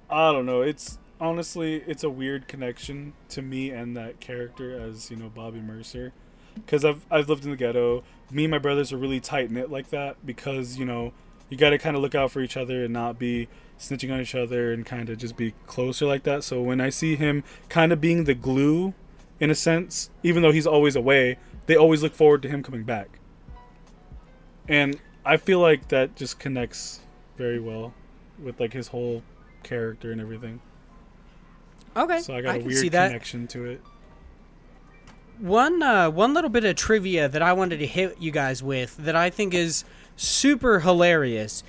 I 0.08 0.32
don't 0.32 0.46
know. 0.46 0.62
It's 0.62 0.98
honestly, 1.20 1.82
it's 1.86 2.02
a 2.02 2.10
weird 2.10 2.48
connection 2.48 3.12
to 3.28 3.42
me 3.42 3.70
and 3.70 3.96
that 3.96 4.20
character 4.20 4.78
as 4.78 5.10
you 5.10 5.16
know 5.16 5.28
Bobby 5.28 5.60
Mercer, 5.60 6.12
because 6.54 6.84
I've 6.84 7.06
I've 7.10 7.28
lived 7.28 7.44
in 7.44 7.50
the 7.50 7.56
ghetto. 7.56 8.02
Me 8.30 8.44
and 8.44 8.50
my 8.50 8.58
brothers 8.58 8.92
are 8.92 8.96
really 8.96 9.20
tight 9.20 9.50
knit 9.50 9.70
like 9.70 9.90
that 9.90 10.24
because 10.26 10.78
you 10.78 10.84
know 10.84 11.12
you 11.50 11.56
got 11.56 11.70
to 11.70 11.78
kind 11.78 11.96
of 11.96 12.02
look 12.02 12.14
out 12.14 12.30
for 12.30 12.40
each 12.40 12.56
other 12.56 12.84
and 12.84 12.92
not 12.92 13.18
be 13.18 13.48
snitching 13.78 14.12
on 14.12 14.20
each 14.20 14.34
other 14.34 14.72
and 14.72 14.86
kind 14.86 15.10
of 15.10 15.18
just 15.18 15.36
be 15.36 15.52
closer 15.66 16.06
like 16.06 16.22
that. 16.22 16.44
So 16.44 16.62
when 16.62 16.80
I 16.80 16.90
see 16.90 17.16
him 17.16 17.44
kind 17.68 17.92
of 17.92 18.00
being 18.00 18.24
the 18.24 18.34
glue, 18.34 18.94
in 19.40 19.50
a 19.50 19.54
sense, 19.54 20.10
even 20.22 20.42
though 20.42 20.52
he's 20.52 20.66
always 20.66 20.94
away, 20.94 21.38
they 21.66 21.74
always 21.74 22.02
look 22.02 22.14
forward 22.14 22.42
to 22.42 22.48
him 22.48 22.62
coming 22.62 22.84
back. 22.84 23.18
And 24.68 25.00
I 25.24 25.38
feel 25.38 25.58
like 25.58 25.88
that 25.88 26.14
just 26.14 26.38
connects 26.38 27.00
very 27.36 27.58
well 27.58 27.94
with 28.38 28.60
like 28.60 28.72
his 28.72 28.88
whole 28.88 29.22
character 29.62 30.12
and 30.12 30.20
everything. 30.20 30.60
Okay, 31.96 32.20
So 32.20 32.36
I 32.36 32.42
got 32.42 32.56
a 32.56 32.58
can 32.58 32.68
weird 32.68 32.92
connection 32.92 33.46
to 33.48 33.64
it. 33.64 33.80
One 35.38 35.82
uh, 35.82 36.10
one 36.10 36.34
little 36.34 36.50
bit 36.50 36.64
of 36.64 36.76
trivia 36.76 37.28
that 37.28 37.40
I 37.40 37.54
wanted 37.54 37.78
to 37.78 37.86
hit 37.86 38.20
you 38.20 38.30
guys 38.30 38.62
with 38.62 38.96
that 38.98 39.16
I 39.16 39.30
think 39.30 39.54
is 39.54 39.84
super 40.20 40.80
hilarious 40.80 41.62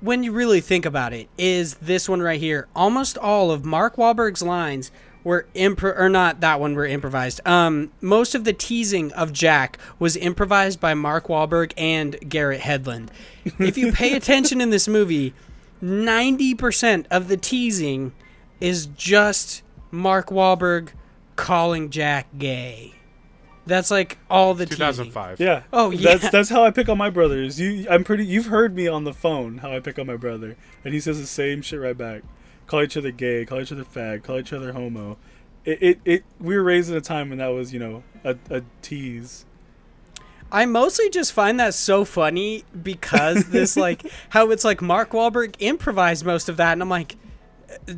when 0.00 0.24
you 0.24 0.32
really 0.32 0.60
think 0.60 0.86
about 0.86 1.12
it 1.12 1.28
is 1.36 1.74
this 1.74 2.08
one 2.08 2.22
right 2.22 2.40
here. 2.40 2.66
Almost 2.74 3.18
all 3.18 3.50
of 3.50 3.64
Mark 3.64 3.96
Wahlberg's 3.96 4.42
lines 4.42 4.90
were 5.22 5.46
impro 5.54 5.96
or 5.96 6.08
not 6.08 6.40
that 6.40 6.58
one 6.58 6.74
were 6.74 6.86
improvised. 6.86 7.46
Um, 7.46 7.92
most 8.00 8.34
of 8.34 8.44
the 8.44 8.52
teasing 8.52 9.12
of 9.12 9.32
Jack 9.32 9.78
was 9.98 10.16
improvised 10.16 10.80
by 10.80 10.94
Mark 10.94 11.26
Wahlberg 11.26 11.72
and 11.76 12.18
Garrett 12.28 12.62
Hedlund. 12.62 13.10
If 13.58 13.76
you 13.78 13.92
pay 13.92 14.12
attention 14.16 14.60
in 14.60 14.70
this 14.70 14.88
movie, 14.88 15.34
ninety 15.80 16.54
percent 16.54 17.06
of 17.10 17.28
the 17.28 17.36
teasing 17.36 18.12
is 18.58 18.86
just 18.86 19.62
Mark 19.90 20.30
Wahlberg 20.30 20.88
calling 21.36 21.90
Jack 21.90 22.26
gay. 22.38 22.94
That's 23.66 23.90
like 23.90 24.18
all 24.28 24.54
the 24.54 24.66
teasing. 24.66 24.78
2005. 24.78 25.40
Yeah. 25.40 25.62
Oh, 25.72 25.90
yeah. 25.90 26.16
That's 26.16 26.30
that's 26.30 26.48
how 26.48 26.64
I 26.64 26.70
pick 26.70 26.88
on 26.88 26.98
my 26.98 27.10
brothers. 27.10 27.60
You, 27.60 27.86
I'm 27.88 28.04
pretty. 28.04 28.26
You've 28.26 28.46
heard 28.46 28.74
me 28.74 28.88
on 28.88 29.04
the 29.04 29.12
phone 29.12 29.58
how 29.58 29.72
I 29.72 29.80
pick 29.80 29.98
on 29.98 30.06
my 30.06 30.16
brother, 30.16 30.56
and 30.84 30.92
he 30.92 31.00
says 31.00 31.20
the 31.20 31.26
same 31.26 31.62
shit 31.62 31.80
right 31.80 31.96
back. 31.96 32.22
Call 32.66 32.82
each 32.82 32.96
other 32.96 33.10
gay. 33.10 33.44
Call 33.44 33.60
each 33.60 33.72
other 33.72 33.84
fag. 33.84 34.24
Call 34.24 34.38
each 34.38 34.52
other 34.52 34.72
homo. 34.72 35.16
It, 35.64 35.82
it, 35.82 36.00
it 36.04 36.24
we 36.40 36.56
were 36.56 36.62
raised 36.62 36.90
in 36.90 36.96
a 36.96 37.00
time 37.00 37.28
when 37.28 37.38
that 37.38 37.48
was 37.48 37.72
you 37.72 37.78
know 37.78 38.02
a, 38.24 38.36
a 38.50 38.62
tease. 38.80 39.44
I 40.50 40.66
mostly 40.66 41.08
just 41.08 41.32
find 41.32 41.58
that 41.60 41.72
so 41.72 42.04
funny 42.04 42.64
because 42.82 43.48
this 43.48 43.76
like 43.76 44.04
how 44.30 44.50
it's 44.50 44.64
like 44.64 44.82
Mark 44.82 45.10
Wahlberg 45.10 45.54
improvised 45.60 46.24
most 46.24 46.48
of 46.48 46.56
that, 46.56 46.72
and 46.72 46.82
I'm 46.82 46.88
like, 46.90 47.16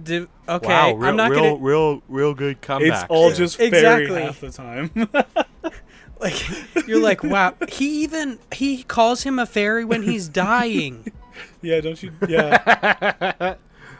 do, 0.03 0.29
okay, 0.49 0.66
Wow, 0.66 0.93
real, 0.95 1.09
I'm 1.11 1.16
not 1.16 1.31
real, 1.31 1.41
gonna 1.43 1.57
real, 1.57 2.03
real 2.09 2.35
good 2.35 2.61
comeback. 2.61 3.05
It's 3.05 3.11
all 3.11 3.29
there. 3.29 3.37
just 3.37 3.61
Exactly. 3.61 4.07
fairy 4.09 4.22
half 4.22 4.41
the 4.41 4.51
time. 4.51 4.91
like. 6.20 6.87
You're 6.87 7.01
like, 7.01 7.22
wow. 7.22 7.55
He 7.68 8.03
even 8.03 8.39
he 8.53 8.83
calls 8.83 9.22
him 9.22 9.39
a 9.39 9.47
fairy 9.47 9.85
when 9.85 10.03
he's 10.03 10.29
dying. 10.29 11.11
yeah, 11.62 11.81
don't 11.81 12.03
you? 12.03 12.12
Yeah, 12.29 13.55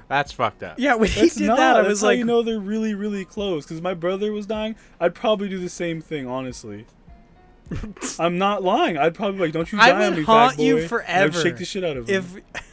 That's 0.09 0.33
fucked 0.33 0.63
up. 0.63 0.79
yeah, 0.79 0.95
when 0.97 1.09
he 1.09 1.23
that's 1.23 1.37
did 1.37 1.47
not. 1.49 1.57
that, 1.57 1.77
I 1.77 1.79
that's 1.83 1.89
was 1.89 2.01
how 2.03 2.09
like, 2.09 2.19
you 2.19 2.25
know 2.25 2.43
they're 2.43 2.61
really, 2.61 2.95
really 2.95 3.25
close. 3.25 3.65
Because 3.65 3.81
my 3.81 3.95
brother 3.95 4.33
was 4.33 4.45
dying, 4.47 4.77
I'd 5.01 5.15
probably 5.15 5.49
do 5.49 5.59
the 5.59 5.71
same 5.71 6.01
thing. 6.03 6.27
Honestly, 6.29 6.85
I'm 8.19 8.37
not 8.37 8.63
lying. 8.63 8.99
I'd 8.99 9.15
probably 9.15 9.39
be 9.39 9.45
like, 9.45 9.53
"Don't 9.53 9.73
you 9.73 9.79
I 9.81 9.91
die 9.91 10.05
on 10.05 10.11
would 10.11 10.19
me, 10.19 10.25
haunt 10.25 10.53
fat 10.53 10.57
boy." 10.59 10.63
you 10.65 10.75
And 10.77 10.85
I'd 10.85 10.89
forever 10.91 11.41
shake 11.41 11.57
the 11.57 11.65
shit 11.65 11.83
out 11.85 11.97
of 11.97 12.09
him. 12.09 12.15
if 12.55 12.65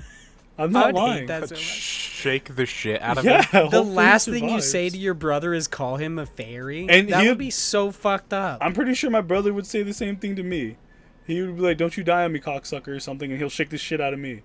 I'm 0.57 0.75
I 0.75 0.79
not 0.79 0.93
would 0.93 0.99
hate 1.01 1.07
lying. 1.07 1.25
that 1.27 1.49
so. 1.49 1.55
Shake 1.55 2.55
the 2.55 2.65
shit 2.65 3.01
out 3.01 3.17
of 3.17 3.25
Yeah, 3.25 3.43
him. 3.43 3.69
The 3.71 3.81
last 3.83 4.27
thing 4.27 4.47
you 4.49 4.61
say 4.61 4.89
to 4.89 4.97
your 4.97 5.13
brother 5.15 5.53
is 5.53 5.67
call 5.67 5.97
him 5.97 6.19
a 6.19 6.25
fairy. 6.25 6.85
And 6.89 7.09
that 7.09 7.23
he'd- 7.23 7.35
be 7.35 7.49
so 7.49 7.91
fucked 7.91 8.33
up. 8.33 8.59
I'm 8.61 8.73
pretty 8.73 8.93
sure 8.93 9.09
my 9.09 9.21
brother 9.21 9.53
would 9.53 9.65
say 9.65 9.81
the 9.83 9.93
same 9.93 10.17
thing 10.17 10.35
to 10.35 10.43
me. 10.43 10.77
He 11.25 11.41
would 11.41 11.55
be 11.55 11.61
like, 11.61 11.77
"Don't 11.77 11.95
you 11.97 12.03
die 12.03 12.23
on 12.25 12.33
me, 12.33 12.39
cocksucker," 12.39 12.89
or 12.89 12.99
something, 12.99 13.31
and 13.31 13.39
he'll 13.39 13.49
shake 13.49 13.69
the 13.69 13.77
shit 13.77 14.01
out 14.01 14.13
of 14.13 14.19
me. 14.19 14.41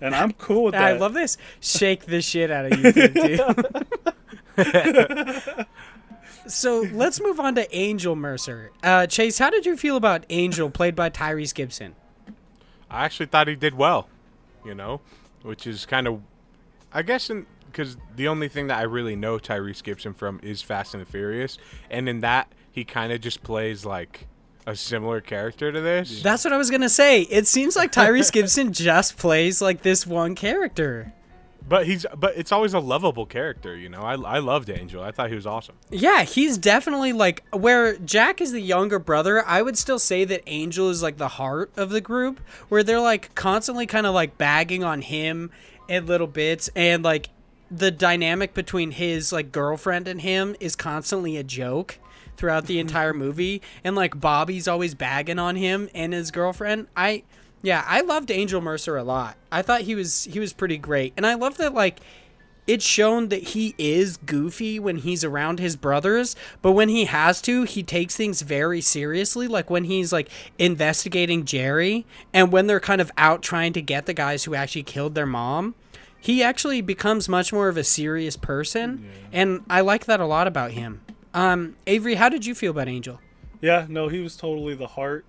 And 0.00 0.14
I'm 0.14 0.32
cool 0.32 0.64
with 0.64 0.72
that. 0.72 0.82
I 0.82 0.92
love 0.96 1.14
this. 1.14 1.36
Shake 1.60 2.06
the 2.06 2.20
shit 2.20 2.50
out 2.50 2.72
of 2.72 2.78
you, 2.78 2.92
thing, 2.92 3.14
too. 4.56 5.64
so 6.46 6.86
let's 6.92 7.20
move 7.20 7.38
on 7.40 7.54
to 7.54 7.76
Angel 7.76 8.16
Mercer. 8.16 8.72
Uh, 8.82 9.06
Chase, 9.06 9.38
how 9.38 9.50
did 9.50 9.64
you 9.64 9.76
feel 9.76 9.96
about 9.96 10.24
Angel, 10.30 10.70
played 10.70 10.94
by 10.96 11.08
Tyrese 11.10 11.54
Gibson? 11.54 11.94
I 12.90 13.04
actually 13.04 13.26
thought 13.26 13.48
he 13.48 13.54
did 13.54 13.74
well, 13.74 14.08
you 14.64 14.74
know, 14.74 15.00
which 15.42 15.66
is 15.66 15.86
kind 15.86 16.06
of, 16.06 16.20
I 16.92 17.02
guess, 17.02 17.30
because 17.66 17.96
the 18.16 18.28
only 18.28 18.48
thing 18.48 18.66
that 18.68 18.78
I 18.78 18.82
really 18.82 19.16
know 19.16 19.38
Tyrese 19.38 19.82
Gibson 19.82 20.14
from 20.14 20.40
is 20.42 20.62
Fast 20.62 20.94
and 20.94 21.00
the 21.00 21.06
Furious, 21.06 21.58
and 21.90 22.08
in 22.08 22.20
that 22.20 22.52
he 22.70 22.84
kind 22.84 23.12
of 23.12 23.20
just 23.20 23.42
plays 23.42 23.84
like 23.84 24.26
a 24.66 24.76
similar 24.76 25.20
character 25.20 25.72
to 25.72 25.80
this. 25.80 26.22
That's 26.22 26.44
what 26.44 26.52
I 26.52 26.56
was 26.56 26.70
gonna 26.70 26.88
say. 26.88 27.22
It 27.22 27.46
seems 27.46 27.76
like 27.76 27.92
Tyrese 27.92 28.32
Gibson 28.32 28.72
just 28.72 29.16
plays 29.16 29.60
like 29.60 29.82
this 29.82 30.06
one 30.06 30.34
character. 30.34 31.12
But 31.68 31.86
he's, 31.86 32.04
but 32.18 32.36
it's 32.36 32.52
always 32.52 32.74
a 32.74 32.80
lovable 32.80 33.26
character, 33.26 33.76
you 33.76 33.88
know. 33.88 34.02
I, 34.02 34.14
I 34.14 34.38
loved 34.38 34.68
Angel. 34.68 35.02
I 35.02 35.10
thought 35.10 35.28
he 35.30 35.34
was 35.34 35.46
awesome. 35.46 35.76
Yeah, 35.90 36.22
he's 36.22 36.58
definitely 36.58 37.12
like 37.12 37.44
where 37.52 37.96
Jack 37.96 38.40
is 38.40 38.52
the 38.52 38.60
younger 38.60 38.98
brother. 38.98 39.46
I 39.46 39.62
would 39.62 39.78
still 39.78 39.98
say 39.98 40.24
that 40.24 40.42
Angel 40.46 40.90
is 40.90 41.02
like 41.02 41.16
the 41.16 41.28
heart 41.28 41.70
of 41.76 41.90
the 41.90 42.00
group, 42.00 42.40
where 42.68 42.82
they're 42.82 43.00
like 43.00 43.34
constantly 43.34 43.86
kind 43.86 44.06
of 44.06 44.14
like 44.14 44.36
bagging 44.38 44.84
on 44.84 45.02
him 45.02 45.50
in 45.88 46.06
little 46.06 46.26
bits, 46.26 46.68
and 46.74 47.02
like 47.02 47.30
the 47.70 47.90
dynamic 47.90 48.54
between 48.54 48.90
his 48.90 49.32
like 49.32 49.50
girlfriend 49.52 50.06
and 50.08 50.20
him 50.20 50.54
is 50.60 50.76
constantly 50.76 51.36
a 51.36 51.42
joke 51.42 51.98
throughout 52.36 52.66
the 52.66 52.78
entire 52.80 53.14
movie, 53.14 53.62
and 53.84 53.96
like 53.96 54.20
Bobby's 54.20 54.68
always 54.68 54.94
bagging 54.94 55.38
on 55.38 55.56
him 55.56 55.88
and 55.94 56.12
his 56.12 56.30
girlfriend. 56.30 56.88
I 56.96 57.22
yeah, 57.62 57.84
I 57.86 58.00
loved 58.00 58.30
Angel 58.30 58.60
Mercer 58.60 58.96
a 58.96 59.04
lot. 59.04 59.36
I 59.50 59.62
thought 59.62 59.82
he 59.82 59.94
was 59.94 60.24
he 60.24 60.40
was 60.40 60.52
pretty 60.52 60.78
great, 60.78 61.14
and 61.16 61.26
I 61.26 61.34
love 61.34 61.56
that 61.58 61.74
like 61.74 62.00
it's 62.66 62.84
shown 62.84 63.28
that 63.28 63.42
he 63.42 63.74
is 63.76 64.16
goofy 64.18 64.78
when 64.78 64.96
he's 64.96 65.24
around 65.24 65.58
his 65.58 65.74
brothers, 65.74 66.36
but 66.60 66.72
when 66.72 66.88
he 66.88 67.06
has 67.06 67.42
to, 67.42 67.64
he 67.64 67.82
takes 67.82 68.16
things 68.16 68.42
very 68.42 68.80
seriously. 68.80 69.48
Like 69.48 69.68
when 69.68 69.84
he's 69.84 70.12
like 70.12 70.28
investigating 70.58 71.44
Jerry, 71.44 72.06
and 72.32 72.52
when 72.52 72.66
they're 72.66 72.80
kind 72.80 73.00
of 73.00 73.10
out 73.16 73.42
trying 73.42 73.72
to 73.74 73.82
get 73.82 74.06
the 74.06 74.14
guys 74.14 74.44
who 74.44 74.54
actually 74.54 74.84
killed 74.84 75.14
their 75.14 75.26
mom, 75.26 75.74
he 76.20 76.42
actually 76.42 76.80
becomes 76.80 77.28
much 77.28 77.52
more 77.52 77.68
of 77.68 77.76
a 77.76 77.84
serious 77.84 78.36
person, 78.36 79.08
and 79.32 79.64
I 79.68 79.80
like 79.80 80.06
that 80.06 80.20
a 80.20 80.26
lot 80.26 80.46
about 80.46 80.72
him. 80.72 81.00
Um, 81.34 81.76
Avery, 81.86 82.14
how 82.14 82.28
did 82.28 82.44
you 82.44 82.54
feel 82.54 82.70
about 82.72 82.88
Angel? 82.88 83.20
Yeah, 83.60 83.86
no, 83.88 84.08
he 84.08 84.20
was 84.20 84.36
totally 84.36 84.74
the 84.74 84.86
heart. 84.86 85.24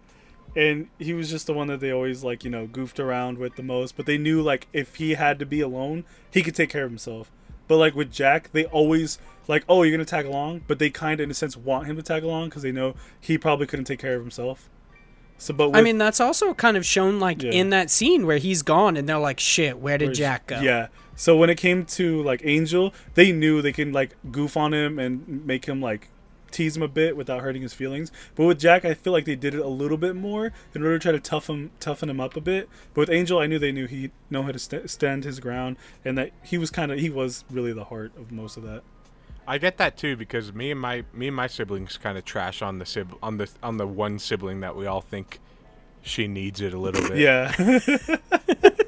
And 0.55 0.87
he 0.99 1.13
was 1.13 1.29
just 1.31 1.47
the 1.47 1.53
one 1.53 1.67
that 1.67 1.79
they 1.79 1.91
always 1.91 2.23
like, 2.23 2.43
you 2.43 2.49
know, 2.51 2.67
goofed 2.67 2.99
around 2.99 3.37
with 3.39 3.55
the 3.55 3.63
most. 3.63 3.97
But 3.97 4.05
they 4.05 4.17
knew 4.17 4.41
like 4.41 4.67
if 4.73 4.95
he 4.95 5.15
had 5.15 5.39
to 5.39 5.45
be 5.45 5.61
alone, 5.61 6.05
he 6.31 6.43
could 6.43 6.55
take 6.55 6.69
care 6.69 6.83
of 6.85 6.91
himself. 6.91 7.31
But 7.67 7.77
like 7.77 7.95
with 7.95 8.11
Jack, 8.11 8.51
they 8.51 8.65
always 8.65 9.17
like, 9.47 9.63
oh, 9.67 9.83
you're 9.83 9.91
gonna 9.91 10.05
tag 10.05 10.25
along, 10.25 10.61
but 10.67 10.79
they 10.79 10.89
kind 10.89 11.19
of 11.19 11.23
in 11.25 11.31
a 11.31 11.33
sense 11.33 11.57
want 11.57 11.87
him 11.87 11.95
to 11.95 12.03
tag 12.03 12.23
along 12.23 12.49
because 12.49 12.61
they 12.61 12.71
know 12.71 12.95
he 13.19 13.37
probably 13.37 13.65
couldn't 13.65 13.85
take 13.85 13.99
care 13.99 14.15
of 14.15 14.21
himself. 14.21 14.69
So, 15.39 15.53
but 15.53 15.69
with, 15.69 15.77
I 15.77 15.81
mean, 15.81 15.97
that's 15.97 16.19
also 16.19 16.53
kind 16.53 16.77
of 16.77 16.85
shown 16.85 17.19
like 17.19 17.41
Yeah. 17.41 17.51
in 17.51 17.69
that 17.71 17.89
scene 17.89 18.25
where 18.25 18.37
he's 18.37 18.61
gone, 18.61 18.95
and 18.95 19.09
they're 19.09 19.17
like, 19.17 19.39
"Shit, 19.39 19.79
where 19.79 19.97
did 19.97 20.13
Jack 20.13 20.47
go?" 20.47 20.59
Yeah. 20.61 20.87
So 21.15 21.35
when 21.35 21.49
it 21.49 21.57
came 21.57 21.83
to 21.85 22.21
like 22.23 22.41
Angel, 22.43 22.93
they 23.15 23.31
knew 23.31 23.61
they 23.61 23.73
can 23.73 23.91
like 23.91 24.15
goof 24.31 24.55
on 24.55 24.73
him 24.73 24.99
and 24.99 25.45
make 25.45 25.65
him 25.65 25.81
like 25.81 26.07
tease 26.53 26.77
him 26.77 26.83
a 26.83 26.87
bit 26.87 27.17
without 27.17 27.41
hurting 27.41 27.61
his 27.61 27.73
feelings. 27.73 28.11
But 28.35 28.45
with 28.45 28.59
Jack, 28.59 28.85
I 28.85 28.93
feel 28.93 29.11
like 29.11 29.25
they 29.25 29.35
did 29.35 29.53
it 29.53 29.59
a 29.59 29.67
little 29.67 29.97
bit 29.97 30.15
more 30.15 30.51
in 30.73 30.83
order 30.83 30.97
to 30.97 31.01
try 31.01 31.11
to 31.11 31.19
toughen 31.19 31.55
him, 31.55 31.71
toughen 31.79 32.09
him 32.09 32.19
up 32.19 32.37
a 32.37 32.41
bit. 32.41 32.69
But 32.93 33.01
with 33.01 33.09
Angel, 33.09 33.39
I 33.39 33.47
knew 33.47 33.59
they 33.59 33.71
knew 33.71 33.87
he 33.87 34.11
know 34.29 34.43
how 34.43 34.51
to 34.51 34.59
st- 34.59 34.89
stand 34.89 35.23
his 35.23 35.39
ground 35.39 35.77
and 36.05 36.17
that 36.17 36.31
he 36.43 36.57
was 36.57 36.69
kind 36.69 36.91
of 36.91 36.99
he 36.99 37.09
was 37.09 37.43
really 37.49 37.73
the 37.73 37.85
heart 37.85 38.11
of 38.17 38.31
most 38.31 38.55
of 38.57 38.63
that. 38.63 38.83
I 39.45 39.57
get 39.57 39.77
that 39.77 39.97
too 39.97 40.15
because 40.15 40.53
me 40.53 40.71
and 40.71 40.79
my 40.79 41.03
me 41.13 41.27
and 41.27 41.35
my 41.35 41.47
siblings 41.47 41.97
kind 41.97 42.17
of 42.17 42.23
trash 42.23 42.61
on 42.61 42.79
the 42.79 42.85
sib 42.85 43.13
on 43.21 43.37
the 43.37 43.49
on 43.61 43.77
the 43.77 43.87
one 43.87 44.19
sibling 44.19 44.61
that 44.61 44.75
we 44.75 44.85
all 44.85 45.01
think 45.01 45.39
she 46.01 46.27
needs 46.27 46.61
it 46.61 46.73
a 46.73 46.77
little 46.77 47.07
bit. 47.09 47.17
Yeah. 47.17 47.51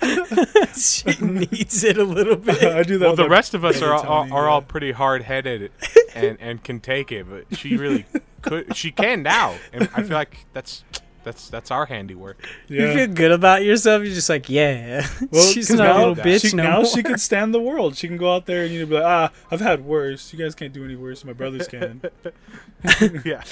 she 0.76 1.10
needs 1.20 1.82
it 1.82 1.98
a 1.98 2.04
little 2.04 2.36
bit. 2.36 2.62
I 2.62 2.82
do 2.82 2.98
that. 2.98 3.06
Well, 3.06 3.16
the 3.16 3.28
rest 3.28 3.54
of 3.54 3.64
us 3.64 3.82
are 3.82 3.94
all, 3.94 4.02
Tony, 4.02 4.32
are 4.32 4.44
yeah. 4.44 4.50
all 4.50 4.62
pretty 4.62 4.92
hard 4.92 5.22
headed 5.22 5.72
and 6.14 6.38
and 6.40 6.62
can 6.62 6.80
take 6.80 7.10
it, 7.10 7.26
but 7.28 7.58
she 7.58 7.76
really 7.76 8.06
could. 8.42 8.76
She 8.76 8.92
can 8.92 9.22
now, 9.22 9.56
and 9.72 9.88
I 9.94 10.02
feel 10.02 10.16
like 10.16 10.46
that's 10.52 10.84
that's 11.28 11.48
that's 11.50 11.70
our 11.70 11.84
handiwork. 11.84 12.42
You 12.68 12.92
feel 12.94 13.06
good 13.08 13.32
about 13.32 13.62
yourself. 13.62 14.02
You're 14.02 14.14
just 14.14 14.28
like, 14.30 14.48
yeah, 14.48 15.06
Well, 15.30 15.42
she's 15.52 15.68
'cause 15.68 15.78
not 15.78 15.94
a 15.96 15.98
little 15.98 16.14
bitch 16.16 16.50
she, 16.50 16.56
no 16.56 16.62
now 16.62 16.76
more. 16.78 16.86
she 16.86 17.02
can 17.02 17.18
stand 17.18 17.52
the 17.52 17.60
world. 17.60 17.96
She 17.96 18.08
can 18.08 18.16
go 18.16 18.34
out 18.34 18.46
there 18.46 18.64
and 18.64 18.72
you 18.72 18.80
know 18.80 18.86
be 18.86 18.94
like, 18.94 19.04
ah, 19.04 19.30
I've 19.50 19.60
had 19.60 19.84
worse. 19.84 20.32
You 20.32 20.38
guys 20.38 20.54
can't 20.54 20.72
do 20.72 20.84
any 20.84 20.96
worse. 20.96 21.24
My 21.24 21.32
brothers 21.34 21.68
can. 21.68 22.00
yeah. 23.24 23.42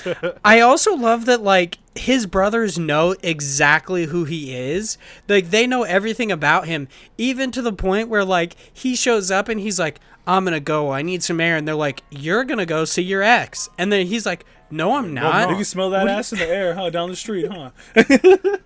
I 0.45 0.61
also 0.61 0.95
love 0.95 1.27
that 1.27 1.43
like 1.43 1.79
his 1.95 2.27
brothers 2.27 2.79
know 2.79 3.14
exactly 3.22 4.07
who 4.07 4.24
he 4.24 4.57
is. 4.57 4.99
Like 5.29 5.51
they 5.51 5.66
know 5.66 5.83
everything 5.83 6.31
about 6.33 6.66
him, 6.66 6.89
even 7.18 7.51
to 7.53 7.62
the 7.62 7.72
point 7.72 8.09
where 8.09 8.24
like 8.24 8.57
he 8.72 8.95
shows 8.97 9.31
up 9.31 9.49
and 9.49 9.59
he's 9.61 9.79
like, 9.79 9.99
"I'm 10.27 10.45
gonna 10.45 10.61
go. 10.61 10.93
I 10.93 11.03
need 11.03 11.22
some 11.22 11.41
air," 11.41 11.57
and 11.57 11.66
they're 11.66 11.74
like, 11.74 12.03
"You're 12.11 12.45
gonna 12.45 12.66
go 12.66 12.85
see 12.85 13.03
your 13.03 13.22
ex," 13.22 13.68
and 13.79 13.93
then 13.93 14.07
he's 14.07 14.27
like, 14.27 14.45
"No, 14.71 14.97
I'm 14.97 15.14
not." 15.14 15.51
you 15.51 15.57
can 15.57 15.64
smell 15.64 15.91
that 15.91 16.09
ass 16.09 16.33
in 16.33 16.39
the 16.39 16.49
air, 16.49 16.75
huh? 16.75 16.91
Down 16.91 17.11
the 17.11 17.17
street, 17.17 17.49
huh? 17.51 17.71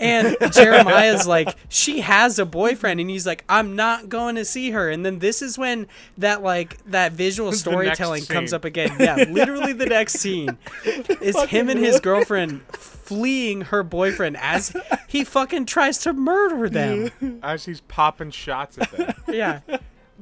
And 0.00 0.34
Jeremiah's 0.52 1.26
like, 1.26 1.54
she 1.68 2.00
has 2.00 2.38
a 2.38 2.46
boyfriend, 2.46 3.00
and 3.00 3.10
he's 3.10 3.26
like, 3.26 3.44
I'm 3.48 3.76
not 3.76 4.08
going 4.08 4.36
to 4.36 4.46
see 4.46 4.70
her. 4.70 4.88
And 4.88 5.04
then 5.04 5.18
this 5.18 5.42
is 5.42 5.58
when 5.58 5.86
that 6.16 6.42
like 6.42 6.82
that 6.86 7.12
visual 7.12 7.52
storytelling 7.52 8.24
comes 8.24 8.54
up 8.54 8.64
again. 8.64 8.96
Yeah, 8.98 9.16
literally 9.28 9.74
the 9.74 9.86
next 9.86 10.14
scene 10.14 10.56
is 11.20 11.40
him 11.44 11.68
and 11.68 11.78
his 11.78 12.00
girlfriend 12.00 12.62
fleeing 12.72 13.60
her 13.62 13.82
boyfriend 13.82 14.38
as 14.38 14.74
he 15.06 15.22
fucking 15.22 15.66
tries 15.66 15.98
to 15.98 16.14
murder 16.14 16.70
them. 16.70 17.40
As 17.42 17.66
he's 17.66 17.82
popping 17.82 18.30
shots 18.30 18.78
at 18.78 18.90
them. 18.92 19.14
Yeah. 19.28 19.60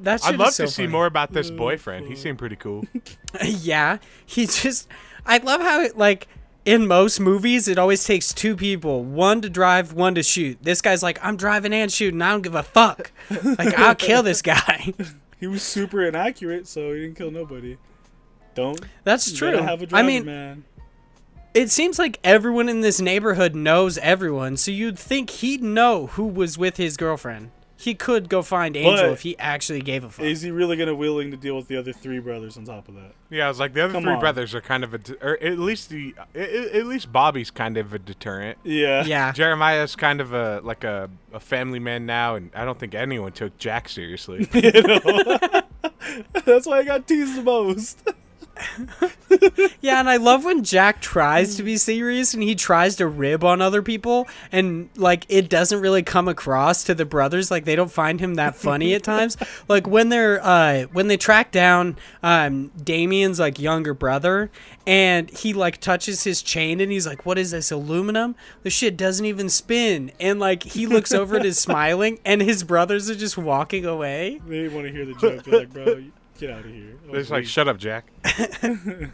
That's 0.03 0.25
I'd 0.27 0.37
love 0.39 0.55
to 0.55 0.69
see 0.69 0.87
more 0.87 1.07
about 1.07 1.33
this 1.33 1.51
boyfriend. 1.51 2.07
He 2.07 2.17
seemed 2.17 2.39
pretty 2.39 2.57
cool. 2.57 2.85
yeah, 3.45 3.99
he 4.27 4.47
just. 4.47 4.89
I 5.27 5.39
love 5.39 5.61
how 5.61 5.81
it 5.83 5.97
like 5.99 6.29
in 6.65 6.87
most 6.87 7.19
movies 7.21 7.69
it 7.69 7.79
always 7.79 8.05
takes 8.05 8.33
two 8.33 8.57
people, 8.57 9.03
one 9.05 9.41
to 9.43 9.51
drive, 9.51 9.93
one 9.93 10.15
to 10.15 10.23
shoot. 10.23 10.59
This 10.63 10.81
guy's 10.83 11.03
like, 11.03 11.19
I'm 11.25 11.37
driving 11.37 11.73
and 11.73 11.91
shooting. 11.91 12.21
I 12.23 12.31
don't 12.31 12.43
give 12.43 12.55
a 12.55 12.63
fuck. 12.63 13.11
Like 13.31 13.79
I'll 13.79 13.95
kill 14.09 14.23
this 14.23 14.43
guy. 14.43 14.93
He 15.41 15.47
was 15.47 15.63
super 15.63 16.05
inaccurate, 16.05 16.67
so 16.67 16.93
he 16.93 17.01
didn't 17.03 17.17
kill 17.17 17.31
nobody. 17.31 17.77
Don't. 18.55 18.81
That's 19.05 19.33
true. 19.33 19.53
gotta 19.53 19.63
Have 19.63 19.81
a 19.81 19.85
I 19.85 19.87
driver, 19.87 20.07
mean, 20.07 20.25
man. 20.25 20.65
it 21.55 21.71
seems 21.71 21.99
like 21.99 22.19
everyone 22.25 22.69
in 22.69 22.81
this 22.81 23.01
neighborhood 23.01 23.55
knows 23.55 23.99
everyone, 23.99 24.57
so 24.57 24.71
you'd 24.71 24.99
think 24.99 25.31
he'd 25.31 25.63
know 25.63 26.09
who 26.09 26.25
was 26.27 26.59
with 26.59 26.77
his 26.77 26.97
girlfriend. 26.97 27.51
He 27.81 27.95
could 27.95 28.29
go 28.29 28.43
find 28.43 28.77
Angel 28.77 29.07
But- 29.07 29.13
if 29.13 29.21
he 29.21 29.39
actually 29.39 29.83
gave 29.83 30.03
a 30.03 30.11
fuck. 30.11 30.27
Is 30.27 30.43
he 30.43 30.51
really 30.51 30.77
gonna 30.77 30.97
willing 30.97 31.31
to 31.31 31.37
deal 31.37 31.55
with 31.55 31.69
the 31.69 31.77
other 31.77 31.93
three 31.93 32.19
brothers 32.19 32.57
on 32.57 32.65
top 32.65 32.89
of 32.89 32.97
that? 32.97 33.13
Yeah, 33.31 33.45
I 33.45 33.49
was 33.49 33.61
like 33.61 33.73
the 33.73 33.83
other 33.85 33.93
Come 33.93 34.03
three 34.03 34.15
on. 34.15 34.19
brothers 34.21 34.53
are 34.53 34.61
kind 34.61 34.83
of 34.83 34.95
a, 34.95 35.01
or 35.23 35.39
at 35.41 35.61
least 35.61 35.89
the, 35.89 36.13
at 36.35 36.51
at 36.51 36.87
least 36.87 37.13
Bobby's 37.13 37.53
kind 37.53 37.77
of 37.77 37.95
a 37.95 37.99
deterrent. 38.01 38.59
Yeah. 38.65 39.05
yeah. 39.05 39.31
Jeremiah's 39.33 39.95
kind 39.95 40.21
of 40.21 40.33
a 40.33 40.61
like 40.65 40.83
a, 40.83 41.09
a 41.33 41.39
family 41.39 41.79
man 41.79 42.05
now, 42.05 42.35
and 42.35 42.51
I 42.53 42.65
don't 42.65 42.81
think 42.81 42.97
anyone 42.97 43.31
took 43.31 43.57
Jack 43.59 43.89
seriously. 43.89 44.45
That's 46.45 46.67
why 46.67 46.79
I 46.79 46.85
got 46.85 47.07
teased 47.07 47.37
the 47.37 47.43
most. 47.43 48.03
Yeah, 49.81 50.01
and 50.01 50.09
I 50.09 50.17
love 50.17 50.45
when 50.45 50.65
Jack 50.65 51.01
tries 51.01 51.57
to 51.57 51.63
be 51.63 51.77
serious 51.77 52.33
and 52.35 52.43
he 52.43 52.55
tries 52.55 52.97
to 52.97 53.07
rib 53.07 53.45
on 53.45 53.61
other 53.61 53.83
people 53.83 54.27
and 54.51 54.89
like 54.97 55.27
it 55.29 55.49
doesn't 55.51 55.81
really 55.81 56.03
come 56.03 56.29
across 56.29 56.85
to 56.85 56.95
the 56.95 57.05
brothers 57.05 57.51
like 57.51 57.65
they 57.65 57.77
don't 57.77 57.91
find 57.91 58.19
him 58.21 58.35
that 58.37 58.57
funny 58.57 58.95
at 58.95 59.03
times. 59.03 59.37
Like 59.69 59.87
when 59.87 60.09
they're 60.09 60.41
uh 60.45 60.85
when 60.93 61.09
they 61.09 61.17
track 61.19 61.51
down 61.53 61.97
um 62.23 62.69
Damien's 62.83 63.39
like 63.39 63.59
younger 63.59 63.93
brother 63.95 64.51
and 64.87 65.29
he 65.31 65.53
like 65.53 65.79
touches 65.79 66.25
his 66.25 66.41
chain 66.43 66.81
and 66.81 66.91
he's 66.91 67.07
like 67.07 67.27
what 67.27 67.39
is 67.39 67.51
this 67.51 67.71
aluminum? 67.71 68.35
The 68.63 68.71
shit 68.71 68.97
doesn't 68.97 69.25
even 69.27 69.49
spin. 69.51 70.11
And 70.19 70.41
like 70.41 70.63
he 70.63 70.87
looks 70.87 71.13
over 71.13 71.37
at 71.37 71.45
his 71.45 71.59
smiling 71.61 72.19
and 72.25 72.41
his 72.41 72.63
brothers 72.65 73.11
are 73.11 73.15
just 73.15 73.37
walking 73.37 73.85
away. 73.85 74.41
They 74.47 74.69
want 74.69 74.87
to 74.87 74.93
hear 74.93 75.05
the 75.05 75.15
joke. 75.15 75.45
They're 75.45 75.61
like, 75.61 75.73
bro, 75.73 75.85
you- 75.97 76.13
get 76.39 76.51
out 76.51 76.65
of 76.65 76.71
here. 76.73 76.97
I 77.09 77.13
They're 77.13 77.21
just 77.21 77.31
like, 77.31 77.41
weak. 77.43 77.49
"Shut 77.49 77.69
up, 77.69 77.77
Jack." 77.79 78.11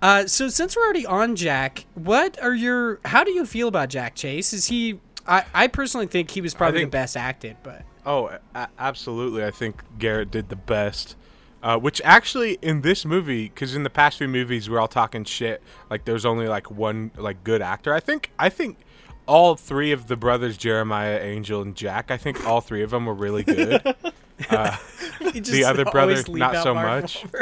Uh, 0.00 0.24
so 0.28 0.48
since 0.48 0.76
we're 0.76 0.84
already 0.84 1.04
on 1.06 1.34
Jack, 1.34 1.84
what 1.94 2.40
are 2.40 2.54
your? 2.54 3.00
How 3.04 3.24
do 3.24 3.32
you 3.32 3.44
feel 3.44 3.66
about 3.66 3.88
Jack 3.88 4.14
Chase? 4.14 4.52
Is 4.52 4.66
he? 4.66 5.00
I, 5.26 5.44
I 5.52 5.66
personally 5.66 6.06
think 6.06 6.30
he 6.30 6.40
was 6.40 6.54
probably 6.54 6.80
think- 6.82 6.92
the 6.92 6.96
best 6.98 7.16
acted, 7.16 7.56
but 7.64 7.82
Oh, 8.06 8.30
a- 8.54 8.68
absolutely. 8.78 9.44
I 9.44 9.50
think 9.50 9.82
Garrett 9.98 10.30
did 10.30 10.50
the 10.50 10.56
best. 10.56 11.16
Uh, 11.60 11.76
which 11.76 12.00
actually 12.04 12.56
in 12.62 12.82
this 12.82 13.04
movie, 13.04 13.48
because 13.48 13.74
in 13.74 13.82
the 13.82 13.90
past 13.90 14.18
few 14.18 14.28
movies 14.28 14.70
we're 14.70 14.78
all 14.78 14.86
talking 14.86 15.24
shit, 15.24 15.60
like 15.90 16.04
there's 16.04 16.24
only 16.24 16.46
like 16.46 16.70
one 16.70 17.10
like 17.16 17.42
good 17.42 17.60
actor. 17.60 17.92
I 17.92 17.98
think 17.98 18.30
I 18.38 18.50
think 18.50 18.78
all 19.26 19.56
three 19.56 19.90
of 19.90 20.06
the 20.06 20.16
brothers, 20.16 20.56
Jeremiah, 20.56 21.18
Angel, 21.20 21.60
and 21.60 21.74
Jack, 21.74 22.12
I 22.12 22.16
think 22.16 22.46
all 22.46 22.60
three 22.60 22.84
of 22.84 22.90
them 22.90 23.06
were 23.06 23.14
really 23.14 23.42
good. 23.42 23.82
uh, 24.50 24.76
The 25.20 25.64
other 25.66 25.84
brother, 25.84 26.22
not 26.28 26.62
so 26.62 26.74
Mark 26.74 27.02
much. 27.02 27.24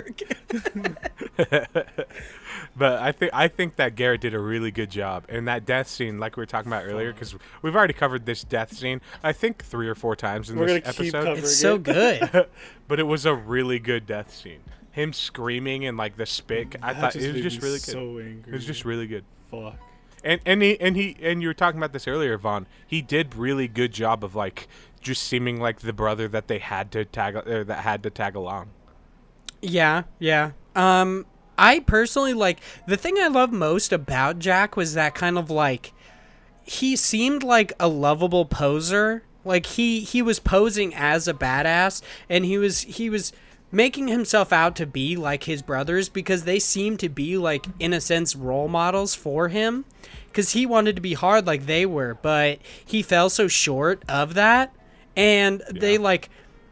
But 2.78 3.01
I 3.01 3.12
think 3.12 3.32
I 3.32 3.49
think 3.49 3.76
that 3.76 3.94
Garrett 3.94 4.20
did 4.20 4.34
a 4.34 4.38
really 4.38 4.70
good 4.70 4.90
job. 4.90 5.24
And 5.30 5.49
that 5.49 5.64
death 5.64 5.88
scene, 5.88 6.18
like 6.18 6.36
we 6.36 6.42
were 6.42 6.47
talking 6.47 6.70
about 6.70 6.84
earlier, 6.84 7.12
because 7.12 7.34
we've 7.62 7.74
already 7.74 7.94
covered 7.94 8.26
this 8.26 8.44
death 8.44 8.74
scene, 8.74 9.01
I 9.22 9.32
think 9.32 9.64
three 9.64 9.88
or 9.88 9.94
four 9.94 10.14
times 10.14 10.51
in 10.51 10.59
We're 10.59 10.66
this 10.66 10.80
gonna 10.82 10.92
keep 10.92 11.14
episode. 11.14 11.24
covering 11.24 11.38
it's 11.38 11.57
so 11.57 11.74
it. 11.76 11.82
good. 11.84 12.47
but 12.86 13.01
it 13.01 13.05
was 13.05 13.24
a 13.24 13.34
really 13.34 13.78
good 13.78 14.07
death 14.07 14.34
scene. 14.34 14.61
Him 14.90 15.14
screaming 15.14 15.86
and 15.86 15.97
like 15.97 16.16
the 16.16 16.26
spit, 16.26 16.76
I 16.82 16.92
thought 16.92 17.16
it 17.16 17.32
was 17.32 17.42
just 17.42 17.62
me 17.62 17.68
really 17.68 17.78
good. 17.78 17.84
So 17.84 18.18
angry. 18.18 18.42
it 18.47 18.53
was 18.53 18.66
just 18.66 18.84
really 18.84 19.07
good. 19.07 19.24
fuck. 19.51 19.76
And 20.24 20.40
and 20.44 20.61
he 20.61 20.78
and 20.80 20.97
he 20.97 21.16
and 21.22 21.40
you 21.40 21.49
were 21.49 21.55
talking 21.55 21.78
about 21.78 21.92
this 21.92 22.07
earlier, 22.09 22.36
Vaughn. 22.36 22.66
He 22.86 23.01
did 23.01 23.34
really 23.34 23.68
good 23.68 23.92
job 23.92 24.24
of 24.24 24.34
like 24.34 24.68
just 25.01 25.22
seeming 25.22 25.61
like 25.61 25.80
the 25.80 25.92
brother 25.92 26.28
that 26.28 26.49
they 26.49 26.59
had 26.59 26.90
to 26.92 27.05
tag 27.05 27.36
or 27.36 27.64
that 27.64 27.78
had 27.78 28.03
to 28.03 28.11
tag 28.11 28.34
along. 28.34 28.70
Yeah, 29.62 30.05
yeah. 30.18 30.53
Um, 30.74 31.26
I 31.59 31.80
personally 31.80 32.34
like 32.34 32.61
the 32.86 32.97
thing 32.97 33.16
I 33.18 33.28
love 33.28 33.53
most 33.53 33.92
about 33.92 34.38
Jack 34.38 34.76
was 34.76 34.94
that 34.94 35.14
kind 35.14 35.38
of 35.38 35.51
like 35.51 35.92
he 36.62 36.97
seemed 36.97 37.42
like 37.42 37.72
a 37.78 37.88
lovable 37.88 38.44
poser. 38.44 39.22
Like 39.44 39.66
he 39.66 40.01
he 40.01 40.22
was 40.22 40.40
posing 40.40 40.94
as 40.94 41.28
a 41.28 41.34
badass, 41.34 42.03
and 42.28 42.44
he 42.44 42.59
was 42.59 42.80
he 42.80 43.09
was 43.09 43.32
making 43.72 44.09
himself 44.09 44.53
out 44.53 44.76
to 44.76 44.86
be 44.86 45.16
like 45.16 45.44
his 45.44 45.62
brothers 45.62 46.09
because 46.09 46.44
they 46.44 46.59
seemed 46.59 47.01
to 47.01 47.09
be 47.09 47.36
like 47.36 47.66
in 47.78 47.92
a 47.92 48.01
sense 48.01 48.36
role 48.36 48.68
models 48.68 49.14
for 49.14 49.49
him 49.49 49.84
because 50.28 50.53
he 50.53 50.64
wanted 50.64 50.94
to 50.94 51.03
be 51.03 51.14
hard 51.14 51.47
like 51.47 51.66
they 51.66 51.84
were 51.84 52.14
but 52.22 52.59
he 52.84 53.03
fell 53.03 53.28
so 53.28 53.49
short 53.49 54.03
of 54.09 54.34
that 54.34 54.72
and 55.17 55.62
they 55.71 55.99
like 55.99 56.29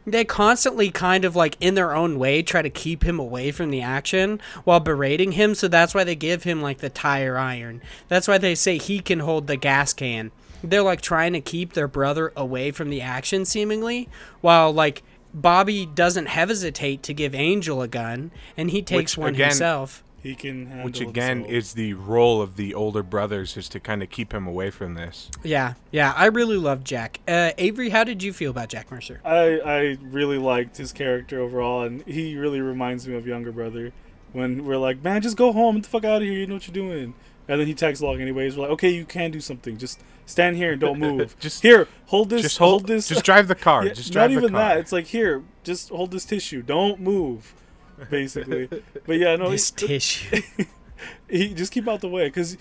they 0.06 0.24
constantly 0.24 0.90
kind 0.90 1.24
of 1.24 1.34
like 1.34 1.56
in 1.60 1.74
their 1.74 1.94
own 1.94 2.18
way 2.18 2.42
try 2.42 2.62
to 2.62 2.70
keep 2.70 3.02
him 3.04 3.18
away 3.18 3.50
from 3.50 3.70
the 3.70 3.80
action 3.80 4.40
while 4.64 4.80
berating 4.80 5.32
him. 5.32 5.54
So 5.54 5.66
that's 5.68 5.94
why 5.94 6.04
they 6.04 6.14
give 6.14 6.42
him 6.42 6.60
like 6.60 6.78
the 6.78 6.90
tire 6.90 7.38
iron. 7.38 7.80
That's 8.08 8.28
why 8.28 8.38
they 8.38 8.54
say 8.54 8.78
he 8.78 9.00
can 9.00 9.20
hold 9.20 9.46
the 9.46 9.56
gas 9.56 9.92
can. 9.92 10.30
They're 10.62 10.82
like 10.82 11.00
trying 11.00 11.32
to 11.32 11.40
keep 11.40 11.72
their 11.72 11.88
brother 11.88 12.32
away 12.36 12.70
from 12.70 12.90
the 12.90 13.00
action 13.00 13.44
seemingly 13.44 14.08
while 14.40 14.72
like 14.72 15.02
bobby 15.32 15.84
doesn't 15.84 16.26
hesitate 16.26 17.02
to 17.02 17.12
give 17.12 17.34
angel 17.34 17.82
a 17.82 17.88
gun 17.88 18.30
and 18.56 18.70
he 18.70 18.82
takes 18.82 19.16
Which, 19.16 19.22
one 19.22 19.34
again, 19.34 19.48
himself 19.48 20.03
He 20.24 20.34
can 20.34 20.66
handle 20.66 20.86
Which 20.86 21.00
again 21.00 21.36
himself. 21.40 21.52
is 21.54 21.72
the 21.74 21.92
role 21.94 22.40
of 22.42 22.56
the 22.56 22.74
older 22.74 23.02
brothers 23.04 23.56
is 23.56 23.68
to 23.68 23.78
kind 23.78 24.02
of 24.02 24.08
keep 24.10 24.32
him 24.34 24.46
away 24.48 24.70
from 24.70 24.94
this. 24.94 25.30
yeah 25.44 25.74
yeah 25.92 26.12
i 26.16 26.24
really 26.26 26.56
love 26.56 26.82
jack 26.82 27.20
uh, 27.28 27.50
avery 27.58 27.90
how 27.90 28.02
did 28.04 28.22
you 28.22 28.32
feel 28.32 28.50
about 28.50 28.68
jack 28.70 28.90
mercer 28.90 29.20
I 29.24 29.60
I 29.60 29.98
really 30.02 30.38
liked 30.38 30.78
his 30.78 30.92
character 30.92 31.38
overall, 31.40 31.82
and 31.82 32.02
he 32.06 32.36
really 32.36 32.60
reminds 32.60 33.06
me 33.06 33.14
of 33.14 33.26
younger 33.26 33.52
brother. 33.52 33.92
When 34.32 34.64
we're 34.64 34.78
like, 34.78 35.04
man, 35.04 35.22
just 35.22 35.36
go 35.36 35.52
home, 35.52 35.76
get 35.76 35.84
the 35.84 35.90
fuck 35.90 36.04
out 36.04 36.22
of 36.22 36.28
here. 36.28 36.32
You 36.32 36.46
know 36.48 36.54
what 36.54 36.66
you're 36.66 36.74
doing. 36.74 37.14
And 37.46 37.60
then 37.60 37.66
he 37.68 37.74
tags 37.74 38.00
along 38.00 38.20
anyways. 38.20 38.56
We're 38.56 38.62
like, 38.62 38.72
okay, 38.72 38.88
you 38.88 39.04
can 39.04 39.30
do 39.30 39.40
something. 39.40 39.76
Just 39.78 40.00
stand 40.26 40.56
here 40.56 40.72
and 40.72 40.80
don't 40.80 40.98
move. 41.08 41.36
Just- 41.38 41.62
here, 41.62 41.86
hold 42.06 42.30
this. 42.30 42.42
just 42.42 42.58
hold, 42.58 42.86
this. 42.88 43.06
Just 43.08 43.24
drive 43.24 43.46
the 43.46 43.54
car. 43.54 43.84
Yeah, 43.86 43.92
just 43.92 44.12
drive 44.12 44.30
not 44.30 44.40
the 44.40 44.42
even 44.46 44.54
car. 44.54 44.68
that. 44.70 44.78
It's 44.78 44.90
like 44.90 45.06
here, 45.06 45.42
just 45.62 45.90
hold 45.90 46.10
this 46.10 46.24
tissue. 46.24 46.62
Don't 46.62 46.98
move. 46.98 47.54
Basically, 48.10 48.68
but 49.06 49.18
yeah, 49.18 49.36
no, 49.36 49.50
this 49.50 49.72
he, 49.78 49.86
tissue 49.86 50.42
he 51.28 51.54
just 51.54 51.72
keep 51.72 51.86
out 51.88 52.00
the 52.00 52.08
way 52.08 52.26
because 52.26 52.56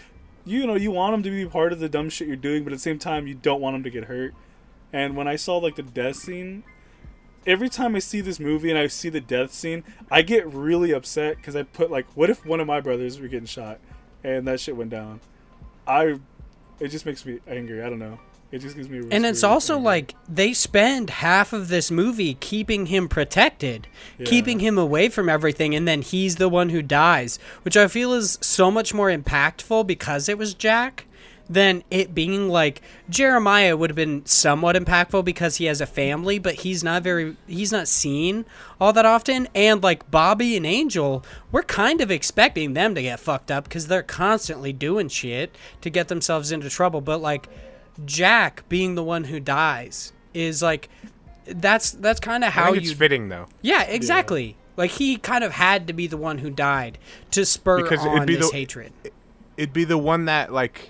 you 0.45 0.67
know 0.67 0.75
you 0.75 0.91
want 0.91 1.15
him 1.15 1.23
to 1.23 1.29
be 1.31 1.45
part 1.45 1.73
of 1.73 1.79
the 1.79 1.89
dumb 1.89 2.09
shit 2.09 2.27
you're 2.27 2.37
doing, 2.37 2.63
but 2.63 2.71
at 2.71 2.77
the 2.77 2.81
same 2.81 2.99
time 2.99 3.25
you 3.25 3.33
don't 3.33 3.61
want 3.61 3.75
him 3.75 3.83
to 3.83 3.89
get 3.89 4.05
hurt. 4.05 4.33
And 4.91 5.15
when 5.15 5.27
I 5.27 5.35
saw 5.35 5.57
like 5.57 5.75
the 5.75 5.81
death 5.81 6.17
scene, 6.17 6.63
every 7.45 7.69
time 7.69 7.95
I 7.95 7.99
see 7.99 8.21
this 8.21 8.39
movie 8.39 8.69
and 8.69 8.77
I 8.77 8.87
see 8.87 9.09
the 9.09 9.21
death 9.21 9.53
scene, 9.53 9.83
I 10.09 10.21
get 10.21 10.47
really 10.47 10.91
upset 10.91 11.37
because 11.37 11.55
I 11.55 11.63
put 11.63 11.91
like, 11.91 12.05
what 12.15 12.29
if 12.29 12.45
one 12.45 12.59
of 12.59 12.67
my 12.67 12.79
brothers 12.79 13.19
were 13.19 13.27
getting 13.27 13.47
shot, 13.47 13.79
and 14.23 14.47
that 14.47 14.59
shit 14.59 14.75
went 14.75 14.91
down? 14.91 15.19
I, 15.87 16.19
it 16.79 16.89
just 16.89 17.05
makes 17.05 17.25
me 17.25 17.39
angry. 17.47 17.81
I 17.81 17.89
don't 17.89 17.99
know. 17.99 18.19
It 18.53 18.61
just 18.61 18.75
gives 18.75 18.87
me. 18.87 18.99
A 18.99 19.07
and 19.09 19.25
it's 19.25 19.43
also 19.43 19.73
angry. 19.77 19.85
like 19.85 20.15
they 20.29 20.53
spend 20.53 21.09
half 21.09 21.53
of 21.53 21.69
this 21.69 21.89
movie 21.89 22.35
keeping 22.35 22.85
him 22.85 23.07
protected 23.09 23.87
Yeah. 24.19 24.25
keeping 24.27 24.59
him 24.59 24.77
away 24.77 25.09
from 25.09 25.27
everything 25.27 25.73
and 25.73 25.87
then 25.87 26.03
he's 26.03 26.35
the 26.35 26.47
one 26.47 26.69
who 26.69 26.83
dies 26.83 27.39
which 27.63 27.75
i 27.75 27.87
feel 27.87 28.13
is 28.13 28.37
so 28.41 28.69
much 28.69 28.93
more 28.93 29.09
impactful 29.09 29.87
because 29.87 30.29
it 30.29 30.37
was 30.37 30.53
jack 30.53 31.05
than 31.49 31.83
it 31.89 32.13
being 32.13 32.47
like 32.47 32.81
jeremiah 33.09 33.75
would 33.75 33.89
have 33.89 33.95
been 33.95 34.23
somewhat 34.25 34.75
impactful 34.75 35.25
because 35.25 35.57
he 35.57 35.65
has 35.65 35.81
a 35.81 35.85
family 35.87 36.37
but 36.37 36.55
he's 36.55 36.83
not 36.83 37.01
very 37.01 37.35
he's 37.47 37.71
not 37.71 37.87
seen 37.87 38.45
all 38.79 38.93
that 38.93 39.05
often 39.05 39.47
and 39.55 39.81
like 39.81 40.09
bobby 40.11 40.55
and 40.55 40.65
angel 40.65 41.25
we're 41.51 41.63
kind 41.63 42.01
of 42.01 42.11
expecting 42.11 42.73
them 42.73 42.93
to 42.93 43.01
get 43.01 43.19
fucked 43.19 43.49
up 43.49 43.63
because 43.63 43.87
they're 43.87 44.03
constantly 44.03 44.71
doing 44.71 45.09
shit 45.09 45.55
to 45.81 45.89
get 45.89 46.07
themselves 46.07 46.51
into 46.51 46.69
trouble 46.69 47.01
but 47.01 47.17
like 47.19 47.49
Jack 48.05 48.67
being 48.69 48.95
the 48.95 49.03
one 49.03 49.25
who 49.25 49.39
dies 49.39 50.13
is 50.33 50.61
like 50.61 50.89
that's 51.45 51.91
that's 51.91 52.19
kind 52.19 52.43
of 52.43 52.47
I 52.49 52.51
how 52.51 52.71
think 52.71 52.83
it's 52.83 52.93
fitting 52.93 53.29
though. 53.29 53.47
yeah 53.61 53.83
exactly 53.83 54.55
like 54.77 54.91
he 54.91 55.17
kind 55.17 55.43
of 55.43 55.51
had 55.51 55.87
to 55.87 55.93
be 55.93 56.07
the 56.07 56.17
one 56.17 56.39
who 56.39 56.49
died 56.49 56.97
to 57.31 57.45
spur 57.45 57.83
Because 57.83 58.03
it'd 58.05 58.19
on 58.19 58.25
be 58.25 58.35
this 58.35 58.49
the- 58.49 58.57
hatred 58.57 58.93
It'd 59.57 59.73
be 59.73 59.83
the 59.83 59.99
one 59.99 60.25
that 60.25 60.51
like, 60.51 60.89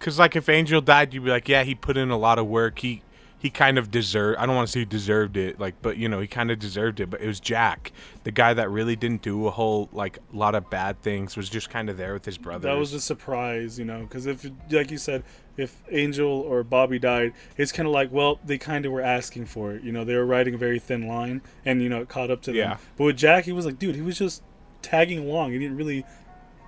Cause 0.00 0.18
like 0.18 0.34
if 0.34 0.48
Angel 0.48 0.80
died, 0.80 1.12
you'd 1.12 1.24
be 1.24 1.30
like, 1.30 1.46
yeah, 1.48 1.62
he 1.62 1.74
put 1.74 1.96
in 1.98 2.10
a 2.10 2.16
lot 2.16 2.38
of 2.38 2.46
work. 2.46 2.78
He 2.78 3.02
he 3.42 3.50
kind 3.50 3.76
of 3.76 3.90
deserved. 3.90 4.38
I 4.38 4.46
don't 4.46 4.54
want 4.54 4.68
to 4.68 4.72
say 4.72 4.78
he 4.78 4.84
deserved 4.84 5.36
it, 5.36 5.58
like, 5.58 5.74
but 5.82 5.96
you 5.96 6.08
know, 6.08 6.20
he 6.20 6.28
kind 6.28 6.52
of 6.52 6.60
deserved 6.60 7.00
it. 7.00 7.10
But 7.10 7.22
it 7.22 7.26
was 7.26 7.40
Jack, 7.40 7.90
the 8.22 8.30
guy 8.30 8.54
that 8.54 8.70
really 8.70 8.94
didn't 8.94 9.22
do 9.22 9.48
a 9.48 9.50
whole 9.50 9.88
like 9.92 10.20
lot 10.32 10.54
of 10.54 10.70
bad 10.70 11.02
things, 11.02 11.36
was 11.36 11.48
just 11.48 11.68
kind 11.68 11.90
of 11.90 11.96
there 11.96 12.12
with 12.12 12.24
his 12.24 12.38
brother. 12.38 12.68
That 12.68 12.78
was 12.78 12.92
a 12.92 13.00
surprise, 13.00 13.80
you 13.80 13.84
know, 13.84 14.02
because 14.02 14.26
if, 14.26 14.48
like 14.70 14.92
you 14.92 14.96
said, 14.96 15.24
if 15.56 15.82
Angel 15.90 16.30
or 16.30 16.62
Bobby 16.62 17.00
died, 17.00 17.32
it's 17.56 17.72
kind 17.72 17.88
of 17.88 17.92
like, 17.92 18.12
well, 18.12 18.38
they 18.44 18.58
kind 18.58 18.86
of 18.86 18.92
were 18.92 19.02
asking 19.02 19.46
for 19.46 19.72
it. 19.72 19.82
You 19.82 19.90
know, 19.90 20.04
they 20.04 20.14
were 20.14 20.24
riding 20.24 20.54
a 20.54 20.58
very 20.58 20.78
thin 20.78 21.08
line, 21.08 21.42
and 21.64 21.82
you 21.82 21.88
know, 21.88 22.00
it 22.00 22.08
caught 22.08 22.30
up 22.30 22.42
to 22.42 22.52
them. 22.52 22.58
Yeah. 22.58 22.76
But 22.96 23.04
with 23.06 23.16
Jack, 23.16 23.46
he 23.46 23.52
was 23.52 23.66
like, 23.66 23.76
dude, 23.76 23.96
he 23.96 24.02
was 24.02 24.18
just 24.18 24.44
tagging 24.82 25.18
along. 25.18 25.50
He 25.50 25.58
didn't 25.58 25.76
really 25.76 26.04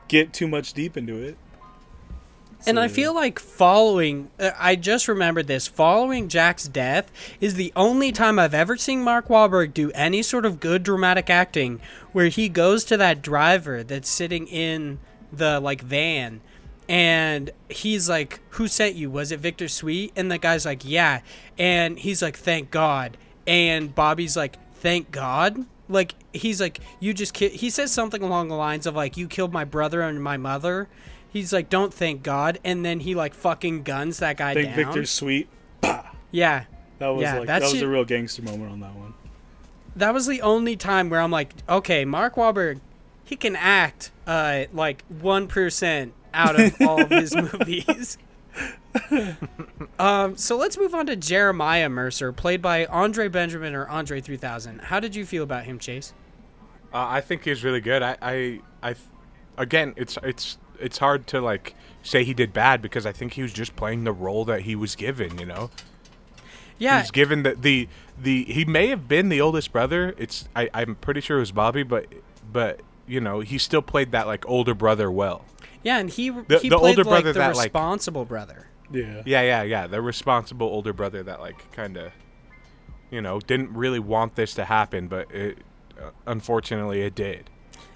get 0.08 0.32
too 0.32 0.48
much 0.48 0.72
deep 0.72 0.96
into 0.96 1.22
it. 1.22 1.38
And 2.66 2.80
I 2.80 2.88
feel 2.88 3.14
like 3.14 3.38
following, 3.38 4.30
uh, 4.38 4.50
I 4.58 4.76
just 4.76 5.08
remembered 5.08 5.46
this. 5.46 5.66
Following 5.66 6.28
Jack's 6.28 6.66
death 6.66 7.10
is 7.40 7.54
the 7.54 7.72
only 7.76 8.12
time 8.12 8.38
I've 8.38 8.54
ever 8.54 8.76
seen 8.76 9.02
Mark 9.02 9.28
Wahlberg 9.28 9.74
do 9.74 9.90
any 9.92 10.22
sort 10.22 10.46
of 10.46 10.60
good 10.60 10.82
dramatic 10.82 11.28
acting 11.28 11.80
where 12.12 12.28
he 12.28 12.48
goes 12.48 12.84
to 12.84 12.96
that 12.96 13.22
driver 13.22 13.82
that's 13.82 14.08
sitting 14.08 14.46
in 14.46 14.98
the 15.32 15.60
like 15.60 15.82
van 15.82 16.40
and 16.88 17.50
he's 17.68 18.08
like, 18.08 18.40
Who 18.50 18.68
sent 18.68 18.94
you? 18.94 19.10
Was 19.10 19.32
it 19.32 19.40
Victor 19.40 19.68
Sweet? 19.68 20.12
And 20.16 20.30
the 20.30 20.38
guy's 20.38 20.66
like, 20.66 20.84
Yeah. 20.84 21.20
And 21.58 21.98
he's 21.98 22.22
like, 22.22 22.36
Thank 22.36 22.70
God. 22.70 23.16
And 23.46 23.94
Bobby's 23.94 24.36
like, 24.36 24.56
Thank 24.74 25.10
God? 25.10 25.64
Like, 25.88 26.14
he's 26.32 26.60
like, 26.60 26.80
You 27.00 27.14
just 27.14 27.34
ki-. 27.34 27.48
He 27.50 27.70
says 27.70 27.90
something 27.90 28.22
along 28.22 28.48
the 28.48 28.56
lines 28.56 28.86
of, 28.86 28.94
like, 28.94 29.16
You 29.16 29.28
killed 29.28 29.52
my 29.52 29.64
brother 29.64 30.02
and 30.02 30.22
my 30.22 30.36
mother. 30.36 30.88
He's 31.34 31.52
like, 31.52 31.68
Don't 31.68 31.92
thank 31.92 32.22
God. 32.22 32.60
And 32.64 32.84
then 32.84 33.00
he, 33.00 33.14
like, 33.16 33.34
fucking 33.34 33.82
guns 33.82 34.20
that 34.20 34.36
guy 34.36 34.54
think 34.54 34.68
down. 34.68 34.76
Victor's 34.76 35.10
sweet. 35.10 35.48
Yeah. 36.30 36.64
That 37.00 37.08
was 37.08 37.22
Yeah, 37.22 37.38
like 37.40 37.48
that 37.48 37.60
that 37.62 37.72
was 37.72 37.82
a 37.82 37.88
real 37.88 38.04
gangster 38.04 38.40
moment 38.42 38.70
on 38.70 38.80
that 38.80 38.94
one. 38.94 39.14
That 39.96 40.14
was 40.14 40.26
the 40.28 40.40
only 40.42 40.76
time 40.76 41.10
where 41.10 41.20
I'm 41.20 41.32
like, 41.32 41.52
Okay, 41.68 42.04
Mark 42.04 42.36
Wahlberg, 42.36 42.78
he 43.24 43.34
can 43.34 43.56
act, 43.56 44.12
uh, 44.28 44.64
like, 44.72 45.02
1% 45.12 46.12
out 46.32 46.58
of 46.60 46.74
all 46.80 47.02
of 47.02 47.10
his 47.10 47.34
movies. 47.52 48.16
um, 49.98 50.36
so 50.36 50.56
let's 50.56 50.78
move 50.78 50.94
on 50.94 51.06
to 51.06 51.16
Jeremiah 51.16 51.88
Mercer, 51.88 52.32
played 52.32 52.62
by 52.62 52.86
Andre 52.86 53.26
Benjamin 53.26 53.74
or 53.74 53.88
Andre 53.88 54.20
3000. 54.20 54.82
How 54.82 55.00
did 55.00 55.16
you 55.16 55.26
feel 55.26 55.42
about 55.42 55.64
him, 55.64 55.80
Chase? 55.80 56.14
Uh, 56.92 57.06
I 57.08 57.20
think 57.20 57.42
he 57.42 57.50
was 57.50 57.64
really 57.64 57.80
good. 57.80 58.02
I, 58.02 58.16
I, 58.22 58.60
I, 58.82 58.94
again, 59.58 59.94
it's 59.96 60.16
it's 60.22 60.58
it's 60.84 60.98
hard 60.98 61.26
to 61.28 61.40
like 61.40 61.74
say 62.02 62.22
he 62.24 62.34
did 62.34 62.52
bad 62.52 62.82
because 62.82 63.06
I 63.06 63.12
think 63.12 63.32
he 63.34 63.42
was 63.42 63.52
just 63.52 63.74
playing 63.76 64.04
the 64.04 64.12
role 64.12 64.44
that 64.44 64.62
he 64.62 64.76
was 64.76 64.94
given. 64.94 65.38
You 65.38 65.46
know, 65.46 65.70
Yeah, 66.78 67.00
He's 67.00 67.10
given 67.10 67.42
the 67.42 67.54
the 67.54 67.88
the 68.20 68.44
he 68.44 68.64
may 68.64 68.88
have 68.88 69.08
been 69.08 69.28
the 69.28 69.40
oldest 69.40 69.72
brother. 69.72 70.14
It's 70.18 70.48
I 70.54 70.68
I'm 70.74 70.96
pretty 70.96 71.20
sure 71.20 71.38
it 71.38 71.40
was 71.40 71.52
Bobby, 71.52 71.82
but 71.82 72.06
but 72.52 72.80
you 73.06 73.20
know 73.20 73.40
he 73.40 73.58
still 73.58 73.82
played 73.82 74.12
that 74.12 74.26
like 74.26 74.46
older 74.48 74.74
brother 74.74 75.10
well. 75.10 75.44
yeah, 75.82 75.98
and 75.98 76.10
he 76.10 76.30
The- 76.30 76.58
he 76.58 76.68
the 76.68 76.78
played 76.78 76.98
older 76.98 77.04
like 77.04 77.22
brother 77.22 77.32
the 77.32 77.38
that, 77.40 77.56
like- 77.56 77.66
responsible 77.66 78.24
brother. 78.24 78.66
Yeah. 78.92 79.22
Yeah, 79.24 79.40
yeah, 79.42 79.62
yeah. 79.62 79.86
The 79.86 80.00
responsible 80.02 80.66
older 80.66 80.92
brother 80.92 81.22
that 81.22 81.40
like 81.40 81.72
kind 81.72 81.96
of, 81.96 82.12
you 83.10 83.20
know, 83.22 83.40
didn't 83.40 83.72
really 83.74 83.98
want 83.98 84.36
this 84.36 84.54
to 84.54 84.64
happen, 84.66 85.08
but 85.08 85.30
it, 85.34 85.58
uh, 86.00 86.10
unfortunately 86.26 87.00
it 87.02 87.14
did. 87.14 87.48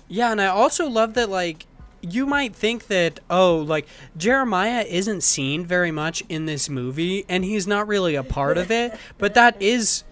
Yeah, 0.08 0.32
and 0.32 0.40
I 0.40 0.46
also 0.46 0.88
love 0.88 1.12
that 1.14 1.28
like 1.28 1.66
you 2.00 2.26
might 2.26 2.54
think 2.54 2.86
that 2.86 3.20
oh 3.28 3.58
like 3.58 3.86
Jeremiah 4.16 4.84
isn't 4.88 5.22
seen 5.22 5.64
very 5.64 5.90
much 5.90 6.22
in 6.28 6.46
this 6.46 6.68
movie 6.68 7.24
and 7.28 7.44
he's 7.44 7.66
not 7.66 7.88
really 7.88 8.14
a 8.14 8.22
part 8.22 8.58
of 8.58 8.70
it, 8.70 8.96
but 9.18 9.34
that 9.34 9.60
is 9.60 10.04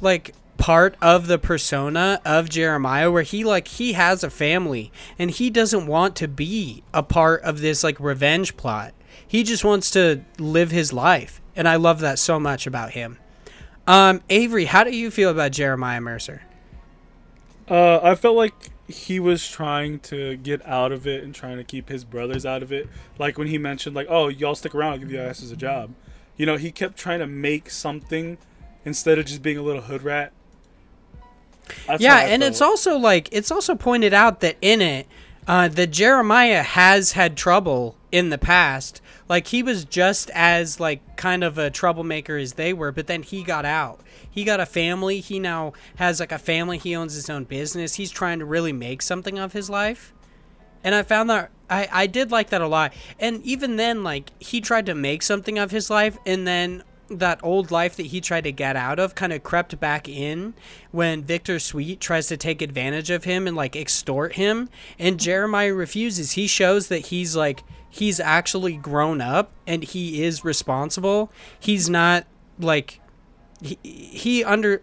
like 0.00 0.34
part 0.56 0.96
of 1.02 1.26
the 1.26 1.38
persona 1.38 2.20
of 2.24 2.48
Jeremiah 2.48 3.10
where 3.10 3.22
he 3.22 3.44
like 3.44 3.68
he 3.68 3.92
has 3.92 4.24
a 4.24 4.30
family 4.30 4.90
and 5.18 5.30
he 5.30 5.50
doesn't 5.50 5.86
want 5.86 6.16
to 6.16 6.28
be 6.28 6.82
a 6.92 7.02
part 7.02 7.42
of 7.42 7.60
this 7.60 7.84
like 7.84 8.00
revenge 8.00 8.56
plot. 8.56 8.94
He 9.26 9.42
just 9.42 9.64
wants 9.64 9.90
to 9.92 10.24
live 10.38 10.70
his 10.70 10.92
life. 10.92 11.40
And 11.56 11.68
I 11.68 11.76
love 11.76 12.00
that 12.00 12.18
so 12.18 12.40
much 12.40 12.66
about 12.66 12.92
him. 12.92 13.18
Um 13.86 14.22
Avery, 14.30 14.64
how 14.66 14.84
do 14.84 14.96
you 14.96 15.10
feel 15.10 15.30
about 15.30 15.52
Jeremiah 15.52 16.00
Mercer? 16.00 16.42
Uh, 17.68 17.98
I 18.02 18.14
felt 18.14 18.36
like 18.36 18.52
he 18.88 19.18
was 19.18 19.48
trying 19.48 19.98
to 20.00 20.36
get 20.36 20.64
out 20.66 20.92
of 20.92 21.06
it 21.06 21.24
and 21.24 21.34
trying 21.34 21.56
to 21.56 21.64
keep 21.64 21.88
his 21.88 22.04
brothers 22.04 22.44
out 22.44 22.62
of 22.62 22.72
it. 22.72 22.88
Like 23.18 23.38
when 23.38 23.48
he 23.48 23.58
mentioned, 23.58 23.96
like, 23.96 24.06
"Oh, 24.10 24.28
y'all 24.28 24.54
stick 24.54 24.74
around, 24.74 24.92
I'll 24.92 24.98
give 24.98 25.12
you 25.12 25.20
asses 25.20 25.50
a 25.50 25.56
job." 25.56 25.94
You 26.36 26.46
know, 26.46 26.56
he 26.56 26.70
kept 26.70 26.96
trying 26.96 27.20
to 27.20 27.26
make 27.26 27.70
something 27.70 28.38
instead 28.84 29.18
of 29.18 29.26
just 29.26 29.42
being 29.42 29.58
a 29.58 29.62
little 29.62 29.82
hood 29.82 30.02
rat. 30.02 30.32
That's 31.86 32.02
yeah, 32.02 32.18
and 32.18 32.42
felt. 32.42 32.50
it's 32.50 32.60
also 32.60 32.98
like 32.98 33.28
it's 33.32 33.50
also 33.50 33.74
pointed 33.74 34.12
out 34.12 34.40
that 34.40 34.56
in 34.60 34.82
it, 34.82 35.06
uh, 35.46 35.68
that 35.68 35.88
Jeremiah 35.88 36.62
has 36.62 37.12
had 37.12 37.36
trouble 37.36 37.96
in 38.12 38.30
the 38.30 38.38
past. 38.38 39.00
Like 39.28 39.46
he 39.46 39.62
was 39.62 39.84
just 39.84 40.30
as 40.30 40.78
like 40.78 41.16
kind 41.16 41.42
of 41.42 41.56
a 41.56 41.70
troublemaker 41.70 42.36
as 42.36 42.54
they 42.54 42.72
were, 42.72 42.92
but 42.92 43.06
then 43.06 43.22
he 43.22 43.42
got 43.42 43.64
out. 43.64 44.00
He 44.34 44.42
got 44.42 44.58
a 44.58 44.66
family. 44.66 45.20
He 45.20 45.38
now 45.38 45.74
has 45.96 46.18
like 46.18 46.32
a 46.32 46.38
family. 46.38 46.76
He 46.76 46.96
owns 46.96 47.14
his 47.14 47.30
own 47.30 47.44
business. 47.44 47.94
He's 47.94 48.10
trying 48.10 48.40
to 48.40 48.44
really 48.44 48.72
make 48.72 49.00
something 49.00 49.38
of 49.38 49.52
his 49.52 49.70
life. 49.70 50.12
And 50.82 50.92
I 50.92 51.04
found 51.04 51.30
that 51.30 51.50
I, 51.70 51.88
I 51.90 52.06
did 52.08 52.32
like 52.32 52.50
that 52.50 52.60
a 52.60 52.66
lot. 52.66 52.92
And 53.20 53.40
even 53.42 53.76
then, 53.76 54.02
like, 54.02 54.30
he 54.42 54.60
tried 54.60 54.86
to 54.86 54.94
make 54.94 55.22
something 55.22 55.58
of 55.58 55.70
his 55.70 55.88
life, 55.88 56.18
and 56.26 56.46
then 56.46 56.82
that 57.08 57.38
old 57.42 57.70
life 57.70 57.96
that 57.96 58.06
he 58.06 58.20
tried 58.20 58.44
to 58.44 58.52
get 58.52 58.76
out 58.76 58.98
of 58.98 59.14
kind 59.14 59.32
of 59.32 59.42
crept 59.42 59.78
back 59.78 60.08
in 60.08 60.54
when 60.90 61.22
Victor 61.22 61.58
Sweet 61.58 62.00
tries 62.00 62.26
to 62.26 62.36
take 62.36 62.60
advantage 62.60 63.10
of 63.10 63.24
him 63.24 63.46
and, 63.46 63.56
like, 63.56 63.76
extort 63.76 64.34
him. 64.34 64.68
And 64.98 65.20
Jeremiah 65.20 65.72
refuses. 65.72 66.32
He 66.32 66.46
shows 66.46 66.88
that 66.88 67.06
he's, 67.06 67.36
like, 67.36 67.62
he's 67.88 68.20
actually 68.20 68.76
grown 68.76 69.20
up 69.20 69.52
and 69.66 69.84
he 69.84 70.22
is 70.22 70.44
responsible. 70.44 71.30
He's 71.60 71.88
not, 71.88 72.26
like, 72.58 73.00
he, 73.64 73.78
he 73.82 74.44
under. 74.44 74.80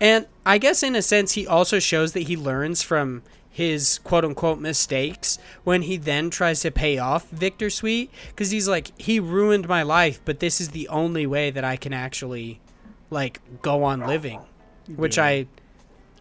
And 0.00 0.26
I 0.46 0.58
guess 0.58 0.82
in 0.82 0.96
a 0.96 1.02
sense, 1.02 1.32
he 1.32 1.46
also 1.46 1.78
shows 1.78 2.12
that 2.12 2.20
he 2.24 2.36
learns 2.36 2.82
from 2.82 3.22
his 3.50 3.98
quote 3.98 4.24
unquote 4.24 4.58
mistakes 4.58 5.38
when 5.62 5.82
he 5.82 5.96
then 5.96 6.28
tries 6.28 6.60
to 6.60 6.70
pay 6.70 6.98
off 6.98 7.28
Victor 7.30 7.70
Sweet 7.70 8.10
because 8.28 8.50
he's 8.50 8.66
like, 8.68 8.90
he 9.00 9.20
ruined 9.20 9.68
my 9.68 9.82
life, 9.82 10.20
but 10.24 10.40
this 10.40 10.60
is 10.60 10.70
the 10.70 10.88
only 10.88 11.26
way 11.26 11.50
that 11.50 11.64
I 11.64 11.76
can 11.76 11.92
actually 11.92 12.60
like 13.10 13.40
go 13.62 13.84
on 13.84 14.00
living, 14.00 14.40
which 14.96 15.18
Yeah. 15.18 15.24
I, 15.24 15.46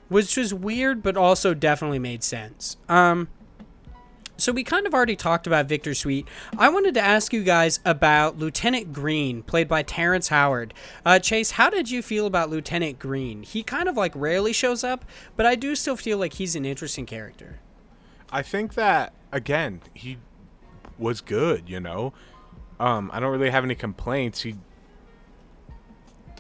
which 0.09 0.37
was 0.37 0.53
weird, 0.53 1.01
but 1.01 1.17
also 1.17 1.55
definitely 1.55 1.97
made 1.97 2.23
sense. 2.23 2.77
Um, 2.87 3.29
so 4.37 4.51
we 4.51 4.63
kind 4.63 4.87
of 4.87 4.93
already 4.93 5.15
talked 5.15 5.47
about 5.47 5.67
Victor 5.67 5.93
Sweet. 5.93 6.27
I 6.57 6.69
wanted 6.69 6.93
to 6.95 7.01
ask 7.01 7.33
you 7.33 7.43
guys 7.43 7.79
about 7.85 8.37
Lieutenant 8.37 8.91
Green, 8.91 9.43
played 9.43 9.67
by 9.67 9.83
Terrence 9.83 10.29
Howard. 10.29 10.73
Uh, 11.05 11.19
Chase, 11.19 11.51
how 11.51 11.69
did 11.69 11.89
you 11.91 12.01
feel 12.01 12.25
about 12.25 12.49
Lieutenant 12.49 12.99
Green? 12.99 13.43
He 13.43 13.63
kind 13.63 13.87
of 13.87 13.95
like 13.95 14.11
rarely 14.15 14.53
shows 14.53 14.83
up, 14.83 15.05
but 15.35 15.45
I 15.45 15.55
do 15.55 15.75
still 15.75 15.95
feel 15.95 16.17
like 16.17 16.33
he's 16.33 16.55
an 16.55 16.65
interesting 16.65 17.05
character. 17.05 17.59
I 18.31 18.41
think 18.41 18.73
that 18.73 19.13
again, 19.31 19.81
he 19.93 20.17
was 20.97 21.21
good, 21.21 21.69
you 21.69 21.79
know. 21.79 22.13
Um, 22.79 23.09
I 23.13 23.19
don't 23.19 23.31
really 23.31 23.51
have 23.51 23.63
any 23.63 23.75
complaints. 23.75 24.41
He 24.41 24.55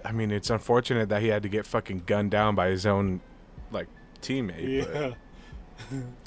I 0.05 0.11
mean, 0.11 0.31
it's 0.31 0.49
unfortunate 0.49 1.09
that 1.09 1.21
he 1.21 1.29
had 1.29 1.43
to 1.43 1.49
get 1.49 1.65
fucking 1.65 2.03
gunned 2.05 2.31
down 2.31 2.55
by 2.55 2.69
his 2.69 2.85
own 2.85 3.21
like 3.71 3.87
teammate. 4.21 4.91
but- 4.91 5.15
yeah. 5.91 6.01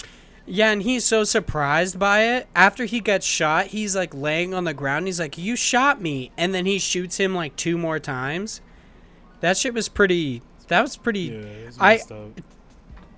Yeah, 0.49 0.71
and 0.71 0.81
he's 0.81 1.03
so 1.03 1.25
surprised 1.25 1.99
by 1.99 2.21
it. 2.23 2.47
After 2.55 2.85
he 2.85 3.01
gets 3.01 3.25
shot, 3.25 3.67
he's 3.67 3.95
like 3.97 4.13
laying 4.13 4.53
on 4.53 4.63
the 4.63 4.73
ground. 4.73 5.05
He's 5.07 5.19
like, 5.19 5.37
"You 5.37 5.57
shot 5.57 6.01
me," 6.01 6.31
and 6.37 6.53
then 6.53 6.65
he 6.65 6.79
shoots 6.79 7.17
him 7.17 7.35
like 7.35 7.55
two 7.57 7.77
more 7.77 7.99
times. 7.99 8.61
That 9.41 9.57
shit 9.57 9.73
was 9.73 9.89
pretty. 9.89 10.41
That 10.69 10.81
was 10.81 10.95
pretty. 10.95 11.19
Yeah, 11.19 11.37
it's 11.67 11.81
I- 11.81 11.97
up. 12.09 12.39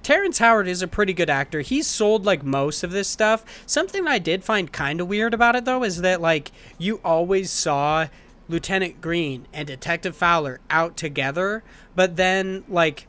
Terrence 0.01 0.39
Howard 0.39 0.67
is 0.67 0.81
a 0.81 0.87
pretty 0.87 1.13
good 1.13 1.29
actor. 1.29 1.61
He's 1.61 1.85
sold 1.85 2.25
like 2.25 2.43
most 2.43 2.83
of 2.83 2.89
this 2.91 3.07
stuff. 3.07 3.43
Something 3.67 4.07
I 4.07 4.17
did 4.17 4.43
find 4.43 4.71
kind 4.71 4.99
of 5.01 5.07
weird 5.07 5.33
about 5.35 5.55
it 5.55 5.65
though 5.65 5.83
is 5.83 6.01
that 6.01 6.21
like 6.21 6.51
you 6.79 6.99
always 7.03 7.51
saw 7.51 8.07
Lieutenant 8.47 9.01
Green 9.01 9.45
and 9.53 9.67
Detective 9.67 10.15
Fowler 10.15 10.61
out 10.69 10.97
together, 10.97 11.63
but 11.95 12.15
then 12.15 12.63
like 12.69 13.05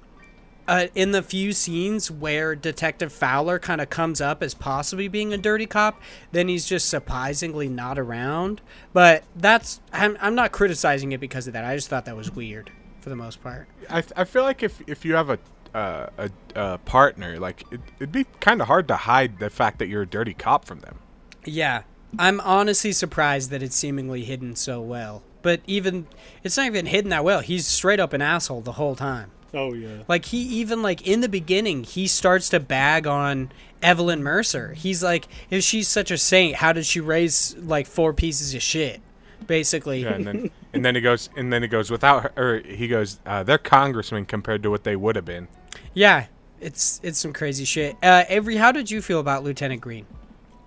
uh, 0.70 0.86
in 0.94 1.10
the 1.10 1.20
few 1.20 1.52
scenes 1.52 2.12
where 2.12 2.54
Detective 2.54 3.12
Fowler 3.12 3.58
kind 3.58 3.80
of 3.80 3.90
comes 3.90 4.20
up 4.20 4.40
as 4.40 4.54
possibly 4.54 5.08
being 5.08 5.32
a 5.32 5.36
dirty 5.36 5.66
cop, 5.66 6.00
then 6.30 6.46
he's 6.46 6.64
just 6.64 6.88
surprisingly 6.88 7.68
not 7.68 7.98
around. 7.98 8.60
But 8.92 9.24
that's 9.34 9.80
I'm, 9.92 10.16
I'm 10.20 10.36
not 10.36 10.52
criticizing 10.52 11.10
it 11.10 11.18
because 11.18 11.48
of 11.48 11.54
that. 11.54 11.64
I 11.64 11.74
just 11.74 11.88
thought 11.88 12.04
that 12.04 12.16
was 12.16 12.30
weird 12.30 12.70
for 13.00 13.08
the 13.10 13.16
most 13.16 13.42
part. 13.42 13.66
I, 13.90 14.04
I 14.14 14.22
feel 14.22 14.44
like 14.44 14.62
if 14.62 14.80
if 14.86 15.04
you 15.04 15.16
have 15.16 15.30
a 15.30 15.38
uh, 15.74 16.06
a, 16.16 16.30
a 16.54 16.78
partner, 16.78 17.40
like 17.40 17.64
it, 17.72 17.80
it'd 17.98 18.12
be 18.12 18.26
kind 18.38 18.60
of 18.60 18.68
hard 18.68 18.86
to 18.88 18.96
hide 18.96 19.40
the 19.40 19.50
fact 19.50 19.80
that 19.80 19.88
you're 19.88 20.02
a 20.02 20.06
dirty 20.06 20.34
cop 20.34 20.64
from 20.64 20.80
them. 20.80 21.00
Yeah, 21.44 21.82
I'm 22.16 22.38
honestly 22.42 22.92
surprised 22.92 23.50
that 23.50 23.60
it's 23.60 23.74
seemingly 23.74 24.22
hidden 24.22 24.54
so 24.54 24.80
well. 24.80 25.24
But 25.42 25.62
even 25.66 26.06
it's 26.44 26.56
not 26.56 26.66
even 26.66 26.86
hidden 26.86 27.10
that 27.10 27.24
well. 27.24 27.40
He's 27.40 27.66
straight 27.66 27.98
up 27.98 28.12
an 28.12 28.22
asshole 28.22 28.60
the 28.60 28.72
whole 28.72 28.94
time. 28.94 29.32
Oh 29.52 29.72
yeah. 29.72 30.02
Like 30.08 30.26
he 30.26 30.38
even 30.38 30.82
like 30.82 31.06
in 31.06 31.20
the 31.20 31.28
beginning, 31.28 31.84
he 31.84 32.06
starts 32.06 32.48
to 32.50 32.60
bag 32.60 33.06
on 33.06 33.52
Evelyn 33.82 34.22
Mercer. 34.22 34.74
He's 34.74 35.02
like, 35.02 35.26
if 35.50 35.64
she's 35.64 35.88
such 35.88 36.10
a 36.10 36.18
saint, 36.18 36.56
how 36.56 36.72
did 36.72 36.86
she 36.86 37.00
raise 37.00 37.56
like 37.56 37.86
four 37.86 38.12
pieces 38.12 38.54
of 38.54 38.62
shit? 38.62 39.00
Basically. 39.46 40.02
Yeah, 40.02 40.14
and 40.14 40.26
then 40.26 40.50
and 40.72 40.84
then 40.84 40.94
he 40.94 41.00
goes 41.00 41.30
and 41.36 41.52
then 41.52 41.62
he 41.62 41.68
goes 41.68 41.90
without 41.90 42.22
her. 42.22 42.32
Or 42.36 42.58
he 42.60 42.88
goes, 42.88 43.18
uh, 43.26 43.42
they're 43.42 43.58
congressmen 43.58 44.26
compared 44.26 44.62
to 44.62 44.70
what 44.70 44.84
they 44.84 44.96
would 44.96 45.16
have 45.16 45.24
been. 45.24 45.48
Yeah, 45.94 46.26
it's 46.60 47.00
it's 47.02 47.18
some 47.18 47.32
crazy 47.32 47.64
shit. 47.64 47.96
Uh, 48.02 48.24
Avery, 48.28 48.56
how 48.56 48.72
did 48.72 48.90
you 48.90 49.02
feel 49.02 49.20
about 49.20 49.42
Lieutenant 49.42 49.80
Green? 49.80 50.06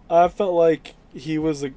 I 0.09 0.27
felt 0.27 0.53
like 0.53 0.95
he 1.13 1.37
was 1.37 1.63
like 1.63 1.73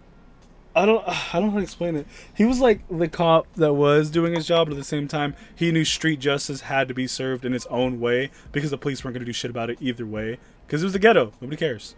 I 0.77 0.85
don't 0.85 1.03
I 1.35 1.41
don't 1.41 1.47
know 1.47 1.51
how 1.53 1.57
to 1.57 1.63
explain 1.63 1.97
it. 1.97 2.07
He 2.35 2.45
was 2.45 2.61
like 2.61 2.83
the 2.89 3.09
cop 3.09 3.53
that 3.55 3.73
was 3.73 4.11
doing 4.11 4.35
his 4.35 4.47
job, 4.47 4.69
but 4.69 4.75
at 4.75 4.79
the 4.79 4.85
same 4.85 5.09
time, 5.09 5.35
he 5.55 5.73
knew 5.73 5.85
street 5.85 6.21
justice 6.21 6.61
had 6.63 6.87
to 6.89 6.95
be 6.95 7.07
served 7.07 7.45
in 7.45 7.55
its 7.55 7.67
own 7.67 7.99
way 7.99 8.31
because 8.53 8.71
the 8.71 8.79
police 8.79 9.03
weren't 9.03 9.15
going 9.15 9.23
to 9.23 9.27
do 9.27 9.33
shit 9.33 9.51
about 9.51 9.71
it 9.71 9.79
either 9.81 10.07
way. 10.07 10.39
Because 10.67 10.83
it 10.83 10.87
was 10.87 10.93
the 10.93 10.99
ghetto, 10.99 11.33
nobody 11.41 11.57
cares. 11.57 11.95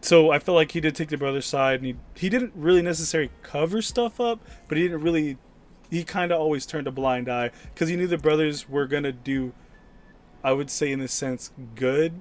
So 0.00 0.30
I 0.30 0.38
felt 0.38 0.56
like 0.56 0.72
he 0.72 0.80
did 0.80 0.94
take 0.94 1.08
the 1.08 1.16
brother's 1.16 1.46
side, 1.46 1.80
and 1.80 1.86
he 1.86 1.96
he 2.14 2.28
didn't 2.28 2.52
really 2.54 2.82
necessarily 2.82 3.30
cover 3.42 3.82
stuff 3.82 4.20
up, 4.20 4.40
but 4.68 4.76
he 4.76 4.84
didn't 4.84 5.00
really. 5.00 5.38
He 5.90 6.04
kind 6.04 6.30
of 6.30 6.38
always 6.38 6.66
turned 6.66 6.86
a 6.86 6.92
blind 6.92 7.30
eye 7.30 7.50
because 7.72 7.88
he 7.88 7.96
knew 7.96 8.06
the 8.06 8.18
brothers 8.18 8.68
were 8.68 8.86
gonna 8.86 9.12
do. 9.12 9.54
I 10.44 10.52
would 10.52 10.70
say, 10.70 10.92
in 10.92 11.00
a 11.00 11.08
sense, 11.08 11.50
good 11.74 12.20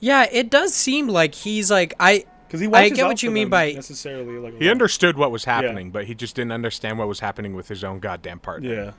Yeah, 0.00 0.26
it 0.32 0.48
does 0.48 0.72
seem 0.72 1.08
like 1.08 1.34
he's 1.34 1.70
like 1.70 1.92
I 2.00 2.24
because 2.48 2.60
he. 2.60 2.66
I 2.72 2.88
get 2.88 3.00
out 3.04 3.08
what 3.08 3.22
you 3.22 3.30
mean 3.30 3.48
by- 3.48 3.72
necessarily 3.72 4.38
like. 4.38 4.58
He 4.58 4.68
understood 4.70 5.16
what 5.16 5.30
was 5.30 5.44
happening, 5.44 5.90
but 5.90 6.06
he 6.06 6.14
just 6.14 6.34
didn't 6.34 6.52
understand 6.52 6.98
what 6.98 7.06
was 7.06 7.20
happening 7.20 7.54
with 7.54 7.68
his 7.68 7.84
own 7.84 8.00
goddamn 8.00 8.40
partner. 8.40 8.74
Yeah. 8.74 8.92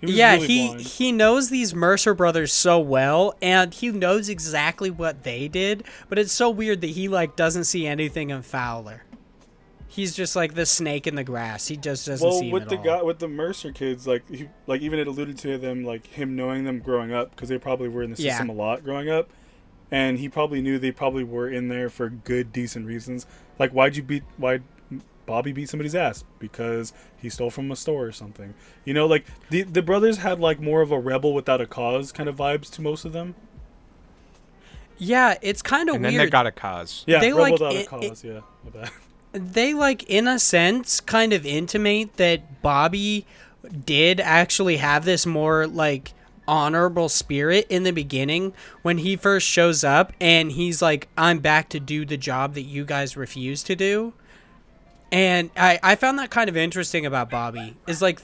He 0.00 0.12
yeah, 0.12 0.34
really 0.34 0.46
he 0.46 0.66
blind. 0.68 0.80
he 0.82 1.12
knows 1.12 1.50
these 1.50 1.74
Mercer 1.74 2.14
brothers 2.14 2.52
so 2.52 2.78
well, 2.80 3.34
and 3.40 3.72
he 3.72 3.90
knows 3.90 4.28
exactly 4.28 4.90
what 4.90 5.22
they 5.22 5.48
did. 5.48 5.84
But 6.08 6.18
it's 6.18 6.32
so 6.32 6.50
weird 6.50 6.80
that 6.80 6.88
he 6.90 7.08
like 7.08 7.36
doesn't 7.36 7.64
see 7.64 7.86
anything 7.86 8.30
in 8.30 8.42
Fowler. 8.42 9.02
He's 9.88 10.14
just 10.14 10.36
like 10.36 10.54
the 10.54 10.66
snake 10.66 11.06
in 11.06 11.14
the 11.14 11.24
grass. 11.24 11.68
He 11.68 11.76
just 11.78 12.06
doesn't 12.06 12.26
well 12.28 12.38
see 12.38 12.46
him 12.48 12.52
with 12.52 12.64
at 12.64 12.68
the 12.68 12.76
all. 12.76 12.84
guy 12.84 13.02
with 13.02 13.18
the 13.18 13.28
Mercer 13.28 13.72
kids, 13.72 14.06
like 14.06 14.28
he, 14.28 14.48
like 14.66 14.82
even 14.82 14.98
it 14.98 15.06
alluded 15.06 15.38
to 15.38 15.56
them 15.56 15.84
like 15.84 16.06
him 16.08 16.36
knowing 16.36 16.64
them 16.64 16.80
growing 16.80 17.14
up 17.14 17.30
because 17.30 17.48
they 17.48 17.56
probably 17.56 17.88
were 17.88 18.02
in 18.02 18.12
the 18.12 18.22
Yeah. 18.22 18.32
system 18.32 18.50
a 18.50 18.52
lot 18.52 18.84
growing 18.84 19.08
up, 19.08 19.30
and 19.90 20.18
he 20.18 20.28
probably 20.28 20.60
knew 20.60 20.78
they 20.78 20.90
probably 20.92 21.24
were 21.24 21.48
in 21.48 21.68
there 21.68 21.88
for 21.88 22.08
good, 22.08 22.52
decent 22.52 22.86
reasons. 22.86 23.26
Like 23.58 23.70
why'd 23.72 23.96
you 23.96 24.02
beat 24.02 24.22
why 24.36 24.60
Bobby 25.26 25.50
beat 25.52 25.68
somebody's 25.68 25.94
ass 25.94 26.22
because 26.38 26.92
he 27.16 27.28
stole 27.28 27.50
from 27.50 27.70
a 27.72 27.76
store 27.76 28.06
or 28.06 28.12
something. 28.12 28.54
You 28.84 28.94
know, 28.94 29.06
like 29.06 29.24
the 29.50 29.62
the 29.62 29.82
brothers 29.82 30.18
had 30.18 30.38
like 30.40 30.60
more 30.60 30.82
of 30.82 30.90
a 30.92 30.98
rebel 31.00 31.34
without 31.34 31.60
a 31.60 31.66
cause 31.66 32.12
kind 32.12 32.28
of 32.28 32.36
vibes 32.36 32.70
to 32.74 32.82
most 32.82 33.04
of 33.04 33.12
them. 33.12 33.34
yeah, 34.98 35.34
it's 35.42 35.62
kind 35.62 35.88
of 35.88 35.96
And 35.96 36.04
weird. 36.04 36.14
then 36.14 36.26
they 36.26 36.30
got 36.30 36.46
a 36.46 36.52
cause. 36.52 37.04
Yeah, 37.06 37.20
They, 37.20 37.28
rebel 37.32 37.42
like, 37.42 37.52
without 37.52 37.74
it- 37.74 37.86
a 37.86 37.88
cause. 37.88 38.24
yeah, 38.24 38.40
my 38.64 38.70
bad. 38.70 38.90
they 39.32 39.74
like 39.74 40.04
in 40.04 40.26
a 40.28 40.38
sense 40.38 41.00
kind 41.00 41.32
of 41.32 41.44
intimate 41.44 42.16
that 42.16 42.62
Bobby 42.62 43.26
did 43.84 44.20
actually 44.20 44.76
have 44.78 45.04
this 45.04 45.26
more 45.26 45.66
like 45.66 46.12
honorable 46.48 47.08
spirit 47.08 47.66
in 47.68 47.82
the 47.82 47.92
beginning 47.92 48.52
when 48.82 48.98
he 48.98 49.16
first 49.16 49.46
shows 49.46 49.84
up 49.84 50.12
and 50.20 50.52
he's 50.52 50.80
like 50.80 51.08
I'm 51.16 51.38
back 51.38 51.68
to 51.70 51.80
do 51.80 52.04
the 52.04 52.16
job 52.16 52.54
that 52.54 52.62
you 52.62 52.84
guys 52.84 53.16
refuse 53.16 53.62
to 53.64 53.76
do. 53.76 54.12
And 55.12 55.50
I 55.56 55.78
I 55.82 55.94
found 55.94 56.18
that 56.18 56.30
kind 56.30 56.48
of 56.48 56.56
interesting 56.56 57.06
about 57.06 57.30
Bobby. 57.30 57.76
Is 57.86 58.02
like 58.02 58.20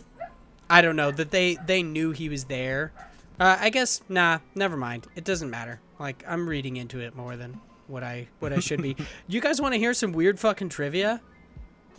I 0.68 0.80
don't 0.80 0.96
know 0.96 1.10
that 1.10 1.30
they 1.30 1.56
they 1.66 1.82
knew 1.82 2.12
he 2.12 2.28
was 2.28 2.44
there. 2.44 2.92
Uh, 3.38 3.56
I 3.60 3.70
guess 3.70 4.02
nah, 4.08 4.38
never 4.54 4.76
mind. 4.76 5.06
It 5.16 5.24
doesn't 5.24 5.50
matter. 5.50 5.80
Like 5.98 6.24
I'm 6.26 6.48
reading 6.48 6.76
into 6.76 7.00
it 7.00 7.14
more 7.14 7.36
than 7.36 7.60
what 7.86 8.02
I 8.02 8.28
what 8.40 8.52
I 8.52 8.58
should 8.60 8.82
be. 8.82 8.96
you 9.28 9.40
guys 9.40 9.60
want 9.60 9.74
to 9.74 9.78
hear 9.78 9.94
some 9.94 10.12
weird 10.12 10.40
fucking 10.40 10.70
trivia? 10.70 11.20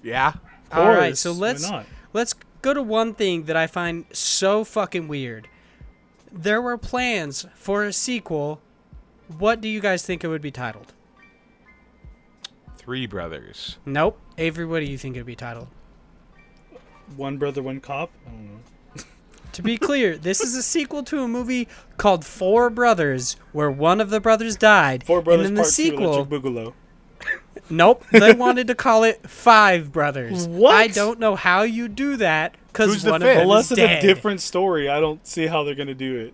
Yeah. 0.01 0.33
All 0.71 0.87
right, 0.87 1.09
course, 1.09 1.19
so 1.19 1.31
let's 1.31 1.69
let's 2.13 2.33
go 2.61 2.73
to 2.73 2.81
one 2.81 3.13
thing 3.13 3.43
that 3.43 3.55
I 3.55 3.67
find 3.67 4.05
so 4.11 4.63
fucking 4.63 5.07
weird. 5.07 5.47
There 6.33 6.61
were 6.61 6.79
plans 6.79 7.45
for 7.53 7.83
a 7.83 7.93
sequel. 7.93 8.59
What 9.37 9.61
do 9.61 9.69
you 9.69 9.79
guys 9.79 10.03
think 10.03 10.23
it 10.23 10.27
would 10.27 10.41
be 10.41 10.49
titled? 10.51 10.91
Three 12.75 13.05
brothers. 13.05 13.77
Nope. 13.85 14.19
Avery, 14.39 14.65
what 14.65 14.79
do 14.79 14.85
you 14.85 14.97
think 14.97 15.15
it 15.15 15.19
would 15.19 15.27
be 15.27 15.35
titled? 15.35 15.67
One 17.15 17.37
brother, 17.37 17.61
one 17.61 17.79
cop. 17.79 18.11
I 18.27 18.31
don't 18.31 18.45
know. 18.51 18.59
To 19.53 19.61
be 19.61 19.77
clear, 19.77 20.17
this 20.17 20.41
is 20.41 20.55
a 20.55 20.63
sequel 20.63 21.03
to 21.03 21.21
a 21.21 21.27
movie 21.27 21.67
called 21.97 22.25
Four 22.25 22.71
Brothers, 22.71 23.35
where 23.51 23.69
one 23.69 24.01
of 24.01 24.09
the 24.09 24.19
brothers 24.19 24.55
died. 24.55 25.03
Four 25.03 25.21
brothers 25.21 25.49
and 25.49 25.55
then 25.57 25.61
the 25.61 25.67
part 25.67 25.75
two. 25.75 25.83
sequel, 25.83 26.13
Electric 26.15 26.41
Boogaloo. 26.41 26.73
nope, 27.69 28.03
they 28.11 28.33
wanted 28.33 28.65
to 28.65 28.73
call 28.73 29.03
it 29.03 29.29
Five 29.29 29.91
Brothers. 29.91 30.47
What? 30.47 30.73
I 30.73 30.87
don't 30.87 31.19
know 31.19 31.35
how 31.35 31.61
you 31.61 31.87
do 31.87 32.17
that 32.17 32.55
because 32.73 32.91
Who's 32.91 33.03
the 33.03 33.13
of 33.13 33.21
fifth? 33.21 33.35
them 33.35 33.43
Unless 33.43 33.65
is 33.65 33.71
it's 33.71 33.79
dead. 33.79 34.03
a 34.03 34.07
different 34.07 34.41
story, 34.41 34.89
I 34.89 34.99
don't 34.99 35.25
see 35.25 35.47
how 35.47 35.63
they're 35.63 35.75
gonna 35.75 35.93
do 35.93 36.17
it. 36.17 36.33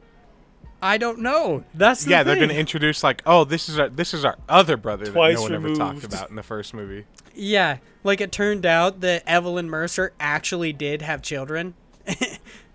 I 0.81 0.97
don't 0.97 1.19
know. 1.19 1.65
That's 1.73 2.05
the 2.05 2.11
yeah, 2.11 2.23
they're 2.23 2.37
going 2.37 2.49
to 2.49 2.57
introduce 2.57 3.03
like, 3.03 3.21
oh, 3.25 3.43
this 3.43 3.67
is 3.67 3.77
our 3.77 3.89
this 3.89 4.13
is 4.13 4.23
our 4.23 4.37
other 4.47 4.77
brother 4.77 5.07
Twice 5.07 5.35
that 5.35 5.49
no 5.49 5.57
one 5.59 5.65
ever 5.65 5.75
talked 5.75 6.05
about 6.05 6.29
in 6.29 6.37
the 6.37 6.43
first 6.43 6.73
movie. 6.73 7.05
Yeah, 7.35 7.79
like 8.03 8.21
it 8.21 8.31
turned 8.31 8.65
out 8.65 9.01
that 9.01 9.23
Evelyn 9.27 9.69
Mercer 9.69 10.13
actually 10.19 10.71
did 10.71 11.01
have 11.01 11.21
children. 11.21 11.73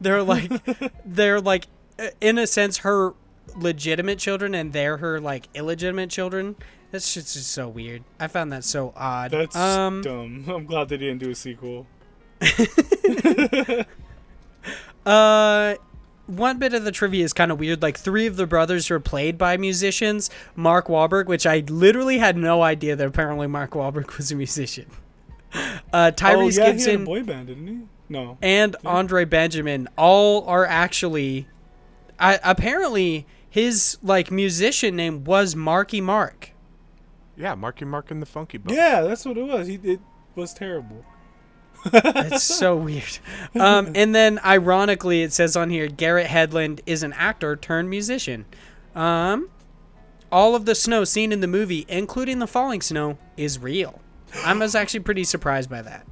they're 0.00 0.22
like 0.22 0.50
they're 1.06 1.40
like 1.40 1.66
uh, 1.98 2.08
in 2.20 2.38
a 2.38 2.46
sense 2.46 2.78
her 2.78 3.14
legitimate 3.56 4.18
children 4.18 4.54
and 4.54 4.72
they're 4.72 4.98
her 4.98 5.20
like 5.20 5.48
illegitimate 5.54 6.10
children. 6.10 6.56
That's 6.90 7.12
just, 7.12 7.34
just 7.34 7.50
so 7.50 7.68
weird. 7.68 8.04
I 8.20 8.28
found 8.28 8.52
that 8.52 8.64
so 8.64 8.92
odd. 8.96 9.30
That's 9.30 9.56
um 9.56 10.02
dumb. 10.02 10.44
I'm 10.48 10.66
glad 10.66 10.90
they 10.90 10.98
didn't 10.98 11.18
do 11.18 11.30
a 11.30 11.34
sequel. 11.34 11.86
uh 15.06 15.74
one 16.26 16.58
bit 16.58 16.72
of 16.72 16.84
the 16.84 16.92
trivia 16.92 17.24
is 17.24 17.32
kind 17.34 17.52
of 17.52 17.58
weird. 17.58 17.82
Like 17.82 17.98
three 17.98 18.26
of 18.26 18.36
the 18.36 18.46
brothers 18.46 18.88
were 18.88 19.00
played 19.00 19.36
by 19.36 19.56
musicians. 19.56 20.30
Mark 20.56 20.86
Wahlberg, 20.86 21.26
which 21.26 21.46
I 21.46 21.62
literally 21.68 22.18
had 22.18 22.36
no 22.36 22.62
idea 22.62 22.96
that 22.96 23.06
apparently 23.06 23.46
Mark 23.46 23.72
Wahlberg 23.72 24.16
was 24.16 24.32
a 24.32 24.36
musician. 24.36 24.86
Uh, 25.92 26.10
Tyrese 26.10 26.36
oh 26.36 26.40
yeah, 26.40 26.50
he 26.50 26.58
had 26.58 26.68
a 26.68 26.72
Gibson 26.72 27.04
boy 27.04 27.22
band, 27.22 27.46
didn't 27.48 27.66
he? 27.66 27.80
No. 28.08 28.38
and 28.42 28.76
Andre 28.84 29.24
Benjamin 29.24 29.88
all 29.96 30.46
are 30.46 30.66
actually 30.66 31.46
I, 32.18 32.38
apparently 32.42 33.26
his 33.48 33.98
like 34.02 34.30
musician 34.30 34.96
name 34.96 35.24
was 35.24 35.54
Marky 35.54 36.00
Mark. 36.00 36.50
Yeah, 37.36 37.54
Marky 37.54 37.84
Mark 37.84 38.10
and 38.10 38.20
the 38.20 38.26
Funky 38.26 38.58
Bunch. 38.58 38.76
Yeah, 38.76 39.02
that's 39.02 39.24
what 39.24 39.36
it 39.36 39.42
was. 39.44 39.66
He 39.66 39.74
it 39.82 40.00
was 40.34 40.52
terrible. 40.52 41.04
That's 41.90 42.42
so 42.42 42.76
weird. 42.76 43.18
Um, 43.58 43.92
and 43.94 44.14
then 44.14 44.40
ironically 44.44 45.22
it 45.22 45.32
says 45.32 45.56
on 45.56 45.70
here 45.70 45.86
Garrett 45.88 46.26
Hedlund 46.26 46.80
is 46.86 47.02
an 47.02 47.12
actor 47.14 47.56
turned 47.56 47.90
musician. 47.90 48.46
Um, 48.94 49.50
all 50.32 50.54
of 50.54 50.64
the 50.64 50.74
snow 50.74 51.04
seen 51.04 51.32
in 51.32 51.40
the 51.40 51.46
movie, 51.46 51.84
including 51.88 52.38
the 52.38 52.46
falling 52.46 52.80
snow, 52.80 53.18
is 53.36 53.58
real. 53.58 54.00
I 54.44 54.52
was 54.54 54.74
actually 54.74 55.00
pretty 55.00 55.24
surprised 55.24 55.70
by 55.70 55.82
that. 55.82 56.06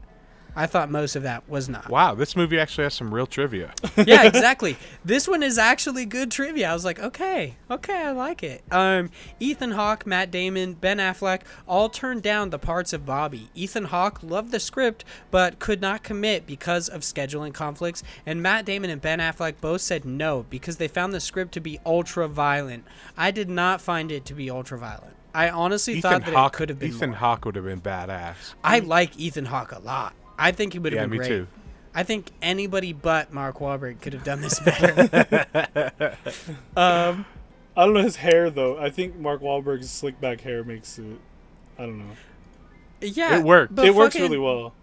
I 0.54 0.66
thought 0.66 0.90
most 0.90 1.16
of 1.16 1.22
that 1.22 1.48
was 1.48 1.68
not. 1.68 1.88
Wow, 1.88 2.14
this 2.14 2.36
movie 2.36 2.58
actually 2.58 2.84
has 2.84 2.94
some 2.94 3.12
real 3.12 3.26
trivia. 3.26 3.72
yeah, 4.06 4.24
exactly. 4.26 4.76
This 5.04 5.26
one 5.26 5.42
is 5.42 5.58
actually 5.58 6.04
good 6.04 6.30
trivia. 6.30 6.70
I 6.70 6.74
was 6.74 6.84
like, 6.84 6.98
okay, 6.98 7.56
okay, 7.70 8.02
I 8.02 8.10
like 8.12 8.42
it. 8.42 8.62
Um, 8.70 9.10
Ethan 9.40 9.72
Hawke, 9.72 10.06
Matt 10.06 10.30
Damon, 10.30 10.74
Ben 10.74 10.98
Affleck 10.98 11.42
all 11.66 11.88
turned 11.88 12.22
down 12.22 12.50
the 12.50 12.58
parts 12.58 12.92
of 12.92 13.06
Bobby. 13.06 13.48
Ethan 13.54 13.84
Hawke 13.84 14.22
loved 14.22 14.50
the 14.50 14.60
script 14.60 15.04
but 15.30 15.58
could 15.58 15.80
not 15.80 16.02
commit 16.02 16.46
because 16.46 16.88
of 16.88 17.00
scheduling 17.00 17.54
conflicts, 17.54 18.02
and 18.26 18.42
Matt 18.42 18.64
Damon 18.64 18.90
and 18.90 19.00
Ben 19.00 19.18
Affleck 19.20 19.54
both 19.60 19.80
said 19.80 20.04
no 20.04 20.44
because 20.50 20.76
they 20.76 20.88
found 20.88 21.12
the 21.12 21.20
script 21.20 21.52
to 21.52 21.60
be 21.60 21.80
ultra 21.86 22.28
violent. 22.28 22.84
I 23.16 23.30
did 23.30 23.48
not 23.48 23.80
find 23.80 24.12
it 24.12 24.24
to 24.26 24.34
be 24.34 24.50
ultra 24.50 24.78
violent. 24.78 25.16
I 25.34 25.48
honestly 25.48 25.94
Ethan 25.94 26.10
thought 26.10 26.24
that 26.26 26.34
Hawke 26.34 26.54
it 26.54 26.56
could 26.56 26.68
have 26.68 26.78
been. 26.78 26.90
Ethan. 26.90 27.12
Hawke 27.12 27.44
would 27.46 27.56
have 27.56 27.64
been 27.64 27.80
badass. 27.80 28.54
I 28.62 28.80
like 28.80 29.18
Ethan 29.18 29.46
Hawke 29.46 29.72
a 29.72 29.78
lot. 29.78 30.14
I 30.42 30.52
think 30.52 30.72
he 30.72 30.78
would 30.78 30.92
have 30.92 30.98
Yeah, 31.00 31.04
been 31.04 31.10
me 31.10 31.16
great. 31.18 31.28
too. 31.28 31.46
I 31.94 32.02
think 32.04 32.30
anybody 32.40 32.92
but 32.92 33.32
Mark 33.32 33.58
Wahlberg 33.58 34.00
could 34.00 34.12
have 34.14 34.24
done 34.24 34.40
this 34.40 34.58
better. 34.60 35.08
um, 36.76 37.24
I 37.76 37.84
don't 37.84 37.94
know 37.94 38.02
his 38.02 38.16
hair 38.16 38.50
though. 38.50 38.78
I 38.78 38.90
think 38.90 39.16
Mark 39.16 39.40
Wahlberg's 39.42 39.90
slick 39.90 40.20
back 40.20 40.40
hair 40.40 40.64
makes 40.64 40.98
it. 40.98 41.18
I 41.78 41.82
don't 41.82 41.98
know. 41.98 42.14
yeah, 43.00 43.38
It 43.38 43.44
worked. 43.44 43.74
but 43.74 43.86
it 43.86 43.94
works 43.94 44.14
fucking- 44.14 44.30
really 44.30 44.38
well. 44.42 44.74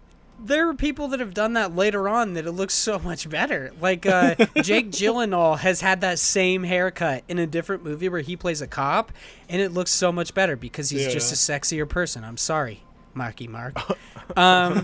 there 0.42 0.68
are 0.68 0.74
people 0.74 1.08
that 1.08 1.20
have 1.20 1.34
done 1.34 1.52
that 1.54 1.74
later 1.76 2.08
on 2.08 2.34
that 2.34 2.46
it 2.46 2.52
looks 2.52 2.74
so 2.74 2.98
much 2.98 3.28
better. 3.28 3.70
Like 3.80 4.06
uh, 4.06 4.34
Jake 4.62 4.90
Gyllenhaal 4.90 5.58
has 5.58 5.80
had 5.80 6.00
that 6.02 6.18
same 6.18 6.64
haircut 6.64 7.24
in 7.28 7.38
a 7.38 7.46
different 7.46 7.84
movie 7.84 8.08
where 8.08 8.20
he 8.22 8.36
plays 8.36 8.60
a 8.62 8.66
cop, 8.66 9.12
and 9.48 9.60
it 9.60 9.72
looks 9.72 9.90
so 9.90 10.10
much 10.12 10.32
better 10.34 10.56
because 10.56 10.90
he's 10.90 11.12
just 11.12 11.32
a 11.32 11.36
sexier 11.36 11.88
person. 11.88 12.24
I'm 12.24 12.36
sorry, 12.38 12.82
Marky 13.14 13.46
Mark. 13.48 13.76
Um, 14.36 14.74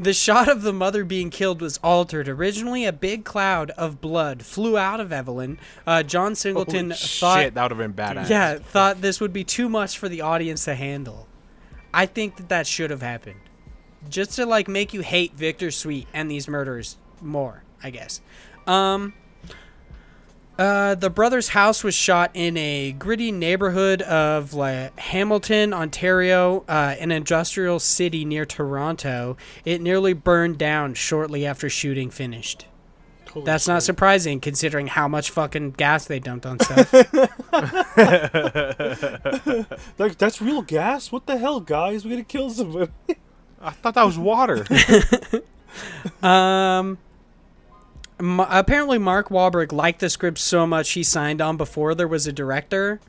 the 0.00 0.12
shot 0.12 0.48
of 0.48 0.62
the 0.62 0.72
mother 0.72 1.04
being 1.04 1.30
killed 1.30 1.60
was 1.60 1.78
altered. 1.84 2.28
Originally, 2.28 2.84
a 2.84 2.92
big 2.92 3.24
cloud 3.24 3.70
of 3.70 4.00
blood 4.00 4.42
flew 4.42 4.76
out 4.76 4.98
of 4.98 5.12
Evelyn. 5.12 5.60
Uh, 5.86 6.02
John 6.02 6.34
Singleton 6.34 6.90
Holy 6.90 6.96
thought 6.96 7.38
shit, 7.42 7.54
that 7.54 7.62
would 7.62 7.70
have 7.70 7.78
been 7.78 7.94
badass. 7.94 8.28
yeah, 8.28 8.58
thought 8.58 9.02
this 9.02 9.20
would 9.20 9.32
be 9.32 9.44
too 9.44 9.68
much 9.68 9.98
for 9.98 10.08
the 10.08 10.20
audience 10.20 10.64
to 10.64 10.74
handle. 10.74 11.28
I 11.94 12.06
think 12.06 12.38
that 12.38 12.48
that 12.48 12.66
should 12.66 12.90
have 12.90 13.02
happened, 13.02 13.38
just 14.08 14.32
to 14.32 14.46
like 14.46 14.66
make 14.66 14.92
you 14.92 15.02
hate 15.02 15.34
Victor 15.34 15.70
Sweet 15.70 16.08
and 16.12 16.28
these 16.28 16.48
murders 16.48 16.96
more. 17.22 17.62
I 17.84 17.90
guess. 17.90 18.20
Um. 18.66 19.14
Uh, 20.58 20.94
the 20.94 21.10
brothers' 21.10 21.48
house 21.48 21.84
was 21.84 21.94
shot 21.94 22.30
in 22.32 22.56
a 22.56 22.92
gritty 22.92 23.30
neighborhood 23.30 24.00
of 24.02 24.54
like 24.54 24.98
Hamilton, 24.98 25.74
Ontario, 25.74 26.64
uh, 26.68 26.94
an 26.98 27.10
industrial 27.10 27.78
city 27.78 28.24
near 28.24 28.46
Toronto. 28.46 29.36
It 29.64 29.82
nearly 29.82 30.14
burned 30.14 30.56
down 30.56 30.94
shortly 30.94 31.44
after 31.44 31.68
shooting 31.68 32.08
finished. 32.10 32.66
Holy 33.32 33.44
That's 33.44 33.68
not 33.68 33.82
surprising 33.82 34.40
considering 34.40 34.86
how 34.86 35.08
much 35.08 35.28
fucking 35.30 35.72
gas 35.72 36.06
they 36.06 36.20
dumped 36.20 36.46
on 36.46 36.58
stuff. 36.58 36.90
Like 39.98 40.18
that's 40.18 40.40
real 40.40 40.62
gas. 40.62 41.12
What 41.12 41.26
the 41.26 41.36
hell, 41.36 41.60
guys? 41.60 42.04
We're 42.04 42.10
gonna 42.12 42.24
kill 42.24 42.50
somebody. 42.50 42.90
I 43.60 43.70
thought 43.70 43.94
that 43.94 44.04
was 44.04 44.18
water. 44.18 44.64
Um, 46.22 46.88
m- 46.88 46.98
apparently 48.18 48.98
Mark 48.98 49.28
Wahlberg 49.28 49.72
liked 49.72 50.00
the 50.00 50.10
script 50.10 50.38
so 50.38 50.66
much 50.66 50.92
he 50.92 51.02
signed 51.02 51.40
on 51.40 51.56
before 51.56 51.94
there 51.94 52.08
was 52.08 52.26
a 52.26 52.32
director. 52.32 53.00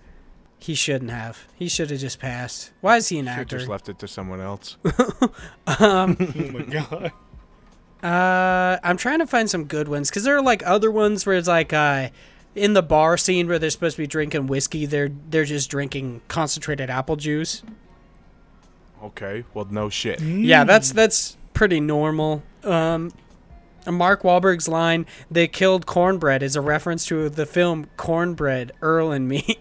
He 0.60 0.74
shouldn't 0.74 1.12
have. 1.12 1.48
He 1.56 1.68
should 1.68 1.92
have 1.92 2.00
just 2.00 2.20
passed. 2.20 2.72
Why 2.82 2.98
is 2.98 3.10
he 3.10 3.20
an 3.20 3.26
Should 3.26 3.32
actor? 3.32 3.58
just 3.60 3.70
left 3.70 3.90
it 3.90 4.00
to 4.00 4.08
someone 4.08 4.42
else. 4.42 4.78
oh 5.68 6.08
my 6.08 6.62
god. 6.70 7.12
Uh, 8.04 8.80
I'm 8.84 8.98
trying 8.98 9.20
to 9.20 9.28
find 9.28 9.50
some 9.50 9.66
good 9.66 9.88
ones 9.88 10.10
because 10.10 10.24
there 10.24 10.36
are 10.36 10.42
like 10.42 10.66
other 10.66 10.92
ones 10.92 11.26
where 11.26 11.36
it's 11.36 11.48
like 11.48 11.74
uh, 11.74 12.10
in 12.56 12.74
the 12.74 12.84
bar 12.84 13.18
scene 13.18 13.48
where 13.48 13.60
they're 13.60 13.70
supposed 13.70 13.96
to 13.98 14.04
be 14.04 14.08
drinking 14.08 14.48
whiskey, 14.48 14.86
they're 14.86 15.10
they're 15.30 15.46
just 15.46 15.70
drinking 15.70 16.22
concentrated 16.28 16.90
apple 16.90 17.16
juice. 17.16 17.64
Okay, 19.04 19.44
well, 19.54 19.68
no 19.70 19.90
shit. 19.90 20.20
Yeah, 20.22 20.64
that's 20.64 20.92
that's 20.92 21.38
pretty 21.54 21.80
normal. 21.80 22.44
Um, 22.64 23.12
Mark 23.92 24.24
Wahlberg's 24.24 24.68
line 24.68 25.06
"They 25.32 25.48
killed 25.48 25.86
cornbread" 25.86 26.44
is 26.44 26.56
a 26.56 26.62
reference 26.62 27.06
to 27.08 27.30
the 27.30 27.46
film 27.46 27.88
Cornbread, 27.98 28.72
Earl 28.82 29.12
and 29.12 29.28
Me 29.28 29.42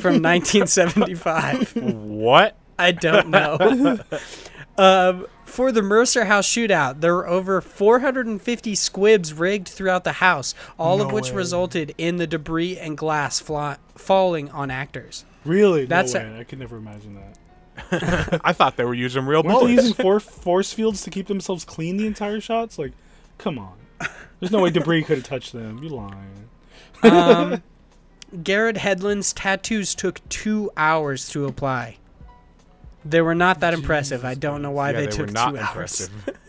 from 0.00 0.22
1975. 0.22 1.76
What? 1.76 2.56
I 2.78 2.92
don't 2.92 3.28
know. 3.28 3.98
um, 4.78 5.26
for 5.44 5.72
the 5.72 5.82
Mercer 5.82 6.24
House 6.24 6.48
shootout, 6.48 7.00
there 7.00 7.14
were 7.14 7.28
over 7.28 7.60
450 7.60 8.74
squibs 8.74 9.32
rigged 9.34 9.68
throughout 9.68 10.04
the 10.04 10.12
house, 10.12 10.54
all 10.78 11.02
of 11.02 11.12
which 11.12 11.30
way. 11.30 11.36
resulted 11.36 11.94
in 11.98 12.16
the 12.16 12.26
debris 12.26 12.78
and 12.78 12.96
glass 12.96 13.40
fly- 13.40 13.76
falling 13.96 14.48
on 14.50 14.70
actors. 14.70 15.24
Really? 15.44 15.86
That's 15.86 16.14
no 16.14 16.20
a- 16.20 16.22
way. 16.24 16.38
I 16.40 16.44
could 16.44 16.58
never 16.60 16.76
imagine 16.76 17.16
that. 17.16 18.40
I 18.44 18.52
thought 18.52 18.76
they 18.76 18.84
were 18.84 18.94
using 18.94 19.26
real 19.26 19.42
Weren't 19.42 19.60
they 19.60 19.66
bullets. 19.66 19.88
using 19.88 19.94
for- 19.94 20.20
force 20.20 20.72
fields 20.72 21.02
to 21.02 21.10
keep 21.10 21.26
themselves 21.26 21.64
clean 21.64 21.96
the 21.96 22.06
entire 22.06 22.40
shots? 22.40 22.78
Like, 22.78 22.92
come 23.40 23.58
on. 23.58 23.72
There's 24.38 24.52
no 24.52 24.62
way 24.62 24.70
debris 24.70 25.02
could 25.04 25.18
have 25.18 25.26
touched 25.26 25.52
them. 25.52 25.82
You're 25.82 25.92
lying? 25.92 26.48
Um, 27.02 27.62
Garrett 28.42 28.76
Hedlund's 28.76 29.32
tattoos 29.32 29.94
took 29.94 30.26
two 30.28 30.70
hours 30.76 31.28
to 31.30 31.46
apply. 31.46 31.96
They 33.04 33.22
were 33.22 33.34
not 33.34 33.60
that 33.60 33.72
impressive. 33.74 34.24
I 34.24 34.34
don't 34.34 34.62
know 34.62 34.70
why 34.70 34.90
yeah, 34.90 35.00
they, 35.00 35.06
they 35.06 35.12
took 35.12 35.26
were 35.26 35.32
not 35.32 35.50
two 35.50 35.58
hours. 35.58 36.08
impressive. 36.08 36.36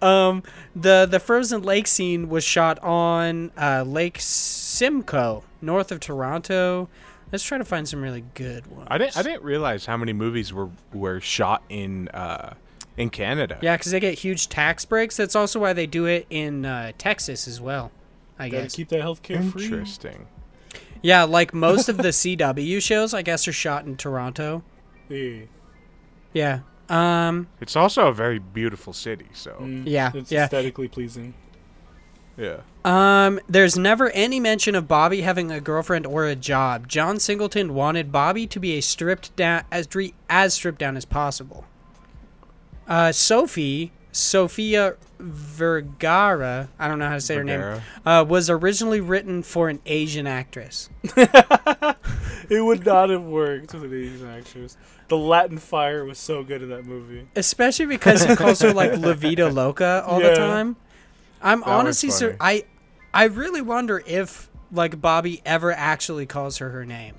Um, 0.00 0.42
the 0.76 1.06
the 1.10 1.18
frozen 1.18 1.62
lake 1.62 1.86
scene 1.86 2.28
was 2.28 2.44
shot 2.44 2.78
on 2.80 3.50
uh, 3.58 3.82
Lake 3.86 4.16
Simcoe, 4.20 5.44
north 5.60 5.92
of 5.92 6.00
Toronto. 6.00 6.88
Let's 7.32 7.44
try 7.44 7.58
to 7.58 7.64
find 7.64 7.86
some 7.86 8.00
really 8.00 8.24
good 8.34 8.66
ones. 8.68 8.88
I 8.90 8.98
didn't. 8.98 9.16
I 9.16 9.22
didn't 9.22 9.42
realize 9.42 9.86
how 9.86 9.96
many 9.96 10.12
movies 10.12 10.52
were 10.52 10.70
were 10.92 11.20
shot 11.20 11.62
in 11.68 12.08
uh, 12.08 12.54
in 13.00 13.10
Canada. 13.10 13.58
Yeah, 13.62 13.76
because 13.76 13.92
they 13.92 14.00
get 14.00 14.18
huge 14.18 14.48
tax 14.48 14.84
breaks. 14.84 15.16
That's 15.16 15.34
also 15.34 15.58
why 15.60 15.72
they 15.72 15.86
do 15.86 16.06
it 16.06 16.26
in 16.30 16.64
uh, 16.64 16.92
Texas 16.98 17.48
as 17.48 17.60
well. 17.60 17.90
I 18.38 18.48
Gotta 18.48 18.64
guess. 18.64 18.74
keep 18.76 18.88
that 18.90 19.00
healthcare 19.02 19.50
free. 19.50 19.64
Interesting. 19.64 20.26
Yeah, 21.02 21.24
like 21.24 21.52
most 21.54 21.88
of 21.88 21.96
the 21.96 22.08
CW 22.08 22.80
shows, 22.82 23.14
I 23.14 23.22
guess 23.22 23.46
are 23.48 23.52
shot 23.52 23.86
in 23.86 23.96
Toronto. 23.96 24.62
Yeah. 25.08 25.42
Yeah. 26.32 26.60
Um. 26.88 27.48
It's 27.60 27.76
also 27.76 28.08
a 28.08 28.12
very 28.12 28.38
beautiful 28.38 28.92
city. 28.92 29.26
So 29.32 29.52
Mm, 29.60 29.84
Yeah, 29.86 30.10
It's 30.14 30.30
yeah. 30.32 30.44
aesthetically 30.44 30.88
pleasing. 30.88 31.34
yeah. 32.36 32.58
Um, 32.84 33.38
there's 33.48 33.76
never 33.76 34.10
any 34.10 34.40
mention 34.40 34.74
of 34.74 34.88
Bobby 34.88 35.20
having 35.20 35.50
a 35.50 35.60
girlfriend 35.60 36.06
or 36.06 36.24
a 36.26 36.34
job. 36.34 36.88
John 36.88 37.18
Singleton 37.20 37.74
wanted 37.74 38.10
Bobby 38.10 38.46
to 38.46 38.58
be 38.58 38.76
a 38.78 38.80
stripped 38.80 39.34
down 39.36 39.64
as 39.70 39.86
as 40.30 40.54
stripped 40.54 40.78
down 40.78 40.96
as 40.96 41.04
possible. 41.04 41.64
Uh, 42.90 43.12
Sophie, 43.12 43.92
Sophia 44.12 44.96
Vergara, 45.20 46.68
I 46.78 46.88
don't 46.88 46.98
know 46.98 47.06
how 47.08 47.14
to 47.14 47.20
say 47.20 47.36
her 47.36 47.44
name, 47.44 47.80
uh, 48.04 48.24
was 48.28 48.50
originally 48.50 49.00
written 49.00 49.42
for 49.44 49.68
an 49.68 49.80
Asian 49.86 50.26
actress. 50.26 50.90
It 52.48 52.60
would 52.64 52.84
not 52.84 53.10
have 53.10 53.22
worked 53.22 53.72
with 53.74 53.84
an 53.84 53.94
Asian 53.94 54.26
actress. 54.28 54.76
The 55.06 55.16
Latin 55.16 55.56
fire 55.58 56.04
was 56.04 56.18
so 56.18 56.42
good 56.42 56.62
in 56.62 56.70
that 56.70 56.84
movie. 56.84 57.28
especially 57.36 57.86
because 57.86 58.24
he 58.24 58.34
calls 58.34 58.60
her 58.62 58.72
like 58.72 58.96
La 58.98 59.12
Vida 59.12 59.48
Loca 59.48 60.02
all 60.04 60.18
the 60.20 60.34
time. 60.34 60.74
I'm 61.40 61.60
That 61.60 61.68
honestly 61.68 62.10
sur- 62.10 62.36
I 62.40 62.64
I 63.14 63.24
really 63.26 63.62
wonder 63.62 64.02
if 64.04 64.50
like 64.72 65.00
Bobby 65.00 65.40
ever 65.46 65.70
actually 65.70 66.26
calls 66.26 66.58
her 66.58 66.70
her 66.70 66.84
name. 66.84 67.14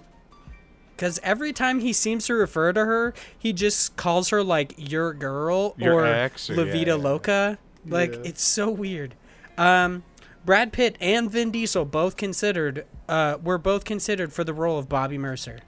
Cuz 1.01 1.19
every 1.23 1.51
time 1.51 1.79
he 1.79 1.93
seems 1.93 2.25
to 2.27 2.33
refer 2.35 2.71
to 2.73 2.85
her, 2.85 3.13
he 3.37 3.53
just 3.53 3.95
calls 3.97 4.29
her 4.29 4.43
like 4.43 4.73
your 4.77 5.13
girl 5.13 5.73
Your 5.77 5.93
or 6.01 6.05
ex 6.05 6.49
or- 6.49 6.55
La 6.55 6.63
yeah, 6.63 6.71
Vida 6.71 6.91
yeah. 6.91 6.95
Loca. 6.95 7.57
Like 7.87 8.13
Yeah. 8.13 8.21
it's 8.25 8.43
so 8.43 8.69
weird. 8.69 9.15
Um 9.57 10.03
Brad 10.45 10.71
Pitt 10.73 10.97
and 11.01 11.29
Vin 11.31 11.49
Diesel 11.51 11.85
both 11.85 12.17
considered 12.17 12.85
uh 13.09 13.37
were 13.43 13.57
both 13.57 13.83
considered 13.83 14.31
for 14.31 14.43
the 14.43 14.53
role 14.53 14.77
of 14.77 14.87
Bobby 14.87 15.17
Mercer. 15.17 15.59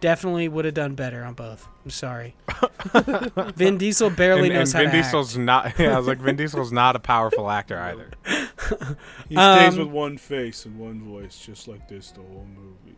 Definitely 0.00 0.46
would 0.48 0.64
have 0.66 0.74
done 0.74 0.94
better 0.94 1.24
on 1.24 1.32
both. 1.34 1.66
I'm 1.84 1.90
sorry. 1.90 2.36
Vin 3.56 3.78
Diesel 3.78 4.10
barely 4.10 4.48
And, 4.50 4.54
knows 4.58 4.74
and 4.74 4.86
how 4.86 4.92
Vin 4.92 5.02
to 5.02 5.02
Diesel's 5.08 5.36
not. 5.38 5.72
Yeah, 5.78 5.94
I 5.94 5.98
was 5.98 6.06
like, 6.06 6.18
Vin 6.18 6.36
Diesel's 6.36 6.70
not 6.70 6.96
a 6.96 6.98
powerful 6.98 7.50
actor 7.50 7.78
either. 7.78 8.10
He 9.28 9.34
stays 9.34 9.72
Um, 9.74 9.78
with 9.78 9.88
one 9.88 10.18
face 10.18 10.66
and 10.66 10.78
one 10.78 11.00
voice, 11.02 11.38
just 11.38 11.66
like 11.66 11.88
this 11.88 12.10
the 12.10 12.20
whole 12.20 12.46
movie. 12.54 12.96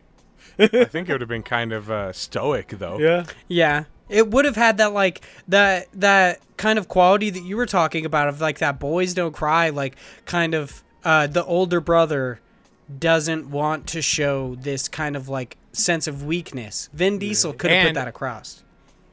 I 0.57 0.85
think 0.85 1.09
it 1.09 1.11
would 1.11 1.21
have 1.21 1.29
been 1.29 1.43
kind 1.43 1.73
of 1.73 1.89
uh, 1.89 2.13
stoic 2.13 2.69
though. 2.69 2.99
Yeah. 2.99 3.25
Yeah. 3.47 3.85
It 4.09 4.29
would 4.29 4.45
have 4.45 4.55
had 4.55 4.77
that 4.77 4.93
like 4.93 5.21
that 5.47 5.87
that 5.93 6.39
kind 6.57 6.79
of 6.79 6.87
quality 6.87 7.29
that 7.29 7.43
you 7.43 7.55
were 7.57 7.65
talking 7.65 8.05
about 8.05 8.27
of 8.27 8.41
like 8.41 8.59
that 8.59 8.79
boys 8.79 9.13
don't 9.13 9.33
cry 9.33 9.69
like 9.69 9.95
kind 10.25 10.53
of 10.53 10.83
uh 11.05 11.27
the 11.27 11.45
older 11.45 11.79
brother 11.79 12.41
doesn't 12.97 13.49
want 13.49 13.87
to 13.87 14.01
show 14.01 14.55
this 14.55 14.87
kind 14.87 15.15
of 15.15 15.29
like 15.29 15.57
sense 15.71 16.07
of 16.07 16.25
weakness. 16.25 16.89
Vin 16.93 17.19
Diesel 17.19 17.53
could 17.53 17.71
have 17.71 17.87
put 17.87 17.93
that 17.95 18.07
across. 18.07 18.63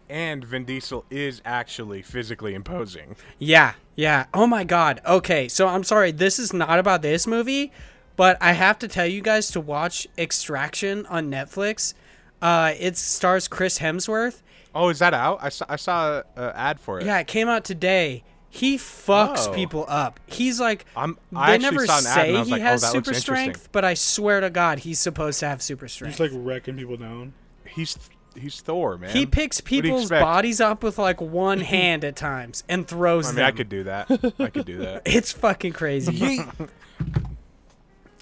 And 0.08 0.44
Vin 0.44 0.64
Diesel 0.64 1.04
is 1.10 1.42
actually 1.44 2.00
physically 2.00 2.54
imposing. 2.54 3.16
Yeah, 3.38 3.74
yeah. 3.96 4.26
Oh 4.32 4.46
my 4.46 4.64
god. 4.64 5.00
Okay, 5.04 5.48
so 5.48 5.66
I'm 5.66 5.84
sorry, 5.84 6.12
this 6.12 6.38
is 6.38 6.52
not 6.52 6.78
about 6.78 7.02
this 7.02 7.26
movie, 7.26 7.72
but 8.16 8.36
I 8.40 8.52
have 8.52 8.78
to 8.80 8.88
tell 8.88 9.06
you 9.06 9.20
guys 9.20 9.50
to 9.52 9.60
watch 9.60 10.06
Extraction 10.18 11.06
on 11.06 11.30
Netflix. 11.30 11.94
Uh, 12.42 12.72
it 12.78 12.96
stars 12.96 13.48
Chris 13.48 13.78
Hemsworth. 13.78 14.42
Oh, 14.74 14.88
is 14.90 14.98
that 14.98 15.14
out? 15.14 15.38
I 15.40 15.48
saw. 15.48 15.64
I 15.68 15.76
saw 15.76 16.22
an 16.36 16.52
ad 16.54 16.80
for 16.80 17.00
it. 17.00 17.06
Yeah, 17.06 17.18
it 17.18 17.26
came 17.26 17.48
out 17.48 17.64
today. 17.64 18.24
He 18.50 18.76
fucks 18.78 19.48
Oh. 19.48 19.52
people 19.52 19.84
up. 19.88 20.20
He's 20.26 20.60
like, 20.60 20.84
I'm. 20.96 21.18
they 21.32 21.38
I 21.38 21.54
actually 21.54 21.70
never 21.70 21.86
saw 21.86 21.98
an 21.98 22.06
ad 22.06 22.14
say 22.14 22.28
and 22.28 22.36
I 22.36 22.40
was 22.40 22.48
he 22.48 22.52
like, 22.52 22.62
has 22.62 22.82
oh, 22.84 22.86
that 22.86 22.92
super 22.92 23.10
interesting. 23.10 23.22
strength, 23.22 23.68
but 23.72 23.84
I 23.84 23.94
swear 23.94 24.40
to 24.40 24.50
God, 24.50 24.78
he's 24.80 24.98
supposed 24.98 25.40
to 25.40 25.48
have 25.48 25.62
super 25.62 25.88
strength. 25.88 26.18
He's 26.18 26.32
like 26.32 26.38
wrecking 26.44 26.76
people 26.76 26.96
down. 26.96 27.32
He's 27.66 27.98
he's 28.38 28.60
Thor, 28.60 28.98
man. 28.98 29.10
he 29.10 29.24
picks 29.26 29.60
people's 29.60 30.10
bodies 30.10 30.60
up 30.60 30.82
with 30.82 30.98
like 30.98 31.20
one 31.20 31.60
hand 31.74 32.04
at 32.04 32.16
times 32.16 32.62
and 32.68 32.86
throws 32.86 33.26
I 33.26 33.30
mean, 33.30 33.36
them. 33.36 33.44
I 33.46 33.50
could 33.52 33.68
do 33.68 33.84
that. 33.84 34.34
I 34.38 34.48
could 34.48 34.66
do 34.66 34.78
that. 34.78 35.02
It's 35.06 35.32
fucking 35.32 35.72
crazy. 35.72 36.40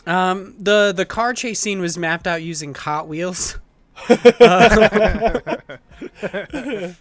um, 0.06 0.54
the 0.58 0.92
the 0.94 1.04
car 1.06 1.32
chase 1.34 1.60
scene 1.60 1.80
was 1.80 1.96
mapped 1.98 2.26
out 2.26 2.42
using 2.42 2.74
Hot 2.74 3.08
Wheels. 3.08 3.58
Uh, 4.08 5.40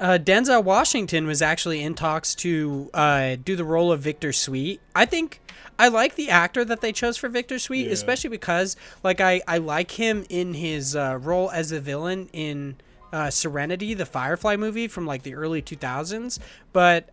Uh, 0.00 0.16
Denzel 0.16 0.62
Washington 0.62 1.26
was 1.26 1.42
actually 1.42 1.82
in 1.82 1.92
talks 1.96 2.32
to 2.36 2.88
uh, 2.94 3.34
do 3.44 3.56
the 3.56 3.64
role 3.64 3.90
of 3.90 3.98
Victor 4.00 4.32
Sweet. 4.32 4.80
I 4.94 5.06
think 5.06 5.40
I 5.76 5.88
like 5.88 6.14
the 6.14 6.30
actor 6.30 6.64
that 6.64 6.80
they 6.80 6.92
chose 6.92 7.16
for 7.16 7.28
Victor 7.28 7.58
Sweet, 7.58 7.86
Yeah. 7.88 7.94
especially 7.94 8.30
because 8.30 8.76
like 9.02 9.20
I, 9.20 9.40
I 9.48 9.58
like 9.58 9.90
him 9.90 10.24
in 10.28 10.54
his 10.54 10.94
uh, 10.94 11.18
role 11.20 11.50
as 11.50 11.72
a 11.72 11.80
villain 11.80 12.28
in 12.32 12.76
uh, 13.12 13.30
Serenity, 13.30 13.92
the 13.94 14.06
Firefly 14.06 14.54
movie 14.54 14.86
from 14.86 15.04
like 15.04 15.24
the 15.24 15.34
early 15.34 15.62
2000s. 15.62 16.38
But 16.72 17.08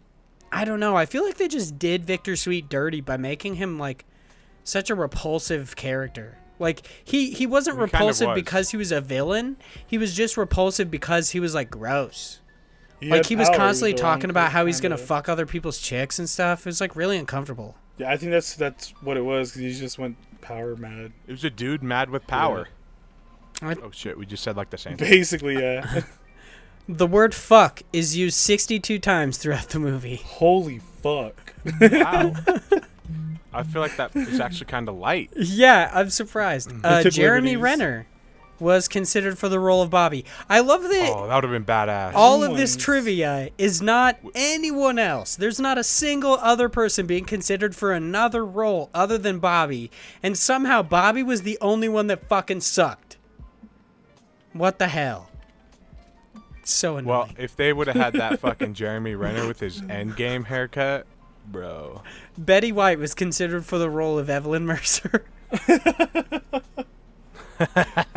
I 0.52 0.64
don't 0.64 0.80
know. 0.80 0.96
I 0.96 1.08
feel 1.08 1.26
like 1.26 1.38
they 1.38 1.48
just 1.48 1.80
did 1.80 2.06
Victor 2.06 2.36
Sweet 2.36 2.70
dirty 2.70 3.02
by 3.02 3.18
making 3.18 3.56
him 3.56 3.80
like 3.80 4.06
such 4.66 4.90
a 4.90 4.96
repulsive 4.96 5.78
character. 5.78 6.38
Like 6.60 6.86
he 7.04 7.32
he 7.32 7.46
wasn't 7.46 7.78
He 7.78 7.82
repulsive 7.84 8.28
was. 8.30 8.36
because 8.36 8.72
he 8.72 8.78
was 8.78 8.92
a 8.92 9.00
villain. 9.00 9.56
He 9.88 9.98
was 9.98 10.14
just 10.14 10.36
repulsive 10.36 10.92
because 10.92 11.30
he 11.30 11.40
was 11.40 11.56
like 11.56 11.70
gross. 11.72 12.42
He 13.02 13.10
like 13.10 13.26
he 13.26 13.36
was 13.36 13.50
power, 13.50 13.58
constantly 13.58 13.92
the 13.94 14.02
wrong 14.04 14.16
talking 14.18 14.30
about 14.30 14.52
how 14.52 14.66
he's 14.66 14.80
gonna 14.82 14.98
fuck 14.98 15.28
other 15.30 15.46
people's 15.46 15.80
chicks 15.80 16.18
and 16.20 16.30
stuff. 16.30 16.62
It 16.62 16.66
was 16.68 16.82
like 16.82 16.96
really 16.96 17.18
uncomfortable. 17.18 17.76
Yeah, 17.98 18.10
I 18.12 18.18
think 18.18 18.32
that's 18.32 18.56
that's 18.56 18.92
what 19.02 19.16
it 19.18 19.22
was 19.22 19.52
because 19.52 19.62
he 19.74 19.80
just 19.80 19.98
went 20.00 20.18
power 20.42 20.76
mad. 20.76 21.12
It 21.28 21.32
was 21.32 21.44
a 21.44 21.50
dude 21.50 21.84
mad 21.84 22.10
with 22.10 22.26
power. 22.28 22.68
I- 23.62 23.76
Oh 23.82 23.92
shit, 23.92 24.18
we 24.18 24.26
just 24.26 24.44
said 24.44 24.56
like 24.58 24.70
the 24.70 24.78
same. 24.78 24.98
thing. 24.98 25.10
Basically, 25.10 25.56
yeah. 25.62 26.02
The 26.88 27.08
word 27.08 27.34
"fuck" 27.34 27.82
is 27.92 28.16
used 28.16 28.38
62 28.38 29.00
times 29.00 29.38
throughout 29.40 29.70
the 29.70 29.80
movie. 29.80 30.18
Holy 30.24 30.80
fuck. 30.80 31.54
Wow. 31.82 32.34
I 33.56 33.64
feel 33.64 33.82
like 33.82 33.96
that 33.98 34.16
is 34.16 34.40
actually 34.40 34.68
kind 34.68 34.88
of 34.90 34.96
light. 34.96 35.32
Yeah, 35.38 35.90
I'm 35.94 36.10
surprised. 36.10 36.72
Uh, 36.84 37.04
Jeremy 37.04 37.56
liberties. 37.56 37.64
Renner 37.64 38.08
was 38.58 38.88
considered 38.88 39.38
for 39.38 39.50
the 39.50 39.60
role 39.60 39.82
of 39.82 39.90
Bobby. 39.90 40.24
I 40.50 40.62
love 40.62 40.82
that 40.84 41.12
Oh, 41.14 41.28
that 41.28 41.36
would 41.36 41.44
have 41.44 41.52
been 41.52 41.66
badass. 41.66 42.14
all 42.16 42.42
of 42.44 42.56
this 42.56 42.78
trivia 42.78 43.50
is 43.58 43.82
not 43.82 44.18
anyone 44.34 44.98
else. 44.98 45.36
There's 45.36 45.60
not 45.60 45.78
a 45.78 45.84
single 45.84 46.36
other 46.36 46.70
person 46.70 47.06
being 47.06 47.26
considered 47.26 47.76
for 47.76 47.92
another 47.92 48.46
role 48.46 48.90
other 48.94 49.18
than 49.18 49.40
Bobby, 49.40 49.92
and 50.24 50.38
somehow 50.38 50.84
Bobby 50.84 51.22
was 51.22 51.42
the 51.42 51.58
only 51.60 51.90
one 51.90 52.08
that 52.08 52.30
fucking 52.30 52.62
sucked. 52.62 53.18
What 54.54 54.80
the 54.80 54.88
hell? 54.88 55.30
It's 56.62 56.74
so 56.74 56.96
annoying. 56.96 57.06
Well, 57.10 57.30
if 57.38 57.56
they 57.58 57.74
would 57.74 57.88
have 57.88 57.98
had 57.98 58.14
that 58.14 58.40
fucking 58.46 58.74
Jeremy 58.74 59.16
Renner 59.16 59.46
with 59.48 59.60
his 59.60 59.82
endgame 59.82 60.46
haircut, 60.46 61.06
bro. 61.52 62.02
Betty 62.38 62.72
White 62.72 63.00
was 63.00 63.14
considered 63.14 63.66
for 63.66 63.78
the 63.78 63.90
role 63.90 64.18
of 64.20 64.30
Evelyn 64.30 64.66
Mercer. 64.66 65.26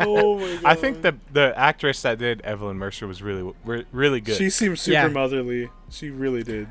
Oh 0.01 0.37
my 0.37 0.53
god. 0.55 0.65
I 0.65 0.75
think 0.75 1.01
the 1.01 1.15
the 1.31 1.57
actress 1.57 2.01
that 2.01 2.17
did 2.17 2.41
Evelyn 2.41 2.77
Mercer 2.77 3.07
was 3.07 3.21
really 3.21 3.53
really 3.93 4.19
good. 4.19 4.35
she 4.35 4.49
seemed 4.49 4.77
super 4.79 4.93
Yeah. 4.93 5.07
motherly. 5.07 5.69
She 5.89 6.09
really 6.09 6.43
did. 6.43 6.67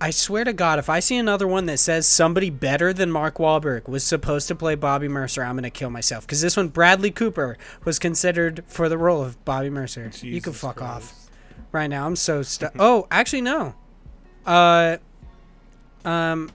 I 0.00 0.10
swear 0.10 0.44
to 0.44 0.52
God, 0.52 0.78
if 0.78 0.88
I 0.88 1.00
see 1.00 1.16
another 1.16 1.48
one 1.48 1.66
that 1.66 1.78
says 1.78 2.06
somebody 2.06 2.50
better 2.50 2.92
than 2.92 3.10
Mark 3.10 3.38
Wahlberg 3.38 3.88
was 3.88 4.04
supposed 4.04 4.46
to 4.46 4.54
play 4.54 4.76
Bobby 4.76 5.08
Mercer, 5.08 5.42
I'm 5.42 5.56
gonna 5.56 5.70
kill 5.70 5.90
myself. 5.90 6.24
Because 6.24 6.40
this 6.40 6.56
one, 6.56 6.68
Bradley 6.68 7.10
Cooper 7.10 7.58
was 7.84 7.98
considered 7.98 8.62
for 8.68 8.88
the 8.88 8.96
role 8.96 9.24
of 9.24 9.44
Bobby 9.44 9.70
Mercer. 9.70 10.12
you 10.22 10.40
can 10.40 10.52
fuck 10.52 10.76
Christ. 10.76 10.92
off 10.92 11.30
right 11.72 11.88
now. 11.88 12.06
I'm 12.06 12.14
so 12.14 12.42
stu- 12.42 12.68
Oh, 12.78 13.08
actually 13.10 13.40
no. 13.42 13.74
Uh, 14.46 14.98
um, 16.04 16.50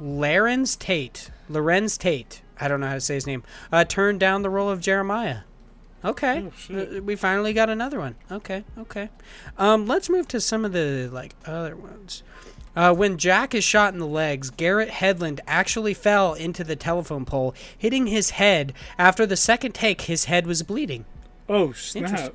Larenz 0.00 0.78
Tate, 0.78 1.30
Larenz 1.50 1.98
Tate. 1.98 2.42
I 2.60 2.68
don't 2.68 2.80
know 2.80 2.86
how 2.88 2.94
to 2.94 3.00
say 3.00 3.14
his 3.14 3.26
name. 3.26 3.42
Uh, 3.72 3.84
turned 3.84 4.20
down 4.20 4.42
the 4.42 4.50
role 4.50 4.68
of 4.70 4.80
Jeremiah. 4.80 5.38
Okay, 6.04 6.48
Oh. 6.70 6.74
Uh, 6.76 7.00
we 7.00 7.14
finally 7.14 7.52
got 7.52 7.70
another 7.70 7.98
one. 8.00 8.16
Okay, 8.30 8.64
okay. 8.76 9.08
Um, 9.56 9.86
let's 9.86 10.10
move 10.10 10.26
to 10.28 10.40
some 10.40 10.64
of 10.64 10.72
the 10.72 11.08
like 11.12 11.34
other 11.46 11.76
ones. 11.76 12.24
Uh, 12.74 12.92
when 12.94 13.18
Jack 13.18 13.54
is 13.54 13.62
shot 13.62 13.92
in 13.92 14.00
the 14.00 14.06
legs, 14.06 14.50
Garrett 14.50 14.88
Hedlund 14.88 15.38
actually 15.46 15.94
fell 15.94 16.34
into 16.34 16.64
the 16.64 16.74
telephone 16.74 17.24
pole, 17.24 17.54
hitting 17.76 18.06
his 18.08 18.30
head. 18.30 18.72
After 18.98 19.26
the 19.26 19.36
second 19.36 19.74
take, 19.74 20.02
his 20.02 20.24
head 20.24 20.46
was 20.46 20.62
bleeding. 20.64 21.04
Oh 21.48 21.70
snap! 21.72 22.04
Interesting. 22.10 22.34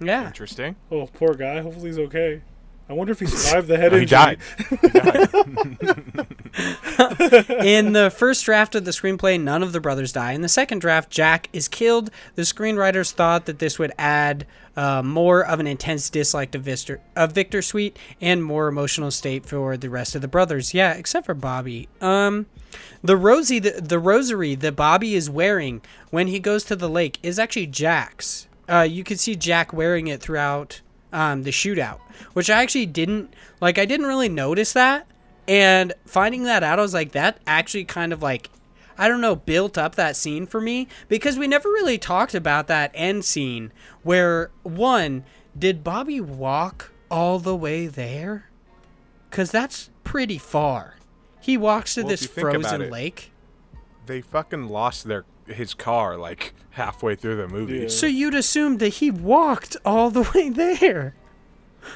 Yeah. 0.00 0.26
Interesting. 0.26 0.76
Oh 0.92 1.06
poor 1.06 1.34
guy. 1.34 1.60
Hopefully 1.60 1.88
he's 1.88 1.98
okay. 1.98 2.42
I 2.88 2.94
wonder 2.94 3.12
if 3.12 3.20
he 3.20 3.26
survived 3.26 3.68
the 3.68 3.76
head 3.76 3.92
he 3.92 3.98
injury. 4.00 4.06
died. 4.06 4.38
He 4.80 4.88
died. 4.88 5.28
In 7.64 7.92
the 7.92 8.10
first 8.10 8.44
draft 8.44 8.74
of 8.74 8.84
the 8.84 8.90
screenplay, 8.90 9.40
none 9.40 9.62
of 9.62 9.72
the 9.72 9.80
brothers 9.80 10.12
die. 10.12 10.32
In 10.32 10.40
the 10.40 10.48
second 10.48 10.80
draft, 10.80 11.10
Jack 11.10 11.48
is 11.52 11.68
killed. 11.68 12.10
The 12.34 12.42
screenwriters 12.42 13.12
thought 13.12 13.46
that 13.46 13.58
this 13.58 13.78
would 13.78 13.92
add 13.98 14.46
uh, 14.76 15.02
more 15.02 15.44
of 15.44 15.60
an 15.60 15.66
intense 15.66 16.08
dislike 16.08 16.50
to 16.52 16.58
Victor, 16.58 17.00
of 17.14 17.32
Victor 17.32 17.60
Sweet 17.62 17.98
and 18.20 18.42
more 18.42 18.68
emotional 18.68 19.10
state 19.10 19.44
for 19.44 19.76
the 19.76 19.90
rest 19.90 20.14
of 20.14 20.22
the 20.22 20.28
brothers. 20.28 20.72
Yeah, 20.72 20.94
except 20.94 21.26
for 21.26 21.34
Bobby. 21.34 21.88
Um, 22.00 22.46
the 23.02 23.16
rosy, 23.16 23.58
the, 23.58 23.80
the 23.82 23.98
rosary 23.98 24.54
that 24.54 24.76
Bobby 24.76 25.14
is 25.14 25.28
wearing 25.28 25.82
when 26.10 26.28
he 26.28 26.40
goes 26.40 26.64
to 26.64 26.76
the 26.76 26.88
lake 26.88 27.18
is 27.22 27.38
actually 27.38 27.66
Jack's. 27.66 28.48
Uh, 28.68 28.80
you 28.88 29.04
can 29.04 29.16
see 29.16 29.36
Jack 29.36 29.72
wearing 29.72 30.06
it 30.08 30.20
throughout 30.20 30.80
um, 31.12 31.42
the 31.42 31.50
shootout, 31.50 32.00
which 32.32 32.50
I 32.50 32.62
actually 32.62 32.86
didn't 32.86 33.34
like. 33.60 33.78
I 33.78 33.84
didn't 33.84 34.06
really 34.06 34.28
notice 34.28 34.72
that, 34.74 35.06
and 35.46 35.92
finding 36.06 36.44
that 36.44 36.62
out, 36.62 36.78
I 36.78 36.82
was 36.82 36.94
like, 36.94 37.12
that 37.12 37.40
actually 37.46 37.84
kind 37.84 38.12
of 38.12 38.22
like, 38.22 38.50
I 38.98 39.08
don't 39.08 39.20
know, 39.20 39.36
built 39.36 39.78
up 39.78 39.94
that 39.94 40.16
scene 40.16 40.46
for 40.46 40.60
me 40.60 40.88
because 41.08 41.38
we 41.38 41.46
never 41.46 41.68
really 41.68 41.98
talked 41.98 42.34
about 42.34 42.66
that 42.66 42.90
end 42.94 43.24
scene 43.24 43.72
where 44.02 44.50
one 44.62 45.24
did 45.58 45.82
Bobby 45.84 46.20
walk 46.20 46.92
all 47.10 47.38
the 47.38 47.56
way 47.56 47.86
there? 47.86 48.50
Because 49.30 49.50
that's 49.50 49.90
pretty 50.04 50.38
far. 50.38 50.96
He 51.40 51.56
walks 51.56 51.94
to 51.94 52.02
Well, 52.02 52.10
this 52.10 52.26
frozen 52.26 52.82
it- 52.82 52.90
lake. 52.92 53.32
they 54.06 54.20
fucking 54.20 54.68
lost 54.68 55.04
their 55.04 55.24
his 55.48 55.74
car 55.74 56.16
like 56.16 56.54
halfway 56.70 57.14
through 57.14 57.36
the 57.36 57.48
movie. 57.48 57.78
Yeah. 57.80 57.88
So 57.88 58.06
you'd 58.06 58.34
assume 58.34 58.78
that 58.78 58.88
he 58.88 59.10
walked 59.10 59.76
all 59.84 60.10
the 60.10 60.22
way 60.34 60.48
there. 60.50 61.14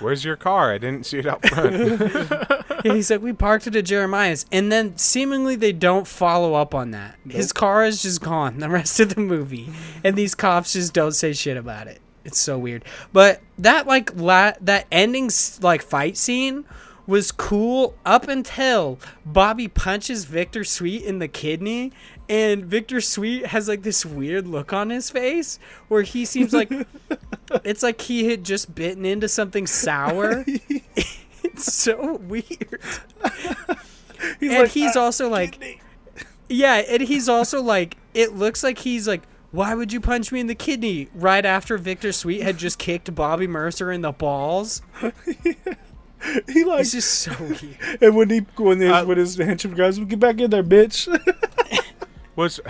Where's 0.00 0.24
your 0.24 0.36
car? 0.36 0.72
I 0.72 0.78
didn't 0.78 1.04
see 1.06 1.18
it 1.18 1.26
out 1.26 1.46
front. 1.46 2.58
Yeah, 2.84 2.94
he's 2.94 3.12
like, 3.12 3.22
we 3.22 3.32
parked 3.32 3.68
it 3.68 3.76
at 3.76 3.84
Jeremiah's, 3.84 4.44
and 4.50 4.72
then 4.72 4.96
seemingly 4.96 5.54
they 5.54 5.70
don't 5.70 6.04
follow 6.04 6.54
up 6.54 6.74
on 6.74 6.90
that. 6.90 7.16
His 7.28 7.52
car 7.52 7.84
is 7.84 8.02
just 8.02 8.20
gone 8.20 8.58
the 8.58 8.68
rest 8.68 8.98
of 8.98 9.14
the 9.14 9.20
movie, 9.20 9.70
and 10.02 10.16
these 10.16 10.34
cops 10.34 10.72
just 10.72 10.92
don't 10.92 11.12
say 11.12 11.32
shit 11.32 11.56
about 11.56 11.86
it. 11.86 12.00
It's 12.24 12.40
so 12.40 12.58
weird. 12.58 12.84
But 13.12 13.40
that 13.58 13.86
like 13.86 14.16
la- 14.16 14.54
that 14.62 14.88
ending 14.90 15.30
like 15.60 15.80
fight 15.82 16.16
scene 16.16 16.64
was 17.06 17.32
cool 17.32 17.94
up 18.04 18.28
until 18.28 18.98
Bobby 19.26 19.68
punches 19.68 20.24
Victor 20.24 20.64
Sweet 20.64 21.02
in 21.04 21.18
the 21.18 21.28
kidney, 21.28 21.92
and 22.28 22.64
Victor 22.64 23.00
Sweet 23.00 23.46
has 23.46 23.68
like 23.68 23.82
this 23.82 24.06
weird 24.06 24.46
look 24.46 24.72
on 24.72 24.90
his 24.90 25.10
face 25.10 25.58
where 25.88 26.02
he 26.02 26.24
seems 26.24 26.52
like 26.52 26.70
it's 27.64 27.82
like 27.82 28.00
he 28.00 28.30
had 28.30 28.44
just 28.44 28.74
bitten 28.74 29.04
into 29.04 29.28
something 29.28 29.66
sour. 29.66 30.44
it's 30.46 31.72
so 31.72 32.16
weird. 32.16 32.80
He's 34.38 34.52
and 34.52 34.62
like, 34.62 34.70
he's 34.70 34.96
"Ah, 34.96 35.00
also 35.02 35.28
like, 35.28 35.52
kidney." 35.58 35.80
yeah, 36.48 36.74
and 36.76 37.02
he's 37.02 37.28
also 37.28 37.60
like, 37.60 37.96
it 38.14 38.34
looks 38.34 38.62
like 38.62 38.78
he's 38.78 39.08
like, 39.08 39.22
why 39.50 39.74
would 39.74 39.92
you 39.92 40.00
punch 40.00 40.30
me 40.30 40.38
in 40.38 40.46
the 40.46 40.54
kidney 40.54 41.08
right 41.12 41.44
after 41.44 41.76
Victor 41.76 42.12
Sweet 42.12 42.40
had 42.42 42.56
just 42.56 42.78
kicked 42.78 43.12
Bobby 43.14 43.48
Mercer 43.48 43.90
in 43.90 44.00
the 44.02 44.12
balls? 44.12 44.80
he 46.48 46.64
like, 46.64 46.80
It's 46.80 46.92
just 46.92 47.12
so 47.20 47.32
weird. 47.40 47.76
and 48.00 48.16
when 48.16 48.30
he 48.30 48.38
when 48.56 48.80
his 48.80 48.90
Uh, 48.92 49.04
when 49.04 49.18
his 49.18 49.36
henchman 49.36 49.74
guys 49.74 49.98
get 49.98 50.20
back 50.20 50.40
in 50.40 50.50
there, 50.50 50.62
bitch. 50.64 51.08
was 52.36 52.60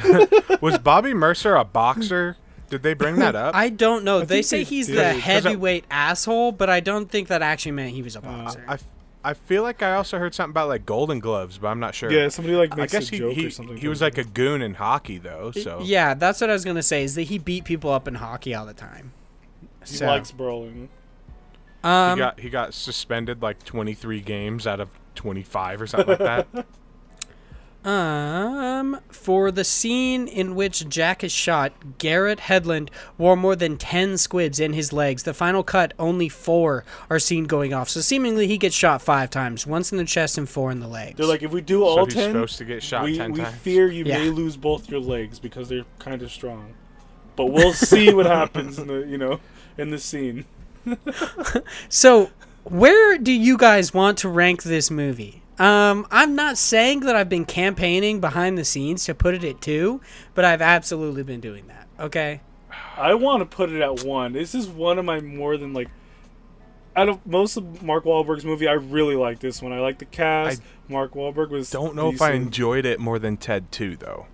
was 0.61 0.79
Bobby 0.79 1.15
Mercer 1.15 1.55
a 1.55 1.65
boxer? 1.65 2.37
Did 2.71 2.83
they 2.83 2.95
bring 2.95 3.17
that 3.17 3.35
up? 3.37 3.55
I 3.55 3.69
don't 3.69 4.03
know. 4.03 4.25
they 4.25 4.41
say 4.43 4.59
they 4.59 4.65
he's 4.65 4.87
did. 4.87 4.97
the 4.97 5.03
'Cause 5.03 5.15
I- 5.17 5.19
heavyweight 5.21 5.85
asshole, 5.91 6.53
but 6.53 6.71
I 6.71 6.81
don't 6.81 7.11
think 7.11 7.29
that 7.29 7.43
actually 7.43 7.73
meant 7.73 7.91
he 7.95 8.03
was 8.03 8.17
a 8.17 8.23
boxer. 8.23 8.65
I, 8.67 8.79
I 9.25 9.35
feel 9.35 9.63
like 9.63 9.83
I 9.83 9.95
also 9.95 10.19
heard 10.19 10.35
something 10.35 10.51
about 10.53 10.69
like 10.69 10.87
Golden 10.87 11.21
Gloves, 11.21 11.59
but 11.59 11.69
I'm 11.69 11.79
not 11.81 11.95
sure. 11.95 12.11
yeah, 12.11 12.29
somebody 12.29 12.57
like 12.57 12.73
I 12.73 12.77
makes 12.77 12.93
guess 12.93 13.09
a 13.09 13.11
he 13.11 13.19
joke 13.19 13.33
he, 13.35 13.47
or 13.47 13.51
something. 13.51 13.77
he 13.77 13.89
was 13.89 14.01
like 14.01 14.17
a 14.19 14.25
goon 14.25 14.63
in 14.63 14.75
hockey 14.75 15.19
though, 15.19 15.53
so 15.53 15.81
yeah, 15.85 16.15
that's 16.15 16.41
what 16.41 16.49
I 16.49 16.55
was 16.55 16.65
gonna 16.65 16.83
say. 16.83 17.05
Is 17.05 17.15
that 17.17 17.25
he 17.25 17.39
beat 17.39 17.65
people 17.65 17.91
up 17.91 18.09
in 18.09 18.15
hockey 18.15 18.55
all 18.55 18.65
the 18.67 18.73
time. 18.75 19.13
he 19.87 19.95
So, 19.97 20.07
likes 20.07 20.33
brawling. 20.33 20.89
Um, 21.85 22.17
he 22.17 22.21
got 22.21 22.41
he 22.41 22.51
got 22.51 22.75
suspended 22.75 23.43
like 23.43 23.65
23 23.65 24.21
games 24.21 24.67
out 24.67 24.81
of 24.81 24.89
25 25.15 25.83
or 25.83 25.87
something 25.87 26.09
like 26.09 26.19
that. 26.19 26.67
Um, 27.85 29.01
for 29.11 29.51
the 29.51 29.65
scene 29.65 30.29
in 30.29 30.55
which 30.55 30.89
Jack 30.89 31.25
is 31.25 31.33
shot, 31.33 31.73
Garrett 31.99 32.39
Hedlund 32.39 32.91
wore 33.19 33.35
more 33.35 33.57
than 33.57 33.77
10 33.77 34.19
squibs 34.19 34.61
in 34.61 34.73
his 34.73 34.93
legs. 34.93 35.25
The 35.25 35.35
final 35.35 35.65
cut, 35.65 35.93
only 35.99 36.29
four 36.29 36.85
are 37.11 37.19
seen 37.19 37.45
going 37.47 37.75
off. 37.75 37.89
So 37.89 38.01
seemingly 38.01 38.47
he 38.47 38.57
gets 38.57 38.77
shot 38.77 39.03
five 39.03 39.31
times 39.31 39.67
once 39.67 39.91
in 39.91 39.99
the 39.99 40.05
chest 40.05 40.39
and 40.39 40.49
four 40.49 40.71
in 40.71 40.79
the 40.79 40.87
legs. 40.87 41.17
They're 41.17 41.27
like, 41.27 41.43
if 41.43 41.51
we 41.51 41.61
do 41.61 41.81
so 41.81 41.85
all 41.87 42.05
he's 42.05 42.15
ten, 42.15 42.31
supposed 42.31 42.59
to 42.59 42.65
get 42.65 42.85
shot 42.85 43.03
we, 43.05 43.17
10 43.17 43.33
we 43.33 43.41
times. 43.41 43.57
fear 43.57 43.89
you 43.89 44.05
Yeah. 44.05 44.19
may 44.19 44.31
lose 44.31 44.57
both 44.57 44.89
your 44.89 45.01
legs 45.01 45.41
because 45.41 45.69
they're 45.69 45.85
kind 45.99 46.23
of 46.23 46.31
strong. 46.31 46.75
But 47.35 47.47
we'll 47.47 47.73
see 47.73 48.15
what 48.15 48.27
happens 48.27 48.79
in 48.79 48.87
the 48.87 49.07
you 49.09 49.19
know 49.19 49.41
in 49.77 49.91
the 49.91 49.99
scene. 49.99 50.45
So, 51.89 52.31
where 52.65 53.19
do 53.19 53.33
you 53.33 53.57
guys 53.57 53.93
want 53.93 54.19
to 54.19 54.29
rank 54.29 54.63
this 54.63 54.91
movie? 54.91 55.43
Um, 55.59 56.07
I'm 56.11 56.35
not 56.35 56.59
saying 56.59 57.01
that 57.01 57.15
I've 57.15 57.29
been 57.29 57.45
campaigning 57.45 58.21
behind 58.21 58.59
the 58.59 58.65
scenes 58.65 59.05
to 59.05 59.15
put 59.15 59.35
it 59.35 59.45
at 59.45 59.61
two, 59.61 60.01
but 60.35 60.45
I've 60.45 60.63
absolutely 60.63 61.23
been 61.23 61.41
doing 61.41 61.67
that. 61.69 61.87
Okay. 62.01 62.41
I 62.97 63.15
want 63.15 63.41
to 63.41 63.57
put 63.57 63.71
it 63.71 63.81
at 63.81 64.05
one. 64.05 64.33
This 64.33 64.55
is 64.55 64.69
one 64.69 64.99
of 64.99 65.05
my 65.05 65.21
more 65.21 65.57
than 65.57 65.73
like. 65.73 65.89
Out 66.95 67.09
of 67.09 67.27
most 67.27 67.57
of 67.57 67.83
Mark 67.83 68.05
Wahlberg's 68.05 68.45
movie, 68.45 68.69
I 68.69 68.73
really 68.73 69.17
like 69.17 69.39
this 69.39 69.63
one. 69.63 69.73
I 69.73 69.81
like 69.81 69.99
the 69.99 70.05
cast. 70.05 70.61
Mark 70.89 71.15
Wahlberg 71.15 71.49
was. 71.49 71.71
Don't 71.71 71.95
know 71.95 72.11
if 72.11 72.21
I 72.21 72.33
enjoyed 72.33 72.85
it 72.85 73.01
more 73.01 73.19
than 73.19 73.39
Ted 73.39 73.73
2 73.73 73.97
though. 73.97 74.27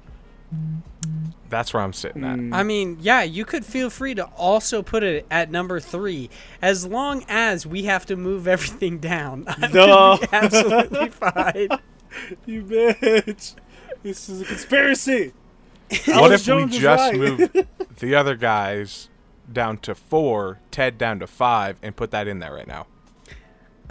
That's 1.51 1.73
where 1.73 1.83
I'm 1.83 1.93
sitting 1.93 2.25
at. 2.25 2.39
Mm. 2.39 2.55
I 2.55 2.63
mean, 2.63 2.99
yeah, 3.01 3.23
you 3.23 3.45
could 3.45 3.65
feel 3.65 3.91
free 3.91 4.15
to 4.15 4.25
also 4.37 4.83
put 4.83 5.03
it 5.03 5.27
at 5.31 5.51
number 5.51 5.81
three, 5.81 6.29
as 6.61 6.87
long 6.87 7.25
as 7.29 7.67
we 7.67 7.85
have 7.85 8.05
to 8.07 8.17
move 8.17 8.47
everything 8.47 8.99
down. 8.99 9.45
I 9.49 9.69
No. 9.69 10.19
absolutely 10.33 11.09
fine. 11.11 11.69
You 12.47 12.63
bitch! 12.63 13.55
This 14.03 14.29
is 14.29 14.43
a 14.43 14.45
conspiracy. 14.45 15.33
What 16.07 16.33
if 16.33 16.45
Jones 16.45 16.73
we 16.73 16.81
just 16.81 17.01
right. 17.13 17.15
move 17.17 17.67
the 17.99 18.15
other 18.15 18.35
guys 18.37 19.09
down 19.51 19.79
to 19.79 19.95
four, 19.95 20.59
Ted 20.71 20.99
down 20.99 21.19
to 21.21 21.27
five, 21.27 21.79
and 21.83 21.97
put 21.97 22.11
that 22.11 22.29
in 22.29 22.41
there 22.41 22.53
right 22.53 22.67
now? 22.69 22.87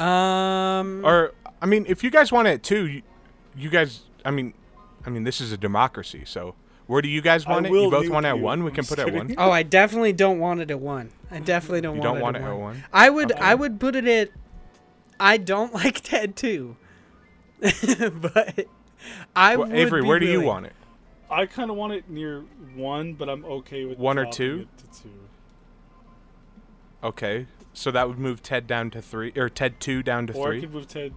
Um, 0.04 1.04
Or 1.04 1.34
I 1.60 1.66
mean, 1.66 1.86
if 1.88 2.04
you 2.04 2.12
guys 2.12 2.32
want 2.32 2.48
it 2.48 2.62
too, 2.62 2.88
you, 2.88 3.02
you 3.56 3.70
guys. 3.72 4.02
I 4.24 4.30
mean, 4.30 4.54
I 5.08 5.10
mean, 5.10 5.24
this 5.24 5.40
is 5.40 5.54
a 5.54 5.58
democracy, 5.58 6.24
so 6.26 6.54
where 6.86 7.02
do 7.02 7.08
you 7.08 7.22
guys 7.22 7.46
I 7.46 7.52
want 7.54 7.66
it? 7.66 7.72
will 7.72 7.86
You 7.86 7.92
both 7.92 8.10
want 8.10 8.26
it 8.26 8.30
at 8.30 8.38
you. 8.38 8.44
one? 8.44 8.66
We 8.66 8.72
can 8.72 8.84
put 8.86 9.00
it 9.00 9.08
at 9.08 9.14
one. 9.14 9.34
oh, 9.38 9.50
I 9.50 9.64
definitely 9.64 10.12
don't 10.12 10.38
want 10.38 10.60
it 10.60 10.70
at 10.70 10.82
one. 10.82 11.12
I 11.32 11.40
definitely 11.40 11.80
don't 11.80 11.96
You 11.96 12.02
want 12.02 12.16
don't 12.16 12.18
it 12.18 12.24
want 12.24 12.36
at 12.36 12.42
it 12.42 12.46
at 12.46 12.52
one. 12.52 12.60
one. 12.62 12.84
I 12.92 13.10
would, 13.10 13.32
Okay. 13.32 13.40
I 13.42 13.56
would 13.56 13.80
put 13.80 13.96
it 13.96 14.06
at. 14.06 14.32
I 15.18 15.38
don't 15.38 15.74
like 15.74 16.02
Ted 16.02 16.36
too, 16.36 16.76
but 17.62 18.68
I 19.34 19.56
Well, 19.56 19.68
would 19.70 19.76
Avery, 19.78 20.02
be 20.02 20.08
where 20.10 20.20
do 20.20 20.26
you 20.26 20.42
want 20.42 20.66
it? 20.66 20.74
I 21.32 21.46
kind 21.46 21.72
of 21.72 21.78
want 21.78 21.94
it 21.94 22.10
near 22.10 22.44
one, 22.76 23.14
but 23.14 23.30
I'm 23.30 23.46
okay 23.46 23.86
with 23.86 23.98
One 23.98 24.20
or 24.20 24.26
two? 24.30 24.68
to 24.78 25.02
two. 25.04 25.10
Okay, 27.02 27.48
so 27.74 27.92
that 27.92 28.10
would 28.10 28.20
move 28.20 28.44
Ted 28.44 28.68
down 28.68 28.92
to 28.92 29.02
three, 29.02 29.32
or 29.38 29.48
Ted 29.50 29.80
two 29.80 30.04
down 30.04 30.28
to 30.28 30.34
Or 30.34 30.48
I 30.48 30.52
three. 30.52 30.62
could 30.62 30.74
move 30.74 30.88
Ted 30.90 31.14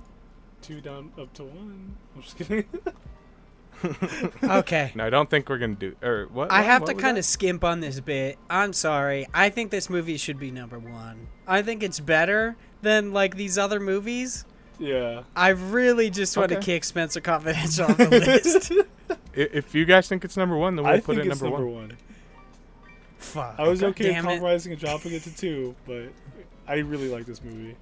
two 0.63 0.81
down 0.81 1.11
up 1.19 1.33
to 1.35 1.43
one. 1.45 1.97
I'm 2.15 2.23
just 2.23 2.37
kidding. 2.39 2.65
Okay. 4.43 4.93
No, 4.95 5.07
I 5.07 5.11
don't 5.11 5.29
think 5.31 5.49
we're 5.49 5.59
gonna 5.59 5.75
do. 5.75 5.95
Or 6.03 6.27
what? 6.33 6.51
I 6.51 6.59
what- 6.59 6.65
have 6.67 6.83
what 6.83 6.89
to 6.89 6.95
kind 6.95 7.19
of 7.19 7.25
skimp 7.25 7.65
on 7.65 7.81
this 7.81 8.01
bit. 8.01 8.39
I'm 8.49 8.73
sorry. 8.73 9.27
I 9.35 9.49
think 9.51 9.71
this 9.71 9.89
movie 9.91 10.17
should 10.17 10.39
be 10.39 10.51
number 10.51 10.79
one. 10.79 11.27
I 11.47 11.63
think 11.63 11.83
it's 11.83 12.01
better 12.01 12.57
than 12.83 13.13
like 13.13 13.37
these 13.37 13.59
other 13.59 13.81
movies. 13.81 14.45
yeah. 14.79 15.23
I 15.37 15.49
really 15.51 16.11
just 16.11 16.37
want 16.37 16.51
to 16.51 16.59
kick 16.61 16.85
Spencer 16.85 17.21
Confidential 17.21 17.87
off 17.87 17.97
the 17.97 18.09
list. 18.11 18.73
If 19.35 19.75
you 19.75 19.85
guys 19.85 20.09
think 20.09 20.25
it's 20.25 20.37
number 20.37 20.57
one, 20.57 20.77
then 20.77 20.85
we'll 20.85 20.95
I 20.95 21.01
put 21.01 21.17
think 21.17 21.27
it 21.27 21.33
it's 21.33 21.43
number, 21.43 21.59
number 21.59 21.73
one. 21.73 21.89
one. 21.89 21.97
Fuck. 23.19 23.55
I 23.59 23.69
was 23.69 23.83
okay 23.83 24.09
with 24.09 24.17
it. 24.17 24.23
compromising 24.23 24.73
and 24.73 24.81
dropping 24.81 25.13
it 25.13 25.23
to 25.25 25.37
two, 25.37 25.75
but 25.87 26.09
I 26.67 26.77
really 26.77 27.09
like 27.09 27.27
this 27.27 27.43
movie. 27.43 27.77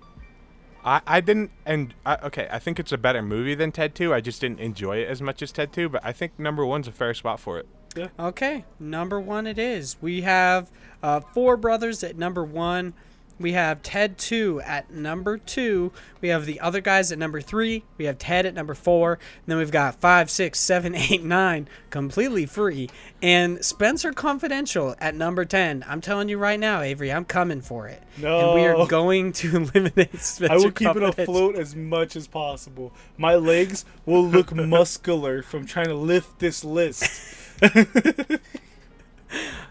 I, 0.84 1.00
I 1.06 1.20
didn't 1.20 1.50
and 1.66 1.94
I, 2.06 2.16
okay 2.24 2.48
I 2.50 2.58
think 2.58 2.78
it's 2.78 2.92
a 2.92 2.98
better 2.98 3.22
movie 3.22 3.54
than 3.54 3.72
Ted 3.72 3.94
2 3.94 4.14
I 4.14 4.20
just 4.20 4.40
didn't 4.40 4.60
enjoy 4.60 4.98
it 4.98 5.08
as 5.08 5.20
much 5.20 5.42
as 5.42 5.52
Ted 5.52 5.72
2 5.72 5.88
but 5.88 6.04
I 6.04 6.12
think 6.12 6.38
number 6.38 6.64
one's 6.64 6.88
a 6.88 6.92
fair 6.92 7.14
spot 7.14 7.40
for 7.40 7.58
it 7.58 7.66
yeah 7.96 8.08
Okay, 8.18 8.64
number 8.78 9.20
one 9.20 9.46
it 9.46 9.58
is. 9.58 9.96
We 10.00 10.20
have 10.20 10.70
uh, 11.02 11.20
Four 11.20 11.56
Brothers 11.56 12.04
at 12.04 12.16
number 12.16 12.44
one. 12.44 12.94
We 13.38 13.52
have 13.52 13.82
Ted 13.82 14.18
2 14.18 14.60
at 14.62 14.90
number 14.90 15.38
two. 15.38 15.92
We 16.20 16.28
have 16.28 16.46
the 16.46 16.60
other 16.60 16.80
guys 16.80 17.12
at 17.12 17.18
number 17.18 17.40
three. 17.40 17.84
We 17.96 18.06
have 18.06 18.18
Ted 18.18 18.46
at 18.46 18.54
number 18.54 18.74
four. 18.74 19.12
And 19.12 19.20
then 19.46 19.58
we've 19.58 19.70
got 19.70 20.00
five, 20.00 20.30
six, 20.30 20.58
seven, 20.58 20.94
eight, 20.96 21.22
nine, 21.22 21.68
completely 21.90 22.46
free. 22.46 22.90
And 23.22 23.64
Spencer 23.64 24.12
Confidential 24.12 24.94
at 24.98 25.14
number 25.14 25.44
10. 25.44 25.84
I'm 25.86 26.00
telling 26.00 26.28
you 26.28 26.38
right 26.38 26.58
now, 26.58 26.80
Avery, 26.80 27.12
I'm 27.12 27.24
coming 27.24 27.60
for 27.60 27.86
it. 27.86 28.02
And 28.16 28.54
we 28.54 28.66
are 28.66 28.86
going 28.86 29.32
to 29.34 29.56
eliminate 29.56 30.18
Spencer 30.20 30.52
I 30.52 30.56
will 30.56 30.72
keep 30.72 30.96
it 30.96 31.02
afloat 31.02 31.54
as 31.56 31.76
much 31.76 32.16
as 32.16 32.26
possible. 32.26 32.92
My 33.16 33.36
legs 33.36 33.84
will 34.04 34.26
look 34.26 34.54
muscular 34.54 35.42
from 35.42 35.66
trying 35.66 35.86
to 35.86 35.94
lift 35.94 36.38
this 36.38 36.64
list. 36.64 37.08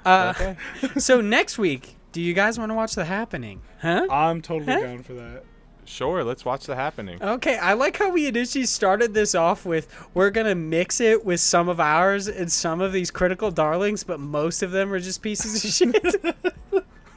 Uh, 0.05 0.55
so 0.97 1.19
next 1.19 1.57
week, 1.57 1.96
do 2.17 2.23
you 2.23 2.33
guys 2.33 2.57
want 2.57 2.71
to 2.71 2.73
watch 2.73 2.95
The 2.95 3.05
Happening? 3.05 3.61
Huh? 3.79 4.07
I'm 4.09 4.41
totally 4.41 4.73
Huh? 4.73 4.79
down 4.81 5.03
for 5.03 5.13
that. 5.13 5.43
sure 5.85 6.23
let's 6.23 6.43
watch 6.43 6.65
the 6.65 6.75
happening 6.75 7.21
Okay, 7.21 7.59
I 7.59 7.73
like 7.73 7.95
how 7.97 8.09
we 8.09 8.25
initially 8.25 8.65
started 8.65 9.13
this 9.13 9.35
off 9.35 9.67
with 9.67 9.87
we're 10.15 10.31
gonna 10.31 10.55
mix 10.55 10.99
it 10.99 11.23
with 11.23 11.39
some 11.39 11.69
of 11.69 11.79
ours 11.79 12.27
and 12.27 12.51
some 12.51 12.81
of 12.81 12.91
these 12.91 13.11
critical 13.11 13.51
darlings, 13.51 14.03
but 14.03 14.19
most 14.19 14.63
of 14.63 14.71
them 14.71 14.91
are 14.91 14.99
just 14.99 15.21
pieces 15.21 15.63
of 15.63 15.71
shit. 15.71 16.25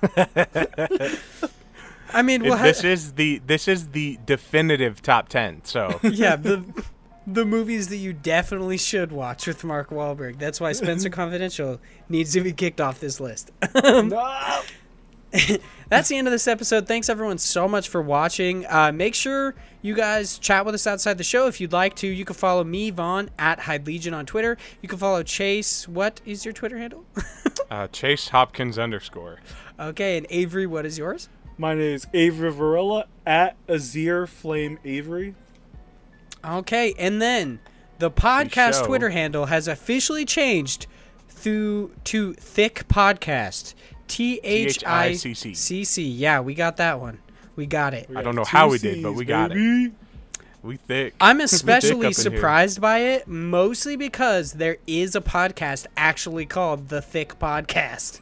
I 2.12 2.20
mean, 2.22 2.42
well, 2.44 2.62
this 2.62 2.84
is 2.84 3.14
the 3.14 3.40
this 3.46 3.68
is 3.68 3.88
the 3.88 4.18
definitive 4.26 5.00
top 5.00 5.30
10 5.30 5.64
so 5.64 5.98
yeah, 6.04 6.36
the 6.36 6.62
the 7.26 7.44
movies 7.46 7.88
that 7.88 7.96
you 7.98 8.12
definitely 8.12 8.76
should 8.78 9.12
watch 9.12 9.46
with 9.46 9.62
Mark 9.64 9.90
Wahlberg. 9.90 10.38
That's 10.38 10.60
why 10.60 10.72
Spencer 10.72 11.08
Confidential 11.20 11.80
needs 12.08 12.32
to 12.34 12.40
be 12.42 12.52
kicked 12.52 12.80
off 12.80 12.98
this 13.00 13.18
list. 13.20 13.50
no! 13.74 14.60
That's 15.88 16.08
the 16.08 16.16
end 16.16 16.26
of 16.26 16.32
this 16.32 16.48
episode. 16.48 16.86
Thanks 16.86 17.08
everyone 17.08 17.38
so 17.38 17.68
much 17.68 17.88
for 17.88 18.02
watching. 18.02 18.66
Uh, 18.66 18.92
make 18.92 19.14
sure 19.14 19.54
you 19.82 19.94
guys 19.94 20.38
chat 20.38 20.64
with 20.64 20.74
us 20.74 20.86
outside 20.86 21.18
the 21.18 21.24
show 21.24 21.46
if 21.46 21.60
you'd 21.60 21.72
like 21.72 21.94
to. 21.96 22.06
You 22.06 22.24
can 22.24 22.34
follow 22.34 22.64
me, 22.64 22.90
Vaughn, 22.90 23.30
at 23.38 23.60
Hyde 23.60 23.86
Legion 23.86 24.14
on 24.14 24.26
Twitter. 24.26 24.56
You 24.82 24.88
can 24.88 24.98
follow 24.98 25.22
Chase. 25.22 25.86
What 25.86 26.20
is 26.24 26.44
your 26.44 26.52
Twitter 26.52 26.78
handle? 26.78 27.04
uh, 27.70 27.88
Chase 27.88 28.28
Hopkins 28.28 28.78
underscore 28.78 29.38
okay, 29.80 30.16
and 30.16 30.26
Avery, 30.30 30.66
what 30.66 30.84
is 30.86 30.98
yours? 30.98 31.28
My 31.56 31.74
name 31.74 31.94
is 31.94 32.06
Avery 32.12 32.52
Varela 32.52 33.06
at 33.26 33.56
Azir 33.66 34.28
Flame 34.28 34.78
Avery. 34.84 35.34
Okay, 36.44 36.94
and 36.98 37.20
then 37.20 37.60
the 37.98 38.10
podcast 38.10 38.80
show. 38.80 38.86
Twitter 38.86 39.10
handle 39.10 39.46
has 39.46 39.68
officially 39.68 40.24
changed 40.24 40.86
through 41.28 41.92
to 42.04 42.34
Thick 42.34 42.86
Podcast. 42.88 43.74
T 44.10 44.40
H 44.42 44.84
I 44.84 45.14
C 45.14 45.84
C. 45.84 46.02
Yeah, 46.08 46.40
we 46.40 46.54
got 46.54 46.76
that 46.78 47.00
one. 47.00 47.18
We 47.54 47.66
got 47.66 47.94
it. 47.94 48.08
We 48.08 48.16
I 48.16 48.22
don't 48.22 48.34
know 48.34 48.44
how 48.44 48.68
we 48.68 48.78
did, 48.78 49.02
but 49.02 49.12
we 49.12 49.24
got 49.24 49.52
it. 49.52 49.92
we 50.62 50.76
thick 50.76 51.14
I'm 51.20 51.36
thick 51.38 51.44
up 51.44 51.52
especially 51.52 52.06
here. 52.06 52.12
surprised 52.12 52.80
by 52.80 52.98
it, 52.98 53.28
mostly 53.28 53.96
because 53.96 54.52
there 54.54 54.78
is 54.86 55.14
a 55.14 55.20
podcast 55.20 55.86
actually 55.96 56.44
called 56.44 56.88
The 56.88 57.00
Thick 57.00 57.38
Podcast. 57.38 58.18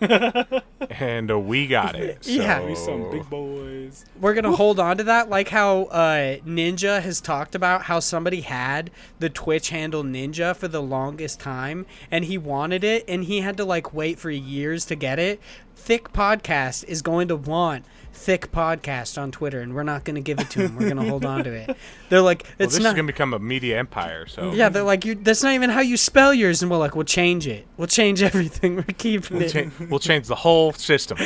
and 0.90 1.30
uh, 1.30 1.38
we 1.38 1.66
got 1.66 1.94
it 1.96 2.24
so. 2.24 2.30
Yeah. 2.38 2.64
We 2.64 2.74
some 2.74 3.10
big 3.10 3.28
boys. 3.30 4.04
We're 4.20 4.34
gonna 4.34 4.54
hold 4.54 4.78
on 4.78 4.98
to 4.98 5.04
that, 5.04 5.30
like 5.30 5.48
how 5.48 5.84
uh, 5.84 6.36
Ninja 6.46 7.00
has 7.00 7.20
talked 7.20 7.54
about 7.54 7.82
how 7.82 7.98
somebody 8.00 8.42
had 8.42 8.90
the 9.18 9.30
Twitch 9.30 9.70
handle 9.70 10.04
Ninja 10.04 10.54
for 10.54 10.68
the 10.68 10.82
longest 10.82 11.40
time, 11.40 11.86
and 12.10 12.26
he 12.26 12.36
wanted 12.38 12.84
it, 12.84 13.04
and 13.08 13.24
he 13.24 13.40
had 13.40 13.56
to 13.56 13.64
like 13.64 13.94
wait 13.94 14.18
for 14.18 14.30
years 14.30 14.84
to 14.86 14.94
get 14.94 15.18
it. 15.18 15.40
Thick 15.88 16.12
Podcast 16.12 16.84
is 16.84 17.00
going 17.00 17.28
to 17.28 17.36
want 17.36 17.86
Thick 18.12 18.52
Podcast 18.52 19.16
on 19.16 19.30
Twitter, 19.30 19.62
and 19.62 19.74
we're 19.74 19.84
not 19.84 20.04
gonna 20.04 20.20
give 20.20 20.38
it 20.38 20.50
to 20.50 20.68
them. 20.68 20.76
We're 20.76 20.90
gonna 20.90 21.08
hold 21.08 21.24
on 21.24 21.44
to 21.44 21.50
it. 21.50 21.74
They're 22.10 22.20
like, 22.20 22.42
well, 22.58 22.68
this 22.68 22.78
not. 22.78 22.88
is 22.88 22.92
gonna 22.92 23.04
become 23.04 23.32
a 23.32 23.38
media 23.38 23.78
empire 23.78 24.26
so 24.26 24.52
Yeah, 24.52 24.68
they're 24.68 24.82
like, 24.82 25.06
you, 25.06 25.14
that's 25.14 25.42
not 25.42 25.54
even 25.54 25.70
how 25.70 25.80
you 25.80 25.96
spell 25.96 26.34
yours. 26.34 26.60
And 26.60 26.70
we're 26.70 26.76
like, 26.76 26.94
we'll 26.94 27.06
change 27.06 27.46
it. 27.46 27.66
We'll 27.78 27.86
change 27.86 28.20
everything. 28.32 28.76
We're 28.76 28.82
keeping 28.98 29.38
we'll, 29.38 29.46
it. 29.46 29.70
cha- 29.70 29.84
we'll 29.88 29.98
change 29.98 30.26
the 30.26 30.34
whole 30.34 30.74
system 30.74 31.16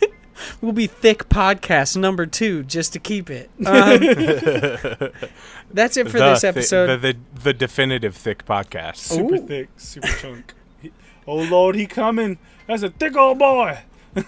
We'll 0.62 0.72
be 0.72 0.86
thick 0.86 1.28
podcast 1.28 1.94
number 1.94 2.24
two 2.24 2.62
just 2.62 2.94
to 2.94 2.98
keep 2.98 3.28
it. 3.28 3.50
Um, 3.66 4.00
that's 5.70 5.98
it 5.98 6.08
for 6.08 6.18
the 6.18 6.30
this 6.30 6.40
thi- 6.40 6.46
episode. 6.48 6.98
the, 6.98 7.12
the, 7.12 7.18
the 7.42 7.52
definitive 7.52 8.16
thick 8.16 8.46
podcast 8.46 8.96
Super 8.96 9.34
Ooh. 9.34 9.46
thick, 9.46 9.68
super 9.76 10.08
chunk. 10.08 10.54
Oh 11.26 11.36
Lord, 11.36 11.76
he 11.76 11.86
coming. 11.86 12.38
That's 12.72 12.84
a 12.84 12.88
thick 12.88 13.14
old 13.16 13.38
boy. 13.38 13.78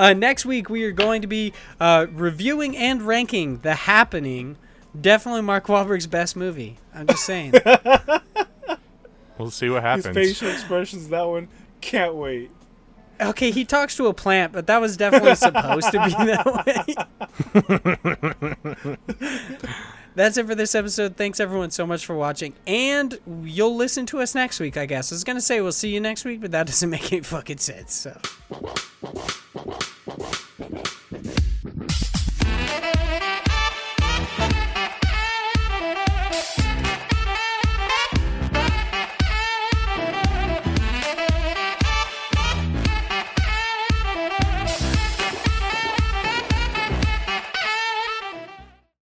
Uh, 0.00 0.12
next 0.14 0.44
week, 0.44 0.68
we 0.68 0.82
are 0.82 0.90
going 0.90 1.22
to 1.22 1.28
be 1.28 1.52
uh, 1.78 2.06
reviewing 2.10 2.76
and 2.76 3.02
ranking 3.02 3.58
The 3.58 3.76
Happening. 3.76 4.56
Definitely 5.00 5.42
Mark 5.42 5.66
Wahlberg's 5.66 6.08
best 6.08 6.34
movie. 6.34 6.78
I'm 6.92 7.06
just 7.06 7.24
saying. 7.24 7.52
we'll 9.38 9.52
see 9.52 9.70
what 9.70 9.84
His 9.84 10.04
happens 10.04 10.16
facial 10.16 10.48
expressions, 10.48 11.08
that 11.10 11.22
one, 11.22 11.46
can't 11.80 12.16
wait. 12.16 12.50
okay, 13.20 13.52
he 13.52 13.64
talks 13.64 13.96
to 13.98 14.08
a 14.08 14.12
plant, 14.12 14.52
but 14.52 14.66
that 14.66 14.80
was 14.80 14.96
definitely 14.96 15.36
supposed 15.36 15.92
to 15.92 16.04
be 16.04 16.10
that 16.24 16.46
way 19.60 19.68
that's 20.14 20.36
it 20.36 20.46
for 20.46 20.54
this 20.54 20.74
episode. 20.74 21.16
Thanks 21.16 21.40
everyone 21.40 21.70
so 21.70 21.86
much 21.86 22.06
for 22.06 22.14
watching. 22.14 22.54
And 22.66 23.18
you'll 23.44 23.76
listen 23.76 24.06
to 24.06 24.20
us 24.20 24.34
next 24.34 24.60
week, 24.60 24.76
I 24.76 24.86
guess. 24.86 25.12
I 25.12 25.14
was 25.14 25.24
going 25.24 25.36
to 25.36 25.42
say 25.42 25.60
we'll 25.60 25.72
see 25.72 25.90
you 25.90 26.00
next 26.00 26.24
week, 26.24 26.40
but 26.40 26.50
that 26.52 26.66
doesn't 26.66 26.90
make 26.90 27.12
any 27.12 27.22
fucking 27.22 27.58
sense. 27.58 27.94
So. 27.94 28.18